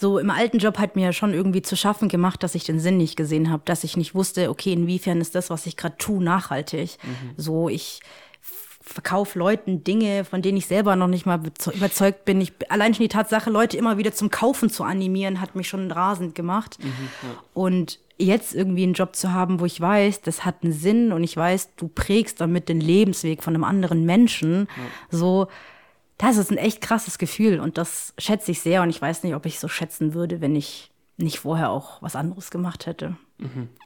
so 0.00 0.18
im 0.18 0.30
alten 0.30 0.58
Job 0.58 0.78
hat 0.78 0.94
mir 0.94 1.12
schon 1.12 1.34
irgendwie 1.34 1.62
zu 1.62 1.76
schaffen 1.76 2.08
gemacht, 2.08 2.42
dass 2.42 2.54
ich 2.54 2.64
den 2.64 2.78
Sinn 2.78 2.98
nicht 2.98 3.16
gesehen 3.16 3.50
habe, 3.50 3.62
dass 3.64 3.82
ich 3.82 3.96
nicht 3.96 4.14
wusste, 4.14 4.48
okay, 4.48 4.72
inwiefern 4.72 5.20
ist 5.20 5.34
das, 5.34 5.50
was 5.50 5.66
ich 5.66 5.76
gerade 5.76 5.96
tue, 5.98 6.22
nachhaltig. 6.22 6.98
Mhm. 7.02 7.30
So 7.36 7.68
ich 7.68 8.00
verkaufe 8.88 9.38
Leuten 9.38 9.84
Dinge, 9.84 10.24
von 10.24 10.42
denen 10.42 10.58
ich 10.58 10.66
selber 10.66 10.96
noch 10.96 11.06
nicht 11.06 11.26
mal 11.26 11.40
überzeugt 11.72 12.24
bin. 12.24 12.40
Ich, 12.40 12.52
allein 12.68 12.94
schon 12.94 13.04
die 13.04 13.08
Tatsache, 13.08 13.50
Leute 13.50 13.76
immer 13.76 13.98
wieder 13.98 14.12
zum 14.12 14.30
Kaufen 14.30 14.70
zu 14.70 14.84
animieren, 14.84 15.40
hat 15.40 15.54
mich 15.54 15.68
schon 15.68 15.90
rasend 15.90 16.34
gemacht. 16.34 16.78
Mhm, 16.82 16.88
ja. 17.22 17.28
Und 17.54 17.98
jetzt 18.18 18.54
irgendwie 18.54 18.82
einen 18.82 18.94
Job 18.94 19.14
zu 19.14 19.32
haben, 19.32 19.60
wo 19.60 19.64
ich 19.64 19.80
weiß, 19.80 20.22
das 20.22 20.44
hat 20.44 20.56
einen 20.62 20.72
Sinn 20.72 21.12
und 21.12 21.22
ich 21.22 21.36
weiß, 21.36 21.76
du 21.76 21.88
prägst 21.88 22.40
damit 22.40 22.68
den 22.68 22.80
Lebensweg 22.80 23.42
von 23.42 23.54
einem 23.54 23.64
anderen 23.64 24.04
Menschen, 24.04 24.68
ja. 24.76 24.82
so, 25.16 25.46
das 26.16 26.36
ist 26.36 26.50
ein 26.50 26.58
echt 26.58 26.80
krasses 26.80 27.18
Gefühl 27.18 27.60
und 27.60 27.78
das 27.78 28.14
schätze 28.18 28.50
ich 28.50 28.60
sehr 28.60 28.82
und 28.82 28.90
ich 28.90 29.00
weiß 29.00 29.22
nicht, 29.22 29.36
ob 29.36 29.46
ich 29.46 29.60
so 29.60 29.68
schätzen 29.68 30.14
würde, 30.14 30.40
wenn 30.40 30.56
ich 30.56 30.90
nicht 31.16 31.38
vorher 31.38 31.70
auch 31.70 32.02
was 32.02 32.16
anderes 32.16 32.50
gemacht 32.50 32.86
hätte. 32.86 33.16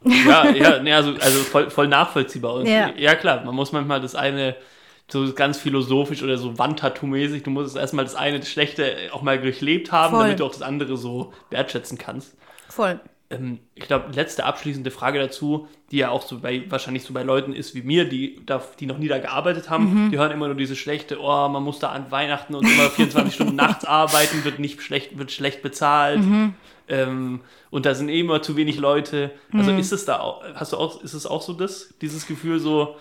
Ja, 0.05 0.51
ja, 0.51 0.83
nee, 0.83 0.93
also, 0.93 1.13
also 1.21 1.39
voll, 1.41 1.71
voll 1.71 1.89
nachvollziehbar. 1.89 2.55
Und 2.55 2.67
Ja. 2.67 2.91
ja, 2.97 3.15
klar, 3.15 3.45
man 3.45 3.55
muss 3.55 3.73
manchmal 3.73 4.01
das 4.01 4.15
eine 4.15 4.57
so 5.13 5.33
ganz 5.35 5.59
philosophisch 5.59 6.23
oder 6.23 6.39
so 6.39 6.59
Wandtattoo-mäßig, 6.59 7.43
du 7.43 7.51
musst 7.51 7.77
erstmal 7.77 8.05
das 8.05 8.15
eine, 8.15 8.41
das 8.41 8.49
Schlechte 8.49 8.97
auch 9.13 9.23
mal 9.23 9.41
durchlebt 9.41 9.93
haben, 9.93 10.15
Voll. 10.15 10.23
damit 10.25 10.41
du 10.41 10.47
auch 10.47 10.53
das 10.53 10.63
andere 10.63 10.97
so 10.97 11.33
wertschätzen 11.51 11.99
kannst. 11.99 12.35
Voll. 12.69 12.99
Ähm, 13.31 13.59
ich 13.75 13.85
glaube, 13.85 14.13
letzte 14.15 14.45
abschließende 14.45 14.91
Frage 14.91 15.19
dazu, 15.19 15.69
die 15.91 15.99
ja 15.99 16.11
auch 16.11 16.23
so 16.23 16.41
bei, 16.41 16.65
wahrscheinlich 16.71 17.03
so 17.05 17.13
bei 17.13 17.23
Leuten 17.23 17.53
ist 17.53 17.75
wie 17.75 17.83
mir, 17.83 18.07
die, 18.09 18.41
da, 18.47 18.63
die 18.81 18.87
noch 18.87 18.99
nie 18.99 19.09
da 19.09 19.19
gearbeitet 19.19 19.69
haben, 19.71 20.07
Mhm. 20.07 20.11
die 20.11 20.19
hören 20.19 20.33
immer 20.33 20.47
nur 20.47 20.57
diese 20.57 20.77
schlechte, 20.77 21.19
oh, 21.21 21.49
man 21.49 21.63
muss 21.63 21.79
da 21.79 21.91
an 21.91 22.11
Weihnachten 22.11 22.55
und 22.55 22.65
immer 22.67 22.89
24 22.91 23.35
Stunden 23.37 23.57
nachts 23.57 23.85
arbeiten, 23.85 24.45
wird 24.45 24.59
nicht 24.59 24.81
schlecht, 24.83 25.19
wird 25.19 25.31
schlecht 25.31 25.63
bezahlt. 25.63 26.21
Mhm. 26.21 26.55
Ähm, 26.89 27.41
und 27.71 27.87
da 27.87 27.95
sind 27.95 28.09
eh 28.09 28.21
immer 28.21 28.43
zu 28.43 28.57
wenig 28.57 28.79
Leute. 28.79 29.31
Also 29.53 29.71
ist 29.73 29.93
es 29.93 30.05
da 30.05 30.21
auch, 30.21 30.43
hast 30.55 30.73
du 30.73 30.77
auch, 30.77 31.03
ist 31.03 31.15
es 31.15 31.27
auch 31.27 31.41
so 31.41 31.53
das, 31.53 31.95
dieses 32.03 32.27
Gefühl 32.27 32.59
so, 32.59 32.97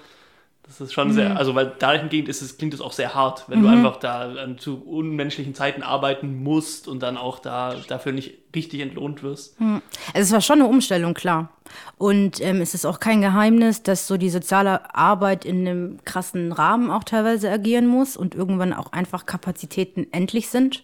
das 0.79 0.87
ist 0.87 0.93
schon 0.93 1.09
Mhm. 1.09 1.13
sehr, 1.13 1.37
also 1.37 1.53
weil 1.53 1.73
dahingehend 1.79 2.29
ist 2.29 2.41
es, 2.41 2.57
klingt 2.57 2.73
es 2.73 2.79
auch 2.79 2.93
sehr 2.93 3.13
hart, 3.13 3.43
wenn 3.49 3.61
du 3.61 3.67
einfach 3.67 3.97
da 3.97 4.33
zu 4.57 4.81
unmenschlichen 4.85 5.53
Zeiten 5.53 5.83
arbeiten 5.83 6.41
musst 6.43 6.87
und 6.87 7.03
dann 7.03 7.17
auch 7.17 7.39
da 7.39 7.75
dafür 7.89 8.13
nicht 8.13 8.35
richtig 8.55 8.79
entlohnt 8.79 9.21
wirst. 9.21 9.57
Also 9.59 9.81
es 10.13 10.31
war 10.31 10.39
schon 10.39 10.59
eine 10.61 10.67
Umstellung, 10.69 11.13
klar. 11.13 11.49
Und 11.97 12.39
ähm, 12.41 12.61
es 12.61 12.73
ist 12.73 12.85
auch 12.85 12.99
kein 13.01 13.19
Geheimnis, 13.21 13.83
dass 13.83 14.07
so 14.07 14.15
die 14.15 14.29
soziale 14.29 14.95
Arbeit 14.95 15.43
in 15.43 15.67
einem 15.67 15.99
krassen 16.05 16.53
Rahmen 16.53 16.89
auch 16.89 17.03
teilweise 17.03 17.49
agieren 17.49 17.87
muss 17.87 18.15
und 18.15 18.33
irgendwann 18.33 18.71
auch 18.73 18.93
einfach 18.93 19.25
Kapazitäten 19.25 20.07
endlich 20.11 20.49
sind. 20.49 20.83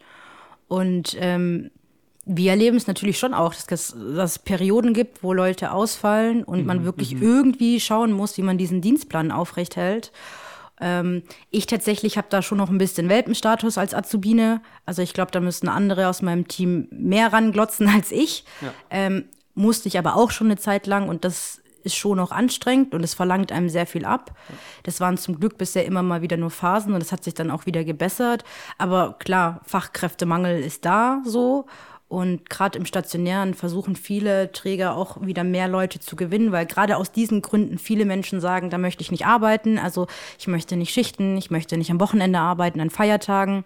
Und 0.67 1.15
ähm, 1.19 1.71
wir 2.28 2.51
erleben 2.51 2.78
es 2.78 2.88
natürlich 2.88 3.17
schon 3.17 3.34
auch, 3.34 3.53
dass 3.53 3.67
es, 3.71 3.95
dass 4.15 4.32
es 4.32 4.39
Perioden 4.39 4.93
gibt, 4.93 5.23
wo 5.23 5.34
Leute 5.34 5.71
ausfallen 5.71 6.43
und 6.43 6.65
man 6.65 6.84
wirklich 6.84 7.13
irgendwie 7.21 7.80
schauen 7.80 8.11
muss, 8.11 8.38
wie 8.38 8.41
man 8.41 8.57
diesen 8.57 8.82
Dienstplan 8.82 9.32
aufrechthält. 9.32 10.11
Ähm, 10.80 11.23
ich 11.49 11.65
tatsächlich 11.65 12.17
habe 12.17 12.28
da 12.30 12.41
schon 12.41 12.57
noch 12.57 12.69
ein 12.69 12.78
bisschen 12.78 13.09
Welpenstatus 13.09 13.78
als 13.78 13.93
Azubine. 13.93 14.61
Also 14.86 15.01
ich 15.01 15.13
glaube, 15.13 15.32
da 15.32 15.39
müssen 15.39 15.69
andere 15.69 16.07
aus 16.07 16.21
meinem 16.21 16.47
Team 16.47 16.88
mehr 16.91 17.32
ranglotzen 17.34 17.88
als 17.95 18.11
ich. 18.11 18.43
Ähm, 18.89 19.25
musste 19.55 19.88
ich 19.88 19.97
aber 19.97 20.15
auch 20.15 20.32
schon 20.32 20.47
eine 20.47 20.57
Zeit 20.57 20.86
lang 20.86 21.09
und 21.09 21.25
das 21.25 21.61
ist 21.84 21.95
schon 21.95 22.19
auch 22.19 22.32
anstrengend 22.32 22.93
und 22.93 23.03
es 23.03 23.13
verlangt 23.13 23.51
einem 23.51 23.69
sehr 23.69 23.88
viel 23.88 24.05
ab. 24.05 24.38
Das 24.84 24.99
waren 24.99 25.17
zum 25.17 25.39
Glück 25.39 25.57
bisher 25.57 25.86
immer 25.86 26.03
mal 26.03 26.21
wieder 26.21 26.38
nur 26.38 26.51
Phasen 26.51 26.93
und 26.93 26.99
das 26.99 27.11
hat 27.11 27.23
sich 27.23 27.34
dann 27.34 27.49
auch 27.49 27.65
wieder 27.65 27.84
gebessert. 27.84 28.43
Aber 28.78 29.15
klar, 29.17 29.61
Fachkräftemangel 29.65 30.61
ist 30.61 30.86
da 30.86 31.21
so. 31.25 31.65
Und 32.10 32.49
gerade 32.49 32.80
im 32.80 32.86
Stationären 32.86 33.53
versuchen 33.53 33.97
viele 33.97 34.51
Träger 34.53 34.95
auch 34.95 35.26
wieder 35.26 35.43
mehr 35.43 35.68
Leute 35.68 35.99
zu 35.99 36.16
gewinnen, 36.16 36.53
weil 36.53 36.66
gerade 36.66 36.95
aus 36.95 37.12
diesen 37.12 37.41
Gründen 37.41 37.78
viele 37.78 38.05
Menschen 38.05 38.39
sagen, 38.39 38.70
da 38.70 38.78
möchte 38.78 39.01
ich 39.01 39.12
nicht 39.12 39.26
arbeiten. 39.26 39.78
Also 39.78 40.08
ich 40.39 40.47
möchte 40.47 40.78
nicht 40.78 40.93
schichten, 40.93 41.36
ich 41.38 41.51
möchte 41.51 41.78
nicht 41.78 41.91
am 41.91 41.99
Wochenende 41.99 42.39
arbeiten, 42.39 42.80
an 42.80 42.89
Feiertagen. 42.89 43.66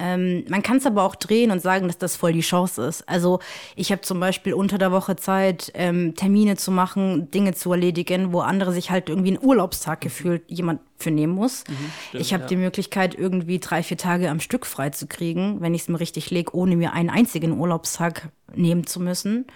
Ähm, 0.00 0.44
man 0.48 0.62
kann 0.62 0.76
es 0.76 0.86
aber 0.86 1.02
auch 1.02 1.16
drehen 1.16 1.50
und 1.50 1.60
sagen, 1.60 1.88
dass 1.88 1.98
das 1.98 2.14
voll 2.14 2.32
die 2.32 2.40
Chance 2.40 2.86
ist. 2.86 3.08
Also 3.08 3.40
ich 3.74 3.90
habe 3.90 4.02
zum 4.02 4.20
Beispiel 4.20 4.54
unter 4.54 4.78
der 4.78 4.92
Woche 4.92 5.16
Zeit, 5.16 5.72
ähm, 5.74 6.14
Termine 6.14 6.56
zu 6.56 6.70
machen, 6.70 7.30
Dinge 7.32 7.54
zu 7.54 7.72
erledigen, 7.72 8.32
wo 8.32 8.40
andere 8.40 8.72
sich 8.72 8.90
halt 8.90 9.08
irgendwie 9.08 9.36
einen 9.36 9.44
Urlaubstag 9.44 10.00
gefühlt 10.00 10.42
jemand 10.46 10.80
für 10.98 11.10
nehmen 11.10 11.34
muss. 11.34 11.64
stimmt, 12.08 12.20
ich 12.20 12.32
habe 12.32 12.44
ja. 12.44 12.48
die 12.48 12.56
Möglichkeit, 12.56 13.16
irgendwie 13.16 13.58
drei, 13.58 13.82
vier 13.82 13.96
Tage 13.96 14.30
am 14.30 14.40
Stück 14.40 14.66
frei 14.66 14.90
zu 14.90 15.08
kriegen, 15.08 15.60
wenn 15.60 15.74
ich 15.74 15.82
es 15.82 15.88
mir 15.88 15.98
richtig 15.98 16.30
lege, 16.30 16.54
ohne 16.54 16.76
mir 16.76 16.92
einen 16.92 17.10
einzigen 17.10 17.58
Urlaubstag 17.58 18.28
nehmen 18.54 18.86
zu 18.86 19.00
müssen. 19.00 19.46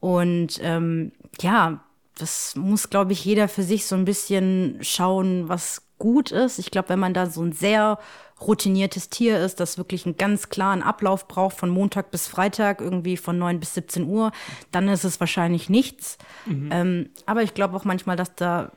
Und 0.00 0.60
ähm, 0.62 1.12
ja, 1.40 1.80
das 2.18 2.56
muss, 2.56 2.90
glaube 2.90 3.12
ich, 3.12 3.24
jeder 3.24 3.48
für 3.48 3.62
sich 3.62 3.86
so 3.86 3.94
ein 3.94 4.04
bisschen 4.04 4.78
schauen, 4.82 5.48
was 5.48 5.82
gut 5.98 6.30
ist. 6.30 6.58
Ich 6.58 6.70
glaube, 6.70 6.90
wenn 6.90 6.98
man 6.98 7.14
da 7.14 7.26
so 7.26 7.42
ein 7.42 7.52
sehr 7.52 7.98
routiniertes 8.46 9.08
Tier 9.08 9.38
ist, 9.40 9.60
das 9.60 9.78
wirklich 9.78 10.06
einen 10.06 10.16
ganz 10.16 10.48
klaren 10.48 10.82
Ablauf 10.82 11.28
braucht, 11.28 11.56
von 11.56 11.70
Montag 11.70 12.10
bis 12.10 12.28
Freitag, 12.28 12.80
irgendwie 12.80 13.16
von 13.16 13.38
9 13.38 13.60
bis 13.60 13.74
17 13.74 14.06
Uhr, 14.06 14.32
dann 14.70 14.88
ist 14.88 15.04
es 15.04 15.20
wahrscheinlich 15.20 15.68
nichts. 15.70 16.18
Ähm, 16.70 17.10
aber 17.26 17.42
ich 17.42 17.54
glaube 17.54 17.76
auch 17.76 17.84
manchmal, 17.84 18.16
dass 18.16 18.34
da 18.34 18.72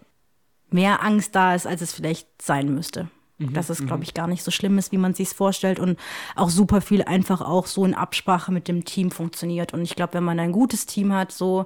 mehr 0.70 1.04
Angst 1.04 1.36
da 1.36 1.56
ist, 1.56 1.68
als 1.68 1.82
es 1.82 1.94
vielleicht 1.94 2.42
sein 2.42 2.74
müsste. 2.74 3.10
Dass 3.54 3.70
es, 3.70 3.80
glaube 3.86 4.04
ich, 4.04 4.14
gar 4.14 4.28
nicht 4.28 4.44
so 4.44 4.52
schlimm 4.52 4.78
ist, 4.78 4.94
wie 4.94 4.98
man 4.98 5.14
sich 5.14 5.30
vorstellt 5.30 5.80
und 5.80 6.00
auch 6.36 6.50
super 6.50 6.80
viel 6.80 7.04
einfach 7.04 7.42
auch 7.42 7.68
so 7.68 7.84
in 7.84 7.94
Absprache 7.94 8.52
mit 8.52 8.70
dem 8.70 8.86
Team 8.86 9.12
funktioniert. 9.12 9.74
Und 9.74 9.82
ich 9.82 9.96
glaube, 9.96 10.14
wenn 10.14 10.24
man 10.24 10.40
ein 10.40 10.54
gutes 10.54 10.86
Team 10.86 11.12
hat, 11.12 11.34
so 11.34 11.66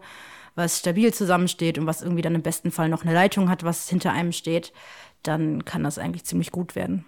was 0.56 0.80
stabil 0.80 1.14
zusammensteht 1.14 1.78
und 1.78 1.86
was 1.86 2.02
irgendwie 2.02 2.24
dann 2.24 2.34
im 2.34 2.41
besten 2.41 2.72
Fall 2.72 2.89
noch 2.89 3.04
eine 3.04 3.14
Leitung 3.14 3.50
hat, 3.50 3.64
was 3.64 3.88
hinter 3.88 4.12
einem 4.12 4.32
steht, 4.32 4.74
dann 5.22 5.64
kann 5.64 5.84
das 5.84 6.00
eigentlich 6.00 6.24
ziemlich 6.26 6.52
gut 6.52 6.76
werden. 6.76 7.06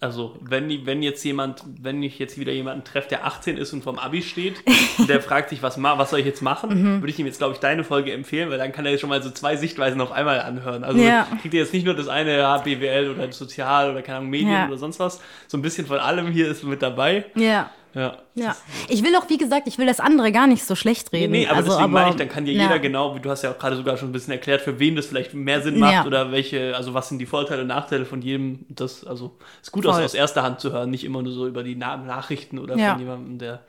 Also, 0.00 0.36
wenn, 0.40 0.86
wenn 0.86 1.02
jetzt 1.04 1.22
jemand, 1.24 1.62
wenn 1.80 2.02
ich 2.02 2.18
jetzt 2.18 2.36
wieder 2.36 2.52
jemanden 2.52 2.82
treffe, 2.84 3.08
der 3.10 3.24
18 3.26 3.56
ist 3.56 3.72
und 3.72 3.84
vom 3.84 3.96
Abi 3.98 4.22
steht, 4.22 4.56
der 5.08 5.20
fragt 5.20 5.50
sich, 5.50 5.62
was, 5.62 5.80
was 5.80 6.10
soll 6.10 6.18
ich 6.18 6.26
jetzt 6.26 6.42
machen, 6.42 6.70
Mhm. 6.96 7.00
würde 7.00 7.10
ich 7.10 7.18
ihm 7.18 7.26
jetzt, 7.26 7.38
glaube 7.38 7.54
ich, 7.54 7.60
deine 7.60 7.84
Folge 7.84 8.12
empfehlen, 8.12 8.50
weil 8.50 8.58
dann 8.58 8.72
kann 8.72 8.86
er 8.86 8.98
schon 8.98 9.08
mal 9.08 9.22
so 9.22 9.30
zwei 9.30 9.54
Sichtweisen 9.56 10.00
auf 10.00 10.10
einmal 10.10 10.40
anhören. 10.40 10.82
Also 10.82 11.00
Ja. 11.00 11.28
kriegt 11.40 11.54
ihr 11.54 11.60
jetzt 11.60 11.72
nicht 11.72 11.84
nur 11.84 11.94
das 11.94 12.08
eine, 12.08 12.36
ja, 12.38 12.58
BWL 12.58 13.10
oder 13.10 13.30
Sozial 13.32 13.90
oder 13.92 14.02
keine 14.02 14.18
Ahnung, 14.18 14.30
Medien 14.30 14.50
Ja. 14.50 14.66
oder 14.66 14.78
sonst 14.78 14.98
was. 14.98 15.20
So 15.46 15.56
ein 15.56 15.62
bisschen 15.62 15.86
von 15.86 15.98
allem 15.98 16.26
hier 16.32 16.48
ist 16.48 16.64
mit 16.64 16.82
dabei. 16.82 17.26
Ja. 17.36 17.70
Ja. 17.94 18.16
Ja, 18.34 18.56
ich 18.88 19.02
will 19.02 19.16
auch, 19.16 19.28
wie 19.28 19.38
gesagt, 19.38 19.66
ich 19.66 19.78
will 19.78 19.86
das 19.86 19.98
andere 19.98 20.30
gar 20.30 20.46
nicht 20.46 20.64
so 20.64 20.74
schlecht 20.74 21.12
Nee, 21.12 21.20
reden. 21.20 21.32
nee, 21.32 21.46
aber 21.46 21.56
also, 21.56 21.68
deswegen 21.70 21.84
aber, 21.84 21.92
meine 21.92 22.10
ich, 22.10 22.16
dann 22.16 22.28
kann 22.28 22.44
dir 22.44 22.52
ja. 22.52 22.62
jeder 22.64 22.78
genau, 22.78 23.14
wie 23.16 23.20
du 23.20 23.30
hast 23.30 23.42
ja 23.42 23.50
auch 23.50 23.58
gerade 23.58 23.76
sogar 23.76 23.96
schon 23.96 24.10
ein 24.10 24.12
bisschen 24.12 24.32
erklärt, 24.32 24.60
für 24.60 24.78
wen 24.78 24.94
das 24.94 25.06
vielleicht 25.06 25.34
mehr 25.34 25.62
Sinn 25.62 25.78
macht 25.78 25.92
Ja. 25.92 26.04
oder 26.06 26.30
welche, 26.30 26.76
also 26.76 26.94
was 26.94 27.08
sind 27.08 27.18
die 27.18 27.26
Vorteile 27.26 27.62
und 27.62 27.68
Nachteile 27.68 28.04
von 28.04 28.20
jedem. 28.22 28.66
Das, 28.68 29.04
also 29.06 29.36
ist 29.62 29.72
gut 29.72 29.86
aus, 29.86 29.96
aus 29.98 30.14
erster 30.14 30.42
Hand 30.42 30.60
zu 30.60 30.72
hören, 30.72 30.90
nicht 30.90 31.04
immer 31.04 31.22
nur 31.22 31.32
so 31.32 31.46
über 31.46 31.62
die 31.62 31.74
Na 31.76 31.96
Nachrichten 31.96 32.58
oder 32.58 32.76
Ja. 32.76 32.92
von 32.92 33.00
jemandem, 33.00 33.38
der 33.38 33.60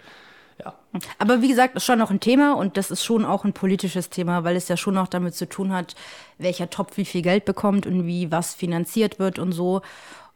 ja. 0.61 0.73
Aber 1.19 1.41
wie 1.41 1.47
gesagt, 1.47 1.75
ist 1.77 1.85
schon 1.85 1.99
noch 1.99 2.11
ein 2.11 2.19
Thema 2.19 2.53
und 2.53 2.75
das 2.75 2.91
ist 2.91 3.05
schon 3.05 3.23
auch 3.23 3.45
ein 3.45 3.53
politisches 3.53 4.09
Thema, 4.09 4.43
weil 4.43 4.57
es 4.57 4.67
ja 4.67 4.75
schon 4.75 4.97
auch 4.97 5.07
damit 5.07 5.33
zu 5.33 5.47
tun 5.47 5.71
hat, 5.71 5.95
welcher 6.37 6.69
Topf 6.69 6.97
wie 6.97 7.05
viel 7.05 7.21
Geld 7.21 7.45
bekommt 7.45 7.87
und 7.87 8.05
wie 8.05 8.29
was 8.29 8.53
finanziert 8.55 9.19
wird 9.19 9.39
und 9.39 9.53
so. 9.53 9.81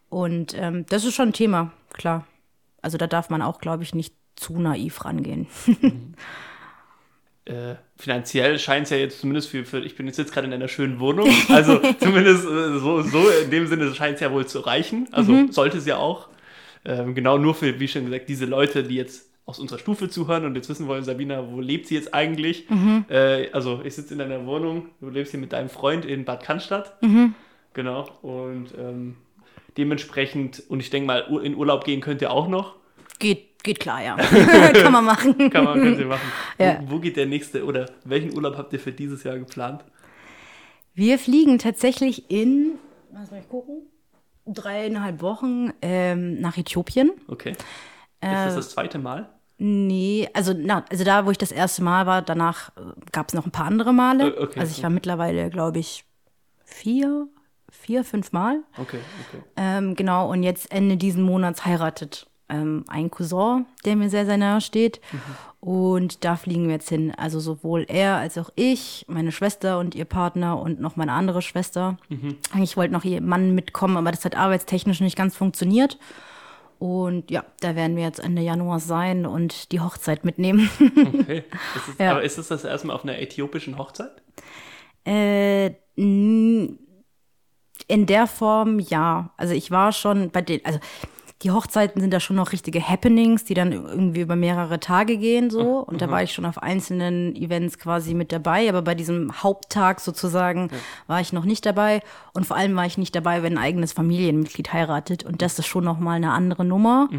Und 0.09 0.55
ähm, 0.57 0.85
das 0.87 1.03
ist 1.03 1.13
schon 1.15 1.29
ein 1.29 1.33
Thema, 1.33 1.71
klar. 1.91 2.25
Also 2.83 2.97
da 2.99 3.07
darf 3.07 3.29
man 3.31 3.41
auch, 3.41 3.59
glaube 3.59 3.81
ich, 3.83 3.95
nicht 3.95 4.13
zu 4.35 4.59
naiv 4.59 5.03
rangehen. 5.05 5.47
äh, 7.45 7.75
finanziell 7.97 8.57
scheint 8.59 8.85
es 8.85 8.89
ja 8.91 8.97
jetzt 8.97 9.19
zumindest 9.19 9.49
für, 9.49 9.65
für 9.65 9.79
ich 9.79 9.95
bin 9.95 10.07
jetzt, 10.07 10.17
jetzt 10.17 10.33
gerade 10.33 10.47
in 10.47 10.53
einer 10.53 10.67
schönen 10.67 10.99
Wohnung, 10.99 11.29
also 11.49 11.79
zumindest 11.99 12.45
äh, 12.45 12.79
so, 12.79 13.01
so 13.01 13.29
in 13.43 13.51
dem 13.51 13.67
Sinne 13.67 13.93
scheint 13.93 14.15
es 14.15 14.21
ja 14.21 14.31
wohl 14.31 14.45
zu 14.45 14.59
reichen, 14.59 15.07
also 15.11 15.33
Mhm. 15.33 15.51
sollte 15.51 15.77
es 15.77 15.85
ja 15.85 15.97
auch. 15.97 16.29
Ähm, 16.85 17.15
genau 17.15 17.37
nur 17.37 17.55
für, 17.55 17.79
wie 17.79 17.87
schon 17.87 18.05
gesagt, 18.05 18.27
diese 18.29 18.45
Leute, 18.45 18.83
die 18.83 18.95
jetzt 18.95 19.29
aus 19.45 19.59
unserer 19.59 19.79
Stufe 19.79 20.09
zuhören 20.09 20.45
und 20.45 20.55
jetzt 20.55 20.69
wissen 20.69 20.87
wollen, 20.87 21.03
Sabina, 21.03 21.49
wo 21.51 21.59
lebt 21.59 21.87
sie 21.87 21.95
jetzt 21.95 22.13
eigentlich? 22.13 22.69
Mhm. 22.69 23.05
Äh, 23.09 23.49
also 23.51 23.81
ich 23.83 23.93
sitze 23.95 24.13
in 24.13 24.19
deiner 24.19 24.45
Wohnung, 24.45 24.87
du 25.01 25.09
lebst 25.09 25.31
hier 25.31 25.39
mit 25.39 25.51
deinem 25.53 25.69
Freund 25.69 26.05
in 26.05 26.23
Bad 26.25 26.43
Cannstatt. 26.43 27.01
Mhm. 27.01 27.35
Genau. 27.73 28.07
Und 28.21 28.67
ähm, 28.77 29.15
dementsprechend, 29.77 30.63
und 30.69 30.79
ich 30.79 30.89
denke 30.89 31.07
mal, 31.07 31.19
in 31.43 31.55
Urlaub 31.55 31.83
gehen 31.85 32.01
könnt 32.01 32.21
ihr 32.21 32.31
auch 32.31 32.47
noch. 32.47 32.75
Geht, 33.19 33.63
geht 33.63 33.79
klar, 33.79 34.03
ja. 34.03 34.15
Kann 34.73 34.91
man 34.91 35.05
machen. 35.05 35.49
Kann 35.49 35.63
man, 35.65 35.81
könnt 35.81 35.99
ihr 35.99 36.05
machen. 36.07 36.31
Ja. 36.59 36.79
wo, 36.83 36.95
wo 36.95 36.99
geht 36.99 37.17
der 37.17 37.25
nächste 37.25 37.65
oder 37.65 37.89
welchen 38.05 38.33
Urlaub 38.35 38.57
habt 38.57 38.73
ihr 38.73 38.79
für 38.79 38.91
dieses 38.91 39.23
Jahr 39.23 39.37
geplant? 39.37 39.83
Wir 40.93 41.17
fliegen 41.17 41.57
tatsächlich 41.59 42.29
in, 42.29 42.73
was 43.11 43.29
soll 43.29 43.39
ich 43.39 43.49
gucken? 43.49 43.83
Dreieinhalb 44.45 45.21
Wochen 45.21 45.71
ähm, 45.81 46.39
nach 46.41 46.57
Äthiopien. 46.57 47.11
Okay. 47.27 47.51
Ist 47.51 47.59
Äh, 48.21 48.45
das 48.45 48.55
das 48.55 48.69
zweite 48.71 48.99
Mal? 48.99 49.29
Nee, 49.57 50.27
also, 50.33 50.53
na, 50.57 50.83
also 50.89 51.03
da, 51.05 51.25
wo 51.25 51.31
ich 51.31 51.37
das 51.37 51.51
erste 51.51 51.83
Mal 51.83 52.05
war, 52.05 52.21
danach 52.21 52.71
gab 53.11 53.29
es 53.29 53.33
noch 53.33 53.45
ein 53.45 53.51
paar 53.51 53.65
andere 53.67 53.93
Male. 53.93 54.35
Äh, 54.35 54.39
okay. 54.43 54.59
Also 54.59 54.73
ich 54.75 54.83
war 54.83 54.89
mittlerweile, 54.89 55.49
glaube 55.49 55.79
ich, 55.79 56.03
vier, 56.65 57.27
vier, 57.83 58.03
fünf 58.03 58.31
Mal. 58.31 58.61
Okay, 58.77 58.99
okay. 59.27 59.43
Ähm, 59.57 59.95
genau, 59.95 60.31
und 60.31 60.43
jetzt 60.43 60.71
Ende 60.71 60.97
diesen 60.97 61.23
Monats 61.23 61.65
heiratet 61.65 62.27
ähm, 62.49 62.85
ein 62.87 63.11
Cousin, 63.11 63.65
der 63.85 63.95
mir 63.95 64.09
sehr, 64.09 64.25
sehr 64.25 64.37
nahe 64.37 64.61
steht. 64.61 65.01
Und 65.59 66.23
da 66.25 66.35
fliegen 66.35 66.65
wir 66.65 66.73
jetzt 66.73 66.89
hin. 66.89 67.13
Also 67.15 67.39
sowohl 67.39 67.85
er 67.87 68.17
als 68.17 68.37
auch 68.37 68.49
ich, 68.55 69.05
meine 69.07 69.31
Schwester 69.31 69.79
und 69.79 69.95
ihr 69.95 70.05
Partner 70.05 70.59
und 70.59 70.79
noch 70.79 70.95
meine 70.95 71.13
andere 71.13 71.41
Schwester. 71.41 71.97
Eigentlich 72.53 72.77
wollte 72.77 72.93
noch 72.93 73.03
ihr 73.05 73.21
Mann 73.21 73.55
mitkommen, 73.55 73.97
aber 73.97 74.11
das 74.11 74.25
hat 74.25 74.35
arbeitstechnisch 74.35 74.99
nicht 75.01 75.17
ganz 75.17 75.35
funktioniert. 75.35 75.97
Und 76.79 77.31
ja, 77.31 77.45
da 77.61 77.75
werden 77.77 77.95
wir 77.95 78.03
jetzt 78.03 78.19
Ende 78.19 78.41
Januar 78.41 78.79
sein 78.81 79.25
und 79.25 79.71
die 79.71 79.79
Hochzeit 79.79 80.25
mitnehmen. 80.25 80.69
okay. 80.81 81.43
Ist 81.75 81.87
es, 81.87 81.97
Ja. 81.97 82.11
Aber 82.11 82.23
ist 82.23 82.37
es 82.37 82.49
das 82.49 82.65
erstmal 82.65 82.95
auf 82.95 83.03
einer 83.03 83.19
äthiopischen 83.19 83.77
Hochzeit? 83.77 84.21
Äh, 85.05 85.71
In 87.87 88.05
der 88.05 88.27
Form, 88.27 88.79
ja. 88.79 89.31
Also 89.37 89.53
ich 89.53 89.71
war 89.71 89.91
schon 89.91 90.29
bei 90.31 90.41
den, 90.41 90.63
also 90.65 90.79
die 91.43 91.51
Hochzeiten 91.51 91.99
sind 91.99 92.13
da 92.13 92.19
schon 92.19 92.37
noch 92.37 92.53
richtige 92.53 92.87
Happenings, 92.87 93.43
die 93.43 93.53
dann 93.53 93.73
irgendwie 93.73 94.21
über 94.21 94.35
mehrere 94.35 94.79
Tage 94.79 95.17
gehen 95.17 95.49
so. 95.49 95.79
Und 95.79 96.01
da 96.01 96.09
war 96.09 96.23
ich 96.23 96.33
schon 96.33 96.45
auf 96.45 96.57
einzelnen 96.57 97.35
Events 97.35 97.77
quasi 97.77 98.13
mit 98.13 98.31
dabei. 98.31 98.69
Aber 98.69 98.81
bei 98.81 98.95
diesem 98.95 99.43
Haupttag 99.43 99.99
sozusagen 99.99 100.69
war 101.07 101.19
ich 101.19 101.33
noch 101.33 101.43
nicht 101.43 101.65
dabei. 101.65 102.01
Und 102.33 102.45
vor 102.45 102.55
allem 102.55 102.75
war 102.75 102.85
ich 102.85 102.97
nicht 102.97 103.13
dabei, 103.13 103.43
wenn 103.43 103.57
ein 103.57 103.63
eigenes 103.63 103.91
Familienmitglied 103.91 104.71
heiratet. 104.71 105.25
Und 105.25 105.41
das 105.41 105.59
ist 105.59 105.67
schon 105.67 105.83
noch 105.83 105.99
mal 105.99 106.13
eine 106.13 106.31
andere 106.31 106.63
Nummer. 106.63 107.09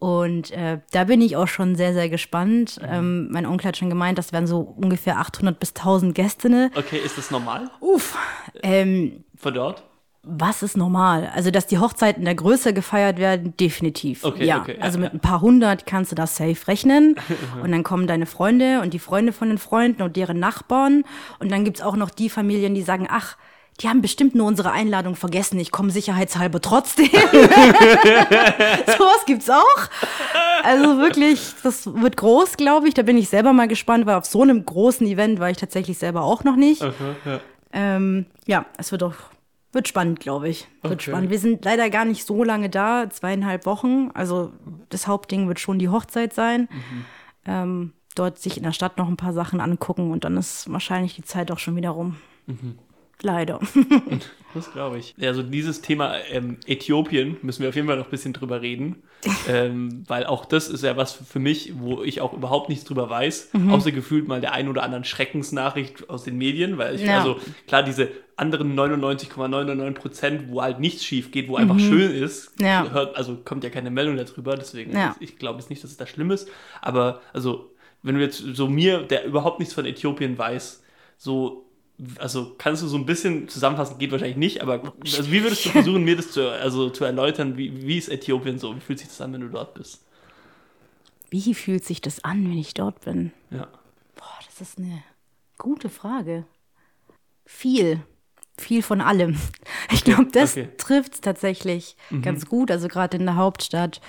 Und 0.00 0.50
äh, 0.50 0.80
da 0.90 1.04
bin 1.04 1.20
ich 1.20 1.36
auch 1.36 1.46
schon 1.46 1.76
sehr, 1.76 1.92
sehr 1.92 2.08
gespannt. 2.08 2.80
Ähm, 2.82 3.28
mein 3.30 3.46
Onkel 3.46 3.68
hat 3.68 3.76
schon 3.76 3.90
gemeint, 3.90 4.18
das 4.18 4.32
wären 4.32 4.48
so 4.48 4.58
ungefähr 4.58 5.20
800 5.20 5.60
bis 5.60 5.68
1000 5.76 6.12
Gästinnen. 6.16 6.72
Okay, 6.74 6.98
ist 6.98 7.16
das 7.16 7.30
normal 7.30 7.70
Uff. 7.78 8.18
Ähm, 8.64 9.22
von 9.36 9.54
dort? 9.54 9.84
Was 10.24 10.62
ist 10.62 10.76
normal? 10.76 11.32
Also, 11.34 11.50
dass 11.50 11.66
die 11.66 11.78
Hochzeiten 11.78 12.24
der 12.24 12.36
Größe 12.36 12.72
gefeiert 12.72 13.18
werden, 13.18 13.56
definitiv. 13.56 14.24
Okay, 14.24 14.44
ja, 14.44 14.60
okay, 14.60 14.76
ja, 14.78 14.84
also 14.84 14.98
mit 14.98 15.08
ja. 15.08 15.14
ein 15.14 15.20
paar 15.20 15.40
hundert 15.40 15.84
kannst 15.84 16.12
du 16.12 16.14
das 16.14 16.36
safe 16.36 16.68
rechnen. 16.68 17.16
und 17.62 17.72
dann 17.72 17.82
kommen 17.82 18.06
deine 18.06 18.26
Freunde 18.26 18.80
und 18.82 18.94
die 18.94 19.00
Freunde 19.00 19.32
von 19.32 19.48
den 19.48 19.58
Freunden 19.58 20.02
und 20.02 20.16
deren 20.16 20.38
Nachbarn. 20.38 21.02
Und 21.40 21.50
dann 21.50 21.64
gibt's 21.64 21.82
auch 21.82 21.96
noch 21.96 22.10
die 22.10 22.28
Familien, 22.28 22.74
die 22.74 22.82
sagen, 22.82 23.08
ach, 23.10 23.36
die 23.80 23.88
haben 23.88 24.00
bestimmt 24.00 24.36
nur 24.36 24.46
unsere 24.46 24.70
Einladung 24.70 25.16
vergessen. 25.16 25.58
Ich 25.58 25.72
komme 25.72 25.90
sicherheitshalber 25.90 26.60
trotzdem. 26.60 27.06
Sowas 27.10 29.24
gibt's 29.26 29.50
auch. 29.50 29.88
Also 30.62 30.98
wirklich, 30.98 31.40
das 31.64 31.92
wird 31.92 32.16
groß, 32.16 32.58
glaube 32.58 32.86
ich. 32.86 32.94
Da 32.94 33.02
bin 33.02 33.18
ich 33.18 33.28
selber 33.28 33.52
mal 33.52 33.66
gespannt, 33.66 34.06
weil 34.06 34.14
auf 34.14 34.26
so 34.26 34.42
einem 34.42 34.64
großen 34.64 35.04
Event 35.06 35.40
war 35.40 35.50
ich 35.50 35.56
tatsächlich 35.56 35.98
selber 35.98 36.22
auch 36.22 36.44
noch 36.44 36.54
nicht. 36.54 36.82
ja. 36.82 36.92
Ähm, 37.72 38.26
ja, 38.46 38.66
es 38.76 38.92
wird 38.92 39.02
auch 39.02 39.14
wird 39.72 39.88
spannend, 39.88 40.20
glaube 40.20 40.48
ich. 40.48 40.68
Wird 40.82 40.94
Okay. 40.94 41.10
spannend. 41.10 41.30
Wir 41.30 41.38
sind 41.38 41.64
leider 41.64 41.90
gar 41.90 42.04
nicht 42.04 42.26
so 42.26 42.44
lange 42.44 42.68
da, 42.70 43.08
zweieinhalb 43.10 43.66
Wochen. 43.66 44.10
Also 44.14 44.52
das 44.88 45.06
Hauptding 45.06 45.48
wird 45.48 45.60
schon 45.60 45.78
die 45.78 45.88
Hochzeit 45.88 46.32
sein. 46.32 46.68
Mhm. 46.70 47.04
Ähm, 47.46 47.92
dort 48.14 48.38
sich 48.38 48.56
in 48.56 48.62
der 48.62 48.72
Stadt 48.72 48.98
noch 48.98 49.08
ein 49.08 49.16
paar 49.16 49.32
Sachen 49.32 49.60
angucken 49.60 50.10
und 50.10 50.24
dann 50.24 50.36
ist 50.36 50.70
wahrscheinlich 50.70 51.14
die 51.16 51.22
Zeit 51.24 51.50
auch 51.50 51.58
schon 51.58 51.76
wieder 51.76 51.90
rum. 51.90 52.16
Mhm. 52.46 52.78
Leider. 53.22 53.60
Das 54.54 54.70
glaube 54.70 54.98
ich. 54.98 55.14
Also 55.18 55.42
dieses 55.42 55.80
Thema 55.80 56.14
ähm, 56.30 56.58
Äthiopien 56.66 57.38
müssen 57.40 57.62
wir 57.62 57.70
auf 57.70 57.74
jeden 57.74 57.86
Fall 57.88 57.96
noch 57.96 58.04
ein 58.04 58.10
bisschen 58.10 58.34
drüber 58.34 58.60
reden, 58.60 59.02
ähm, 59.48 60.04
weil 60.06 60.26
auch 60.26 60.44
das 60.44 60.68
ist 60.68 60.84
ja 60.84 60.94
was 60.94 61.14
für 61.14 61.38
mich, 61.38 61.72
wo 61.78 62.02
ich 62.02 62.20
auch 62.20 62.34
überhaupt 62.34 62.68
nichts 62.68 62.84
drüber 62.84 63.08
weiß, 63.08 63.48
Mhm. 63.54 63.70
außer 63.72 63.92
gefühlt 63.92 64.28
mal 64.28 64.42
der 64.42 64.52
ein 64.52 64.68
oder 64.68 64.82
anderen 64.82 65.04
Schreckensnachricht 65.04 66.10
aus 66.10 66.24
den 66.24 66.36
Medien, 66.36 66.76
weil 66.76 66.96
ich, 66.96 67.00
Ja. 67.00 67.16
also 67.20 67.38
klar, 67.66 67.82
diese 67.82 68.10
anderen 68.36 68.74
99,99 68.74 69.92
Prozent, 69.94 70.50
wo 70.50 70.60
halt 70.60 70.80
nichts 70.80 71.02
schief 71.02 71.30
geht, 71.30 71.48
wo 71.48 71.56
einfach 71.56 71.78
schön 71.78 72.10
ist, 72.12 72.60
Mhm. 72.60 72.66
Ja. 72.66 72.90
hört, 72.90 73.16
also 73.16 73.38
kommt 73.42 73.64
ja 73.64 73.70
keine 73.70 73.90
Meldung 73.90 74.18
darüber, 74.18 74.54
deswegen, 74.56 74.92
Ja. 74.92 75.16
ich 75.18 75.38
glaube 75.38 75.60
jetzt 75.60 75.70
nicht, 75.70 75.82
dass 75.82 75.92
es 75.92 75.96
da 75.96 76.06
schlimm 76.06 76.30
ist, 76.30 76.46
aber 76.82 77.22
also, 77.32 77.70
wenn 78.02 78.16
du 78.16 78.20
jetzt 78.20 78.44
so 78.52 78.68
mir, 78.68 78.98
der 78.98 79.24
überhaupt 79.24 79.60
nichts 79.60 79.72
von 79.72 79.86
Äthiopien 79.86 80.36
weiß, 80.36 80.82
so 81.16 81.64
also 82.18 82.54
kannst 82.58 82.82
du 82.82 82.88
so 82.88 82.96
ein 82.96 83.06
bisschen 83.06 83.48
zusammenfassen, 83.48 83.98
geht 83.98 84.10
wahrscheinlich 84.10 84.36
nicht, 84.36 84.62
aber 84.62 84.94
also 85.00 85.30
wie 85.30 85.42
würdest 85.42 85.64
du 85.64 85.70
versuchen, 85.70 86.04
mir 86.04 86.16
das 86.16 86.32
zu, 86.32 86.50
also 86.50 86.90
zu 86.90 87.04
erläutern, 87.04 87.56
wie, 87.56 87.86
wie 87.86 87.98
ist 87.98 88.08
Äthiopien 88.08 88.58
so? 88.58 88.74
Wie 88.74 88.80
fühlt 88.80 88.98
sich 88.98 89.08
das 89.08 89.20
an, 89.20 89.32
wenn 89.32 89.42
du 89.42 89.48
dort 89.48 89.74
bist? 89.74 90.04
Wie 91.30 91.54
fühlt 91.54 91.84
sich 91.84 92.00
das 92.00 92.24
an, 92.24 92.44
wenn 92.44 92.58
ich 92.58 92.74
dort 92.74 93.04
bin? 93.04 93.32
Ja. 93.50 93.68
Boah, 94.16 94.38
das 94.44 94.60
ist 94.60 94.78
eine 94.78 95.02
gute 95.58 95.88
Frage. 95.88 96.44
Viel. 97.46 98.02
Viel 98.58 98.82
von 98.82 99.00
allem. 99.00 99.38
Ich 99.90 100.04
glaube, 100.04 100.28
das 100.32 100.52
okay. 100.52 100.68
trifft 100.76 101.14
es 101.14 101.20
tatsächlich 101.20 101.96
ganz 102.22 102.46
gut. 102.46 102.70
Also 102.70 102.88
gerade 102.88 103.16
in 103.16 103.24
der 103.24 103.36
Hauptstadt. 103.36 104.00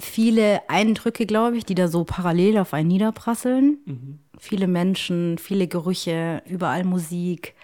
Viele 0.00 0.68
Eindrücke, 0.68 1.26
glaube 1.26 1.56
ich, 1.56 1.64
die 1.64 1.74
da 1.74 1.88
so 1.88 2.04
parallel 2.04 2.58
auf 2.58 2.72
einen 2.74 2.88
niederprasseln. 2.88 4.20
Viele 4.38 4.68
Menschen, 4.68 5.38
viele 5.38 5.66
Gerüche, 5.66 6.42
überall 6.46 6.84
Musik. 6.84 7.54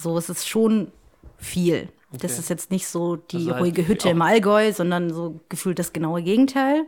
So, 0.00 0.16
es 0.16 0.28
ist 0.30 0.48
schon 0.48 0.90
viel. 1.36 1.88
Das 2.12 2.32
Okay. 2.32 2.40
ist 2.40 2.48
jetzt 2.48 2.70
nicht 2.70 2.86
so 2.86 3.16
die 3.16 3.36
Also 3.36 3.52
halt 3.52 3.62
ruhige 3.62 3.86
Hütte 3.86 4.08
im 4.08 4.22
Allgäu, 4.22 4.72
sondern 4.72 5.12
so 5.12 5.40
gefühlt 5.50 5.78
das 5.78 5.92
genaue 5.92 6.22
Gegenteil. 6.22 6.86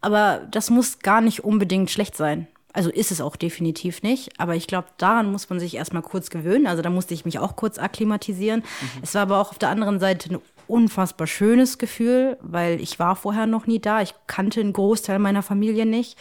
Aber 0.00 0.46
das 0.50 0.70
muss 0.70 0.98
gar 1.00 1.20
nicht 1.20 1.44
unbedingt 1.44 1.90
schlecht 1.90 2.16
sein. 2.16 2.46
Also 2.72 2.90
ist 2.90 3.10
es 3.10 3.20
auch 3.20 3.34
definitiv 3.36 4.02
nicht. 4.02 4.38
Aber 4.40 4.54
ich 4.54 4.66
glaube, 4.66 4.88
daran 4.98 5.32
muss 5.32 5.48
man 5.50 5.58
sich 5.58 5.74
erstmal 5.76 6.02
kurz 6.02 6.30
gewöhnen. 6.30 6.66
Also 6.66 6.82
da 6.82 6.90
musste 6.90 7.14
ich 7.14 7.24
mich 7.24 7.38
auch 7.38 7.56
kurz 7.56 7.78
akklimatisieren. 7.78 8.62
Es 9.02 9.14
war 9.14 9.22
aber 9.22 9.40
auch 9.40 9.50
auf 9.50 9.58
der 9.58 9.70
anderen 9.70 9.98
Seite 10.00 10.34
ein 10.34 10.38
unfassbar 10.68 11.26
schönes 11.26 11.78
Gefühl, 11.78 12.36
weil 12.40 12.80
ich 12.80 12.98
war 12.98 13.16
vorher 13.16 13.46
noch 13.46 13.66
nie 13.66 13.80
da. 13.80 14.02
Ich 14.02 14.14
kannte 14.26 14.60
einen 14.60 14.72
Großteil 14.72 15.18
meiner 15.18 15.42
Familie 15.42 15.86
nicht. 15.86 16.16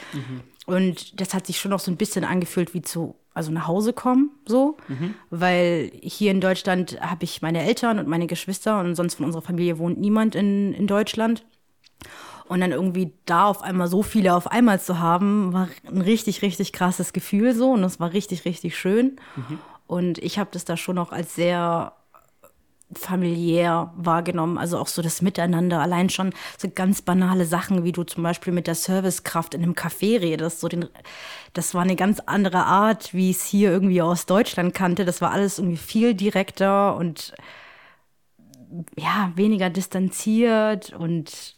Und 0.65 1.19
das 1.21 1.33
hat 1.33 1.47
sich 1.47 1.59
schon 1.59 1.73
auch 1.73 1.79
so 1.79 1.91
ein 1.91 1.97
bisschen 1.97 2.25
angefühlt 2.25 2.73
wie 2.73 2.81
zu, 2.81 3.15
also 3.33 3.51
nach 3.51 3.67
Hause 3.67 3.93
kommen, 3.93 4.31
so. 4.45 4.75
Weil 5.29 5.91
hier 6.01 6.31
in 6.31 6.41
Deutschland 6.41 6.99
habe 7.01 7.23
ich 7.23 7.41
meine 7.41 7.63
Eltern 7.63 7.99
und 7.99 8.07
meine 8.07 8.27
Geschwister 8.27 8.79
und 8.79 8.95
sonst 8.95 9.15
von 9.15 9.25
unserer 9.25 9.41
Familie 9.43 9.77
wohnt 9.79 9.99
niemand 9.99 10.35
in, 10.35 10.73
in 10.73 10.87
Deutschland. 10.87 11.45
Und 12.49 12.61
dann 12.61 12.71
irgendwie 12.71 13.11
da 13.25 13.45
auf 13.45 13.61
einmal 13.61 13.89
so 13.89 14.03
viele 14.03 14.33
auf 14.33 14.47
einmal 14.49 14.79
zu 14.79 14.99
haben, 14.99 15.51
war 15.51 15.67
ein 15.85 16.01
richtig, 16.01 16.41
richtig 16.41 16.71
krasses 16.71 17.11
Gefühl 17.11 17.53
so. 17.53 17.71
Und 17.71 17.81
das 17.81 17.99
war 17.99 18.13
richtig, 18.13 18.45
richtig 18.45 18.77
schön. 18.77 19.17
Und 19.85 20.17
ich 20.19 20.37
habe 20.39 20.49
das 20.51 20.63
da 20.65 20.77
schon 20.77 20.97
auch 20.97 21.11
als 21.11 21.35
sehr 21.35 21.93
familiär 22.93 23.91
wahrgenommen. 23.95 24.57
Also 24.57 24.77
auch 24.77 24.88
so 24.88 25.01
das 25.01 25.21
Miteinander. 25.21 25.81
Allein 25.81 26.09
schon 26.09 26.33
so 26.57 26.69
ganz 26.69 27.01
banale 27.01 27.45
Sachen, 27.45 27.83
wie 27.83 27.91
du 27.91 28.03
zum 28.03 28.23
Beispiel 28.23 28.53
mit 28.53 28.67
der 28.67 28.75
Servicekraft 28.75 29.53
in 29.53 29.63
einem 29.63 29.73
Café 29.73 30.21
redest. 30.21 30.61
So 30.61 30.67
den, 30.67 30.88
das 31.53 31.73
war 31.73 31.81
eine 31.81 31.95
ganz 31.95 32.19
andere 32.25 32.65
Art, 32.65 33.13
wie 33.13 33.29
ich 33.29 33.38
es 33.38 33.45
hier 33.45 33.71
irgendwie 33.71 34.01
aus 34.01 34.25
Deutschland 34.25 34.73
kannte. 34.73 35.05
Das 35.05 35.21
war 35.21 35.31
alles 35.31 35.59
irgendwie 35.59 35.77
viel 35.77 36.13
direkter 36.13 36.95
und 36.95 37.33
ja, 38.97 39.31
weniger 39.35 39.69
distanziert 39.69 40.93
und 40.93 41.55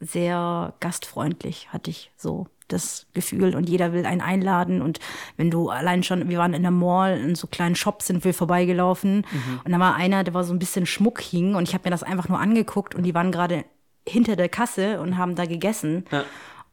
sehr 0.00 0.74
gastfreundlich, 0.80 1.72
hatte 1.72 1.90
ich 1.90 2.10
so 2.16 2.46
das 2.72 3.06
Gefühl. 3.12 3.54
Und 3.54 3.68
jeder 3.68 3.92
will 3.92 4.06
einen 4.06 4.20
einladen. 4.20 4.82
Und 4.82 4.98
wenn 5.36 5.50
du 5.50 5.70
allein 5.70 6.02
schon, 6.02 6.28
wir 6.28 6.38
waren 6.38 6.54
in 6.54 6.62
der 6.62 6.70
Mall, 6.70 7.18
in 7.18 7.34
so 7.34 7.46
kleinen 7.46 7.76
Shops 7.76 8.06
sind 8.06 8.24
wir 8.24 8.34
vorbeigelaufen. 8.34 9.24
Und 9.64 9.72
da 9.72 9.78
war 9.78 9.94
einer, 9.96 10.24
der 10.24 10.34
war 10.34 10.44
so 10.44 10.52
ein 10.52 10.58
bisschen 10.58 10.86
Schmuck 10.86 11.20
hing. 11.20 11.54
Und 11.54 11.68
ich 11.68 11.74
habe 11.74 11.84
mir 11.84 11.90
das 11.90 12.02
einfach 12.02 12.28
nur 12.28 12.38
angeguckt. 12.38 12.94
Und 12.94 13.04
die 13.04 13.14
waren 13.14 13.32
gerade 13.32 13.64
hinter 14.08 14.36
der 14.36 14.48
Kasse 14.48 15.00
und 15.00 15.16
haben 15.16 15.34
da 15.34 15.44
gegessen. 15.44 16.04
Ja. 16.10 16.24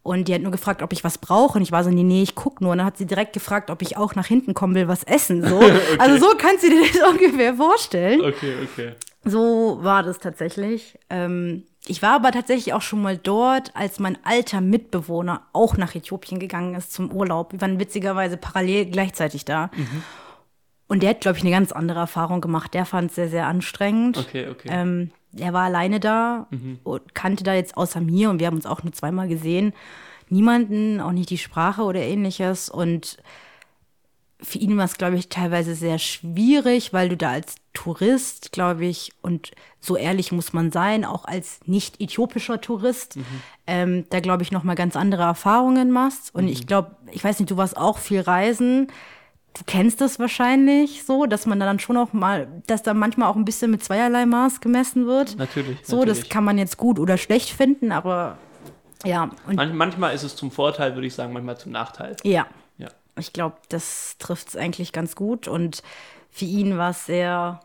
Und 0.04 0.30
die 0.30 0.34
hat 0.34 0.42
nur 0.42 0.54
gefragt, 0.54 0.82
ob 0.82 0.94
ich 0.94 1.04
was 1.04 1.18
brauche. 1.18 1.58
Und 1.58 1.64
ich 1.64 1.74
war 1.74 1.84
so, 1.84 1.90
nee, 1.90 2.04
nee, 2.04 2.24
ich 2.24 2.34
guck 2.34 2.62
nur. 2.62 2.72
Und 2.72 2.78
dann 2.78 2.88
hat 2.88 2.98
sie 2.98 3.06
direkt 3.06 3.34
gefragt, 3.34 3.70
ob 3.70 3.82
ich 3.82 3.98
auch 3.98 4.16
nach 4.16 4.26
hinten 4.26 4.54
kommen 4.54 4.74
will, 4.74 4.88
was 4.88 5.04
essen. 5.04 5.46
So. 5.46 5.60
Also 6.00 6.18
so 6.18 6.38
kannst 6.38 6.64
du 6.64 6.70
dir 6.70 6.82
das 6.82 7.10
ungefähr 7.12 7.54
vorstellen. 7.56 8.22
Okay, 8.22 8.54
okay. 8.64 8.94
So 9.26 9.80
war 9.82 10.04
das 10.04 10.20
tatsächlich. 10.20 10.98
Ähm, 11.10 11.64
ich 11.90 12.02
war 12.02 12.14
aber 12.16 12.32
tatsächlich 12.32 12.74
auch 12.74 12.82
schon 12.82 13.02
mal 13.02 13.18
dort, 13.18 13.76
als 13.76 14.00
mein 14.00 14.18
alter 14.24 14.62
Mitbewohner 14.62 15.42
auch 15.54 15.78
nach 15.78 15.96
Äthiopien 15.96 16.40
gegangen 16.40 16.76
ist 16.76 16.94
zum 16.94 17.12
Urlaub. 17.12 17.52
Wir 17.54 17.62
waren 17.62 17.80
witzigerweise 17.80 18.38
parallel 18.38 18.86
gleichzeitig 18.86 19.46
da. 19.46 19.70
Und 20.88 21.04
der 21.04 21.12
hat, 21.12 21.22
glaube 21.22 21.38
ich, 21.38 21.44
eine 21.44 21.52
ganz 21.52 21.72
andere 21.72 22.00
Erfahrung 22.00 22.42
gemacht. 22.42 22.74
Der 22.74 22.86
fand 22.86 23.10
es 23.10 23.16
sehr, 23.16 23.30
sehr 23.30 23.48
anstrengend. 23.48 24.18
Okay, 24.18 24.48
okay. 24.50 24.70
Ähm, 24.72 25.12
er 25.38 25.54
war 25.54 25.64
alleine 25.64 26.00
da 26.00 26.48
und 26.84 27.14
kannte 27.14 27.44
da 27.44 27.54
jetzt 27.54 27.78
außer 27.78 28.00
mir 28.00 28.30
und 28.30 28.40
wir 28.40 28.48
haben 28.48 28.56
uns 28.56 28.66
auch 28.66 28.84
nur 28.84 28.94
zweimal 28.94 29.28
gesehen. 29.28 29.74
Niemanden, 30.30 31.00
auch 31.00 31.12
nicht 31.12 31.30
die 31.30 31.38
Sprache 31.38 31.84
oder 31.84 32.00
ähnliches. 32.00 32.70
Und 32.70 33.18
für 34.40 34.60
ihn 34.60 34.78
war 34.78 34.86
es, 34.86 34.98
glaube 34.98 35.16
ich, 35.16 35.30
teilweise 35.30 35.74
sehr 35.74 35.98
schwierig, 35.98 36.94
weil 36.94 37.10
du 37.10 37.18
da 37.18 37.32
als 37.32 37.56
Tourist, 37.74 38.52
glaube 38.52 38.86
ich, 38.86 39.12
und 39.22 39.52
so 39.80 39.96
ehrlich 39.98 40.32
muss 40.32 40.54
man 40.54 40.72
sein, 40.72 41.06
auch 41.06 41.26
als 41.26 41.60
nicht 41.66 42.00
äthiopischer 42.02 42.62
Tourist, 42.62 43.18
ähm, 43.66 44.06
da, 44.10 44.20
glaube 44.20 44.44
ich, 44.44 44.52
noch 44.52 44.64
mal 44.64 44.76
ganz 44.76 44.96
andere 44.96 45.24
Erfahrungen 45.24 45.92
machst. 45.92 46.34
Und 46.36 46.48
ich 46.48 46.68
glaube, 46.68 46.96
ich 47.12 47.24
weiß 47.24 47.40
nicht, 47.40 47.50
du 47.52 47.58
warst 47.58 47.78
auch 47.78 47.98
viel 47.98 48.22
reisen. 48.22 48.88
Du 49.58 49.64
kennst 49.66 50.02
es 50.02 50.20
wahrscheinlich 50.20 51.04
so, 51.04 51.26
dass 51.26 51.48
man 51.48 51.60
da 51.60 51.66
dann 51.66 51.80
schon 51.80 51.98
auch 51.98 52.14
mal, 52.14 52.48
dass 52.68 52.84
da 52.84 52.94
manchmal 52.94 53.30
auch 53.30 53.36
ein 53.36 53.46
bisschen 53.46 53.72
mit 53.72 53.84
zweierlei 53.84 54.28
Maß 54.28 54.62
gemessen 54.62 55.08
wird. 55.08 55.36
Natürlich, 55.38 55.80
So, 55.84 56.00
das 56.06 56.18
natürlich. 56.18 56.30
kann 56.30 56.44
man 56.44 56.60
jetzt 56.60 56.78
gut 56.78 57.00
oder 57.00 57.18
schlecht 57.18 57.50
finden, 57.50 57.92
aber 57.92 58.38
ja, 59.04 59.30
und 59.48 59.56
Man, 59.56 59.76
manchmal 59.76 60.14
ist 60.14 60.24
es 60.24 60.36
zum 60.36 60.52
Vorteil, 60.52 60.94
würde 60.96 61.08
ich 61.08 61.16
sagen, 61.16 61.34
manchmal 61.34 61.58
zum 61.58 61.72
Nachteil. 61.72 62.16
Ja. 62.24 62.46
Ich 63.18 63.34
glaube, 63.34 63.58
das 63.70 64.18
trifft 64.20 64.50
es 64.50 64.56
eigentlich 64.56 64.92
ganz 64.94 65.16
gut. 65.16 65.48
Und 65.48 65.84
für 66.30 66.46
ihn 66.46 66.78
war 66.78 66.92
es 66.92 67.06
sehr, 67.06 67.60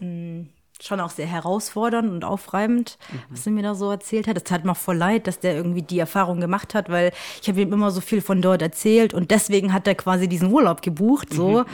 mh, 0.00 0.46
schon 0.80 1.00
auch 1.00 1.10
sehr 1.10 1.26
herausfordernd 1.26 2.10
und 2.10 2.24
aufreibend, 2.24 2.98
was 3.30 3.46
er 3.46 3.52
mir 3.52 3.62
da 3.62 3.74
so 3.74 3.90
erzählt 3.90 4.26
hat. 4.26 4.36
Es 4.36 4.44
tat 4.44 4.64
mir 4.64 4.72
auch 4.72 4.76
voll 4.76 4.96
leid, 4.96 5.26
dass 5.26 5.38
der 5.40 5.54
irgendwie 5.56 5.80
die 5.82 5.98
Erfahrung 5.98 6.38
gemacht 6.40 6.74
hat, 6.74 6.90
weil 6.90 7.12
ich 7.40 7.48
habe 7.48 7.62
ihm 7.62 7.72
immer 7.72 7.90
so 7.90 8.02
viel 8.02 8.20
von 8.20 8.42
dort 8.42 8.60
erzählt 8.60 9.14
und 9.14 9.30
deswegen 9.30 9.72
hat 9.72 9.86
er 9.86 9.94
quasi 9.94 10.28
diesen 10.28 10.52
Urlaub 10.52 10.82
gebucht. 10.82 11.32
So. 11.32 11.64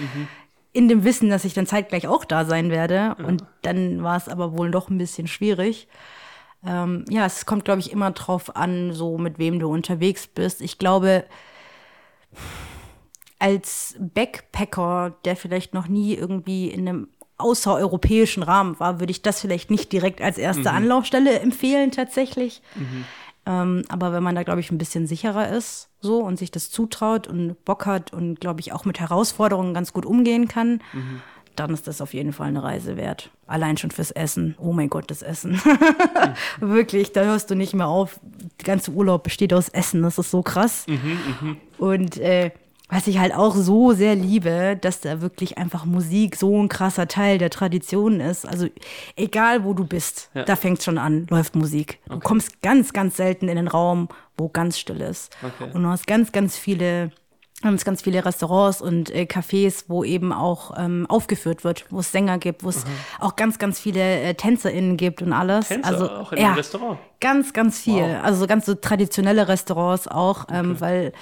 in 0.72 0.88
dem 0.88 1.04
Wissen, 1.04 1.28
dass 1.28 1.44
ich 1.44 1.52
dann 1.52 1.66
zeitgleich 1.66 2.06
auch 2.06 2.24
da 2.24 2.44
sein 2.44 2.70
werde. 2.70 3.14
Und 3.26 3.44
dann 3.62 4.02
war 4.02 4.16
es 4.16 4.28
aber 4.28 4.56
wohl 4.56 4.70
doch 4.70 4.88
ein 4.88 4.96
bisschen 4.98 5.26
schwierig. 5.26 5.86
Ähm, 6.64 7.04
ja, 7.10 7.26
es 7.26 7.44
kommt, 7.44 7.64
glaube 7.64 7.80
ich, 7.80 7.90
immer 7.92 8.10
drauf 8.12 8.56
an, 8.56 8.92
so 8.92 9.18
mit 9.18 9.38
wem 9.38 9.58
du 9.58 9.68
unterwegs 9.68 10.28
bist. 10.28 10.62
Ich 10.62 10.78
glaube, 10.78 11.24
als 13.42 13.96
Backpacker, 13.98 15.16
der 15.24 15.34
vielleicht 15.34 15.74
noch 15.74 15.88
nie 15.88 16.14
irgendwie 16.14 16.68
in 16.68 16.88
einem 16.88 17.08
außereuropäischen 17.38 18.44
Rahmen 18.44 18.78
war, 18.78 19.00
würde 19.00 19.10
ich 19.10 19.20
das 19.22 19.40
vielleicht 19.40 19.68
nicht 19.68 19.90
direkt 19.92 20.22
als 20.22 20.38
erste 20.38 20.70
Anlaufstelle 20.70 21.40
empfehlen 21.40 21.90
tatsächlich. 21.90 22.62
Ähm, 23.44 23.82
aber 23.88 24.12
wenn 24.12 24.22
man 24.22 24.36
da, 24.36 24.44
glaube 24.44 24.60
ich, 24.60 24.70
ein 24.70 24.78
bisschen 24.78 25.08
sicherer 25.08 25.48
ist 25.48 25.88
so 26.00 26.20
und 26.22 26.38
sich 26.38 26.52
das 26.52 26.70
zutraut 26.70 27.26
und 27.26 27.56
Bock 27.64 27.84
hat 27.84 28.12
und, 28.12 28.40
glaube 28.40 28.60
ich, 28.60 28.72
auch 28.72 28.84
mit 28.84 29.00
Herausforderungen 29.00 29.74
ganz 29.74 29.92
gut 29.92 30.06
umgehen 30.06 30.46
kann, 30.46 30.80
dann 31.56 31.74
ist 31.74 31.88
das 31.88 32.00
auf 32.00 32.14
jeden 32.14 32.32
Fall 32.32 32.46
eine 32.48 32.62
Reise 32.62 32.96
wert. 32.96 33.30
Allein 33.48 33.76
schon 33.76 33.90
fürs 33.90 34.12
Essen. 34.12 34.54
Oh 34.58 34.72
mein 34.72 34.88
Gott, 34.88 35.10
das 35.10 35.22
Essen. 35.22 35.60
Wirklich, 36.60 37.12
da 37.12 37.24
hörst 37.24 37.50
du 37.50 37.56
nicht 37.56 37.74
mehr 37.74 37.88
auf. 37.88 38.20
Der 38.60 38.66
ganze 38.66 38.92
Urlaub 38.92 39.24
besteht 39.24 39.52
aus 39.52 39.68
Essen. 39.68 40.02
Das 40.02 40.16
ist 40.16 40.30
so 40.30 40.42
krass. 40.42 40.86
Und 41.78 42.18
äh, 42.18 42.52
was 42.92 43.06
ich 43.06 43.18
halt 43.18 43.34
auch 43.34 43.56
so 43.56 43.94
sehr 43.94 44.14
liebe, 44.14 44.76
dass 44.78 45.00
da 45.00 45.22
wirklich 45.22 45.56
einfach 45.56 45.86
Musik 45.86 46.36
so 46.36 46.62
ein 46.62 46.68
krasser 46.68 47.08
Teil 47.08 47.38
der 47.38 47.48
Tradition 47.48 48.20
ist. 48.20 48.46
Also 48.46 48.66
egal 49.16 49.64
wo 49.64 49.72
du 49.72 49.86
bist, 49.86 50.28
Ja. 50.34 50.44
da 50.44 50.56
fängt 50.56 50.82
schon 50.82 50.98
an, 50.98 51.26
läuft 51.30 51.56
Musik. 51.56 52.00
Du 52.06 52.20
kommst 52.20 52.60
ganz, 52.60 52.92
ganz 52.92 53.16
selten 53.16 53.48
in 53.48 53.56
den 53.56 53.68
Raum, 53.68 54.08
wo 54.36 54.50
ganz 54.50 54.78
still 54.78 55.00
ist. 55.00 55.34
Okay. 55.42 55.70
Und 55.72 55.82
du 55.82 55.88
hast 55.88 56.06
ganz, 56.06 56.32
ganz 56.32 56.58
viele 56.58 57.12
ganz, 57.62 57.84
ganz 57.84 58.02
viele 58.02 58.24
Restaurants 58.24 58.82
und 58.82 59.08
äh, 59.14 59.22
Cafés, 59.22 59.84
wo 59.86 60.02
eben 60.04 60.32
auch 60.32 60.76
ähm, 60.76 61.06
aufgeführt 61.08 61.62
wird, 61.64 61.86
wo 61.90 62.00
es 62.00 62.10
Sänger 62.10 62.38
gibt, 62.38 62.64
wo 62.64 62.68
es 62.68 62.84
auch 63.20 63.36
ganz, 63.36 63.58
ganz 63.58 63.78
viele 63.78 64.02
äh, 64.02 64.34
TänzerInnen 64.34 64.96
gibt 64.96 65.22
und 65.22 65.32
alles. 65.32 65.68
Tänzer 65.68 65.88
also, 65.88 66.10
auch 66.10 66.32
in 66.32 66.38
ja, 66.38 66.46
einem 66.46 66.56
Restaurant. 66.56 66.98
Ganz, 67.20 67.52
ganz 67.52 67.78
viel. 67.78 68.02
Wow. 68.02 68.24
Also 68.24 68.40
so 68.40 68.46
ganz 68.48 68.66
so 68.66 68.74
traditionelle 68.74 69.46
Restaurants 69.46 70.08
auch, 70.08 70.46
ähm, 70.50 70.80
weil 70.80 71.12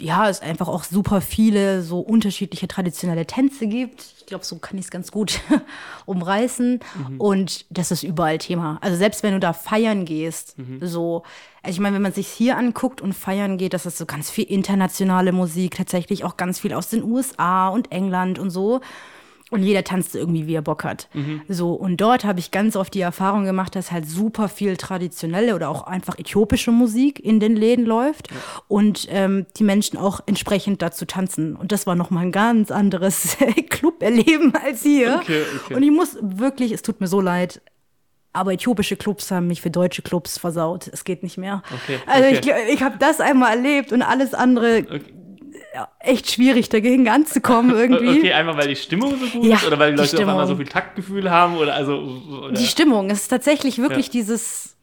ja, 0.00 0.28
es 0.28 0.40
einfach 0.40 0.68
auch 0.68 0.84
super 0.84 1.20
viele 1.20 1.82
so 1.82 2.00
unterschiedliche 2.00 2.68
traditionelle 2.68 3.26
Tänze 3.26 3.66
gibt. 3.66 4.14
Ich 4.18 4.26
glaube, 4.26 4.44
so 4.44 4.56
kann 4.56 4.78
ich 4.78 4.86
es 4.86 4.90
ganz 4.90 5.12
gut 5.12 5.40
umreißen. 6.06 6.80
Und 7.18 7.66
das 7.70 7.90
ist 7.90 8.02
überall 8.02 8.38
Thema. 8.38 8.78
Also 8.80 8.96
selbst 8.96 9.22
wenn 9.22 9.34
du 9.34 9.40
da 9.40 9.52
feiern 9.52 10.04
gehst, 10.04 10.56
so, 10.80 11.22
also 11.62 11.74
ich 11.74 11.80
meine, 11.80 11.94
wenn 11.96 12.02
man 12.02 12.12
sich 12.12 12.28
hier 12.28 12.56
anguckt 12.56 13.00
und 13.00 13.12
feiern 13.12 13.58
geht, 13.58 13.74
das 13.74 13.86
ist 13.86 13.98
so 13.98 14.06
ganz 14.06 14.30
viel 14.30 14.44
internationale 14.44 15.32
Musik, 15.32 15.76
tatsächlich 15.76 16.24
auch 16.24 16.36
ganz 16.36 16.58
viel 16.58 16.72
aus 16.72 16.88
den 16.88 17.02
USA 17.02 17.68
und 17.68 17.92
England 17.92 18.38
und 18.38 18.50
so. 18.50 18.80
Und 19.52 19.62
jeder 19.62 19.84
tanzt 19.84 20.14
irgendwie, 20.16 20.46
wie 20.46 20.54
er 20.54 20.62
Bock 20.62 20.82
hat. 20.84 21.08
So, 21.48 21.74
und 21.74 22.00
dort 22.00 22.24
habe 22.24 22.40
ich 22.40 22.50
ganz 22.50 22.74
oft 22.74 22.94
die 22.94 23.00
Erfahrung 23.02 23.44
gemacht, 23.44 23.76
dass 23.76 23.92
halt 23.92 24.08
super 24.08 24.48
viel 24.48 24.76
traditionelle 24.76 25.54
oder 25.54 25.68
auch 25.68 25.84
einfach 25.84 26.18
äthiopische 26.18 26.72
Musik 26.72 27.20
in 27.20 27.38
den 27.38 27.54
Läden 27.54 27.84
läuft 27.84 28.28
und 28.66 29.06
ähm, 29.10 29.46
die 29.58 29.64
Menschen 29.64 29.98
auch 29.98 30.20
entsprechend 30.26 30.82
dazu 30.82 31.04
tanzen. 31.04 31.54
Und 31.54 31.70
das 31.70 31.86
war 31.86 31.94
nochmal 31.94 32.24
ein 32.24 32.32
ganz 32.32 32.70
anderes 32.70 33.36
Club-Erleben 33.70 34.54
als 34.54 34.82
hier. 34.82 35.20
Okay, 35.22 35.42
okay. 35.64 35.74
Und 35.74 35.82
ich 35.82 35.90
muss 35.90 36.16
wirklich, 36.20 36.72
es 36.72 36.82
tut 36.82 37.00
mir 37.00 37.06
so 37.06 37.20
leid, 37.20 37.60
aber 38.32 38.54
äthiopische 38.54 38.96
Clubs 38.96 39.30
haben 39.30 39.46
mich 39.46 39.60
für 39.60 39.70
deutsche 39.70 40.02
Clubs 40.02 40.38
versaut. 40.38 40.88
Es 40.90 41.04
geht 41.04 41.22
nicht 41.22 41.36
mehr. 41.36 41.62
Okay, 41.70 41.98
Also 42.06 42.28
ich, 42.28 42.72
ich 42.72 42.82
habe 42.82 42.96
das 42.98 43.20
einmal 43.20 43.56
erlebt 43.56 43.92
und 43.92 44.02
alles 44.02 44.32
andere 44.32 44.78
ja, 44.78 44.98
echt 46.00 46.30
schwierig 46.30 46.68
dagegen 46.68 47.08
anzukommen 47.08 47.70
irgendwie. 47.76 48.18
Okay, 48.18 48.32
einfach 48.32 48.56
weil 48.56 48.68
die 48.68 48.76
Stimmung 48.76 49.16
so 49.18 49.26
gut 49.38 49.44
Ja, 49.46 49.56
ist 49.56 49.66
oder 49.66 49.78
weil 49.78 49.92
die 49.94 50.02
die 50.02 50.02
Leute 50.02 50.24
auf 50.24 50.28
einmal 50.28 50.46
so 50.46 50.56
viel 50.56 50.66
Taktgefühl 50.66 51.30
haben 51.30 51.56
oder 51.56 51.74
also 51.74 51.96
oder 52.40 52.52
Die 52.52 52.66
Stimmung 52.66 53.10
es 53.10 53.22
ist 53.22 53.28
tatsächlich 53.28 53.78
wirklich 53.78 54.06
Ja. 54.06 54.12
dieses, 54.12 54.76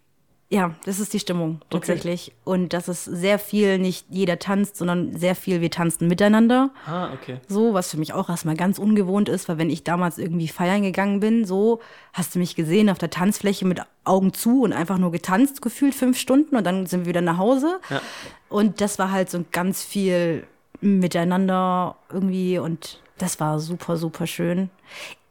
ja, 0.51 0.73
das 0.85 0.99
ist 0.99 1.13
die 1.13 1.19
Stimmung 1.19 1.61
tatsächlich. 1.69 2.31
Und 2.43 2.73
das 2.73 2.87
ist 2.87 3.05
sehr 3.05 3.37
viel, 3.37 3.77
nicht 3.77 4.07
jeder 4.09 4.39
tanzt, 4.39 4.77
sondern 4.77 5.15
sehr 5.15 5.35
viel, 5.35 5.61
wir 5.61 5.69
tanzen 5.69 6.07
miteinander. 6.07 6.71
Ah, 6.87 7.13
okay. 7.13 7.37
So, 7.47 7.75
was 7.75 7.91
für 7.91 7.97
mich 7.97 8.13
auch 8.13 8.29
erstmal 8.29 8.55
ganz 8.55 8.79
ungewohnt 8.79 9.29
ist, 9.29 9.47
weil 9.47 9.59
wenn 9.59 9.69
ich 9.69 9.83
damals 9.83 10.17
irgendwie 10.17 10.47
feiern 10.47 10.81
gegangen 10.81 11.19
bin, 11.19 11.45
so, 11.45 11.81
hast 12.13 12.33
du 12.33 12.39
mich 12.39 12.55
gesehen 12.55 12.89
auf 12.89 12.97
der 12.97 13.11
Tanzfläche 13.11 13.67
mit 13.67 13.79
Augen 14.05 14.33
zu 14.33 14.63
und 14.63 14.73
einfach 14.73 14.97
nur 14.97 15.11
getanzt, 15.11 15.61
gefühlt 15.61 15.93
fünf 15.93 16.17
Stunden 16.17 16.55
und 16.55 16.65
dann 16.65 16.87
sind 16.87 17.01
wir 17.01 17.09
wieder 17.09 17.21
nach 17.21 17.37
Hause. 17.37 17.79
Ja. 17.91 18.01
Und 18.49 18.81
das 18.81 18.97
war 18.97 19.11
halt 19.11 19.29
so 19.29 19.45
ganz 19.51 19.83
viel 19.83 20.47
miteinander 20.81 21.95
irgendwie 22.11 22.59
und 22.59 23.01
das 23.17 23.39
war 23.39 23.59
super, 23.59 23.97
super 23.97 24.27
schön. 24.27 24.69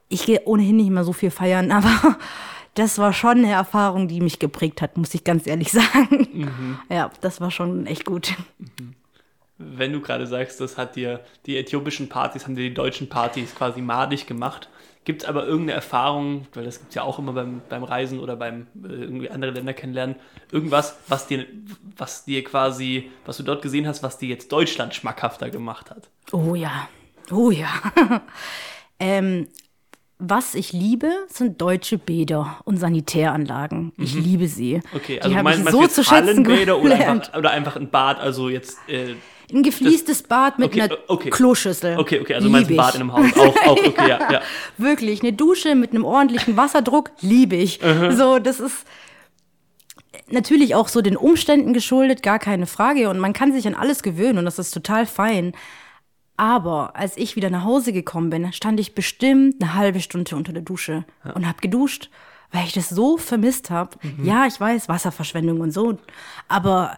Ich 0.08 0.26
gehe 0.26 0.42
ohnehin 0.44 0.76
nicht 0.76 0.90
mehr 0.90 1.04
so 1.04 1.12
viel 1.12 1.30
feiern, 1.30 1.72
aber 1.72 2.16
das 2.74 2.98
war 2.98 3.12
schon 3.12 3.38
eine 3.38 3.50
Erfahrung, 3.52 4.08
die 4.08 4.20
mich 4.20 4.38
geprägt 4.38 4.82
hat, 4.82 4.96
muss 4.96 5.14
ich 5.14 5.24
ganz 5.24 5.46
ehrlich 5.46 5.72
sagen. 5.72 6.78
Ja, 6.88 7.10
das 7.20 7.40
war 7.40 7.50
schon 7.50 7.86
echt 7.86 8.04
gut. 8.04 8.34
Wenn 9.58 9.92
du 9.92 10.00
gerade 10.00 10.26
sagst, 10.26 10.60
das 10.60 10.78
hat 10.78 10.94
dir 10.94 11.20
die 11.46 11.56
äthiopischen 11.56 12.08
Partys, 12.08 12.44
haben 12.44 12.54
dir 12.54 12.68
die 12.68 12.74
deutschen 12.74 13.08
Partys 13.08 13.54
quasi 13.54 13.80
madig 13.80 14.26
gemacht. 14.26 14.68
Gibt 15.08 15.22
es 15.22 15.28
aber 15.30 15.46
irgendeine 15.46 15.72
Erfahrung, 15.72 16.46
weil 16.52 16.66
das 16.66 16.80
gibt 16.80 16.90
es 16.90 16.94
ja 16.94 17.02
auch 17.02 17.18
immer 17.18 17.32
beim, 17.32 17.62
beim 17.66 17.82
Reisen 17.82 18.20
oder 18.20 18.36
beim 18.36 18.66
äh, 18.84 18.88
irgendwie 18.92 19.30
andere 19.30 19.52
Länder 19.52 19.72
kennenlernen, 19.72 20.16
irgendwas, 20.52 20.98
was 21.08 21.26
dir, 21.26 21.46
was 21.96 22.26
dir 22.26 22.44
quasi, 22.44 23.10
was 23.24 23.38
du 23.38 23.42
dort 23.42 23.62
gesehen 23.62 23.86
hast, 23.86 24.02
was 24.02 24.18
dir 24.18 24.28
jetzt 24.28 24.52
Deutschland 24.52 24.94
schmackhafter 24.94 25.48
gemacht 25.48 25.90
hat? 25.90 26.10
Oh 26.30 26.54
ja, 26.54 26.90
oh 27.30 27.50
ja. 27.50 27.70
ähm, 29.00 29.48
was 30.18 30.54
ich 30.54 30.74
liebe, 30.74 31.10
sind 31.28 31.58
deutsche 31.58 31.96
Bäder 31.96 32.58
und 32.66 32.76
Sanitäranlagen. 32.76 33.94
Ich 33.96 34.12
liebe 34.12 34.46
sie. 34.46 34.82
Okay, 34.94 35.14
Die 35.14 35.22
also 35.22 35.36
hab 35.36 35.44
meinst 35.44 35.68
du 35.68 35.72
so 35.72 35.80
jetzt 35.80 35.94
zu 35.94 36.04
schätzen 36.04 36.46
Hallenbäder 36.46 36.78
oder 36.78 36.96
einfach, 36.96 37.34
oder 37.34 37.50
einfach 37.50 37.76
ein 37.76 37.88
Bad, 37.88 38.20
also 38.20 38.50
jetzt, 38.50 38.76
äh, 38.90 39.14
Ein 39.52 39.62
gefliestes 39.62 40.22
Bad 40.22 40.58
mit 40.58 40.68
okay, 40.68 40.82
einer 40.82 40.98
okay. 41.06 41.30
Kloschüssel. 41.30 41.98
okay, 41.98 42.20
okay, 42.20 42.34
also 42.34 42.48
du 42.48 42.52
meinst 42.52 42.68
ein 42.68 42.74
Lieb 42.74 42.82
Bad 42.82 42.94
in 42.96 43.00
einem 43.00 43.12
Haus, 43.12 43.36
auch, 43.36 43.56
auch 43.66 43.78
okay, 43.78 43.94
ja, 44.08 44.32
ja. 44.32 44.40
Wirklich, 44.76 45.22
eine 45.22 45.32
Dusche 45.32 45.74
mit 45.74 45.90
einem 45.90 46.04
ordentlichen 46.04 46.56
Wasserdruck 46.56 47.12
liebe 47.20 47.56
ich. 47.56 47.80
So, 48.10 48.38
das 48.38 48.60
ist 48.60 48.84
natürlich 50.30 50.74
auch 50.74 50.88
so 50.88 51.00
den 51.00 51.16
Umständen 51.16 51.72
geschuldet, 51.72 52.22
gar 52.22 52.38
keine 52.38 52.66
Frage. 52.66 53.08
Und 53.08 53.18
man 53.18 53.32
kann 53.32 53.52
sich 53.52 53.66
an 53.66 53.74
alles 53.74 54.02
gewöhnen 54.02 54.38
und 54.38 54.44
das 54.44 54.58
ist 54.58 54.72
total 54.72 55.06
fein. 55.06 55.52
Aber 56.36 56.94
als 56.94 57.16
ich 57.16 57.34
wieder 57.34 57.50
nach 57.50 57.64
Hause 57.64 57.92
gekommen 57.92 58.30
bin, 58.30 58.52
stand 58.52 58.78
ich 58.78 58.94
bestimmt 58.94 59.60
eine 59.60 59.74
halbe 59.74 60.00
Stunde 60.00 60.36
unter 60.36 60.52
der 60.52 60.62
Dusche 60.62 61.04
und 61.34 61.46
habe 61.48 61.60
geduscht, 61.60 62.10
weil 62.52 62.64
ich 62.64 62.72
das 62.72 62.88
so 62.88 63.16
vermisst 63.16 63.70
habe. 63.70 63.96
Ja, 64.22 64.46
ich 64.46 64.58
weiß, 64.60 64.88
Wasserverschwendung 64.88 65.60
und 65.60 65.72
so, 65.72 65.98
aber 66.46 66.96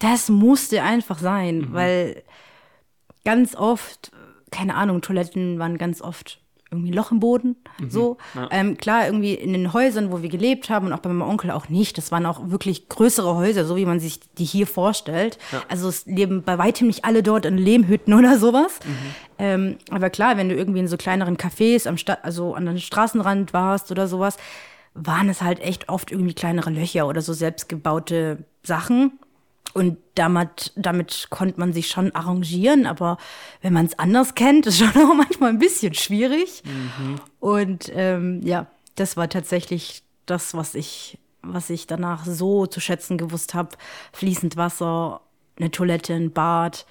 das 0.00 0.28
musste 0.28 0.82
einfach 0.82 1.18
sein, 1.18 1.68
weil 1.74 2.22
ganz 3.24 3.54
oft, 3.54 4.10
keine 4.50 4.74
Ahnung, 4.74 5.00
Toiletten 5.02 5.58
waren 5.60 5.78
ganz 5.78 6.02
oft 6.02 6.40
irgendwie 6.72 6.90
ein 6.92 6.94
Loch 6.94 7.10
im 7.10 7.18
Boden. 7.18 7.56
So. 7.88 8.16
Ähm, 8.52 8.76
klar, 8.76 9.06
irgendwie 9.06 9.34
in 9.34 9.52
den 9.52 9.72
Häusern, 9.72 10.12
wo 10.12 10.22
wir 10.22 10.28
gelebt 10.28 10.70
haben 10.70 10.86
und 10.86 10.92
auch 10.92 11.00
bei 11.00 11.10
meinem 11.10 11.28
Onkel 11.28 11.50
auch 11.50 11.68
nicht. 11.68 11.98
Das 11.98 12.12
waren 12.12 12.24
auch 12.26 12.48
wirklich 12.50 12.88
größere 12.88 13.34
Häuser, 13.34 13.64
so 13.64 13.74
wie 13.76 13.84
man 13.86 13.98
sich 13.98 14.20
die 14.38 14.44
hier 14.44 14.68
vorstellt. 14.68 15.36
Also 15.68 15.88
es 15.88 16.06
leben 16.06 16.42
bei 16.44 16.58
weitem 16.58 16.86
nicht 16.86 17.04
alle 17.04 17.22
dort 17.24 17.44
in 17.44 17.58
Lehmhütten 17.58 18.14
oder 18.18 18.38
sowas. 18.38 18.78
Ähm, 19.38 19.78
aber 19.90 20.10
klar, 20.10 20.36
wenn 20.36 20.48
du 20.48 20.54
irgendwie 20.54 20.78
in 20.78 20.88
so 20.88 20.96
kleineren 20.96 21.36
Cafés 21.36 21.88
am 21.88 21.96
Sta 21.96 22.18
also 22.22 22.54
an 22.54 22.66
den 22.66 22.78
Straßenrand 22.78 23.52
warst 23.52 23.90
oder 23.90 24.06
sowas, 24.06 24.36
waren 24.94 25.28
es 25.28 25.42
halt 25.42 25.58
echt 25.60 25.88
oft 25.88 26.12
irgendwie 26.12 26.34
kleinere 26.34 26.70
Löcher 26.70 27.06
oder 27.08 27.20
so 27.20 27.32
selbstgebaute 27.32 28.44
Sachen. 28.62 29.18
Und 29.72 29.98
damit, 30.14 30.72
damit 30.76 31.28
konnte 31.30 31.60
man 31.60 31.72
sich 31.72 31.88
schon 31.88 32.14
arrangieren, 32.14 32.86
aber 32.86 33.18
wenn 33.62 33.72
man 33.72 33.86
es 33.86 33.98
anders 33.98 34.34
kennt, 34.34 34.66
ist 34.66 34.78
schon 34.78 34.90
auch 34.90 35.14
manchmal 35.14 35.50
ein 35.50 35.58
bisschen 35.58 35.94
schwierig. 35.94 36.62
Und 37.38 37.90
ähm, 37.94 38.40
ja, 38.42 38.66
das 38.96 39.16
war 39.16 39.28
tatsächlich 39.28 40.02
das, 40.26 40.54
was 40.54 40.74
ich, 40.74 41.18
was 41.42 41.70
ich 41.70 41.86
danach 41.86 42.26
so 42.26 42.66
zu 42.66 42.80
schätzen 42.80 43.16
gewusst 43.18 43.54
habe. 43.54 43.70
Fließend 44.12 44.56
Wasser, 44.56 45.20
eine 45.58 45.70
Toilette, 45.70 46.14
ein 46.14 46.32
Bad, 46.32 46.86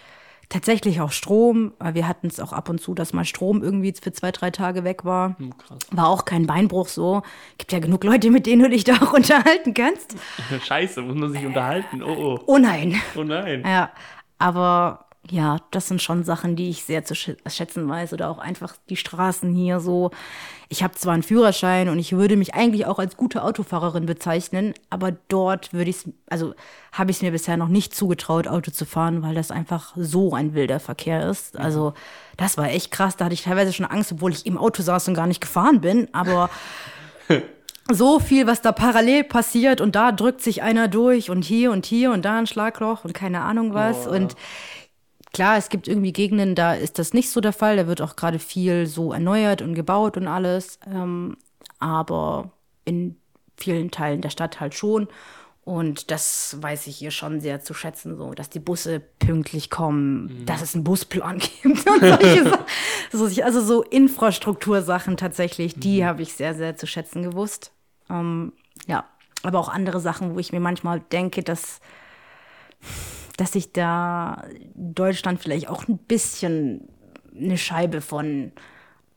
tatsächlich 0.50 1.00
auch 1.00 1.12
Strom. 1.12 1.74
weil 1.80 1.94
Wir 1.94 2.08
hatten 2.08 2.28
es 2.28 2.40
auch 2.40 2.54
ab 2.54 2.70
und 2.70 2.82
zu, 2.82 2.94
dass 2.94 3.14
mal 3.14 3.26
Strom 3.26 3.64
irgendwie 3.64 3.94
für 3.94 4.12
zwei, 4.12 4.32
drei 4.32 4.52
Tage 4.52 4.84
weg 4.84 5.06
war. 5.06 5.36
Krass. 5.58 5.80
War 5.92 6.08
auch 6.08 6.26
kein 6.26 6.48
Beinbruch 6.48 6.88
so. 6.88 7.22
Gibt 7.58 7.72
ja 7.72 7.80
genug 7.80 8.04
Leute, 8.04 8.32
mit 8.32 8.46
denen 8.46 8.64
du 8.64 8.70
dich 8.70 8.84
da 8.84 8.94
auch 9.02 9.14
unterhalten 9.14 9.74
kannst. 9.74 10.16
Scheiße, 10.66 11.02
muss 11.02 11.16
man 11.16 11.32
sich 11.32 11.46
unterhalten. 11.46 12.04
Oh, 12.04 12.16
oh. 12.18 12.40
Oh 12.48 12.58
nein. 12.58 13.00
Oh 13.16 13.24
nein. 13.24 13.64
Ja, 13.66 13.92
aber 14.40 15.06
ja, 15.30 15.58
das 15.72 15.88
sind 15.88 16.02
schon 16.02 16.24
Sachen, 16.24 16.56
die 16.56 16.70
ich 16.70 16.84
sehr 16.84 17.06
zu 17.06 17.16
schätzen 17.16 17.88
weiß. 17.88 18.14
Oder 18.14 18.30
auch 18.30 18.40
einfach 18.40 18.76
die 18.90 18.96
Straßen 18.96 19.54
hier 19.54 19.80
so. 19.80 20.12
Ich 20.70 20.84
habe 20.84 20.96
zwar 20.96 21.14
einen 21.14 21.24
Führerschein 21.24 21.90
und 21.90 22.00
ich 22.00 22.14
würde 22.14 22.36
mich 22.36 22.54
eigentlich 22.54 22.86
auch 22.86 23.00
als 23.00 23.18
gute 23.18 23.44
Autofahrerin 23.44 24.06
bezeichnen, 24.06 24.74
aber 24.90 25.14
dort 25.28 25.74
würde 25.74 25.90
ich 25.90 26.06
also 26.30 26.54
habe 26.92 27.12
ich 27.12 27.18
es 27.18 27.24
mir 27.24 27.32
bisher 27.32 27.58
noch 27.58 27.68
nicht 27.68 27.96
zugetraut, 27.96 28.48
Auto 28.48 28.72
zu 28.72 28.86
fahren, 28.86 29.22
weil 29.22 29.36
das 29.36 29.52
einfach 29.52 29.94
so 29.96 30.34
ein 30.34 30.54
wilder 30.54 30.80
Verkehr 30.80 31.30
ist. 31.30 31.58
Also 31.58 31.94
das 32.38 32.58
war 32.58 32.70
echt 32.70 32.92
krass. 32.92 33.16
Da 33.16 33.26
hatte 33.26 33.34
ich 33.34 33.44
teilweise 33.44 33.74
schon 33.74 33.86
Angst, 33.86 34.12
obwohl 34.12 34.32
ich 34.32 34.46
im 34.46 34.58
Auto 34.58 34.82
saß 34.82 35.08
und 35.08 35.14
gar 35.14 35.28
nicht 35.28 35.42
gefahren 35.42 35.82
bin. 35.82 36.08
Aber 36.14 36.50
so 37.92 38.20
viel, 38.20 38.48
was 38.48 38.62
da 38.62 38.72
parallel 38.72 39.24
passiert 39.24 39.82
und 39.82 39.96
da 39.96 40.12
drückt 40.12 40.42
sich 40.42 40.62
einer 40.62 40.88
durch 40.88 41.30
und 41.30 41.44
hier 41.44 41.72
und 41.72 41.86
hier 41.86 42.12
und 42.12 42.24
da 42.26 42.40
ein 42.40 42.48
Schlagloch 42.48 43.06
und 43.06 43.14
keine 43.14 43.42
Ahnung 43.42 43.74
was. 43.74 44.08
Oh, 44.08 44.12
und 44.12 44.36
klar, 45.34 45.58
es 45.58 45.70
gibt 45.70 45.88
irgendwie 45.88 46.14
Gegenden, 46.14 46.56
da 46.56 46.74
ist 46.74 47.00
das 47.00 47.14
nicht 47.14 47.30
so 47.30 47.42
der 47.42 47.54
Fall. 47.54 47.78
Da 47.78 47.88
wird 47.88 48.02
auch 48.02 48.16
gerade 48.16 48.40
viel 48.40 48.88
so 48.88 49.14
erneuert 49.14 49.62
und 49.62 49.76
gebaut 49.76 50.18
und 50.18 50.28
alles. 50.28 50.80
Ähm, 50.88 51.38
aber 51.80 52.52
in 52.86 53.16
vielen 53.58 53.92
Teilen 53.92 54.22
der 54.22 54.30
Stadt 54.30 54.60
halt 54.60 54.74
schon. 54.74 55.08
Und 55.70 56.10
das 56.10 56.58
weiß 56.60 56.88
ich 56.88 56.98
hier 56.98 57.12
schon 57.12 57.42
sehr 57.42 57.62
zu 57.62 57.76
schätzen, 57.76 58.18
so, 58.18 58.34
dass 58.34 58.50
die 58.50 58.60
Busse 58.60 59.00
pünktlich 59.00 59.70
kommen, 59.70 60.24
mhm. 60.24 60.46
dass 60.48 60.64
es 60.64 60.74
einen 60.74 60.84
Busplan 60.84 61.38
gibt 61.62 61.88
und 61.88 62.00
solche 62.00 62.44
Sachen. 62.44 62.66
Also 63.44 63.62
so 63.62 63.84
Infrastruktursachen 63.84 65.16
tatsächlich, 65.16 65.76
die 65.76 66.02
mhm. 66.02 66.06
habe 66.06 66.22
ich 66.24 66.34
sehr, 66.34 66.56
sehr 66.56 66.76
zu 66.76 66.88
schätzen 66.88 67.22
gewusst. 67.22 67.72
Ähm, 68.10 68.54
ja, 68.88 69.06
aber 69.44 69.60
auch 69.60 69.70
andere 69.70 70.00
Sachen, 70.00 70.34
wo 70.34 70.40
ich 70.40 70.52
mir 70.52 70.60
manchmal 70.60 71.02
denke, 71.12 71.44
dass, 71.44 71.82
dass 73.40 73.56
ich 73.56 73.72
da 73.72 74.44
Deutschland 74.76 75.40
vielleicht 75.40 75.70
auch 75.70 75.88
ein 75.88 75.98
bisschen 75.98 76.90
eine 77.36 77.58
Scheibe 77.58 78.02
von 78.02 78.52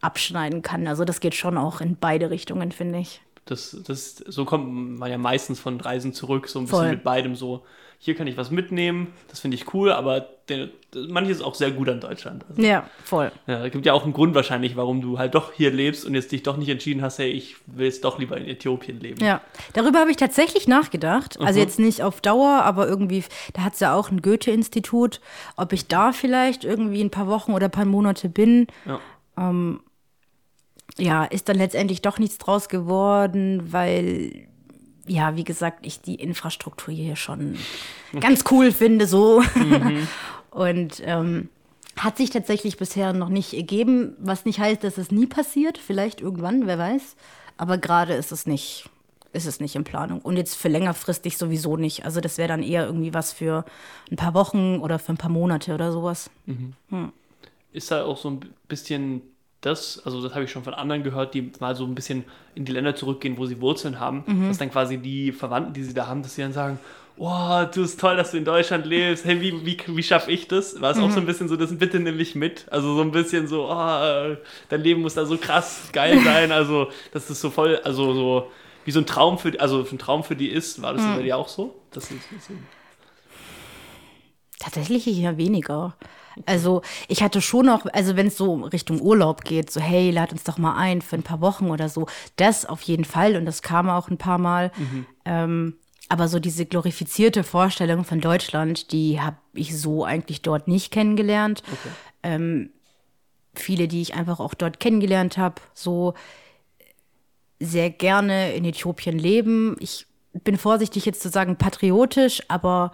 abschneiden 0.01 0.62
kann. 0.62 0.86
Also 0.86 1.05
das 1.05 1.20
geht 1.20 1.35
schon 1.35 1.59
auch 1.59 1.81
in 1.81 1.97
beide 1.97 2.31
Richtungen, 2.31 2.73
finde 2.73 3.01
ich. 3.01 3.20
Das, 3.47 3.77
das, 3.85 4.16
so 4.16 4.44
kommt 4.44 4.99
man 4.99 5.11
ja 5.11 5.19
meistens 5.19 5.59
von 5.59 5.81
Reisen 5.81 6.12
zurück, 6.12 6.49
so 6.49 6.61
ein 6.61 6.66
bisschen 6.66 6.78
Voll. 6.78 6.90
mit 6.90 7.03
beidem 7.03 7.35
so. 7.35 7.65
Hier 7.99 8.15
kann 8.15 8.27
ich 8.27 8.36
was 8.36 8.51
mitnehmen, 8.51 9.12
das 9.28 9.40
finde 9.40 9.57
ich 9.57 9.74
cool, 9.74 9.93
aber 9.93 10.28
der, 10.57 10.69
manches 11.09 11.39
ist 11.39 11.43
auch 11.43 11.55
sehr 11.55 11.70
gut 11.70 11.89
an 11.89 12.01
Deutschland. 12.01 12.45
Also, 12.49 12.62
ja, 12.62 12.89
voll. 13.05 13.33
Ja, 13.47 13.65
es 13.65 13.73
gibt 13.73 13.87
ja 13.87 13.93
auch 13.93 14.05
einen 14.05 14.12
Grund 14.12 14.35
wahrscheinlich, 14.35 14.77
warum 14.77 15.01
du 15.01 15.19
halt 15.19 15.35
doch 15.35 15.53
hier 15.53 15.70
lebst 15.70 16.05
und 16.05 16.15
jetzt 16.15 16.33
dich 16.33 16.43
doch 16.43 16.57
nicht 16.57 16.69
entschieden 16.69 17.03
hast, 17.03 17.19
hey, 17.19 17.31
ich 17.31 17.57
will 17.66 17.87
jetzt 17.87 18.05
doch 18.05 18.19
lieber 18.19 18.37
in 18.37 18.47
Äthiopien 18.47 19.01
leben. 19.01 19.24
Ja, 19.24 19.41
darüber 19.73 20.01
habe 20.01 20.11
ich 20.11 20.16
tatsächlich 20.16 20.69
nachgedacht. 20.69 21.39
Also 21.41 21.59
mhm. 21.59 21.65
jetzt 21.65 21.79
nicht 21.79 22.03
auf 22.03 22.20
Dauer, 22.20 22.62
aber 22.62 22.87
irgendwie, 22.87 23.24
da 23.55 23.62
hat 23.62 23.74
es 23.74 23.81
ja 23.81 23.95
auch 23.95 24.11
ein 24.11 24.23
Goethe-Institut, 24.23 25.20
ob 25.57 25.73
ich 25.73 25.89
da 25.89 26.12
vielleicht 26.12 26.65
irgendwie 26.65 27.03
ein 27.03 27.11
paar 27.11 27.29
Wochen 27.29 27.53
oder 27.53 27.66
ein 27.66 27.73
paar 27.73 27.85
Monate 27.85 28.29
bin. 28.29 28.66
Ja. 28.87 29.01
Ähm, 29.39 29.81
ja, 30.99 31.24
ist 31.24 31.49
dann 31.49 31.57
letztendlich 31.57 32.03
doch 32.03 32.19
nichts 32.19 32.39
draus 32.39 32.69
geworden, 32.69 33.73
weil, 33.73 34.47
ja, 35.07 35.37
wie 35.37 35.45
gesagt, 35.45 35.87
ich 35.87 36.03
die 36.03 36.16
Infrastruktur 36.16 36.93
hier 36.93 37.16
schon 37.16 37.57
ganz 38.20 38.45
cool 38.51 38.73
finde, 38.73 39.07
so. 39.07 39.43
Mhm. 39.55 40.07
Und 40.53 41.03
ähm, 41.05 41.49
hat 41.97 42.16
sich 42.16 42.31
tatsächlich 42.31 42.77
bisher 42.77 43.12
noch 43.12 43.29
nicht 43.29 43.55
ergeben, 43.55 44.15
was 44.19 44.45
nicht 44.45 44.59
heißt, 44.59 44.85
dass 44.85 44.99
es 44.99 45.11
nie 45.11 45.27
passiert. 45.27 45.79
Vielleicht 45.79 46.20
irgendwann, 46.20 46.66
wer 46.66 46.79
weiß. 46.79 47.16
Aber 47.57 47.79
gerade 47.79 48.15
ist 48.15 48.33
es 48.33 48.47
nicht, 48.47 48.89
ist 49.33 49.47
es 49.47 49.61
nicht 49.61 49.77
in 49.77 49.85
Planung. 49.85 50.20
Und 50.20 50.37
jetzt 50.37 50.55
für 50.55 50.69
längerfristig 50.69 51.37
sowieso 51.37 51.77
nicht. 51.77 52.05
Also 52.05 52.20
das 52.20 52.39
wäre 52.39 52.49
dann 52.49 52.62
eher 52.62 52.87
irgendwie 52.87 53.15
was 53.15 53.33
für 53.33 53.65
ein 54.11 54.16
paar 54.16 54.35
Wochen 54.35 54.79
oder 54.79 54.99
für 54.99 55.12
ein 55.12 55.19
paar 55.19 55.31
Monate 55.31 55.74
oder 55.74 55.93
sowas. 55.93 56.31
Mhm. 56.47 56.73
Hm. 56.91 57.12
Ist 57.73 57.91
da 57.91 58.05
auch 58.05 58.19
so 58.19 58.31
ein 58.31 58.41
bisschen 58.69 59.23
das, 59.62 60.05
also 60.05 60.20
das 60.20 60.35
habe 60.35 60.45
ich 60.45 60.51
schon 60.51 60.65
von 60.65 60.74
anderen 60.74 61.05
gehört, 61.05 61.35
die 61.35 61.53
mal 61.61 61.77
so 61.77 61.85
ein 61.85 61.95
bisschen 61.95 62.24
in 62.55 62.65
die 62.65 62.73
Länder 62.73 62.97
zurückgehen, 62.97 63.39
wo 63.39 63.47
sie 63.47 63.61
Wurzeln 63.61 64.01
haben, 64.01 64.24
mhm. 64.27 64.49
dass 64.49 64.59
dann 64.59 64.70
quasi 64.70 64.99
die 64.99 65.31
Verwandten, 65.31 65.73
die 65.73 65.85
sie 65.85 65.95
da 65.95 66.09
haben, 66.09 66.23
dass 66.23 66.35
sie 66.35 66.43
dann 66.43 66.53
sagen, 66.53 66.79
oh, 67.16 67.64
du 67.72 67.82
ist 67.82 68.01
toll, 68.01 68.16
dass 68.16 68.30
du 68.30 68.39
in 68.39 68.44
Deutschland 68.44 68.86
lebst, 68.86 69.24
hey, 69.24 69.40
wie, 69.40 69.64
wie, 69.64 69.78
wie 69.86 70.02
schaffe 70.02 70.30
ich 70.30 70.48
das? 70.48 70.80
War 70.80 70.90
es 70.90 70.97
mhm. 70.97 71.05
auch 71.05 71.10
so 71.10 71.20
ein 71.20 71.26
bisschen 71.26 71.48
so, 71.48 71.56
das 71.56 71.76
bitte 71.76 72.01
nimm 72.01 72.16
mich 72.16 72.34
mit, 72.34 72.66
also 72.70 72.94
so 72.94 73.02
ein 73.02 73.10
bisschen 73.10 73.47
so, 73.47 73.68
oh, 73.70 74.36
dein 74.68 74.80
Leben 74.80 75.02
muss 75.02 75.14
da 75.14 75.24
so 75.24 75.36
krass 75.36 75.90
geil 75.93 76.20
sein, 76.24 76.52
also 76.52 76.89
das 77.12 77.30
ist 77.30 77.40
so 77.40 77.51
voll, 77.51 77.80
also 77.84 78.12
so, 78.14 78.51
wie 78.84 78.90
so 78.90 79.01
ein 79.01 79.06
Traum 79.06 79.39
für, 79.39 79.59
also 79.60 79.86
ein 79.90 79.98
Traum 79.98 80.24
für 80.24 80.36
die 80.36 80.48
ist, 80.48 80.82
war 80.82 80.94
das 80.94 81.02
mhm. 81.02 81.16
bei 81.16 81.22
dir 81.22 81.36
auch 81.36 81.48
so? 81.48 81.74
Das 81.93 82.05
ist, 82.05 82.22
so. 82.48 82.55
Tatsächlich 84.59 85.06
eher 85.06 85.36
weniger. 85.36 85.97
Also 86.47 86.82
ich 87.09 87.22
hatte 87.22 87.43
schon 87.43 87.66
noch, 87.66 87.84
also 87.93 88.16
wenn 88.16 88.28
es 88.28 88.36
so 88.36 88.55
Richtung 88.64 89.01
Urlaub 89.01 89.44
geht, 89.44 89.70
so 89.70 89.80
hey, 89.80 90.10
lad 90.10 90.32
uns 90.32 90.44
doch 90.44 90.56
mal 90.56 90.76
ein 90.76 91.02
für 91.02 91.16
ein 91.16 91.22
paar 91.22 91.40
Wochen 91.40 91.70
oder 91.70 91.89
so, 91.89 92.06
das 92.36 92.64
auf 92.64 92.80
jeden 92.82 93.05
Fall 93.05 93.36
und 93.36 93.44
das 93.44 93.60
kam 93.60 93.90
auch 93.90 94.09
ein 94.09 94.18
paar 94.18 94.39
Mal. 94.39 94.72
Mhm. 94.78 95.06
Ähm, 95.24 95.74
aber 96.12 96.28
so 96.28 96.39
diese 96.39 96.66
glorifizierte 96.66 97.43
Vorstellung 97.43 98.05
von 98.05 98.20
Deutschland, 98.20 98.93
die 98.93 99.18
habe 99.18 99.39
ich 99.55 99.80
so 99.80 100.05
eigentlich 100.05 100.43
dort 100.43 100.68
nicht 100.68 100.93
kennengelernt. 100.93 101.62
Okay. 101.66 101.89
Ähm, 102.22 102.70
viele, 103.55 103.89
die 103.89 104.02
ich 104.02 104.12
einfach 104.12 104.39
auch 104.39 104.52
dort 104.52 104.78
kennengelernt 104.78 105.39
habe, 105.39 105.62
so 105.72 106.12
sehr 107.59 107.89
gerne 107.89 108.52
in 108.52 108.66
Äthiopien 108.66 109.18
leben. 109.18 109.74
Ich 109.80 110.06
bin 110.44 110.59
vorsichtig 110.59 111.06
jetzt 111.06 111.22
zu 111.22 111.30
sagen 111.30 111.56
patriotisch, 111.56 112.43
aber 112.48 112.93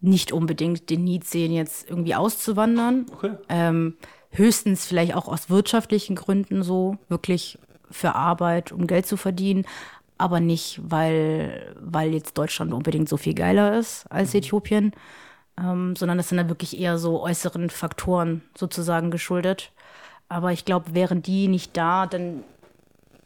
nicht 0.00 0.32
unbedingt 0.32 0.88
den 0.88 1.04
Need 1.04 1.24
sehen, 1.24 1.52
jetzt 1.52 1.90
irgendwie 1.90 2.14
auszuwandern. 2.14 3.04
Okay. 3.12 3.32
Ähm, 3.50 3.98
höchstens 4.30 4.86
vielleicht 4.86 5.14
auch 5.14 5.28
aus 5.28 5.50
wirtschaftlichen 5.50 6.16
Gründen 6.16 6.62
so, 6.62 6.96
wirklich 7.10 7.58
für 7.90 8.14
Arbeit, 8.14 8.72
um 8.72 8.86
Geld 8.86 9.04
zu 9.04 9.18
verdienen, 9.18 9.66
aber 10.18 10.40
nicht, 10.40 10.80
weil, 10.82 11.74
weil 11.80 12.12
jetzt 12.12 12.36
Deutschland 12.36 12.72
unbedingt 12.72 13.08
so 13.08 13.16
viel 13.16 13.34
geiler 13.34 13.78
ist 13.78 14.06
als 14.10 14.34
mhm. 14.34 14.38
Äthiopien, 14.38 14.92
ähm, 15.58 15.96
sondern 15.96 16.18
das 16.18 16.28
sind 16.28 16.38
dann 16.38 16.48
wirklich 16.48 16.78
eher 16.78 16.98
so 16.98 17.22
äußeren 17.22 17.70
Faktoren 17.70 18.42
sozusagen 18.56 19.10
geschuldet. 19.10 19.72
Aber 20.28 20.52
ich 20.52 20.64
glaube, 20.64 20.94
wären 20.94 21.22
die 21.22 21.48
nicht 21.48 21.76
da, 21.76 22.06
dann 22.06 22.44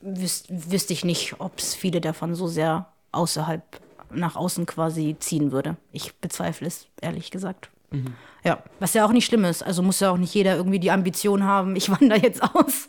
wüs 0.00 0.44
wüsste 0.48 0.92
ich 0.92 1.04
nicht, 1.04 1.40
ob 1.40 1.58
es 1.58 1.74
viele 1.74 2.00
davon 2.00 2.34
so 2.34 2.46
sehr 2.46 2.86
außerhalb 3.12 3.62
nach 4.10 4.36
außen 4.36 4.66
quasi 4.66 5.16
ziehen 5.18 5.52
würde. 5.52 5.76
Ich 5.90 6.14
bezweifle 6.16 6.66
es, 6.66 6.86
ehrlich 7.00 7.30
gesagt. 7.30 7.70
Mhm. 7.90 8.14
Ja, 8.44 8.62
was 8.80 8.94
ja 8.94 9.04
auch 9.04 9.12
nicht 9.12 9.26
schlimm 9.26 9.44
ist. 9.44 9.62
Also 9.62 9.82
muss 9.82 10.00
ja 10.00 10.10
auch 10.10 10.16
nicht 10.16 10.34
jeder 10.34 10.56
irgendwie 10.56 10.80
die 10.80 10.90
Ambition 10.90 11.44
haben, 11.44 11.76
ich 11.76 11.90
wandere 12.00 12.20
jetzt 12.20 12.42
aus. 12.42 12.88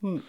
Mhm. 0.00 0.14
Hm. 0.14 0.22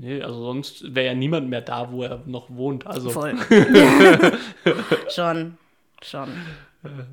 Nee, 0.00 0.22
also 0.22 0.40
sonst 0.42 0.94
wäre 0.94 1.08
ja 1.08 1.14
niemand 1.14 1.50
mehr 1.50 1.60
da, 1.60 1.90
wo 1.90 2.04
er 2.04 2.22
noch 2.26 2.48
wohnt. 2.48 2.86
Also. 2.86 3.10
Voll. 3.10 3.36
schon, 5.10 5.58
schon. 6.02 6.28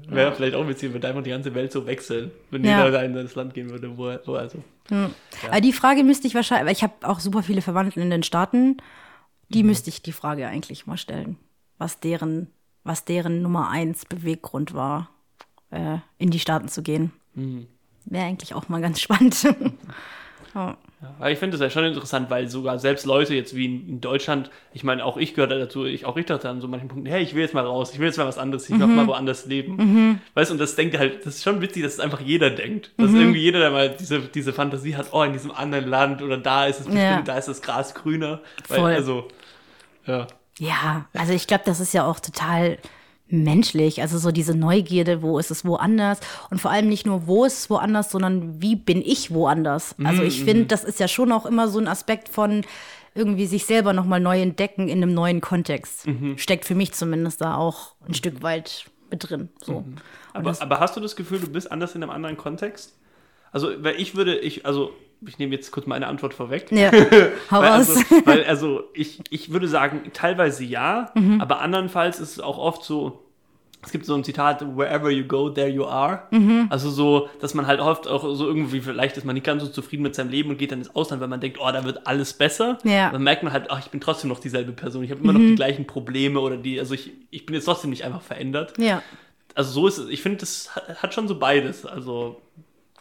Wäre 0.07 0.29
ja. 0.29 0.31
vielleicht 0.31 0.55
auch 0.55 0.67
witzig, 0.67 0.93
wenn 0.93 1.03
einfach 1.03 1.23
die 1.23 1.31
ganze 1.31 1.53
Welt 1.55 1.71
so 1.71 1.87
wechseln, 1.87 2.31
wenn 2.51 2.63
ja. 2.63 2.77
jeder 2.77 2.91
da 2.91 3.01
in 3.01 3.15
das 3.15 3.33
Land 3.33 3.55
gehen 3.55 3.71
würde, 3.71 3.97
wo 3.97 4.07
er, 4.07 4.49
so. 4.49 4.59
Hm. 4.89 5.09
Ja. 5.41 5.49
Aber 5.49 5.61
die 5.61 5.73
Frage 5.73 6.03
müsste 6.03 6.27
ich 6.27 6.35
wahrscheinlich, 6.35 6.67
weil 6.67 6.73
ich 6.73 6.83
habe 6.83 6.93
auch 7.01 7.19
super 7.19 7.41
viele 7.41 7.63
Verwandte 7.63 7.99
in 7.99 8.11
den 8.11 8.21
Staaten, 8.21 8.77
die 9.49 9.63
mhm. 9.63 9.69
müsste 9.69 9.89
ich 9.89 10.03
die 10.03 10.11
Frage 10.11 10.47
eigentlich 10.47 10.85
mal 10.85 10.97
stellen 10.97 11.37
was 11.77 11.99
deren, 11.99 12.47
was 12.83 13.05
deren 13.05 13.41
Nummer 13.41 13.69
eins 13.69 14.05
Beweggrund 14.05 14.73
war, 14.73 15.09
äh, 15.71 15.97
in 16.17 16.31
die 16.31 16.39
Staaten 16.39 16.67
zu 16.67 16.83
gehen. 16.83 17.11
Mhm. 17.33 17.67
Wäre 18.05 18.25
eigentlich 18.25 18.53
auch 18.53 18.69
mal 18.69 18.81
ganz 18.81 19.01
spannend. 19.01 19.35
ja. 20.55 20.77
Ja, 21.19 21.29
ich 21.29 21.39
finde 21.39 21.57
das 21.57 21.61
ja 21.61 21.69
schon 21.69 21.85
interessant, 21.85 22.29
weil 22.29 22.47
sogar 22.47 22.79
selbst 22.79 23.05
Leute 23.05 23.35
jetzt 23.35 23.55
wie 23.55 23.65
in, 23.65 24.01
Deutschland, 24.01 24.49
ich 24.73 24.83
meine, 24.83 25.05
auch 25.05 25.17
ich 25.17 25.33
gehöre 25.33 25.47
dazu, 25.47 25.85
ich 25.85 26.05
auch 26.05 26.17
ich 26.17 26.25
dachte 26.25 26.49
an 26.49 26.61
so 26.61 26.67
manchen 26.67 26.87
Punkten, 26.87 27.07
hey, 27.07 27.21
ich 27.21 27.35
will 27.35 27.41
jetzt 27.41 27.53
mal 27.53 27.65
raus, 27.65 27.91
ich 27.93 27.99
will 27.99 28.07
jetzt 28.07 28.17
mal 28.17 28.25
was 28.25 28.37
anderes, 28.37 28.69
ich 28.69 28.75
mhm. 28.75 28.79
will 28.79 28.87
mal 28.87 29.07
woanders 29.07 29.45
leben. 29.45 29.75
Mhm. 29.75 30.19
Weißt 30.33 30.49
du, 30.49 30.53
und 30.53 30.59
das 30.59 30.75
denkt 30.75 30.97
halt, 30.97 31.25
das 31.25 31.35
ist 31.35 31.43
schon 31.43 31.61
witzig, 31.61 31.83
dass 31.83 31.93
es 31.93 31.99
einfach 31.99 32.21
jeder 32.21 32.49
denkt. 32.49 32.91
Dass 32.97 33.11
mhm. 33.11 33.21
irgendwie 33.21 33.41
jeder, 33.41 33.59
der 33.59 33.71
mal 33.71 33.89
diese, 33.89 34.21
diese 34.21 34.53
Fantasie 34.53 34.95
hat, 34.95 35.07
oh, 35.11 35.23
in 35.23 35.33
diesem 35.33 35.51
anderen 35.51 35.87
Land 35.87 36.21
oder 36.21 36.37
da 36.37 36.65
ist 36.65 36.79
es 36.79 36.85
bestimmt, 36.85 37.03
ja. 37.03 37.21
da 37.21 37.37
ist 37.37 37.47
das 37.47 37.61
Gras 37.61 37.93
grüner. 37.93 38.41
Weil, 38.67 38.79
Voll. 38.79 38.93
Also, 38.93 39.27
ja. 40.05 40.27
Ja, 40.57 41.05
also 41.13 41.33
ich 41.33 41.47
glaube, 41.47 41.63
das 41.65 41.79
ist 41.79 41.93
ja 41.93 42.05
auch 42.05 42.19
total 42.19 42.77
menschlich. 43.27 44.01
Also 44.01 44.17
so 44.17 44.31
diese 44.31 44.55
Neugierde, 44.55 45.21
wo 45.21 45.39
ist 45.39 45.51
es 45.51 45.65
woanders? 45.65 46.19
Und 46.49 46.61
vor 46.61 46.71
allem 46.71 46.87
nicht 46.87 47.05
nur, 47.05 47.27
wo 47.27 47.45
ist 47.45 47.59
es 47.59 47.69
woanders, 47.69 48.11
sondern 48.11 48.61
wie 48.61 48.75
bin 48.75 49.01
ich 49.01 49.31
woanders? 49.31 49.95
Also 50.03 50.23
ich 50.23 50.43
finde, 50.43 50.63
mhm. 50.63 50.67
das 50.67 50.83
ist 50.83 50.99
ja 50.99 51.07
schon 51.07 51.31
auch 51.31 51.45
immer 51.45 51.67
so 51.67 51.79
ein 51.79 51.87
Aspekt 51.87 52.29
von 52.29 52.63
irgendwie 53.15 53.45
sich 53.45 53.65
selber 53.65 53.93
nochmal 53.93 54.19
neu 54.19 54.41
entdecken 54.41 54.89
in 54.89 55.01
einem 55.01 55.13
neuen 55.13 55.41
Kontext. 55.41 56.05
Mhm. 56.05 56.37
Steckt 56.37 56.65
für 56.65 56.75
mich 56.75 56.91
zumindest 56.91 57.41
da 57.41 57.55
auch 57.55 57.95
ein 58.07 58.13
Stück 58.13 58.43
weit 58.43 58.85
mit 59.09 59.29
drin. 59.29 59.49
So. 59.61 59.81
Mhm. 59.81 59.95
Aber, 60.33 60.61
aber 60.61 60.79
hast 60.79 60.97
du 60.97 60.99
das 60.99 61.15
Gefühl, 61.15 61.39
du 61.39 61.47
bist 61.47 61.71
anders 61.71 61.95
in 61.95 62.03
einem 62.03 62.11
anderen 62.11 62.37
Kontext? 62.37 62.97
Also, 63.51 63.69
weil 63.83 63.99
ich 63.99 64.15
würde, 64.15 64.37
ich, 64.37 64.65
also 64.65 64.91
ich 65.25 65.39
nehme 65.39 65.55
jetzt 65.55 65.71
kurz 65.71 65.87
meine 65.87 66.07
Antwort 66.07 66.33
vorweg. 66.33 66.71
Ja, 66.71 66.91
hau 67.51 67.61
weil, 67.61 67.71
raus. 67.71 67.89
Also, 67.89 68.25
weil 68.25 68.43
also 68.45 68.83
ich, 68.93 69.19
ich 69.29 69.51
würde 69.51 69.67
sagen, 69.67 70.01
teilweise 70.13 70.63
ja, 70.63 71.11
mhm. 71.15 71.41
aber 71.41 71.61
andernfalls 71.61 72.19
ist 72.19 72.33
es 72.33 72.39
auch 72.39 72.57
oft 72.57 72.83
so, 72.83 73.25
es 73.85 73.91
gibt 73.91 74.05
so 74.05 74.15
ein 74.15 74.23
Zitat, 74.23 74.65
wherever 74.75 75.11
you 75.11 75.25
go, 75.25 75.49
there 75.49 75.69
you 75.69 75.85
are. 75.85 76.23
Mhm. 76.31 76.67
Also 76.69 76.89
so, 76.89 77.29
dass 77.39 77.53
man 77.53 77.67
halt 77.67 77.79
oft 77.79 78.07
auch 78.07 78.23
so 78.35 78.47
irgendwie, 78.47 78.81
vielleicht 78.81 79.15
ist 79.17 79.25
man 79.25 79.35
nicht 79.35 79.45
ganz 79.45 79.63
so 79.63 79.69
zufrieden 79.69 80.01
mit 80.01 80.15
seinem 80.15 80.29
Leben 80.29 80.49
und 80.49 80.57
geht 80.57 80.71
dann 80.71 80.79
ins 80.79 80.95
Ausland, 80.95 81.21
weil 81.21 81.27
man 81.27 81.39
denkt, 81.39 81.59
oh, 81.61 81.71
da 81.71 81.83
wird 81.83 82.07
alles 82.07 82.33
besser. 82.33 82.79
Ja. 82.83 83.09
Mhm. 83.09 83.13
Dann 83.13 83.23
merkt 83.23 83.43
man 83.43 83.53
halt, 83.53 83.69
ach, 83.69 83.79
ich 83.79 83.91
bin 83.91 84.01
trotzdem 84.01 84.29
noch 84.29 84.39
dieselbe 84.39 84.71
Person. 84.71 85.03
Ich 85.03 85.11
habe 85.11 85.21
immer 85.21 85.33
noch 85.33 85.39
die 85.39 85.55
gleichen 85.55 85.85
Probleme 85.85 86.39
oder 86.39 86.57
die, 86.57 86.79
also 86.79 86.95
ich, 86.95 87.11
ich 87.29 87.45
bin 87.45 87.53
jetzt 87.53 87.65
trotzdem 87.65 87.91
nicht 87.91 88.03
einfach 88.03 88.21
verändert. 88.21 88.73
Ja. 88.77 89.03
Also 89.53 89.71
so 89.71 89.87
ist 89.87 89.99
es, 89.99 90.09
ich 90.09 90.21
finde, 90.21 90.39
das 90.39 90.75
hat, 90.75 91.03
hat 91.03 91.13
schon 91.13 91.27
so 91.27 91.37
beides. 91.37 91.85
Also, 91.85 92.41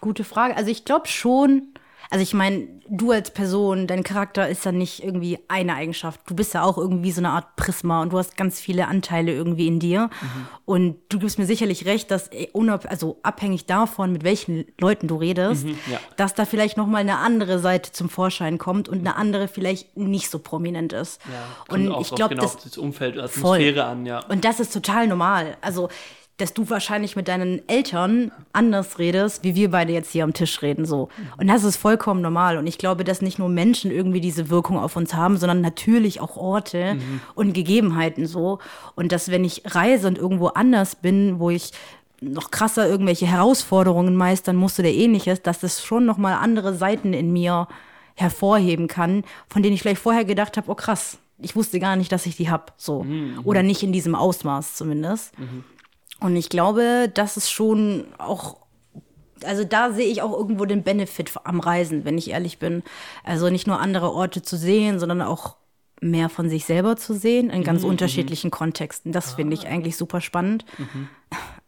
Gute 0.00 0.22
Frage. 0.22 0.54
Also 0.56 0.70
ich 0.70 0.84
glaube 0.84 1.08
schon, 1.08 1.68
also 2.14 2.22
ich 2.22 2.32
meine, 2.32 2.68
du 2.88 3.10
als 3.10 3.32
Person, 3.32 3.88
dein 3.88 4.04
Charakter 4.04 4.48
ist 4.48 4.64
ja 4.64 4.70
nicht 4.70 5.02
irgendwie 5.02 5.40
eine 5.48 5.74
Eigenschaft. 5.74 6.20
Du 6.28 6.36
bist 6.36 6.54
ja 6.54 6.62
auch 6.62 6.78
irgendwie 6.78 7.10
so 7.10 7.20
eine 7.20 7.30
Art 7.30 7.56
Prisma 7.56 8.02
und 8.02 8.12
du 8.12 8.18
hast 8.18 8.36
ganz 8.36 8.60
viele 8.60 8.86
Anteile 8.86 9.32
irgendwie 9.32 9.66
in 9.66 9.80
dir. 9.80 10.10
Und 10.64 10.94
du 11.08 11.18
gibst 11.18 11.40
mir 11.40 11.46
sicherlich 11.46 11.86
recht, 11.86 12.12
dass 12.12 12.28
äh, 12.28 12.46
unab 12.52 12.88
also 12.88 13.18
abhängig 13.24 13.66
davon, 13.66 14.12
mit 14.12 14.22
welchen 14.22 14.64
Leuten 14.78 15.08
du 15.08 15.16
redest, 15.16 15.66
ja. 15.90 15.98
dass 16.16 16.34
da 16.34 16.44
vielleicht 16.44 16.76
noch 16.76 16.86
mal 16.86 16.98
eine 16.98 17.18
andere 17.18 17.58
Seite 17.58 17.90
zum 17.90 18.08
Vorschein 18.08 18.58
kommt 18.58 18.88
und 18.88 19.00
eine 19.00 19.16
andere 19.16 19.48
vielleicht 19.48 19.96
nicht 19.96 20.30
so 20.30 20.38
prominent 20.38 20.92
ist. 20.92 21.20
ja, 21.24 21.74
und 21.74 22.00
ich 22.00 22.14
glaube, 22.14 22.36
genau 22.36 22.44
das 22.44 22.58
das 22.58 22.78
Umfeld, 22.78 23.16
Voll. 23.16 23.24
Atmosphäre 23.24 23.86
an, 23.86 24.06
ja. 24.06 24.24
und 24.26 24.44
das 24.44 24.60
ist 24.60 24.72
total 24.72 25.08
normal. 25.08 25.56
Also, 25.62 25.88
dass 26.36 26.52
du 26.52 26.68
wahrscheinlich 26.68 27.14
mit 27.14 27.28
deinen 27.28 27.66
Eltern 27.68 28.32
anders 28.52 28.98
redest, 28.98 29.44
wie 29.44 29.54
wir 29.54 29.70
beide 29.70 29.92
jetzt 29.92 30.10
hier 30.10 30.24
am 30.24 30.32
Tisch 30.32 30.62
reden, 30.62 30.84
so. 30.84 31.08
Und 31.38 31.46
das 31.46 31.62
ist 31.62 31.76
vollkommen 31.76 32.22
normal. 32.22 32.58
Und 32.58 32.66
ich 32.66 32.76
glaube, 32.76 33.04
dass 33.04 33.22
nicht 33.22 33.38
nur 33.38 33.48
Menschen 33.48 33.92
irgendwie 33.92 34.20
diese 34.20 34.50
Wirkung 34.50 34.76
auf 34.76 34.96
uns 34.96 35.14
haben, 35.14 35.36
sondern 35.36 35.60
natürlich 35.60 36.20
auch 36.20 36.36
Orte 36.36 36.96
und 37.36 37.52
Gegebenheiten 37.52 38.26
so. 38.26 38.58
Und 38.96 39.12
dass, 39.12 39.30
wenn 39.30 39.44
ich 39.44 39.62
reise 39.66 40.08
und 40.08 40.18
irgendwo 40.18 40.48
anders 40.48 40.96
bin, 40.96 41.38
wo 41.38 41.50
ich 41.50 41.70
noch 42.20 42.50
krasser 42.50 42.88
irgendwelche 42.88 43.26
Herausforderungen 43.26 44.16
meistern 44.16 44.56
musste 44.56 44.82
oder 44.82 44.90
ähnliches, 44.90 45.42
dass 45.42 45.60
das 45.60 45.84
schon 45.84 46.04
noch 46.04 46.16
mal 46.16 46.34
andere 46.34 46.74
Seiten 46.74 47.12
in 47.12 47.32
mir 47.32 47.68
hervorheben 48.16 48.88
kann, 48.88 49.22
von 49.48 49.62
denen 49.62 49.74
ich 49.74 49.82
vielleicht 49.82 50.00
vorher 50.00 50.24
gedacht 50.24 50.56
habe, 50.56 50.70
oh 50.70 50.74
krass, 50.74 51.18
ich 51.38 51.54
wusste 51.54 51.78
gar 51.78 51.94
nicht, 51.96 52.10
dass 52.10 52.26
ich 52.26 52.36
die 52.36 52.50
hab, 52.50 52.72
so. 52.76 53.04
Oder 53.44 53.62
nicht 53.62 53.82
in 53.84 53.92
diesem 53.92 54.14
Ausmaß 54.16 54.74
zumindest. 54.74 55.32
Und 56.20 56.36
ich 56.36 56.48
glaube, 56.48 57.10
das 57.12 57.36
ist 57.36 57.50
schon 57.50 58.06
auch, 58.18 58.56
also 59.44 59.64
da 59.64 59.92
sehe 59.92 60.06
ich 60.06 60.22
auch 60.22 60.32
irgendwo 60.32 60.64
den 60.64 60.82
Benefit 60.82 61.32
am 61.44 61.60
Reisen, 61.60 62.04
wenn 62.04 62.18
ich 62.18 62.30
ehrlich 62.30 62.58
bin. 62.58 62.82
Also 63.24 63.50
nicht 63.50 63.66
nur 63.66 63.80
andere 63.80 64.12
Orte 64.12 64.42
zu 64.42 64.56
sehen, 64.56 64.98
sondern 64.98 65.22
auch 65.22 65.56
mehr 66.00 66.28
von 66.28 66.48
sich 66.48 66.64
selber 66.64 66.96
zu 66.96 67.14
sehen 67.14 67.50
in 67.50 67.64
ganz 67.64 67.82
unterschiedlichen 67.82 68.50
Kontexten. 68.50 69.12
Das 69.12 69.34
finde 69.34 69.54
ich 69.54 69.66
eigentlich 69.66 69.96
super 69.96 70.20
spannend. 70.20 70.64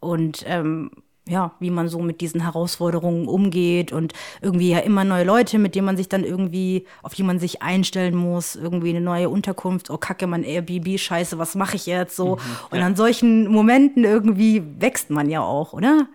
Und 0.00 0.44
ähm, 0.46 0.90
ja, 1.28 1.52
wie 1.58 1.70
man 1.70 1.88
so 1.88 1.98
mit 2.00 2.20
diesen 2.20 2.42
Herausforderungen 2.42 3.26
umgeht 3.26 3.92
und 3.92 4.12
irgendwie 4.40 4.70
ja 4.70 4.78
immer 4.78 5.04
neue 5.04 5.24
Leute, 5.24 5.58
mit 5.58 5.74
denen 5.74 5.86
man 5.86 5.96
sich 5.96 6.08
dann 6.08 6.22
irgendwie, 6.22 6.86
auf 7.02 7.14
die 7.14 7.24
man 7.24 7.40
sich 7.40 7.62
einstellen 7.62 8.14
muss, 8.14 8.54
irgendwie 8.54 8.90
eine 8.90 9.00
neue 9.00 9.28
Unterkunft, 9.28 9.90
oh 9.90 9.98
kacke, 9.98 10.28
mein 10.28 10.44
Airbnb, 10.44 10.98
scheiße, 10.98 11.38
was 11.38 11.56
mache 11.56 11.76
ich 11.76 11.86
jetzt 11.86 12.14
so? 12.14 12.38
Und 12.70 12.80
an 12.80 12.94
solchen 12.94 13.48
Momenten 13.48 14.04
irgendwie 14.04 14.62
wächst 14.78 15.10
man 15.10 15.28
ja 15.28 15.40
auch, 15.40 15.72
oder? 15.72 16.06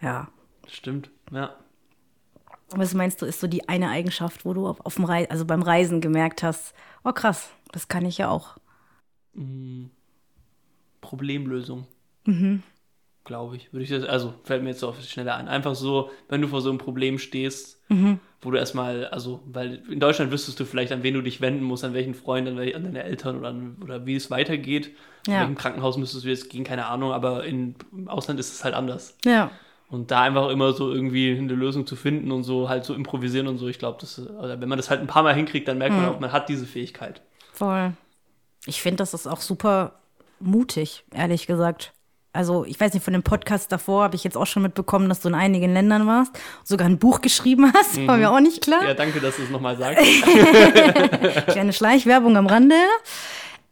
Ja. 0.00 0.28
Stimmt, 0.66 1.10
ja. 1.32 1.54
Was 2.70 2.92
meinst 2.92 3.22
du, 3.22 3.26
ist 3.26 3.40
so 3.40 3.46
die 3.46 3.66
eine 3.66 3.88
Eigenschaft, 3.88 4.44
wo 4.44 4.52
du 4.52 4.66
auf, 4.66 4.84
auf 4.84 4.96
dem 4.96 5.04
Reis, 5.04 5.30
also 5.30 5.46
beim 5.46 5.62
Reisen 5.62 6.02
gemerkt 6.02 6.42
hast, 6.42 6.74
oh 7.02 7.12
krass, 7.12 7.48
das 7.72 7.88
kann 7.88 8.04
ich 8.04 8.18
ja 8.18 8.28
auch. 8.28 8.58
Problemlösung. 11.00 11.86
Mhm. 12.26 12.62
Glaube 13.28 13.56
ich. 13.56 13.70
Würde 13.74 13.84
ich 13.84 13.90
das, 13.90 14.04
also 14.04 14.32
fällt 14.44 14.62
mir 14.62 14.70
jetzt 14.70 14.80
so 14.80 14.88
auf 14.88 14.98
die 14.98 15.06
Schnelle 15.06 15.34
an. 15.34 15.48
Einfach 15.48 15.74
so, 15.74 16.10
wenn 16.30 16.40
du 16.40 16.48
vor 16.48 16.62
so 16.62 16.70
einem 16.70 16.78
Problem 16.78 17.18
stehst, 17.18 17.78
Mhm. 17.90 18.18
wo 18.40 18.50
du 18.50 18.56
erstmal, 18.56 19.06
also, 19.08 19.40
weil 19.46 19.82
in 19.90 20.00
Deutschland 20.00 20.32
wüsstest 20.32 20.58
du 20.58 20.64
vielleicht, 20.64 20.92
an 20.92 21.02
wen 21.02 21.12
du 21.14 21.20
dich 21.22 21.40
wenden 21.42 21.62
musst, 21.62 21.84
an 21.84 21.92
welchen 21.94 22.14
Freund, 22.14 22.48
an, 22.48 22.56
welche, 22.56 22.74
an 22.76 22.84
deine 22.84 23.02
Eltern 23.04 23.38
oder, 23.38 23.48
an, 23.48 23.76
oder 23.84 24.06
wie 24.06 24.16
es 24.16 24.30
weitergeht. 24.30 24.94
In 25.26 25.34
Ja. 25.34 25.40
welchem 25.40 25.56
Krankenhaus 25.56 25.98
müsstest 25.98 26.24
du 26.24 26.28
jetzt 26.30 26.48
gehen, 26.48 26.64
keine 26.64 26.86
Ahnung, 26.86 27.12
aber 27.12 27.44
in, 27.44 27.74
im 27.92 28.08
Ausland 28.08 28.40
ist 28.40 28.50
es 28.52 28.64
halt 28.64 28.74
anders. 28.74 29.16
Ja. 29.26 29.50
Und 29.90 30.10
da 30.10 30.22
einfach 30.22 30.48
immer 30.48 30.72
so 30.72 30.90
irgendwie 30.92 31.36
eine 31.36 31.52
Lösung 31.54 31.86
zu 31.86 31.96
finden 31.96 32.32
und 32.32 32.44
so 32.44 32.68
halt 32.70 32.84
so 32.86 32.94
improvisieren 32.94 33.46
und 33.46 33.58
so, 33.58 33.68
ich 33.68 33.78
glaube, 33.78 33.98
das, 34.00 34.18
oder 34.18 34.58
wenn 34.60 34.68
man 34.70 34.78
das 34.78 34.88
halt 34.88 35.00
ein 35.02 35.06
paar 35.06 35.22
Mal 35.22 35.34
hinkriegt, 35.34 35.68
dann 35.68 35.76
merkt 35.78 35.94
man 35.94 36.04
Mhm. 36.06 36.10
auch, 36.12 36.20
man 36.20 36.32
hat 36.32 36.48
diese 36.48 36.64
Fähigkeit. 36.66 37.20
Voll. 37.52 37.92
Ich 38.64 38.80
finde, 38.80 38.96
das 38.96 39.12
ist 39.12 39.26
auch 39.26 39.40
super 39.42 40.00
mutig, 40.40 41.04
ehrlich 41.14 41.46
gesagt. 41.46 41.92
Also, 42.38 42.64
ich 42.64 42.78
weiß 42.78 42.94
nicht, 42.94 43.02
von 43.02 43.12
dem 43.12 43.24
Podcast 43.24 43.72
davor 43.72 44.04
habe 44.04 44.14
ich 44.14 44.22
jetzt 44.22 44.36
auch 44.36 44.46
schon 44.46 44.62
mitbekommen, 44.62 45.08
dass 45.08 45.18
du 45.18 45.26
in 45.26 45.34
einigen 45.34 45.72
Ländern 45.72 46.06
warst, 46.06 46.38
sogar 46.62 46.86
ein 46.86 47.00
Buch 47.00 47.20
geschrieben 47.20 47.72
hast, 47.74 48.06
war 48.06 48.16
mir 48.16 48.30
auch 48.30 48.38
nicht 48.38 48.62
klar. 48.62 48.86
Ja, 48.86 48.94
danke, 48.94 49.18
dass 49.18 49.38
du 49.38 49.42
es 49.42 49.50
nochmal 49.50 49.76
sagst. 49.76 50.06
Kleine 51.48 51.72
Schleichwerbung 51.72 52.36
am 52.36 52.46
Rande. 52.46 52.76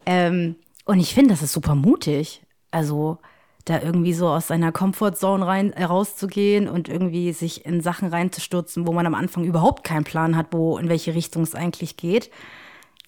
Ähm, 0.04 0.56
und 0.84 0.98
ich 0.98 1.14
finde, 1.14 1.30
das 1.30 1.42
ist 1.42 1.52
super 1.52 1.76
mutig. 1.76 2.42
Also, 2.72 3.18
da 3.66 3.80
irgendwie 3.80 4.12
so 4.12 4.26
aus 4.26 4.48
seiner 4.48 4.72
Comfortzone 4.72 5.46
rein, 5.46 5.72
äh, 5.72 5.84
rauszugehen 5.84 6.68
und 6.68 6.88
irgendwie 6.88 7.32
sich 7.32 7.66
in 7.66 7.80
Sachen 7.82 8.08
reinzustürzen, 8.08 8.84
wo 8.84 8.92
man 8.92 9.06
am 9.06 9.14
Anfang 9.14 9.44
überhaupt 9.44 9.84
keinen 9.84 10.02
Plan 10.02 10.36
hat, 10.36 10.48
wo, 10.50 10.76
in 10.76 10.88
welche 10.88 11.14
Richtung 11.14 11.44
es 11.44 11.54
eigentlich 11.54 11.96
geht. 11.96 12.32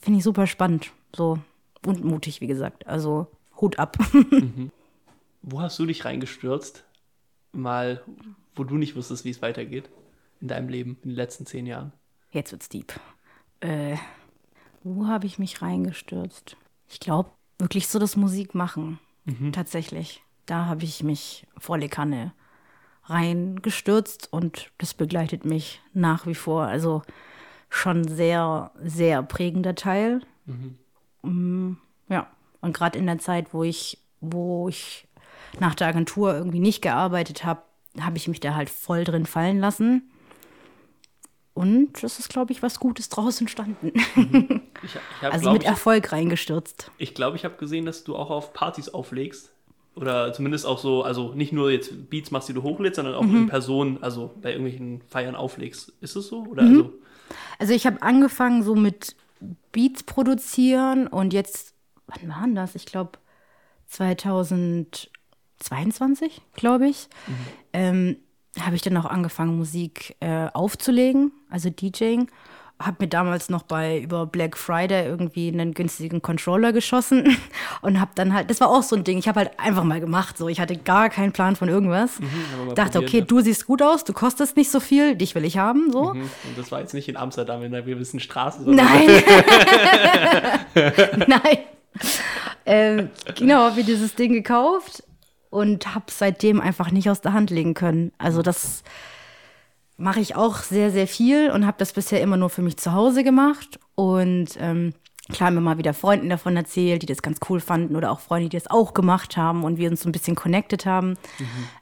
Finde 0.01 0.18
ich 0.18 0.24
super 0.24 0.47
spannend. 0.47 0.93
So. 1.16 1.40
Und 1.85 2.05
mutig, 2.05 2.40
wie 2.40 2.47
gesagt. 2.47 2.86
Also, 2.86 3.26
Hut 3.60 3.80
ab. 3.80 3.98
Wo 5.43 5.60
hast 5.60 5.78
du 5.78 5.86
dich 5.86 6.05
reingestürzt? 6.05 6.85
Mal, 7.52 8.02
wo 8.55 8.65
du 8.65 8.77
nicht 8.77 8.97
wusstest, 8.97 9.24
wie 9.24 9.31
es 9.31 9.43
weitergeht 9.43 9.89
in 10.40 10.48
deinem 10.48 10.69
Leben 10.69 10.98
in 11.02 11.10
den 11.10 11.16
letzten 11.16 11.47
zehn 11.47 11.66
Jahren? 11.66 11.93
Jetzt 12.31 12.52
wird's 12.52 12.69
deep. 12.69 12.93
Äh, 13.60 13.97
wo 14.82 15.06
habe 15.06 15.27
ich 15.27 15.39
mich 15.39 15.62
reingestürzt? 15.62 16.56
Ich 16.89 17.01
glaube, 17.01 17.31
wirklich 17.59 17.89
so 17.89 17.98
das 17.98 18.16
Musikmachen. 18.16 18.98
Tatsächlich. 19.52 20.23
Da 20.47 20.66
habe 20.66 20.85
ich 20.85 21.02
mich 21.02 21.47
volle 21.59 21.89
Kanne 21.89 22.32
reingestürzt 23.05 24.32
und 24.32 24.70
das 24.78 24.94
begleitet 24.94 25.44
mich 25.44 25.81
nach 25.93 26.27
wie 26.27 26.35
vor. 26.35 26.62
Also 26.62 27.02
schon 27.69 28.06
sehr, 28.06 28.70
sehr 28.82 29.23
prägender 29.23 29.74
Teil. 29.74 30.23
Mm, 31.23 31.74
ja. 32.09 32.31
Und 32.60 32.74
gerade 32.74 32.98
in 32.98 33.06
der 33.06 33.19
Zeit, 33.19 33.52
wo 33.52 33.62
ich, 33.65 33.98
wo 34.20 34.69
ich 34.69 35.07
nach 35.61 35.75
der 35.75 35.89
Agentur 35.89 36.35
irgendwie 36.35 36.61
nicht 36.61 36.83
gearbeitet 36.83 37.45
habe, 37.45 37.62
habe 38.01 38.16
ich 38.16 38.29
mich 38.29 38.41
da 38.41 38.55
halt 38.55 38.70
voll 38.70 39.05
drin 39.05 39.27
fallen 39.27 39.59
lassen. 39.59 40.11
Und 41.55 42.03
es 42.05 42.20
ist, 42.20 42.29
glaube 42.29 42.53
ich, 42.53 42.62
was 42.62 42.79
Gutes 42.79 43.09
draus 43.09 43.41
entstanden. 43.41 43.93
Ich, 43.95 44.95
ich 44.95 44.95
habe, 45.23 45.33
Also 45.33 45.43
glaube 45.43 45.55
mit 45.55 45.62
ich, 45.65 45.69
Erfolg 45.69 46.12
reingestürzt. 46.12 46.91
ich, 46.99 47.15
glaub, 47.15 47.35
ich 47.35 47.45
habe 47.45 47.57
gesehen, 47.57 47.85
dass 47.85 48.05
du 48.05 48.15
auch 48.15 48.31
auf 48.31 48.53
Partys 48.53 48.89
auflegst. 48.91 49.53
Oder 49.97 50.33
zumindest 50.33 50.65
auch 50.65 50.79
so, 50.79 51.03
also 51.03 51.33
nicht 51.35 51.53
nur 51.53 51.73
jetzt 51.73 52.09
Beats 52.11 52.31
machst, 52.31 52.49
die 52.49 52.53
du 52.53 52.62
hochlädst, 52.62 52.95
sondern 52.97 53.16
auch 53.16 53.23
Mhm. 53.25 53.37
in 53.37 53.47
Person, 53.49 53.99
also 54.01 54.33
bei 54.41 54.51
irgendwelchen 54.53 55.03
Feiern 55.09 55.35
auflegst. 55.35 55.93
Ist 56.01 56.15
es 56.15 56.29
so? 56.29 56.43
Mhm. 56.45 56.49
Oder 56.51 56.62
also, 56.62 56.93
Also 57.59 57.73
ich 57.75 57.85
habe 57.87 58.01
angefangen 58.03 58.62
so 58.62 58.77
mit 58.77 59.16
Beats 59.73 60.05
produzieren 60.05 61.09
und 61.09 61.33
jetzt, 61.33 61.75
wann 62.07 62.29
war 62.29 62.43
denn 62.43 62.55
das? 62.55 62.77
Ich 62.77 62.87
glaube 62.87 63.19
2022, 65.60 66.40
glaube 66.55 66.89
ich, 66.89 67.09
ähm, 67.72 68.16
habe 68.60 68.76
ich 68.76 68.82
dann 68.82 68.97
auch 68.97 69.05
angefangen, 69.05 69.56
Musik 69.56 70.16
äh, 70.20 70.48
aufzulegen, 70.52 71.32
also 71.51 71.70
DJing. 71.70 72.28
Habe 72.80 72.98
mir 73.01 73.09
damals 73.09 73.48
noch 73.48 73.64
bei 73.64 73.98
über 73.98 74.24
Black 74.24 74.56
Friday 74.56 75.05
irgendwie 75.05 75.48
einen 75.48 75.74
günstigen 75.74 76.22
Controller 76.22 76.72
geschossen 76.72 77.36
und 77.82 78.01
habe 78.01 78.12
dann 78.14 78.32
halt, 78.32 78.51
das 78.51 78.60
war 78.60 78.68
auch 78.68 78.85
so 78.85 78.94
ein 78.94 79.02
Ding, 79.02 79.18
ich 79.18 79.26
habe 79.26 79.40
halt 79.40 79.59
einfach 79.59 79.82
mal 79.82 79.98
gemacht, 79.98 80.39
so 80.39 80.48
ich 80.48 80.60
hatte 80.60 80.76
gar 80.76 81.10
keinen 81.10 81.32
Plan 81.32 81.56
von 81.56 81.68
irgendwas. 81.68 82.20
mal 82.20 82.74
Dachte, 82.74 83.01
okay, 83.01 83.18
ja. 83.18 83.24
du 83.24 83.40
siehst 83.40 83.66
gut 83.66 83.82
aus, 83.82 84.05
du 84.05 84.12
kostest 84.12 84.56
nicht 84.56 84.70
so 84.70 84.78
viel, 84.78 85.16
dich 85.16 85.35
will 85.35 85.44
ich 85.44 85.59
haben, 85.59 85.90
so. 85.90 86.14
mhm. 86.14 86.20
und 86.20 86.56
das 86.56 86.70
war 86.70 86.78
jetzt 86.78 86.94
nicht 86.94 87.09
in 87.09 87.16
Amsterdam 87.16 87.62
in 87.62 87.74
einer 87.74 87.82
gewissen 87.82 88.20
Straße, 88.20 88.62
sondern 88.62 88.86
Nein. 88.86 89.09
Nein. 91.26 91.59
Ähm, 92.64 93.10
genau, 93.35 93.62
habe 93.62 93.76
mir 93.76 93.85
dieses 93.85 94.14
Ding 94.14 94.32
gekauft 94.32 95.02
und 95.51 95.95
habe 95.95 96.07
seitdem 96.09 96.61
einfach 96.61 96.91
nicht 96.91 97.11
aus 97.11 97.20
der 97.20 97.33
Hand 97.33 97.51
legen 97.51 97.75
können. 97.75 98.12
Also 98.19 98.43
das 98.43 98.83
mache 99.97 100.20
ich 100.20 100.37
auch 100.37 100.59
sehr, 100.59 100.91
sehr 100.91 101.09
viel 101.09 101.51
und 101.51 101.66
habe 101.66 101.77
das 101.79 101.93
bisher 101.93 102.23
immer 102.23 102.37
nur 102.37 102.51
für 102.51 102.62
mich 102.62 102.77
zu 102.77 102.93
Hause 102.93 103.25
gemacht. 103.25 103.81
Und 103.97 104.51
ähm, 104.61 104.95
klar, 105.31 105.51
mir 105.51 105.61
mal 105.61 105.77
wieder 105.79 105.93
Freunden 105.93 106.29
davon 106.29 106.57
erzählt, 106.57 107.03
die 107.03 107.07
das 107.07 107.20
ganz 107.20 107.39
cool 107.49 107.61
fanden 107.61 107.97
oder 107.97 108.11
auch 108.12 108.20
Freunde, 108.20 108.49
die 108.49 108.57
das 108.57 108.70
auch 108.70 108.95
gemacht 108.95 109.37
haben 109.37 109.65
und 109.65 109.77
wir 109.77 109.91
uns 109.91 110.03
so 110.03 110.09
ein 110.09 110.12
bisschen 110.12 110.37
connected 110.37 110.87
haben. 110.87 111.16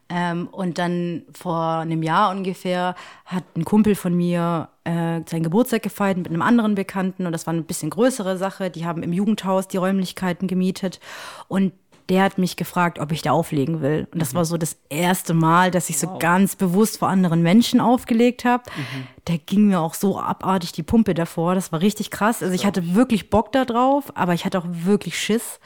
Ähm, 0.09 0.49
und 0.49 0.79
dann 0.79 1.25
vor 1.33 1.79
einem 1.79 2.03
Jahr 2.03 2.31
ungefähr 2.31 2.95
hat 3.25 3.45
ein 3.57 3.65
Kumpel 3.65 3.95
von 3.95 4.15
mir 4.17 4.69
äh, 4.85 5.21
seinen 5.27 5.43
Geburtstag 5.43 5.83
gefeiert 5.83 6.17
mit 6.17 6.29
einem 6.29 6.43
anderen 6.43 6.75
Bekannten 6.75 7.27
und 7.27 7.33
das 7.33 7.47
war 7.47 7.53
eine 7.53 7.63
bisschen 7.63 7.91
größere 7.91 8.39
Sache. 8.39 8.71
Die 8.71 8.87
haben 8.87 9.03
im 9.03 9.13
Jugendhaus 9.13 9.69
die 9.69 9.77
Räumlichkeiten 9.77 10.49
gemietet 10.49 11.01
und 11.49 11.73
der 12.09 12.23
hat 12.23 12.39
mich 12.39 12.57
gefragt, 12.57 12.99
ob 12.99 13.11
ich 13.12 13.23
da 13.23 13.33
auflegen 13.33 13.81
will. 13.83 14.07
Und 14.12 14.23
das 14.23 14.35
war 14.35 14.45
so 14.45 14.57
das 14.57 14.77
erste 14.89 15.35
Mal, 15.35 15.70
dass 15.70 15.91
ich 15.91 15.99
so 15.99 16.19
ganz 16.19 16.55
bewusst 16.55 16.99
vor 16.99 17.09
anderen 17.09 17.43
Menschen 17.43 17.81
aufgelegt 17.81 18.45
habe. 18.45 18.62
Der 19.27 19.39
ging 19.39 19.66
mir 19.66 19.81
auch 19.81 19.95
so 19.95 20.20
abartig 20.20 20.73
die 20.73 20.85
Pumpe 20.85 21.15
davor. 21.15 21.55
Das 21.57 21.73
war 21.73 21.81
richtig 21.81 22.11
krass. 22.11 22.43
Also 22.43 22.55
ich 22.55 22.65
hatte 22.65 22.95
wirklich 22.95 23.28
Bock 23.31 23.51
da 23.53 23.65
drauf, 23.65 24.12
aber 24.15 24.35
ich 24.35 24.45
hatte 24.45 24.59
auch 24.59 24.66
wirklich 24.69 25.19
Schiss. 25.19 25.59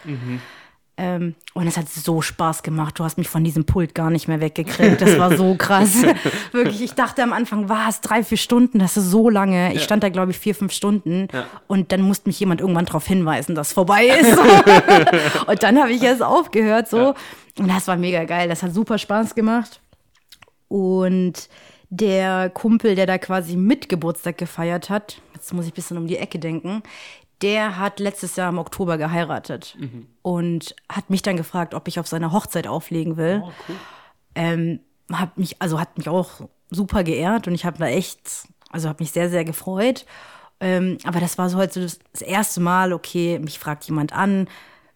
Ähm, 1.03 1.35
und 1.55 1.67
es 1.67 1.79
hat 1.79 1.89
so 1.89 2.21
Spaß 2.21 2.63
gemacht. 2.63 2.99
Du 2.99 3.05
hast 3.05 3.17
mich 3.17 3.31
von 3.31 3.43
diesem 3.43 3.65
Pult 3.65 3.95
gar 3.95 4.11
nicht 4.11 4.29
mehr 4.29 4.43
weggekriegt. 4.43 5.01
Das 5.01 5.19
war 5.19 5.35
so 5.35 5.55
krass. 5.55 6.03
Wirklich, 6.53 6.83
ich 6.83 6.93
dachte 6.93 7.23
am 7.23 7.33
Anfang, 7.33 7.71
was, 7.71 8.03
drei, 8.03 8.23
vier 8.23 8.37
Stunden, 8.37 8.79
das 8.79 8.99
ist 8.99 9.11
so 9.11 9.31
lange. 9.31 9.73
Ich 9.73 9.83
stand 9.83 10.03
da, 10.03 10.11
glaube 10.11 10.33
ich, 10.33 10.39
vier, 10.39 10.55
fünf 10.55 10.73
Stunden. 10.73 11.29
Und 11.67 11.91
dann 11.93 12.03
musste 12.03 12.29
mich 12.29 12.39
jemand 12.39 12.61
irgendwann 12.61 12.85
darauf 12.85 13.07
hinweisen, 13.07 13.55
dass 13.55 13.73
vorbei 13.73 14.09
ist. 14.09 14.39
und 15.47 15.63
dann 15.63 15.79
habe 15.79 15.91
ich 15.91 16.03
erst 16.03 16.23
aufgehört. 16.23 16.91
so. 16.91 17.15
Und 17.59 17.69
das 17.69 17.89
war 17.89 17.97
mega 17.97 18.25
geil. 18.25 18.51
Das 18.51 18.63
hat 18.63 18.75
super 18.75 18.99
Spaß 18.99 19.35
gemacht. 19.35 19.81
Und 20.69 21.49
der 21.89 22.51
Kumpel, 22.51 22.95
der 22.95 23.07
da 23.07 23.17
quasi 23.17 23.57
mit 23.57 23.89
Geburtstag 23.89 24.37
gefeiert 24.37 24.91
hat, 24.91 25.23
jetzt 25.35 25.55
muss 25.55 25.65
ich 25.65 25.73
ein 25.73 25.75
bisschen 25.75 25.97
um 25.97 26.07
die 26.07 26.19
Ecke 26.19 26.39
denken, 26.39 26.83
der 27.43 27.79
hat 27.79 28.01
letztes 28.01 28.37
Jahr 28.37 28.51
im 28.51 28.59
Oktober 28.59 28.99
geheiratet 28.99 29.77
und 30.23 30.75
hat 30.91 31.11
mich 31.11 31.23
dann 31.23 31.37
gefragt, 31.37 31.75
ob 31.75 31.89
ich 31.89 31.99
auf 31.99 32.07
seiner 32.07 32.33
Hochzeit 32.33 32.67
auflegen 32.67 33.17
will. 33.17 33.43
ähm, 34.35 34.81
hat 35.13 35.39
mich, 35.39 35.61
also 35.61 35.81
hat 35.81 35.99
mich 35.99 36.09
auch 36.09 36.43
super 36.71 37.03
geehrt 37.05 37.49
und 37.49 37.55
ich 37.55 37.65
habe 37.65 37.79
da 37.79 37.87
echt, 37.87 38.21
also 38.71 38.89
habe 38.89 39.03
mich 39.03 39.11
sehr, 39.11 39.29
sehr 39.31 39.45
gefreut. 39.45 40.07
Ähm, 40.61 40.99
aber 41.05 41.21
das 41.21 41.39
war 41.39 41.49
so 41.49 41.57
heute 41.57 41.89
so 41.89 41.99
das, 42.13 42.23
erste 42.23 42.61
Mal, 42.61 42.93
okay, 42.93 43.39
mich 43.39 43.59
fragt 43.59 43.85
jemand 43.85 44.13
an, 44.13 44.47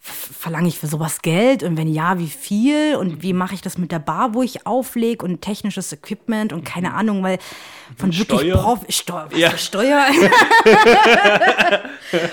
verlange 0.06 0.68
ich 0.68 0.78
für 0.78 0.86
sowas 0.86 1.22
Geld 1.22 1.62
und 1.62 1.78
wenn 1.78 1.88
ja, 1.88 2.18
wie 2.18 2.28
viel 2.28 2.94
und 2.96 3.22
wie 3.22 3.32
mache 3.32 3.54
ich 3.54 3.62
das 3.62 3.78
mit 3.78 3.90
der 3.90 4.00
Bar, 4.00 4.34
wo 4.34 4.42
ich 4.42 4.66
auflege 4.66 5.24
und 5.24 5.40
technisches 5.40 5.94
Equipment 5.94 6.52
und 6.52 6.62
keine 6.62 6.92
Ahnung, 6.92 7.22
weil 7.22 7.38
von 7.96 8.14
wirklich 8.14 8.40
Steuer? 8.40 8.58
Prof 8.62 8.80
Steuer, 8.90 9.28
Ja. 9.34 9.50
Steuer. 9.56 10.04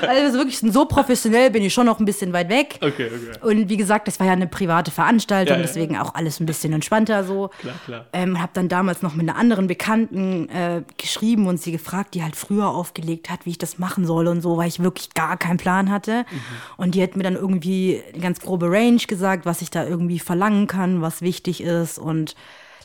also 0.07 0.37
wirklich 0.37 0.59
so 0.59 0.85
professionell 0.85 1.49
bin 1.49 1.63
ich 1.63 1.73
schon 1.73 1.85
noch 1.85 1.99
ein 1.99 2.05
bisschen 2.05 2.33
weit 2.33 2.49
weg. 2.49 2.77
Okay, 2.81 3.07
okay. 3.07 3.31
Und 3.45 3.69
wie 3.69 3.77
gesagt, 3.77 4.07
das 4.07 4.19
war 4.19 4.27
ja 4.27 4.33
eine 4.33 4.47
private 4.47 4.91
Veranstaltung, 4.91 5.55
Ja, 5.55 5.61
ja. 5.61 5.65
deswegen 5.67 5.97
auch 5.97 6.13
alles 6.15 6.39
ein 6.41 6.45
bisschen 6.45 6.73
entspannter 6.73 7.23
so. 7.23 7.51
Klar, 7.59 7.75
klar. 7.85 8.05
Ähm, 8.11 8.41
habe 8.41 8.51
dann 8.53 8.67
damals 8.67 9.01
noch 9.01 9.15
mit 9.15 9.29
einer 9.29 9.37
anderen 9.37 9.67
Bekannten 9.67 10.49
äh, 10.49 10.81
geschrieben 10.97 11.47
und 11.47 11.61
sie 11.61 11.71
gefragt, 11.71 12.15
die 12.15 12.23
halt 12.23 12.35
früher 12.35 12.67
aufgelegt 12.67 13.29
hat, 13.29 13.45
wie 13.45 13.51
ich 13.51 13.57
das 13.57 13.79
machen 13.79 14.05
soll 14.05 14.27
und 14.27 14.41
so, 14.41 14.57
weil 14.57 14.67
ich 14.67 14.83
wirklich 14.83 15.13
gar 15.13 15.37
keinen 15.37 15.57
Plan 15.57 15.89
hatte. 15.89 16.25
Mhm. 16.29 16.37
Und 16.77 16.95
die 16.95 17.03
hat 17.03 17.15
mir 17.15 17.23
dann 17.23 17.35
irgendwie 17.35 17.60
eine 17.63 18.21
ganz 18.21 18.39
grobe 18.39 18.69
Range 18.69 19.01
gesagt, 19.07 19.45
was 19.45 19.61
ich 19.61 19.69
da 19.69 19.85
irgendwie 19.85 20.19
verlangen 20.19 20.67
kann, 20.67 21.01
was 21.01 21.21
wichtig 21.21 21.61
ist 21.61 21.97
und 21.97 22.35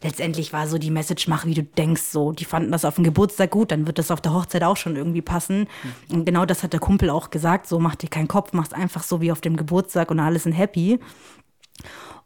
letztendlich 0.03 0.53
war 0.53 0.67
so 0.67 0.79
die 0.79 0.91
Message, 0.91 1.29
mach 1.29 1.47
wie 1.47 1.55
du 1.55 1.63
denkst, 1.63 2.03
so. 2.03 2.33
Die 2.33 2.45
fanden 2.45 2.73
das 2.73 2.85
auf 2.85 2.97
dem 2.97 3.05
Geburtstag 3.05 3.51
gut, 3.51 3.71
dann 3.71 3.87
wird 3.87 3.99
das 3.99 4.11
auf 4.11 4.21
der 4.21 4.35
Hochzeit 4.35 4.63
auch 4.63 4.77
schon 4.77 4.97
irgendwie 4.97 5.23
passen. 5.23 5.69
Mhm. 6.09 6.17
Und 6.17 6.25
genau 6.25 6.45
das 6.45 6.63
hat 6.63 6.73
der 6.73 6.81
Kumpel 6.81 7.11
auch 7.11 7.31
gesagt, 7.31 7.67
so, 7.67 7.79
mach 7.79 7.95
dir 7.95 8.09
keinen 8.09 8.29
Kopf, 8.29 8.53
mach's 8.53 8.73
einfach 8.73 9.03
so 9.03 9.21
wie 9.21 9.33
auf 9.33 9.41
dem 9.41 9.57
Geburtstag 9.57 10.11
und 10.11 10.21
alle 10.21 10.39
sind 10.39 10.53
happy. 10.53 10.99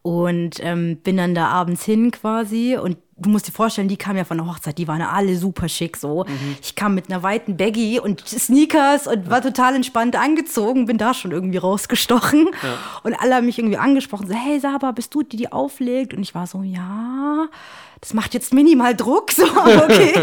Und 0.03 0.57
ähm, 0.61 0.97
bin 1.03 1.19
dann 1.19 1.35
da 1.35 1.49
abends 1.49 1.85
hin 1.85 2.11
quasi 2.11 2.79
und 2.81 2.97
du 3.21 3.29
musst 3.29 3.47
dir 3.47 3.53
vorstellen, 3.53 3.89
die 3.89 3.97
kamen 3.97 4.17
ja 4.17 4.25
von 4.25 4.39
der 4.39 4.47
Hochzeit, 4.47 4.79
die 4.79 4.89
waren 4.89 5.03
alle 5.03 5.37
super 5.37 5.69
schick 5.69 5.97
so. 5.97 6.25
Ich 6.63 6.75
kam 6.75 6.95
mit 6.95 7.11
einer 7.11 7.23
weiten 7.23 7.57
Baggy 7.57 8.01
und 8.01 8.27
Sneakers 8.27 9.07
und 9.07 9.29
war 9.29 9.43
total 9.43 9.75
entspannt 9.75 10.17
angezogen, 10.17 10.87
bin 10.87 10.99
da 10.99 11.13
schon 11.13 11.31
irgendwie 11.31 11.59
rausgestochen. 11.59 12.49
Und 13.03 13.15
alle 13.15 13.35
haben 13.35 13.47
mich 13.47 13.59
irgendwie 13.59 13.77
angesprochen, 13.77 14.27
so, 14.27 14.35
hey 14.35 14.59
Saba, 14.59 14.93
bist 14.93 15.15
du 15.15 15.23
die, 15.23 15.37
die 15.37 15.53
auflegt? 15.53 16.15
Und 16.15 16.23
ich 16.23 16.35
war 16.35 16.47
so, 16.47 16.63
ja, 16.63 17.49
das 18.01 18.15
macht 18.15 18.33
jetzt 18.33 18.55
minimal 18.55 18.97
Druck, 18.97 19.33
so, 19.33 19.45
okay. 19.45 20.15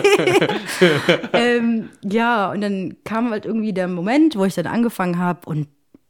ähm, 1.34 1.90
ja, 2.04 2.52
und 2.52 2.62
dann 2.62 2.98
kam 3.04 3.30
halt 3.30 3.46
irgendwie 3.46 3.74
der 3.74 3.88
Moment, 3.88 4.36
wo 4.36 4.46
ich 4.46 4.56
dann 4.56 4.68
angefangen 4.68 5.20
habe 5.20 5.48
und 5.48 5.68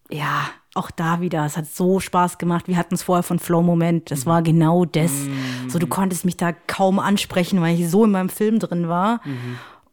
ja, 0.09 0.49
auch 0.77 0.91
da 0.91 1.19
wieder, 1.21 1.45
es 1.45 1.57
hat 1.57 1.67
so 1.67 1.99
Spaß 1.99 2.37
gemacht. 2.37 2.67
Wir 2.67 2.77
hatten 2.77 2.95
es 2.95 3.03
vorher 3.03 3.23
von 3.23 3.39
Flow-Moment, 3.39 4.11
das 4.11 4.25
war 4.25 4.41
genau 4.41 4.85
das. 4.85 5.11
So, 5.67 5.79
du 5.79 5.87
konntest 5.87 6.23
mich 6.25 6.37
da 6.37 6.51
kaum 6.53 6.99
ansprechen, 6.99 7.61
weil 7.61 7.79
ich 7.79 7.89
so 7.89 8.05
in 8.05 8.11
meinem 8.11 8.29
Film 8.29 8.59
drin 8.59 8.87
war 8.87 9.21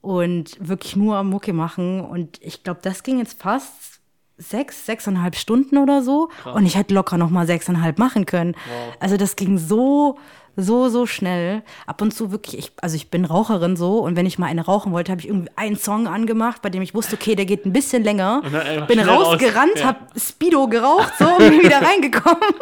und 0.01 0.57
wirklich 0.61 0.97
nur 0.97 1.17
am 1.17 1.31
Mucke 1.31 1.53
machen. 1.53 2.01
Und 2.01 2.39
ich 2.43 2.63
glaube, 2.63 2.81
das 2.83 3.03
ging 3.03 3.19
jetzt 3.19 3.41
fast 3.41 4.01
sechs, 4.37 4.85
sechseinhalb 4.85 5.37
Stunden 5.37 5.79
oder 5.79 6.03
so. 6.03 6.29
Und 6.55 6.67
ich 6.67 6.77
hätte 6.77 6.93
locker 6.95 7.17
noch 7.17 7.31
mal 7.31 7.47
sechseinhalb 7.47 7.99
machen 7.99 8.27
können. 8.27 8.55
Also 9.01 9.17
das 9.17 9.37
ging 9.37 9.59
so, 9.59 10.19
so, 10.57 10.89
so 10.89 11.07
schnell. 11.07 11.63
Ab 11.87 12.01
und 12.03 12.13
zu 12.15 12.31
wirklich, 12.31 12.59
ich, 12.59 12.73
also 12.81 12.97
ich 12.97 13.11
bin 13.11 13.25
Raucherin 13.25 13.77
so 13.77 13.99
und 13.99 14.17
wenn 14.17 14.27
ich 14.27 14.39
mal 14.39 14.47
eine 14.47 14.65
rauchen 14.65 14.93
wollte, 14.93 15.11
habe 15.13 15.21
ich 15.21 15.29
irgendwie 15.29 15.51
einen 15.57 15.77
Song 15.77 16.07
angemacht, 16.07 16.63
bei 16.63 16.71
dem 16.71 16.83
ich 16.83 16.95
wusste, 16.95 17.17
okay, 17.17 17.35
der 17.35 17.45
geht 17.47 17.67
ein 17.67 17.73
bisschen 17.73 18.05
länger. 18.05 18.43
Bin 18.87 18.99
schnell 19.01 19.09
raus. 19.09 19.27
rausgerannt, 19.29 19.79
Ja. 19.79 19.87
hab 19.87 20.11
Speedo 20.19 20.67
geraucht 20.69 21.13
so 21.19 21.27
und 21.27 21.39
bin 21.39 21.61
wieder 21.63 21.83
reingekommen. 21.83 22.55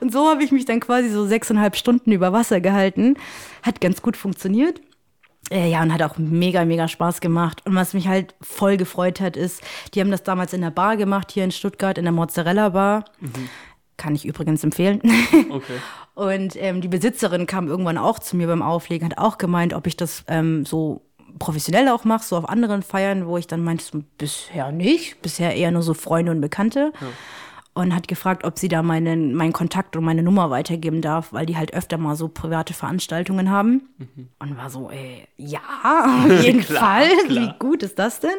Und 0.00 0.12
so 0.12 0.28
habe 0.28 0.42
ich 0.44 0.52
mich 0.52 0.64
dann 0.64 0.80
quasi 0.80 1.08
so 1.10 1.26
sechseinhalb 1.26 1.76
Stunden 1.76 2.12
über 2.12 2.32
Wasser 2.32 2.60
gehalten. 2.60 3.16
Hat 3.62 3.80
ganz 3.80 4.02
gut 4.02 4.16
funktioniert. 4.16 4.80
Äh, 5.50 5.70
ja, 5.70 5.80
und 5.82 5.94
hat 5.94 6.02
auch 6.02 6.18
mega, 6.18 6.64
mega 6.66 6.88
Spaß 6.88 7.20
gemacht. 7.22 7.62
Und 7.64 7.74
was 7.74 7.94
mich 7.94 8.06
halt 8.08 8.34
voll 8.42 8.76
gefreut 8.76 9.18
hat, 9.20 9.34
ist, 9.36 9.62
die 9.94 10.00
haben 10.00 10.10
das 10.10 10.22
damals 10.22 10.52
in 10.52 10.60
der 10.60 10.70
Bar 10.70 10.98
gemacht, 10.98 11.30
hier 11.32 11.44
in 11.44 11.52
Stuttgart, 11.52 11.96
in 11.96 12.04
der 12.04 12.12
Mozzarella 12.12 12.68
Bar. 12.68 13.04
Kann 13.96 14.14
ich 14.14 14.26
übrigens 14.26 14.62
empfehlen. 14.62 15.00
Okay. 15.50 15.72
Und 16.18 16.56
ähm, 16.56 16.80
die 16.80 16.88
Besitzerin 16.88 17.46
kam 17.46 17.68
irgendwann 17.68 17.96
auch 17.96 18.18
zu 18.18 18.36
mir 18.36 18.48
beim 18.48 18.60
Auflegen, 18.60 19.08
hat 19.08 19.18
auch 19.18 19.38
gemeint, 19.38 19.72
ob 19.72 19.86
ich 19.86 19.96
das 19.96 20.24
ähm, 20.26 20.66
so 20.66 21.02
professionell 21.38 21.88
auch 21.90 22.02
mache, 22.02 22.24
so 22.24 22.36
auf 22.36 22.48
anderen 22.48 22.82
Feiern, 22.82 23.28
wo 23.28 23.38
ich 23.38 23.46
dann 23.46 23.62
meinte, 23.62 23.84
so, 23.84 24.02
bisher 24.18 24.72
nicht, 24.72 25.22
bisher 25.22 25.54
eher 25.54 25.70
nur 25.70 25.82
so 25.82 25.94
Freunde 25.94 26.32
und 26.32 26.40
Bekannte. 26.40 26.92
Und 27.72 27.94
hat 27.94 28.08
gefragt, 28.08 28.42
ob 28.42 28.58
sie 28.58 28.66
da 28.66 28.82
meinen, 28.82 29.32
meinen 29.32 29.52
Kontakt 29.52 29.94
und 29.94 30.02
meine 30.02 30.24
Nummer 30.24 30.50
weitergeben 30.50 31.02
darf, 31.02 31.32
weil 31.32 31.46
die 31.46 31.56
halt 31.56 31.72
öfter 31.72 31.98
mal 31.98 32.16
so 32.16 32.26
private 32.26 32.74
Veranstaltungen 32.74 33.48
haben. 33.52 33.82
Und 34.40 34.56
war 34.56 34.70
so, 34.70 34.90
ey, 34.90 35.28
ja, 35.36 35.60
auf 36.26 36.42
jeden 36.42 36.60
Klar, 36.64 36.80
Fall. 36.80 37.08
klar. 37.28 37.54
Wie 37.54 37.58
gut 37.60 37.84
ist 37.84 37.96
das 38.00 38.18
denn? 38.18 38.30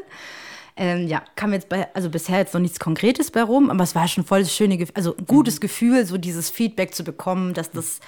Ähm, 0.82 1.08
ja, 1.08 1.22
kam 1.36 1.52
jetzt 1.52 1.68
bei, 1.68 1.94
also 1.94 2.10
bisher 2.10 2.38
jetzt 2.38 2.54
noch 2.54 2.62
nichts 2.62 2.80
Konkretes 2.80 3.32
bei 3.32 3.44
rum, 3.44 3.70
aber 3.70 3.84
es 3.84 3.96
war 3.96 4.08
schon 4.08 4.24
voll 4.24 4.40
das 4.40 4.56
schöne, 4.56 4.84
also 4.94 5.14
ein 5.16 5.26
gutes 5.26 5.56
Mhm. 5.58 5.60
Gefühl, 5.60 6.06
so 6.06 6.18
dieses 6.18 6.50
Feedback 6.50 6.96
zu 6.96 7.04
bekommen, 7.04 7.54
dass 7.54 7.70
das 7.72 8.00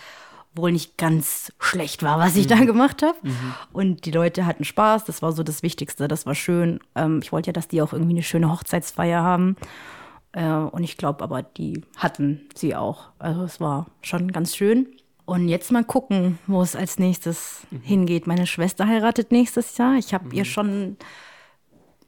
wohl 0.56 0.72
nicht 0.72 0.98
ganz 0.98 1.52
schlecht 1.60 2.02
war, 2.02 2.18
was 2.20 2.36
ich 2.38 2.46
Mhm. 2.46 2.50
da 2.50 2.56
gemacht 2.66 3.04
habe. 3.04 3.18
Und 3.74 4.06
die 4.06 4.12
Leute 4.12 4.46
hatten 4.46 4.64
Spaß, 4.64 5.04
das 5.06 5.22
war 5.22 5.34
so 5.34 5.44
das 5.44 5.64
Wichtigste, 5.64 6.08
das 6.08 6.26
war 6.26 6.34
schön. 6.36 6.80
Ähm, 6.96 7.20
ich 7.22 7.32
wollte 7.34 7.48
ja, 7.48 7.54
dass 7.54 7.68
die 7.68 7.82
auch 7.82 7.92
irgendwie 7.94 8.14
eine 8.14 8.24
schöne 8.24 8.50
Hochzeitsfeier 8.52 9.22
haben. 9.22 9.58
Äh, 10.32 10.46
und 10.50 10.84
ich 10.86 10.96
glaube 10.96 11.24
aber, 11.26 11.44
die 11.44 11.82
hatten 11.98 12.42
sie 12.56 12.74
auch. 12.76 13.10
Also 13.20 13.44
es 13.44 13.60
war 13.60 13.88
schon 14.02 14.32
ganz 14.32 14.56
schön. 14.56 14.88
Und 15.26 15.50
jetzt 15.50 15.72
mal 15.74 15.84
gucken, 15.84 16.40
wo 16.48 16.62
es 16.62 16.76
als 16.78 17.00
nächstes 17.00 17.62
Mhm. 17.70 17.82
hingeht. 17.82 18.28
Meine 18.28 18.48
Schwester 18.48 18.88
heiratet 18.88 19.32
nächstes 19.32 19.78
Jahr. 19.78 19.96
Ich 19.98 20.14
habe 20.14 20.34
ihr 20.34 20.46
schon 20.46 20.96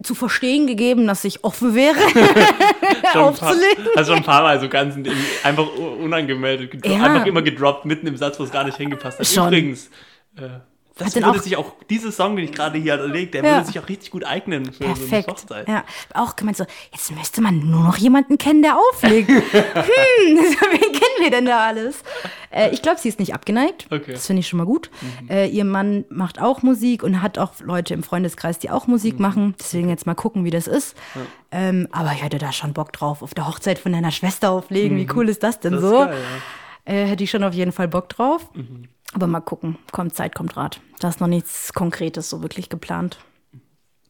zu 0.03 0.15
verstehen 0.15 0.67
gegeben, 0.67 1.07
dass 1.07 1.23
ich 1.23 1.43
offen 1.43 1.73
wäre, 1.75 1.95
paar, 3.13 3.23
aufzulegen. 3.23 3.87
also 3.95 4.11
schon 4.11 4.19
ein 4.21 4.25
paar 4.25 4.43
Mal 4.43 4.59
so 4.59 4.69
ganz 4.69 4.95
in- 4.95 5.07
einfach 5.43 5.67
unangemeldet, 5.75 6.85
Ja. 6.85 7.03
einfach 7.03 7.25
immer 7.25 7.41
gedroppt, 7.41 7.85
mitten 7.85 8.07
im 8.07 8.17
Satz, 8.17 8.39
wo 8.39 8.43
es 8.43 8.51
gar 8.51 8.63
nicht 8.63 8.77
hingepasst 8.77 9.19
hat. 9.19 9.27
Schon. 9.27 9.47
Übrigens, 9.47 9.89
äh, 10.37 10.59
das 10.97 11.15
würde 11.15 11.27
auch- 11.29 11.37
sich 11.41 11.57
auch, 11.57 11.73
dieser 11.89 12.11
Song, 12.11 12.35
den 12.35 12.45
ich 12.45 12.51
gerade 12.51 12.77
hier 12.77 12.97
lege, 13.07 13.31
der 13.31 13.43
Ja. 13.43 13.51
würde 13.57 13.65
sich 13.67 13.79
auch 13.79 13.89
richtig 13.89 14.11
gut 14.11 14.23
eignen 14.25 14.65
für 14.65 14.83
so 14.83 14.85
eine 14.85 14.93
Perfekt. 14.95 15.27
Hochzeit. 15.29 15.67
Ja, 15.67 15.83
auch 16.13 16.35
gemeint 16.35 16.57
so, 16.57 16.65
jetzt 16.91 17.11
müsste 17.15 17.41
man 17.41 17.59
nur 17.69 17.83
noch 17.83 17.97
jemanden 17.97 18.37
kennen, 18.37 18.61
der 18.61 18.77
auflegt. 18.77 19.29
hm, 19.29 19.33
wen 20.37 20.91
kennen 20.91 21.19
wir 21.19 21.31
denn 21.31 21.45
da 21.45 21.65
alles? 21.67 22.03
Äh, 22.51 22.69
ich 22.71 22.81
glaube, 22.81 22.99
sie 22.99 23.09
ist 23.09 23.19
nicht 23.19 23.33
abgeneigt. 23.33 23.87
Okay. 23.89 24.11
Mhm. 24.11 24.13
Das 24.13 24.27
finde 24.27 24.41
ich 24.41 24.47
schon 24.47 24.57
mal 24.57 24.65
gut. 24.65 24.91
Äh, 25.29 25.49
ihr 25.49 25.65
Mann 25.65 26.05
macht 26.09 26.39
auch 26.39 26.61
Musik 26.61 27.01
und 27.03 27.21
hat 27.21 27.37
auch 27.39 27.53
Leute 27.61 27.93
im 27.95 28.03
Freundeskreis, 28.03 28.59
die 28.59 28.69
auch 28.69 28.85
Mhm. 28.87 28.93
Musik 28.93 29.19
machen. 29.19 29.55
Deswegen 29.59 29.89
jetzt 29.89 30.05
mal 30.05 30.13
gucken, 30.15 30.45
wie 30.45 30.51
das 30.51 30.67
ist. 30.67 30.95
Ähm, 31.51 31.87
aber 31.91 32.11
ich 32.13 32.23
hatte 32.23 32.37
da 32.37 32.51
schon 32.51 32.73
Bock 32.73 32.93
drauf, 32.93 33.21
auf 33.23 33.33
der 33.33 33.47
Hochzeit 33.47 33.79
von 33.79 33.91
deiner 33.93 34.11
Schwester 34.11 34.51
auflegen. 34.51 34.97
Wie 34.97 35.07
cool 35.15 35.27
ist 35.29 35.41
das 35.43 35.59
denn 35.59 35.73
Mhm. 35.73 35.77
Das 35.77 35.83
ist 35.85 35.89
so? 35.89 35.97
geil, 36.05 36.17
ja. 36.87 36.93
äh, 36.93 37.05
hätte 37.07 37.23
ich 37.23 37.31
schon 37.31 37.43
auf 37.43 37.53
jeden 37.53 37.71
Fall 37.71 37.87
Bock 37.87 38.09
drauf. 38.09 38.49
Mhm. 38.53 38.89
Aber 39.13 39.27
mal 39.27 39.41
gucken. 39.41 39.77
Kommt 39.91 40.15
Zeit, 40.15 40.35
kommt 40.35 40.57
Rat. 40.57 40.81
Da 40.99 41.09
ist 41.09 41.21
noch 41.21 41.27
nichts 41.27 41.73
Konkretes 41.73 42.29
so 42.29 42.41
wirklich 42.41 42.69
geplant. 42.69 43.19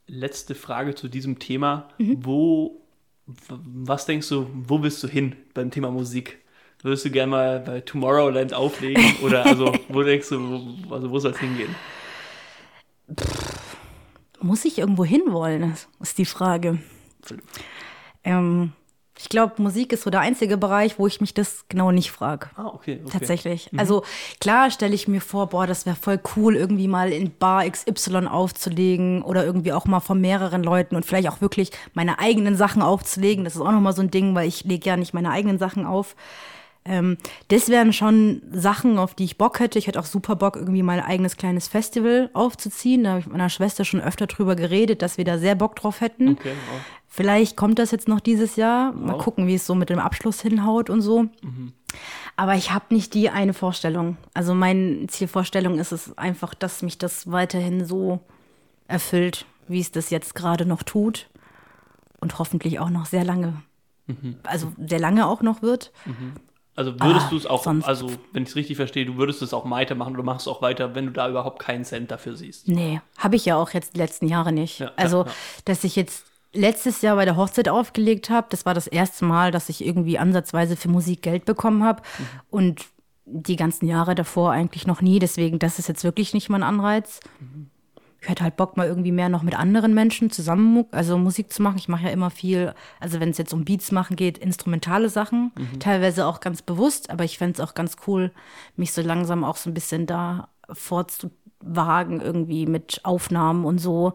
Letzte 0.07 0.55
Frage 0.55 0.95
zu 0.95 1.07
diesem 1.07 1.39
Thema. 1.39 1.89
Mhm. 1.97 2.17
Wo, 2.25 2.81
was 3.25 4.05
denkst 4.05 4.29
du, 4.29 4.47
wo 4.53 4.81
willst 4.81 5.03
du 5.03 5.07
hin 5.07 5.35
beim 5.53 5.71
Thema 5.71 5.91
Musik? 5.91 6.39
Würdest 6.81 7.05
du 7.05 7.11
gerne 7.11 7.29
mal 7.29 7.59
bei 7.61 7.81
Tomorrowland 7.81 8.53
auflegen? 8.53 9.03
Oder 9.23 9.45
also, 9.45 9.73
wo 9.89 10.03
denkst 10.03 10.29
du, 10.29 10.85
wo, 10.89 10.93
also 10.93 11.09
wo 11.09 11.19
soll 11.19 11.31
es 11.31 11.39
hingehen? 11.39 11.73
Muss 14.41 14.65
ich 14.65 14.77
irgendwo 14.77 15.05
hinwollen, 15.05 15.73
ist 16.01 16.17
die 16.17 16.25
Frage. 16.25 16.79
Ähm, 18.25 18.73
Ich 19.19 19.29
glaube, 19.29 19.61
Musik 19.61 19.93
ist 19.93 20.03
so 20.03 20.09
der 20.09 20.21
einzige 20.21 20.57
Bereich, 20.57 20.97
wo 20.97 21.05
ich 21.05 21.21
mich 21.21 21.35
das 21.35 21.65
genau 21.69 21.91
nicht 21.91 22.11
frage. 22.11 22.49
Ah, 22.55 22.67
okay. 22.67 22.99
okay. 23.03 23.11
Tatsächlich. 23.11 23.69
Also 23.77 24.03
klar 24.41 24.71
stelle 24.71 24.95
ich 24.95 25.07
mir 25.07 25.21
vor, 25.21 25.49
boah, 25.49 25.67
das 25.67 25.85
wäre 25.85 25.95
voll 25.95 26.19
cool, 26.35 26.55
irgendwie 26.55 26.87
mal 26.87 27.11
in 27.11 27.31
Bar 27.37 27.69
XY 27.69 28.27
aufzulegen 28.27 29.21
oder 29.21 29.45
irgendwie 29.45 29.71
auch 29.71 29.85
mal 29.85 29.99
von 29.99 30.19
mehreren 30.19 30.63
Leuten 30.63 30.95
und 30.95 31.05
vielleicht 31.05 31.29
auch 31.29 31.41
wirklich 31.41 31.71
meine 31.93 32.17
eigenen 32.17 32.57
Sachen 32.57 32.81
aufzulegen. 32.81 33.43
Das 33.43 33.55
ist 33.55 33.61
auch 33.61 33.71
nochmal 33.71 33.93
so 33.93 34.01
ein 34.01 34.09
Ding, 34.09 34.33
weil 34.33 34.47
ich 34.47 34.63
lege 34.63 34.89
ja 34.89 34.97
nicht 34.97 35.13
meine 35.13 35.29
eigenen 35.29 35.59
Sachen 35.59 35.85
auf. 35.85 36.15
Ähm, 36.85 37.17
das 37.47 37.69
wären 37.69 37.93
schon 37.93 38.41
Sachen, 38.51 38.97
auf 38.99 39.13
die 39.15 39.23
ich 39.23 39.37
Bock 39.37 39.59
hätte. 39.59 39.79
Ich 39.79 39.87
hätte 39.87 39.99
auch 39.99 40.05
super 40.05 40.35
Bock, 40.35 40.55
irgendwie 40.57 40.83
mein 40.83 40.99
eigenes 40.99 41.37
kleines 41.37 41.67
Festival 41.67 42.29
aufzuziehen. 42.33 43.03
Da 43.03 43.11
habe 43.11 43.19
ich 43.21 43.25
mit 43.25 43.33
meiner 43.33 43.49
Schwester 43.49 43.85
schon 43.85 44.01
öfter 44.01 44.27
drüber 44.27 44.55
geredet, 44.55 45.01
dass 45.01 45.17
wir 45.17 45.25
da 45.25 45.37
sehr 45.37 45.55
Bock 45.55 45.75
drauf 45.77 46.01
hätten. 46.01 46.29
Okay, 46.29 46.51
wow. 46.69 46.81
Vielleicht 47.07 47.55
kommt 47.57 47.77
das 47.79 47.91
jetzt 47.91 48.07
noch 48.07 48.19
dieses 48.19 48.55
Jahr. 48.55 48.91
Mal 48.91 49.13
Wow. 49.13 49.23
gucken, 49.23 49.47
wie 49.47 49.53
es 49.55 49.65
so 49.67 49.75
mit 49.75 49.89
dem 49.91 49.99
Abschluss 49.99 50.41
hinhaut 50.41 50.89
und 50.89 51.01
so. 51.01 51.25
Aber 52.35 52.55
ich 52.55 52.71
habe 52.71 52.85
nicht 52.93 53.13
die 53.13 53.29
eine 53.29 53.53
Vorstellung. 53.53 54.17
Also 54.33 54.55
meine 54.55 55.05
Zielvorstellung 55.07 55.77
ist 55.77 55.91
es 55.91 56.17
einfach, 56.17 56.55
dass 56.55 56.81
mich 56.81 56.97
das 56.97 57.31
weiterhin 57.31 57.85
so 57.85 58.19
erfüllt, 58.87 59.45
wie 59.67 59.79
es 59.79 59.91
das 59.91 60.09
jetzt 60.09 60.33
gerade 60.33 60.65
noch 60.65 60.81
tut. 60.81 61.29
Und 62.19 62.39
hoffentlich 62.39 62.79
auch 62.79 62.89
noch 62.89 63.05
sehr 63.05 63.23
lange. 63.23 63.61
Also 64.43 64.71
sehr 64.83 64.99
lange 64.99 65.27
auch 65.27 65.41
noch 65.43 65.61
wird. 65.61 65.91
Also 66.75 66.99
würdest 66.99 67.27
Ah, 67.27 67.29
du 67.29 67.37
es 67.37 67.45
auch, 67.45 67.65
also 67.83 68.09
wenn 68.31 68.43
ich 68.43 68.49
es 68.49 68.55
richtig 68.55 68.77
verstehe, 68.77 69.05
du 69.05 69.17
würdest 69.17 69.41
es 69.43 69.53
auch 69.53 69.69
weitermachen 69.69 70.15
oder 70.15 70.23
machst 70.23 70.47
es 70.47 70.47
auch 70.47 70.61
weiter, 70.61 70.95
wenn 70.95 71.05
du 71.05 71.11
da 71.11 71.29
überhaupt 71.29 71.59
keinen 71.59 71.85
Cent 71.85 72.09
dafür 72.09 72.35
siehst. 72.35 72.67
Nee, 72.67 72.99
habe 73.17 73.35
ich 73.35 73.45
ja 73.45 73.57
auch 73.57 73.69
jetzt 73.71 73.93
die 73.95 73.99
letzten 73.99 74.27
Jahre 74.27 74.51
nicht. 74.51 74.79
Ja, 74.79 74.91
also, 74.95 75.21
ja, 75.21 75.27
ja. 75.27 75.33
dass 75.65 75.83
ich 75.83 75.95
jetzt 75.95 76.25
letztes 76.51 77.01
Jahr 77.01 77.15
bei 77.15 77.25
der 77.25 77.35
Hochzeit 77.35 77.69
aufgelegt 77.69 78.29
habe, 78.29 78.47
das 78.49 78.65
war 78.65 78.73
das 78.73 78.87
erste 78.87 79.25
Mal, 79.25 79.51
dass 79.51 79.69
ich 79.69 79.85
irgendwie 79.85 80.17
ansatzweise 80.17 80.75
für 80.75 80.89
Musik 80.89 81.21
Geld 81.21 81.45
bekommen 81.45 81.83
habe. 81.83 82.01
Mhm. 82.17 82.25
Und 82.49 82.85
die 83.25 83.55
ganzen 83.55 83.87
Jahre 83.87 84.15
davor 84.15 84.51
eigentlich 84.51 84.87
noch 84.87 85.01
nie. 85.01 85.19
Deswegen, 85.19 85.59
das 85.59 85.79
ist 85.79 85.87
jetzt 85.87 86.03
wirklich 86.03 86.33
nicht 86.33 86.49
mein 86.49 86.63
Anreiz. 86.63 87.19
Mhm. 87.39 87.69
Ich 88.23 88.29
hätte 88.29 88.43
halt 88.43 88.55
Bock, 88.55 88.77
mal 88.77 88.87
irgendwie 88.87 89.11
mehr 89.11 89.27
noch 89.27 89.43
mit 89.43 89.57
anderen 89.57 89.93
Menschen 89.93 90.31
zusammen 90.31 90.85
also 90.91 91.17
Musik 91.17 91.51
zu 91.51 91.61
machen. 91.61 91.77
Ich 91.77 91.89
mache 91.89 92.05
ja 92.05 92.09
immer 92.09 92.29
viel, 92.29 92.73
also 92.99 93.19
wenn 93.19 93.29
es 93.29 93.37
jetzt 93.37 93.53
um 93.53 93.65
Beats 93.65 93.91
machen 93.91 94.15
geht, 94.15 94.37
instrumentale 94.37 95.09
Sachen. 95.09 95.51
Mhm. 95.57 95.79
Teilweise 95.79 96.25
auch 96.25 96.39
ganz 96.39 96.61
bewusst, 96.61 97.09
aber 97.09 97.25
ich 97.25 97.37
fände 97.37 97.53
es 97.53 97.59
auch 97.59 97.73
ganz 97.73 97.97
cool, 98.07 98.31
mich 98.77 98.93
so 98.93 99.01
langsam 99.01 99.43
auch 99.43 99.57
so 99.57 99.69
ein 99.69 99.73
bisschen 99.73 100.05
da 100.05 100.47
vorzuwagen, 100.71 102.21
irgendwie 102.21 102.65
mit 102.65 103.01
Aufnahmen 103.03 103.65
und 103.65 103.79
so. 103.79 104.13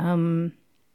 Ähm, 0.00 0.52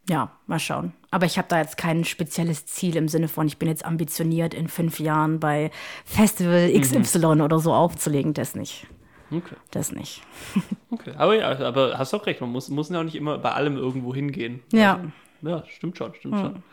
ja, 0.09 0.31
mal 0.45 0.59
schauen. 0.59 0.93
Aber 1.11 1.25
ich 1.25 1.37
habe 1.37 1.47
da 1.47 1.59
jetzt 1.59 1.77
kein 1.77 2.03
spezielles 2.03 2.65
Ziel 2.65 2.95
im 2.95 3.07
Sinne 3.07 3.27
von, 3.27 3.47
ich 3.47 3.57
bin 3.57 3.69
jetzt 3.69 3.85
ambitioniert, 3.85 4.53
in 4.53 4.67
fünf 4.67 4.99
Jahren 4.99 5.39
bei 5.39 5.71
Festival 6.03 6.71
XY 6.77 7.41
oder 7.41 7.59
so 7.59 7.73
aufzulegen. 7.73 8.33
Das 8.33 8.55
nicht. 8.55 8.87
Okay, 9.31 9.55
Das 9.71 9.91
nicht. 9.91 10.21
okay. 10.91 11.13
Aber 11.17 11.35
ja, 11.35 11.57
aber 11.59 11.97
hast 11.97 12.13
auch 12.13 12.25
recht, 12.27 12.41
man 12.41 12.51
muss, 12.51 12.69
muss 12.69 12.89
ja 12.89 12.99
auch 12.99 13.03
nicht 13.03 13.15
immer 13.15 13.37
bei 13.39 13.51
allem 13.51 13.75
irgendwo 13.77 14.13
hingehen. 14.13 14.61
Ja. 14.71 14.95
Also, 15.41 15.49
ja, 15.57 15.63
stimmt 15.67 15.97
schon, 15.97 16.13
stimmt 16.15 16.37
schon. 16.39 16.63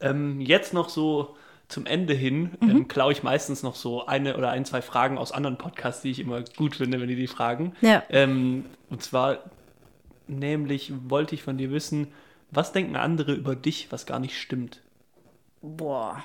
Ähm, 0.00 0.40
jetzt 0.40 0.74
noch 0.74 0.88
so 0.90 1.36
zum 1.68 1.86
Ende 1.86 2.14
hin 2.14 2.52
Mhm. 2.60 2.70
ähm, 2.70 2.88
klaue 2.88 3.12
ich 3.12 3.22
meistens 3.22 3.62
noch 3.62 3.74
so 3.74 4.06
eine 4.06 4.36
oder 4.36 4.50
ein, 4.50 4.64
zwei 4.64 4.80
Fragen 4.82 5.18
aus 5.18 5.32
anderen 5.32 5.58
Podcasts, 5.58 6.02
die 6.02 6.10
ich 6.10 6.20
immer 6.20 6.42
gut 6.56 6.76
finde, 6.76 7.00
wenn 7.00 7.08
die 7.08 7.16
die 7.16 7.26
fragen. 7.26 7.74
Ja. 7.80 8.02
Ähm, 8.10 8.64
und 8.90 9.02
zwar, 9.02 9.38
nämlich 10.26 10.92
wollte 11.08 11.34
ich 11.34 11.42
von 11.42 11.58
dir 11.58 11.70
wissen, 11.70 12.08
was 12.50 12.72
denken 12.72 12.96
andere 12.96 13.32
über 13.34 13.54
dich, 13.56 13.90
was 13.90 14.06
gar 14.06 14.18
nicht 14.18 14.38
stimmt? 14.40 14.80
Boah. 15.60 16.22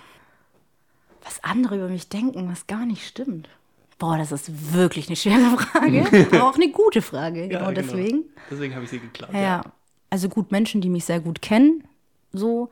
Was 1.23 1.43
andere 1.43 1.75
über 1.75 1.87
mich 1.89 2.09
denken, 2.09 2.49
was 2.49 2.67
gar 2.67 2.85
nicht 2.85 3.05
stimmt. 3.07 3.49
Boah, 3.99 4.17
das 4.17 4.31
ist 4.31 4.73
wirklich 4.73 5.07
eine 5.07 5.15
schwere 5.15 5.57
Frage. 5.57 6.27
aber 6.31 6.49
auch 6.49 6.55
eine 6.55 6.69
gute 6.69 7.01
Frage. 7.01 7.47
Genau, 7.47 7.71
deswegen. 7.71 8.23
Deswegen 8.49 8.73
habe 8.75 8.85
ich 8.85 8.91
sie 8.91 8.99
geklaut. 8.99 9.33
Ja. 9.33 9.63
Also 10.09 10.29
gut, 10.29 10.51
Menschen, 10.51 10.81
die 10.81 10.89
mich 10.89 11.05
sehr 11.05 11.19
gut 11.19 11.41
kennen, 11.41 11.83
so, 12.31 12.69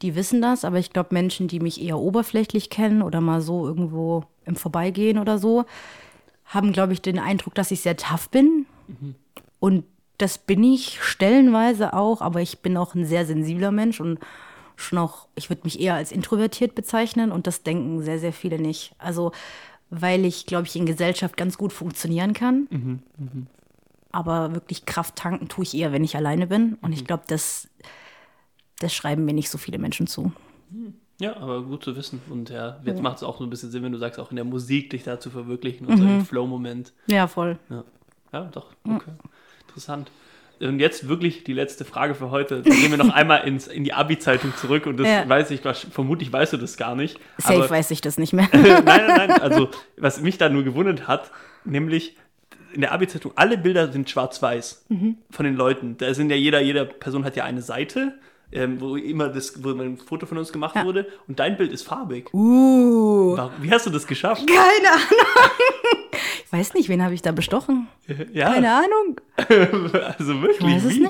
die 0.00 0.14
wissen 0.14 0.40
das, 0.40 0.64
aber 0.64 0.78
ich 0.78 0.92
glaube, 0.92 1.10
Menschen, 1.12 1.48
die 1.48 1.60
mich 1.60 1.82
eher 1.82 1.98
oberflächlich 1.98 2.70
kennen 2.70 3.02
oder 3.02 3.20
mal 3.20 3.40
so 3.40 3.66
irgendwo 3.66 4.24
im 4.44 4.56
Vorbeigehen 4.56 5.18
oder 5.18 5.38
so, 5.38 5.64
haben, 6.46 6.72
glaube 6.72 6.92
ich, 6.92 7.02
den 7.02 7.18
Eindruck, 7.18 7.54
dass 7.54 7.70
ich 7.70 7.80
sehr 7.80 7.96
tough 7.96 8.28
bin. 8.30 8.66
Und 9.60 9.84
das 10.18 10.38
bin 10.38 10.62
ich 10.64 11.02
stellenweise 11.02 11.94
auch, 11.94 12.20
aber 12.20 12.40
ich 12.40 12.60
bin 12.60 12.76
auch 12.76 12.94
ein 12.94 13.04
sehr 13.04 13.26
sensibler 13.26 13.70
Mensch 13.70 14.00
und 14.00 14.18
schon 14.76 14.98
auch, 14.98 15.28
ich 15.34 15.50
würde 15.50 15.62
mich 15.64 15.80
eher 15.80 15.94
als 15.94 16.12
introvertiert 16.12 16.74
bezeichnen 16.74 17.32
und 17.32 17.46
das 17.46 17.62
denken 17.62 18.02
sehr, 18.02 18.18
sehr 18.18 18.32
viele 18.32 18.58
nicht. 18.58 18.94
Also, 18.98 19.32
weil 19.92 20.24
ich, 20.24 20.46
glaube 20.46 20.66
ich, 20.66 20.74
in 20.74 20.86
Gesellschaft 20.86 21.36
ganz 21.36 21.58
gut 21.58 21.72
funktionieren 21.72 22.32
kann. 22.32 23.02
Aber 24.10 24.54
wirklich 24.54 24.86
Kraft 24.86 25.16
tanken 25.16 25.48
tue 25.48 25.64
ich 25.64 25.74
eher, 25.74 25.92
wenn 25.92 26.02
ich 26.02 26.16
alleine 26.16 26.46
bin. 26.46 26.78
Und 26.80 26.92
ich 26.92 27.04
glaube, 27.04 27.24
das, 27.26 27.68
das 28.78 28.94
schreiben 28.94 29.26
mir 29.26 29.34
nicht 29.34 29.50
so 29.50 29.58
viele 29.58 29.78
Menschen 29.78 30.06
zu. 30.06 30.32
Ja, 31.20 31.36
aber 31.36 31.62
gut 31.62 31.84
zu 31.84 31.94
wissen. 31.94 32.22
Und 32.30 32.48
ja, 32.48 32.80
jetzt 32.84 33.02
macht 33.02 33.18
es 33.18 33.22
auch 33.22 33.36
so 33.36 33.44
ein 33.44 33.50
bisschen 33.50 33.70
Sinn, 33.70 33.82
wenn 33.82 33.92
du 33.92 33.98
sagst, 33.98 34.18
auch 34.18 34.30
in 34.30 34.36
der 34.36 34.46
Musik 34.46 34.88
dich 34.90 35.04
da 35.04 35.20
zu 35.20 35.30
verwirklichen 35.30 35.86
und 35.86 35.98
so 35.98 36.04
im 36.04 36.24
Flow-Moment. 36.24 36.94
Ja, 37.06 37.26
voll. 37.26 37.58
Ja. 37.68 37.84
ja, 38.32 38.44
doch. 38.46 38.72
Okay. 38.88 39.12
Interessant. 39.68 40.10
Und 40.62 40.78
jetzt 40.80 41.08
wirklich 41.08 41.44
die 41.44 41.52
letzte 41.52 41.84
Frage 41.84 42.14
für 42.14 42.30
heute. 42.30 42.62
Da 42.62 42.70
gehen 42.70 42.90
wir 42.90 42.96
noch 42.98 43.10
einmal 43.14 43.46
ins, 43.46 43.66
in 43.66 43.84
die 43.84 43.92
Abi-Zeitung 43.92 44.54
zurück 44.56 44.86
und 44.86 44.96
das 44.98 45.08
Ja. 45.08 45.28
weiß 45.28 45.50
ich, 45.50 45.60
vermutlich 45.60 46.32
weißt 46.32 46.52
du 46.52 46.56
das 46.56 46.76
gar 46.76 46.94
nicht. 46.94 47.18
Safe 47.38 47.54
aber, 47.56 47.70
weiß 47.70 47.90
ich 47.90 48.00
das 48.00 48.16
nicht 48.18 48.32
mehr. 48.34 48.48
nein, 48.52 48.84
nein, 48.84 49.06
nein. 49.08 49.30
Also, 49.32 49.70
was 49.96 50.20
mich 50.20 50.38
da 50.38 50.48
nur 50.48 50.62
gewundert 50.62 51.08
hat, 51.08 51.30
nämlich 51.64 52.16
in 52.74 52.80
der 52.80 52.92
Abi-Zeitung, 52.92 53.32
alle 53.36 53.58
Bilder 53.58 53.92
sind 53.92 54.08
schwarz-weiß 54.08 54.86
Mhm. 54.88 55.16
von 55.30 55.44
den 55.44 55.56
Leuten. 55.56 55.96
Da 55.98 56.14
sind 56.14 56.30
ja 56.30 56.36
jeder, 56.36 56.60
jede 56.62 56.86
Person 56.86 57.24
hat 57.24 57.36
ja 57.36 57.44
eine 57.44 57.60
Seite, 57.62 58.14
ähm, 58.52 58.80
wo 58.80 58.96
immer 58.96 59.28
das, 59.28 59.62
wo 59.64 59.70
ein 59.70 59.96
Foto 59.98 60.26
von 60.26 60.38
uns 60.38 60.52
gemacht 60.52 60.76
Ja. 60.76 60.84
wurde 60.84 61.06
und 61.28 61.38
dein 61.38 61.56
Bild 61.56 61.72
ist 61.72 61.82
farbig. 61.82 62.32
Uh, 62.34 63.36
Warum- 63.36 63.52
Wie 63.60 63.70
hast 63.70 63.86
du 63.86 63.90
das 63.90 64.06
geschafft? 64.06 64.46
keine 64.46 64.92
Ahnung. 64.92 65.50
Ich 66.44 66.52
weiß 66.52 66.74
nicht, 66.74 66.88
wen 66.90 67.02
habe 67.02 67.14
ich 67.14 67.22
da 67.22 67.32
bestochen? 67.32 67.88
Ja, 68.34 68.52
Keine 68.52 68.70
Ahnung. 68.72 69.20
also 70.18 70.42
wirklich. 70.42 70.58
Ich 70.68 70.74
weiß 70.76 70.84
es 70.84 70.96
wie? 70.96 71.08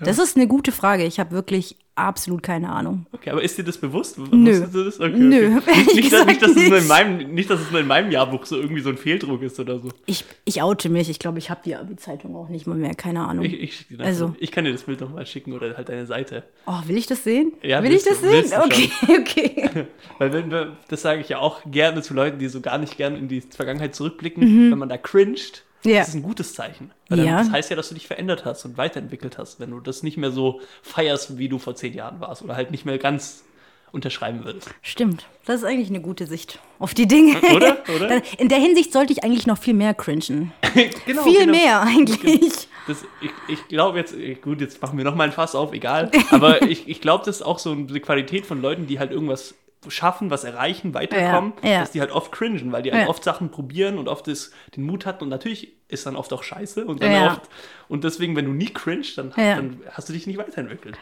Nicht. 0.00 0.08
Das 0.08 0.18
ist 0.18 0.36
eine 0.36 0.46
gute 0.46 0.72
Frage. 0.72 1.04
Ich 1.04 1.18
habe 1.20 1.30
wirklich 1.32 1.76
absolut 1.94 2.44
keine 2.44 2.68
Ahnung. 2.70 3.06
Okay, 3.10 3.30
aber 3.30 3.42
ist 3.42 3.58
dir 3.58 3.64
das 3.64 3.76
bewusst? 3.76 4.18
Nö. 4.18 4.66
Du 4.72 4.84
das? 4.84 5.00
Okay, 5.00 5.10
Nö, 5.16 5.56
okay. 5.58 5.76
Nicht, 5.86 5.94
nicht, 5.96 6.12
dass, 6.12 6.26
nicht, 6.26 6.40
dass 6.42 6.50
es 6.50 6.54
gesagt 6.54 6.68
nur 6.68 6.76
in 6.78 6.82
nicht. 6.84 6.88
meinem, 6.88 7.34
nicht, 7.34 7.50
dass 7.50 7.60
es 7.60 7.70
nur 7.72 7.80
in 7.80 7.88
meinem 7.88 8.12
Jahrbuch 8.12 8.46
so 8.46 8.54
irgendwie 8.56 8.82
so 8.82 8.90
ein 8.90 8.96
Fehldruck 8.98 9.42
ist 9.42 9.58
oder 9.58 9.80
so. 9.80 9.88
Ich, 10.06 10.24
ich 10.44 10.62
oute 10.62 10.88
mich. 10.90 11.10
Ich 11.10 11.18
glaube, 11.18 11.38
ich 11.40 11.50
habe 11.50 11.60
die 11.64 11.74
Abi-Zeitung 11.74 12.36
auch 12.36 12.48
nicht 12.48 12.68
mal 12.68 12.76
mehr. 12.76 12.94
Keine 12.94 13.26
Ahnung. 13.26 13.44
Ich, 13.44 13.86
ich, 13.90 14.00
Also. 14.00 14.36
ich 14.38 14.52
kann 14.52 14.64
dir 14.64 14.70
das 14.70 14.84
Bild 14.84 15.00
nochmal 15.00 15.26
schicken 15.26 15.52
oder 15.54 15.76
halt 15.76 15.88
deine 15.88 16.06
Seite. 16.06 16.44
oh, 16.66 16.78
will 16.86 16.96
ich 16.96 17.08
das 17.08 17.24
sehen? 17.24 17.52
Ja, 17.64 17.82
will 17.82 17.92
ich 17.92 18.04
das 18.04 18.20
du- 18.20 18.28
sehen? 18.28 18.52
Okay, 18.64 18.90
okay. 19.20 19.86
Weil 20.18 20.32
wenn 20.32 20.50
wir, 20.52 20.76
das 20.88 21.02
sage 21.02 21.20
ich 21.20 21.28
ja 21.30 21.38
auch 21.40 21.62
gerne 21.68 22.00
zu 22.02 22.14
Leuten, 22.14 22.38
die 22.38 22.46
so 22.48 22.60
gar 22.60 22.78
nicht 22.78 22.96
gerne 22.96 23.18
in 23.18 23.26
die 23.26 23.40
Vergangenheit 23.40 23.96
zurückblicken, 23.96 24.70
wenn 24.70 24.78
man 24.78 24.88
da 24.88 24.96
cringed, 24.98 25.64
Mhm. 25.64 25.67
Ja. 25.84 25.98
das 26.00 26.08
ist 26.08 26.14
ein 26.14 26.22
gutes 26.22 26.54
Zeichen. 26.54 26.90
Weil 27.08 27.24
Ja. 27.24 27.38
das 27.38 27.50
heißt 27.50 27.70
ja, 27.70 27.76
dass 27.76 27.88
du 27.88 27.94
dich 27.94 28.06
verändert 28.06 28.44
hast 28.44 28.64
und 28.64 28.76
weiterentwickelt 28.76 29.38
hast, 29.38 29.60
wenn 29.60 29.70
du 29.70 29.80
das 29.80 30.02
nicht 30.02 30.16
mehr 30.16 30.30
so 30.30 30.60
feierst, 30.82 31.38
wie 31.38 31.48
du 31.48 31.58
vor 31.58 31.74
zehn 31.74 31.94
Jahren 31.94 32.20
warst 32.20 32.42
oder 32.42 32.56
halt 32.56 32.70
nicht 32.70 32.84
mehr 32.84 32.98
ganz 32.98 33.44
unterschreiben 33.92 34.44
würdest. 34.44 34.68
Stimmt. 34.82 35.26
Das 35.46 35.56
ist 35.56 35.64
eigentlich 35.64 35.88
eine 35.88 36.00
gute 36.00 36.26
Sicht 36.26 36.58
auf 36.78 36.94
die 36.94 37.06
Dinge. 37.06 37.40
Oder? 37.54 37.78
Oder? 37.94 38.22
In 38.38 38.48
der 38.48 38.58
Hinsicht 38.58 38.92
sollte 38.92 39.12
ich 39.12 39.24
eigentlich 39.24 39.46
noch 39.46 39.58
viel 39.58 39.72
mehr 39.72 39.94
cringen. 39.94 40.52
genau, 41.06 41.22
viel 41.22 41.46
genau. 41.46 41.52
mehr 41.52 41.80
eigentlich. 41.80 42.68
Das, 42.86 43.04
ich 43.20 43.30
ich 43.48 43.68
glaube 43.68 43.98
jetzt, 43.98 44.14
eh, 44.14 44.34
gut, 44.34 44.60
jetzt 44.60 44.80
machen 44.82 44.98
wir 44.98 45.04
nochmal 45.04 45.28
ein 45.28 45.32
Fass 45.32 45.54
auf, 45.54 45.72
egal. 45.72 46.10
Aber 46.30 46.62
ich, 46.68 46.88
ich 46.88 47.00
glaube, 47.00 47.24
das 47.24 47.36
ist 47.36 47.42
auch 47.42 47.58
so 47.58 47.72
eine 47.72 48.00
Qualität 48.00 48.46
von 48.46 48.60
Leuten, 48.60 48.86
die 48.86 48.98
halt 48.98 49.10
irgendwas 49.10 49.54
schaffen, 49.88 50.30
was 50.30 50.42
erreichen, 50.44 50.92
weiterkommen, 50.94 51.52
Ja, 51.62 51.68
ja. 51.70 51.80
dass 51.80 51.92
die 51.92 52.00
halt 52.00 52.10
oft 52.10 52.32
cringen, 52.32 52.72
weil 52.72 52.82
die 52.82 52.90
halt 52.92 53.02
Ja. 53.04 53.08
oft 53.08 53.22
Sachen 53.22 53.50
probieren 53.50 53.96
und 53.98 54.08
oft 54.08 54.26
das, 54.26 54.50
den 54.76 54.84
Mut 54.84 55.06
hatten 55.06 55.22
und 55.24 55.30
natürlich 55.30 55.72
ist 55.88 56.04
dann 56.04 56.16
oft 56.16 56.32
auch 56.32 56.42
scheiße 56.42 56.84
und 56.84 57.02
dann 57.02 57.12
oft 57.28 57.42
und 57.88 58.04
deswegen, 58.04 58.34
wenn 58.36 58.44
du 58.46 58.52
nie 58.52 58.66
cringest, 58.72 59.16
dann, 59.18 59.32
dann 59.36 59.80
hast 59.92 60.08
du 60.08 60.12
dich 60.12 60.26
nicht 60.26 60.36
weiterentwickelt. 60.38 60.98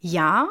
Ja, 0.00 0.48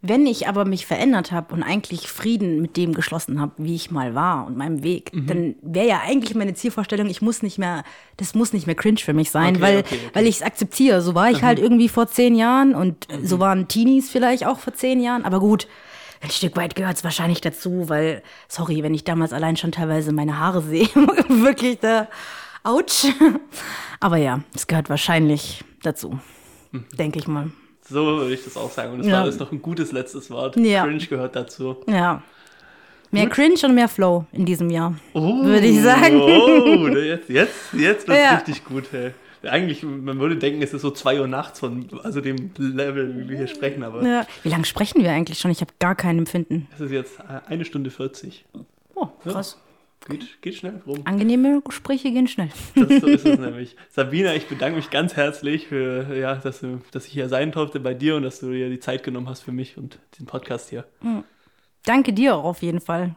wenn 0.00 0.26
ich 0.26 0.46
aber 0.46 0.64
mich 0.64 0.86
verändert 0.86 1.32
habe 1.32 1.52
und 1.52 1.64
eigentlich 1.64 2.06
Frieden 2.06 2.62
mit 2.62 2.76
dem 2.76 2.94
geschlossen 2.94 3.40
habe, 3.40 3.52
wie 3.58 3.74
ich 3.74 3.90
mal 3.90 4.14
war 4.14 4.46
und 4.46 4.56
meinem 4.56 4.84
Weg, 4.84 5.12
Mhm. 5.12 5.26
dann 5.26 5.54
wäre 5.60 5.88
ja 5.88 6.00
eigentlich 6.04 6.36
meine 6.36 6.54
Zielvorstellung, 6.54 7.08
ich 7.08 7.20
muss 7.20 7.42
nicht 7.42 7.58
mehr, 7.58 7.82
das 8.16 8.34
muss 8.36 8.52
nicht 8.52 8.66
mehr 8.68 8.76
cringe 8.76 8.98
für 8.98 9.12
mich 9.12 9.32
sein, 9.32 9.56
Okay, 9.56 9.60
weil, 9.62 9.78
okay, 9.80 9.96
okay. 9.96 10.10
weil 10.12 10.26
ich 10.28 10.36
es 10.36 10.42
akzeptiere. 10.42 11.02
So 11.02 11.16
war 11.16 11.30
ich 11.32 11.42
halt 11.42 11.58
irgendwie 11.58 11.88
vor 11.88 12.06
zehn 12.06 12.36
Jahren 12.36 12.76
und 12.76 13.08
so 13.24 13.40
waren 13.40 13.66
Teenies 13.66 14.08
vielleicht 14.08 14.46
auch 14.46 14.60
vor 14.60 14.72
zehn 14.72 15.00
Jahren, 15.00 15.24
aber 15.24 15.40
gut. 15.40 15.66
Ein 16.20 16.30
Stück 16.30 16.56
weit 16.56 16.74
gehört 16.74 16.96
es 16.96 17.04
wahrscheinlich 17.04 17.40
dazu, 17.40 17.88
weil, 17.88 18.22
sorry, 18.48 18.82
wenn 18.82 18.94
ich 18.94 19.04
damals 19.04 19.32
allein 19.32 19.56
schon 19.56 19.70
teilweise 19.72 20.12
meine 20.12 20.38
Haare 20.38 20.62
sehe, 20.62 20.86
wirklich 21.28 21.78
da, 21.80 22.08
ouch. 22.64 23.06
Aber 24.00 24.16
ja, 24.16 24.40
es 24.54 24.66
gehört 24.66 24.90
wahrscheinlich 24.90 25.64
dazu, 25.82 26.18
Mhm. 26.72 26.84
denke 26.98 27.18
ich 27.18 27.26
mal. 27.28 27.50
So 27.88 28.04
würde 28.04 28.34
ich 28.34 28.44
das 28.44 28.56
auch 28.56 28.70
sagen. 28.70 28.92
Und 28.92 28.98
das 28.98 29.06
Ja. 29.06 29.20
war 29.20 29.26
jetzt 29.26 29.40
noch 29.40 29.50
ein 29.52 29.62
gutes 29.62 29.92
letztes 29.92 30.28
Wort. 30.30 30.56
Ja. 30.56 30.84
Cringe 30.84 31.06
gehört 31.06 31.34
dazu. 31.36 31.76
Ja. 31.86 32.22
Mehr 33.10 33.24
Gut. 33.24 33.32
Cringe 33.34 33.54
und 33.64 33.74
mehr 33.74 33.88
Flow 33.88 34.26
in 34.32 34.44
diesem 34.44 34.68
Jahr. 34.68 34.94
Oh, 35.14 35.42
Würde 35.44 35.66
ich 35.66 35.80
sagen. 35.80 36.20
Oh, 36.20 36.88
jetzt, 36.88 37.30
jetzt, 37.30 37.54
jetzt 37.72 38.06
wird 38.06 38.18
es 38.18 38.24
Ja. 38.24 38.34
richtig 38.34 38.64
gut. 38.66 38.84
Hey. 38.90 39.12
Eigentlich, 39.42 39.82
man 39.82 40.18
würde 40.18 40.36
denken, 40.36 40.62
es 40.62 40.72
ist 40.74 40.82
so 40.82 40.90
2 40.90 41.20
Uhr 41.20 41.26
nachts 41.28 41.60
von 41.60 41.88
also 42.02 42.20
dem 42.20 42.50
Level, 42.58 43.16
wie 43.18 43.28
wir 43.28 43.36
hier 43.36 43.46
sprechen, 43.46 43.82
aber 43.84 44.02
Ja. 44.02 44.26
Wie 44.42 44.48
lange 44.48 44.64
sprechen 44.64 45.02
wir 45.02 45.10
eigentlich 45.12 45.38
schon? 45.38 45.50
Ich 45.50 45.60
habe 45.60 45.72
gar 45.78 45.94
kein 45.94 46.18
Empfinden. 46.18 46.66
es 46.74 46.80
ist 46.80 46.90
jetzt 46.92 47.20
eine 47.46 47.64
Stunde 47.64 47.90
40. 47.90 48.44
Oh, 48.94 49.06
krass. 49.22 49.60
Geht, 50.08 50.40
geht 50.42 50.54
schnell 50.54 50.80
rum. 50.86 51.00
Angenehme 51.04 51.60
Gespräche 51.60 52.10
gehen 52.10 52.28
schnell. 52.28 52.48
Das, 52.74 52.88
so 53.00 53.06
ist 53.08 53.26
es 53.26 53.38
nämlich. 53.40 53.76
Sabina, 53.90 54.34
ich 54.34 54.46
bedanke 54.46 54.76
mich 54.76 54.90
ganz 54.90 55.16
herzlich 55.16 55.66
für, 55.66 56.16
ja, 56.16 56.36
dass, 56.36 56.60
du, 56.60 56.80
dass 56.92 57.06
ich 57.06 57.12
hier 57.12 57.28
sein 57.28 57.50
durfte 57.52 57.78
bei 57.80 57.94
dir 57.94 58.16
und 58.16 58.22
dass 58.22 58.40
du 58.40 58.50
dir 58.52 58.70
die 58.70 58.78
Zeit 58.80 59.02
genommen 59.02 59.28
hast 59.28 59.42
für 59.42 59.52
mich 59.52 59.76
und 59.76 59.98
den 60.18 60.26
Podcast 60.26 60.70
hier. 60.70 60.84
Danke 61.84 62.12
dir 62.12 62.36
auch 62.36 62.44
auf 62.44 62.62
jeden 62.62 62.80
Fall. 62.80 63.14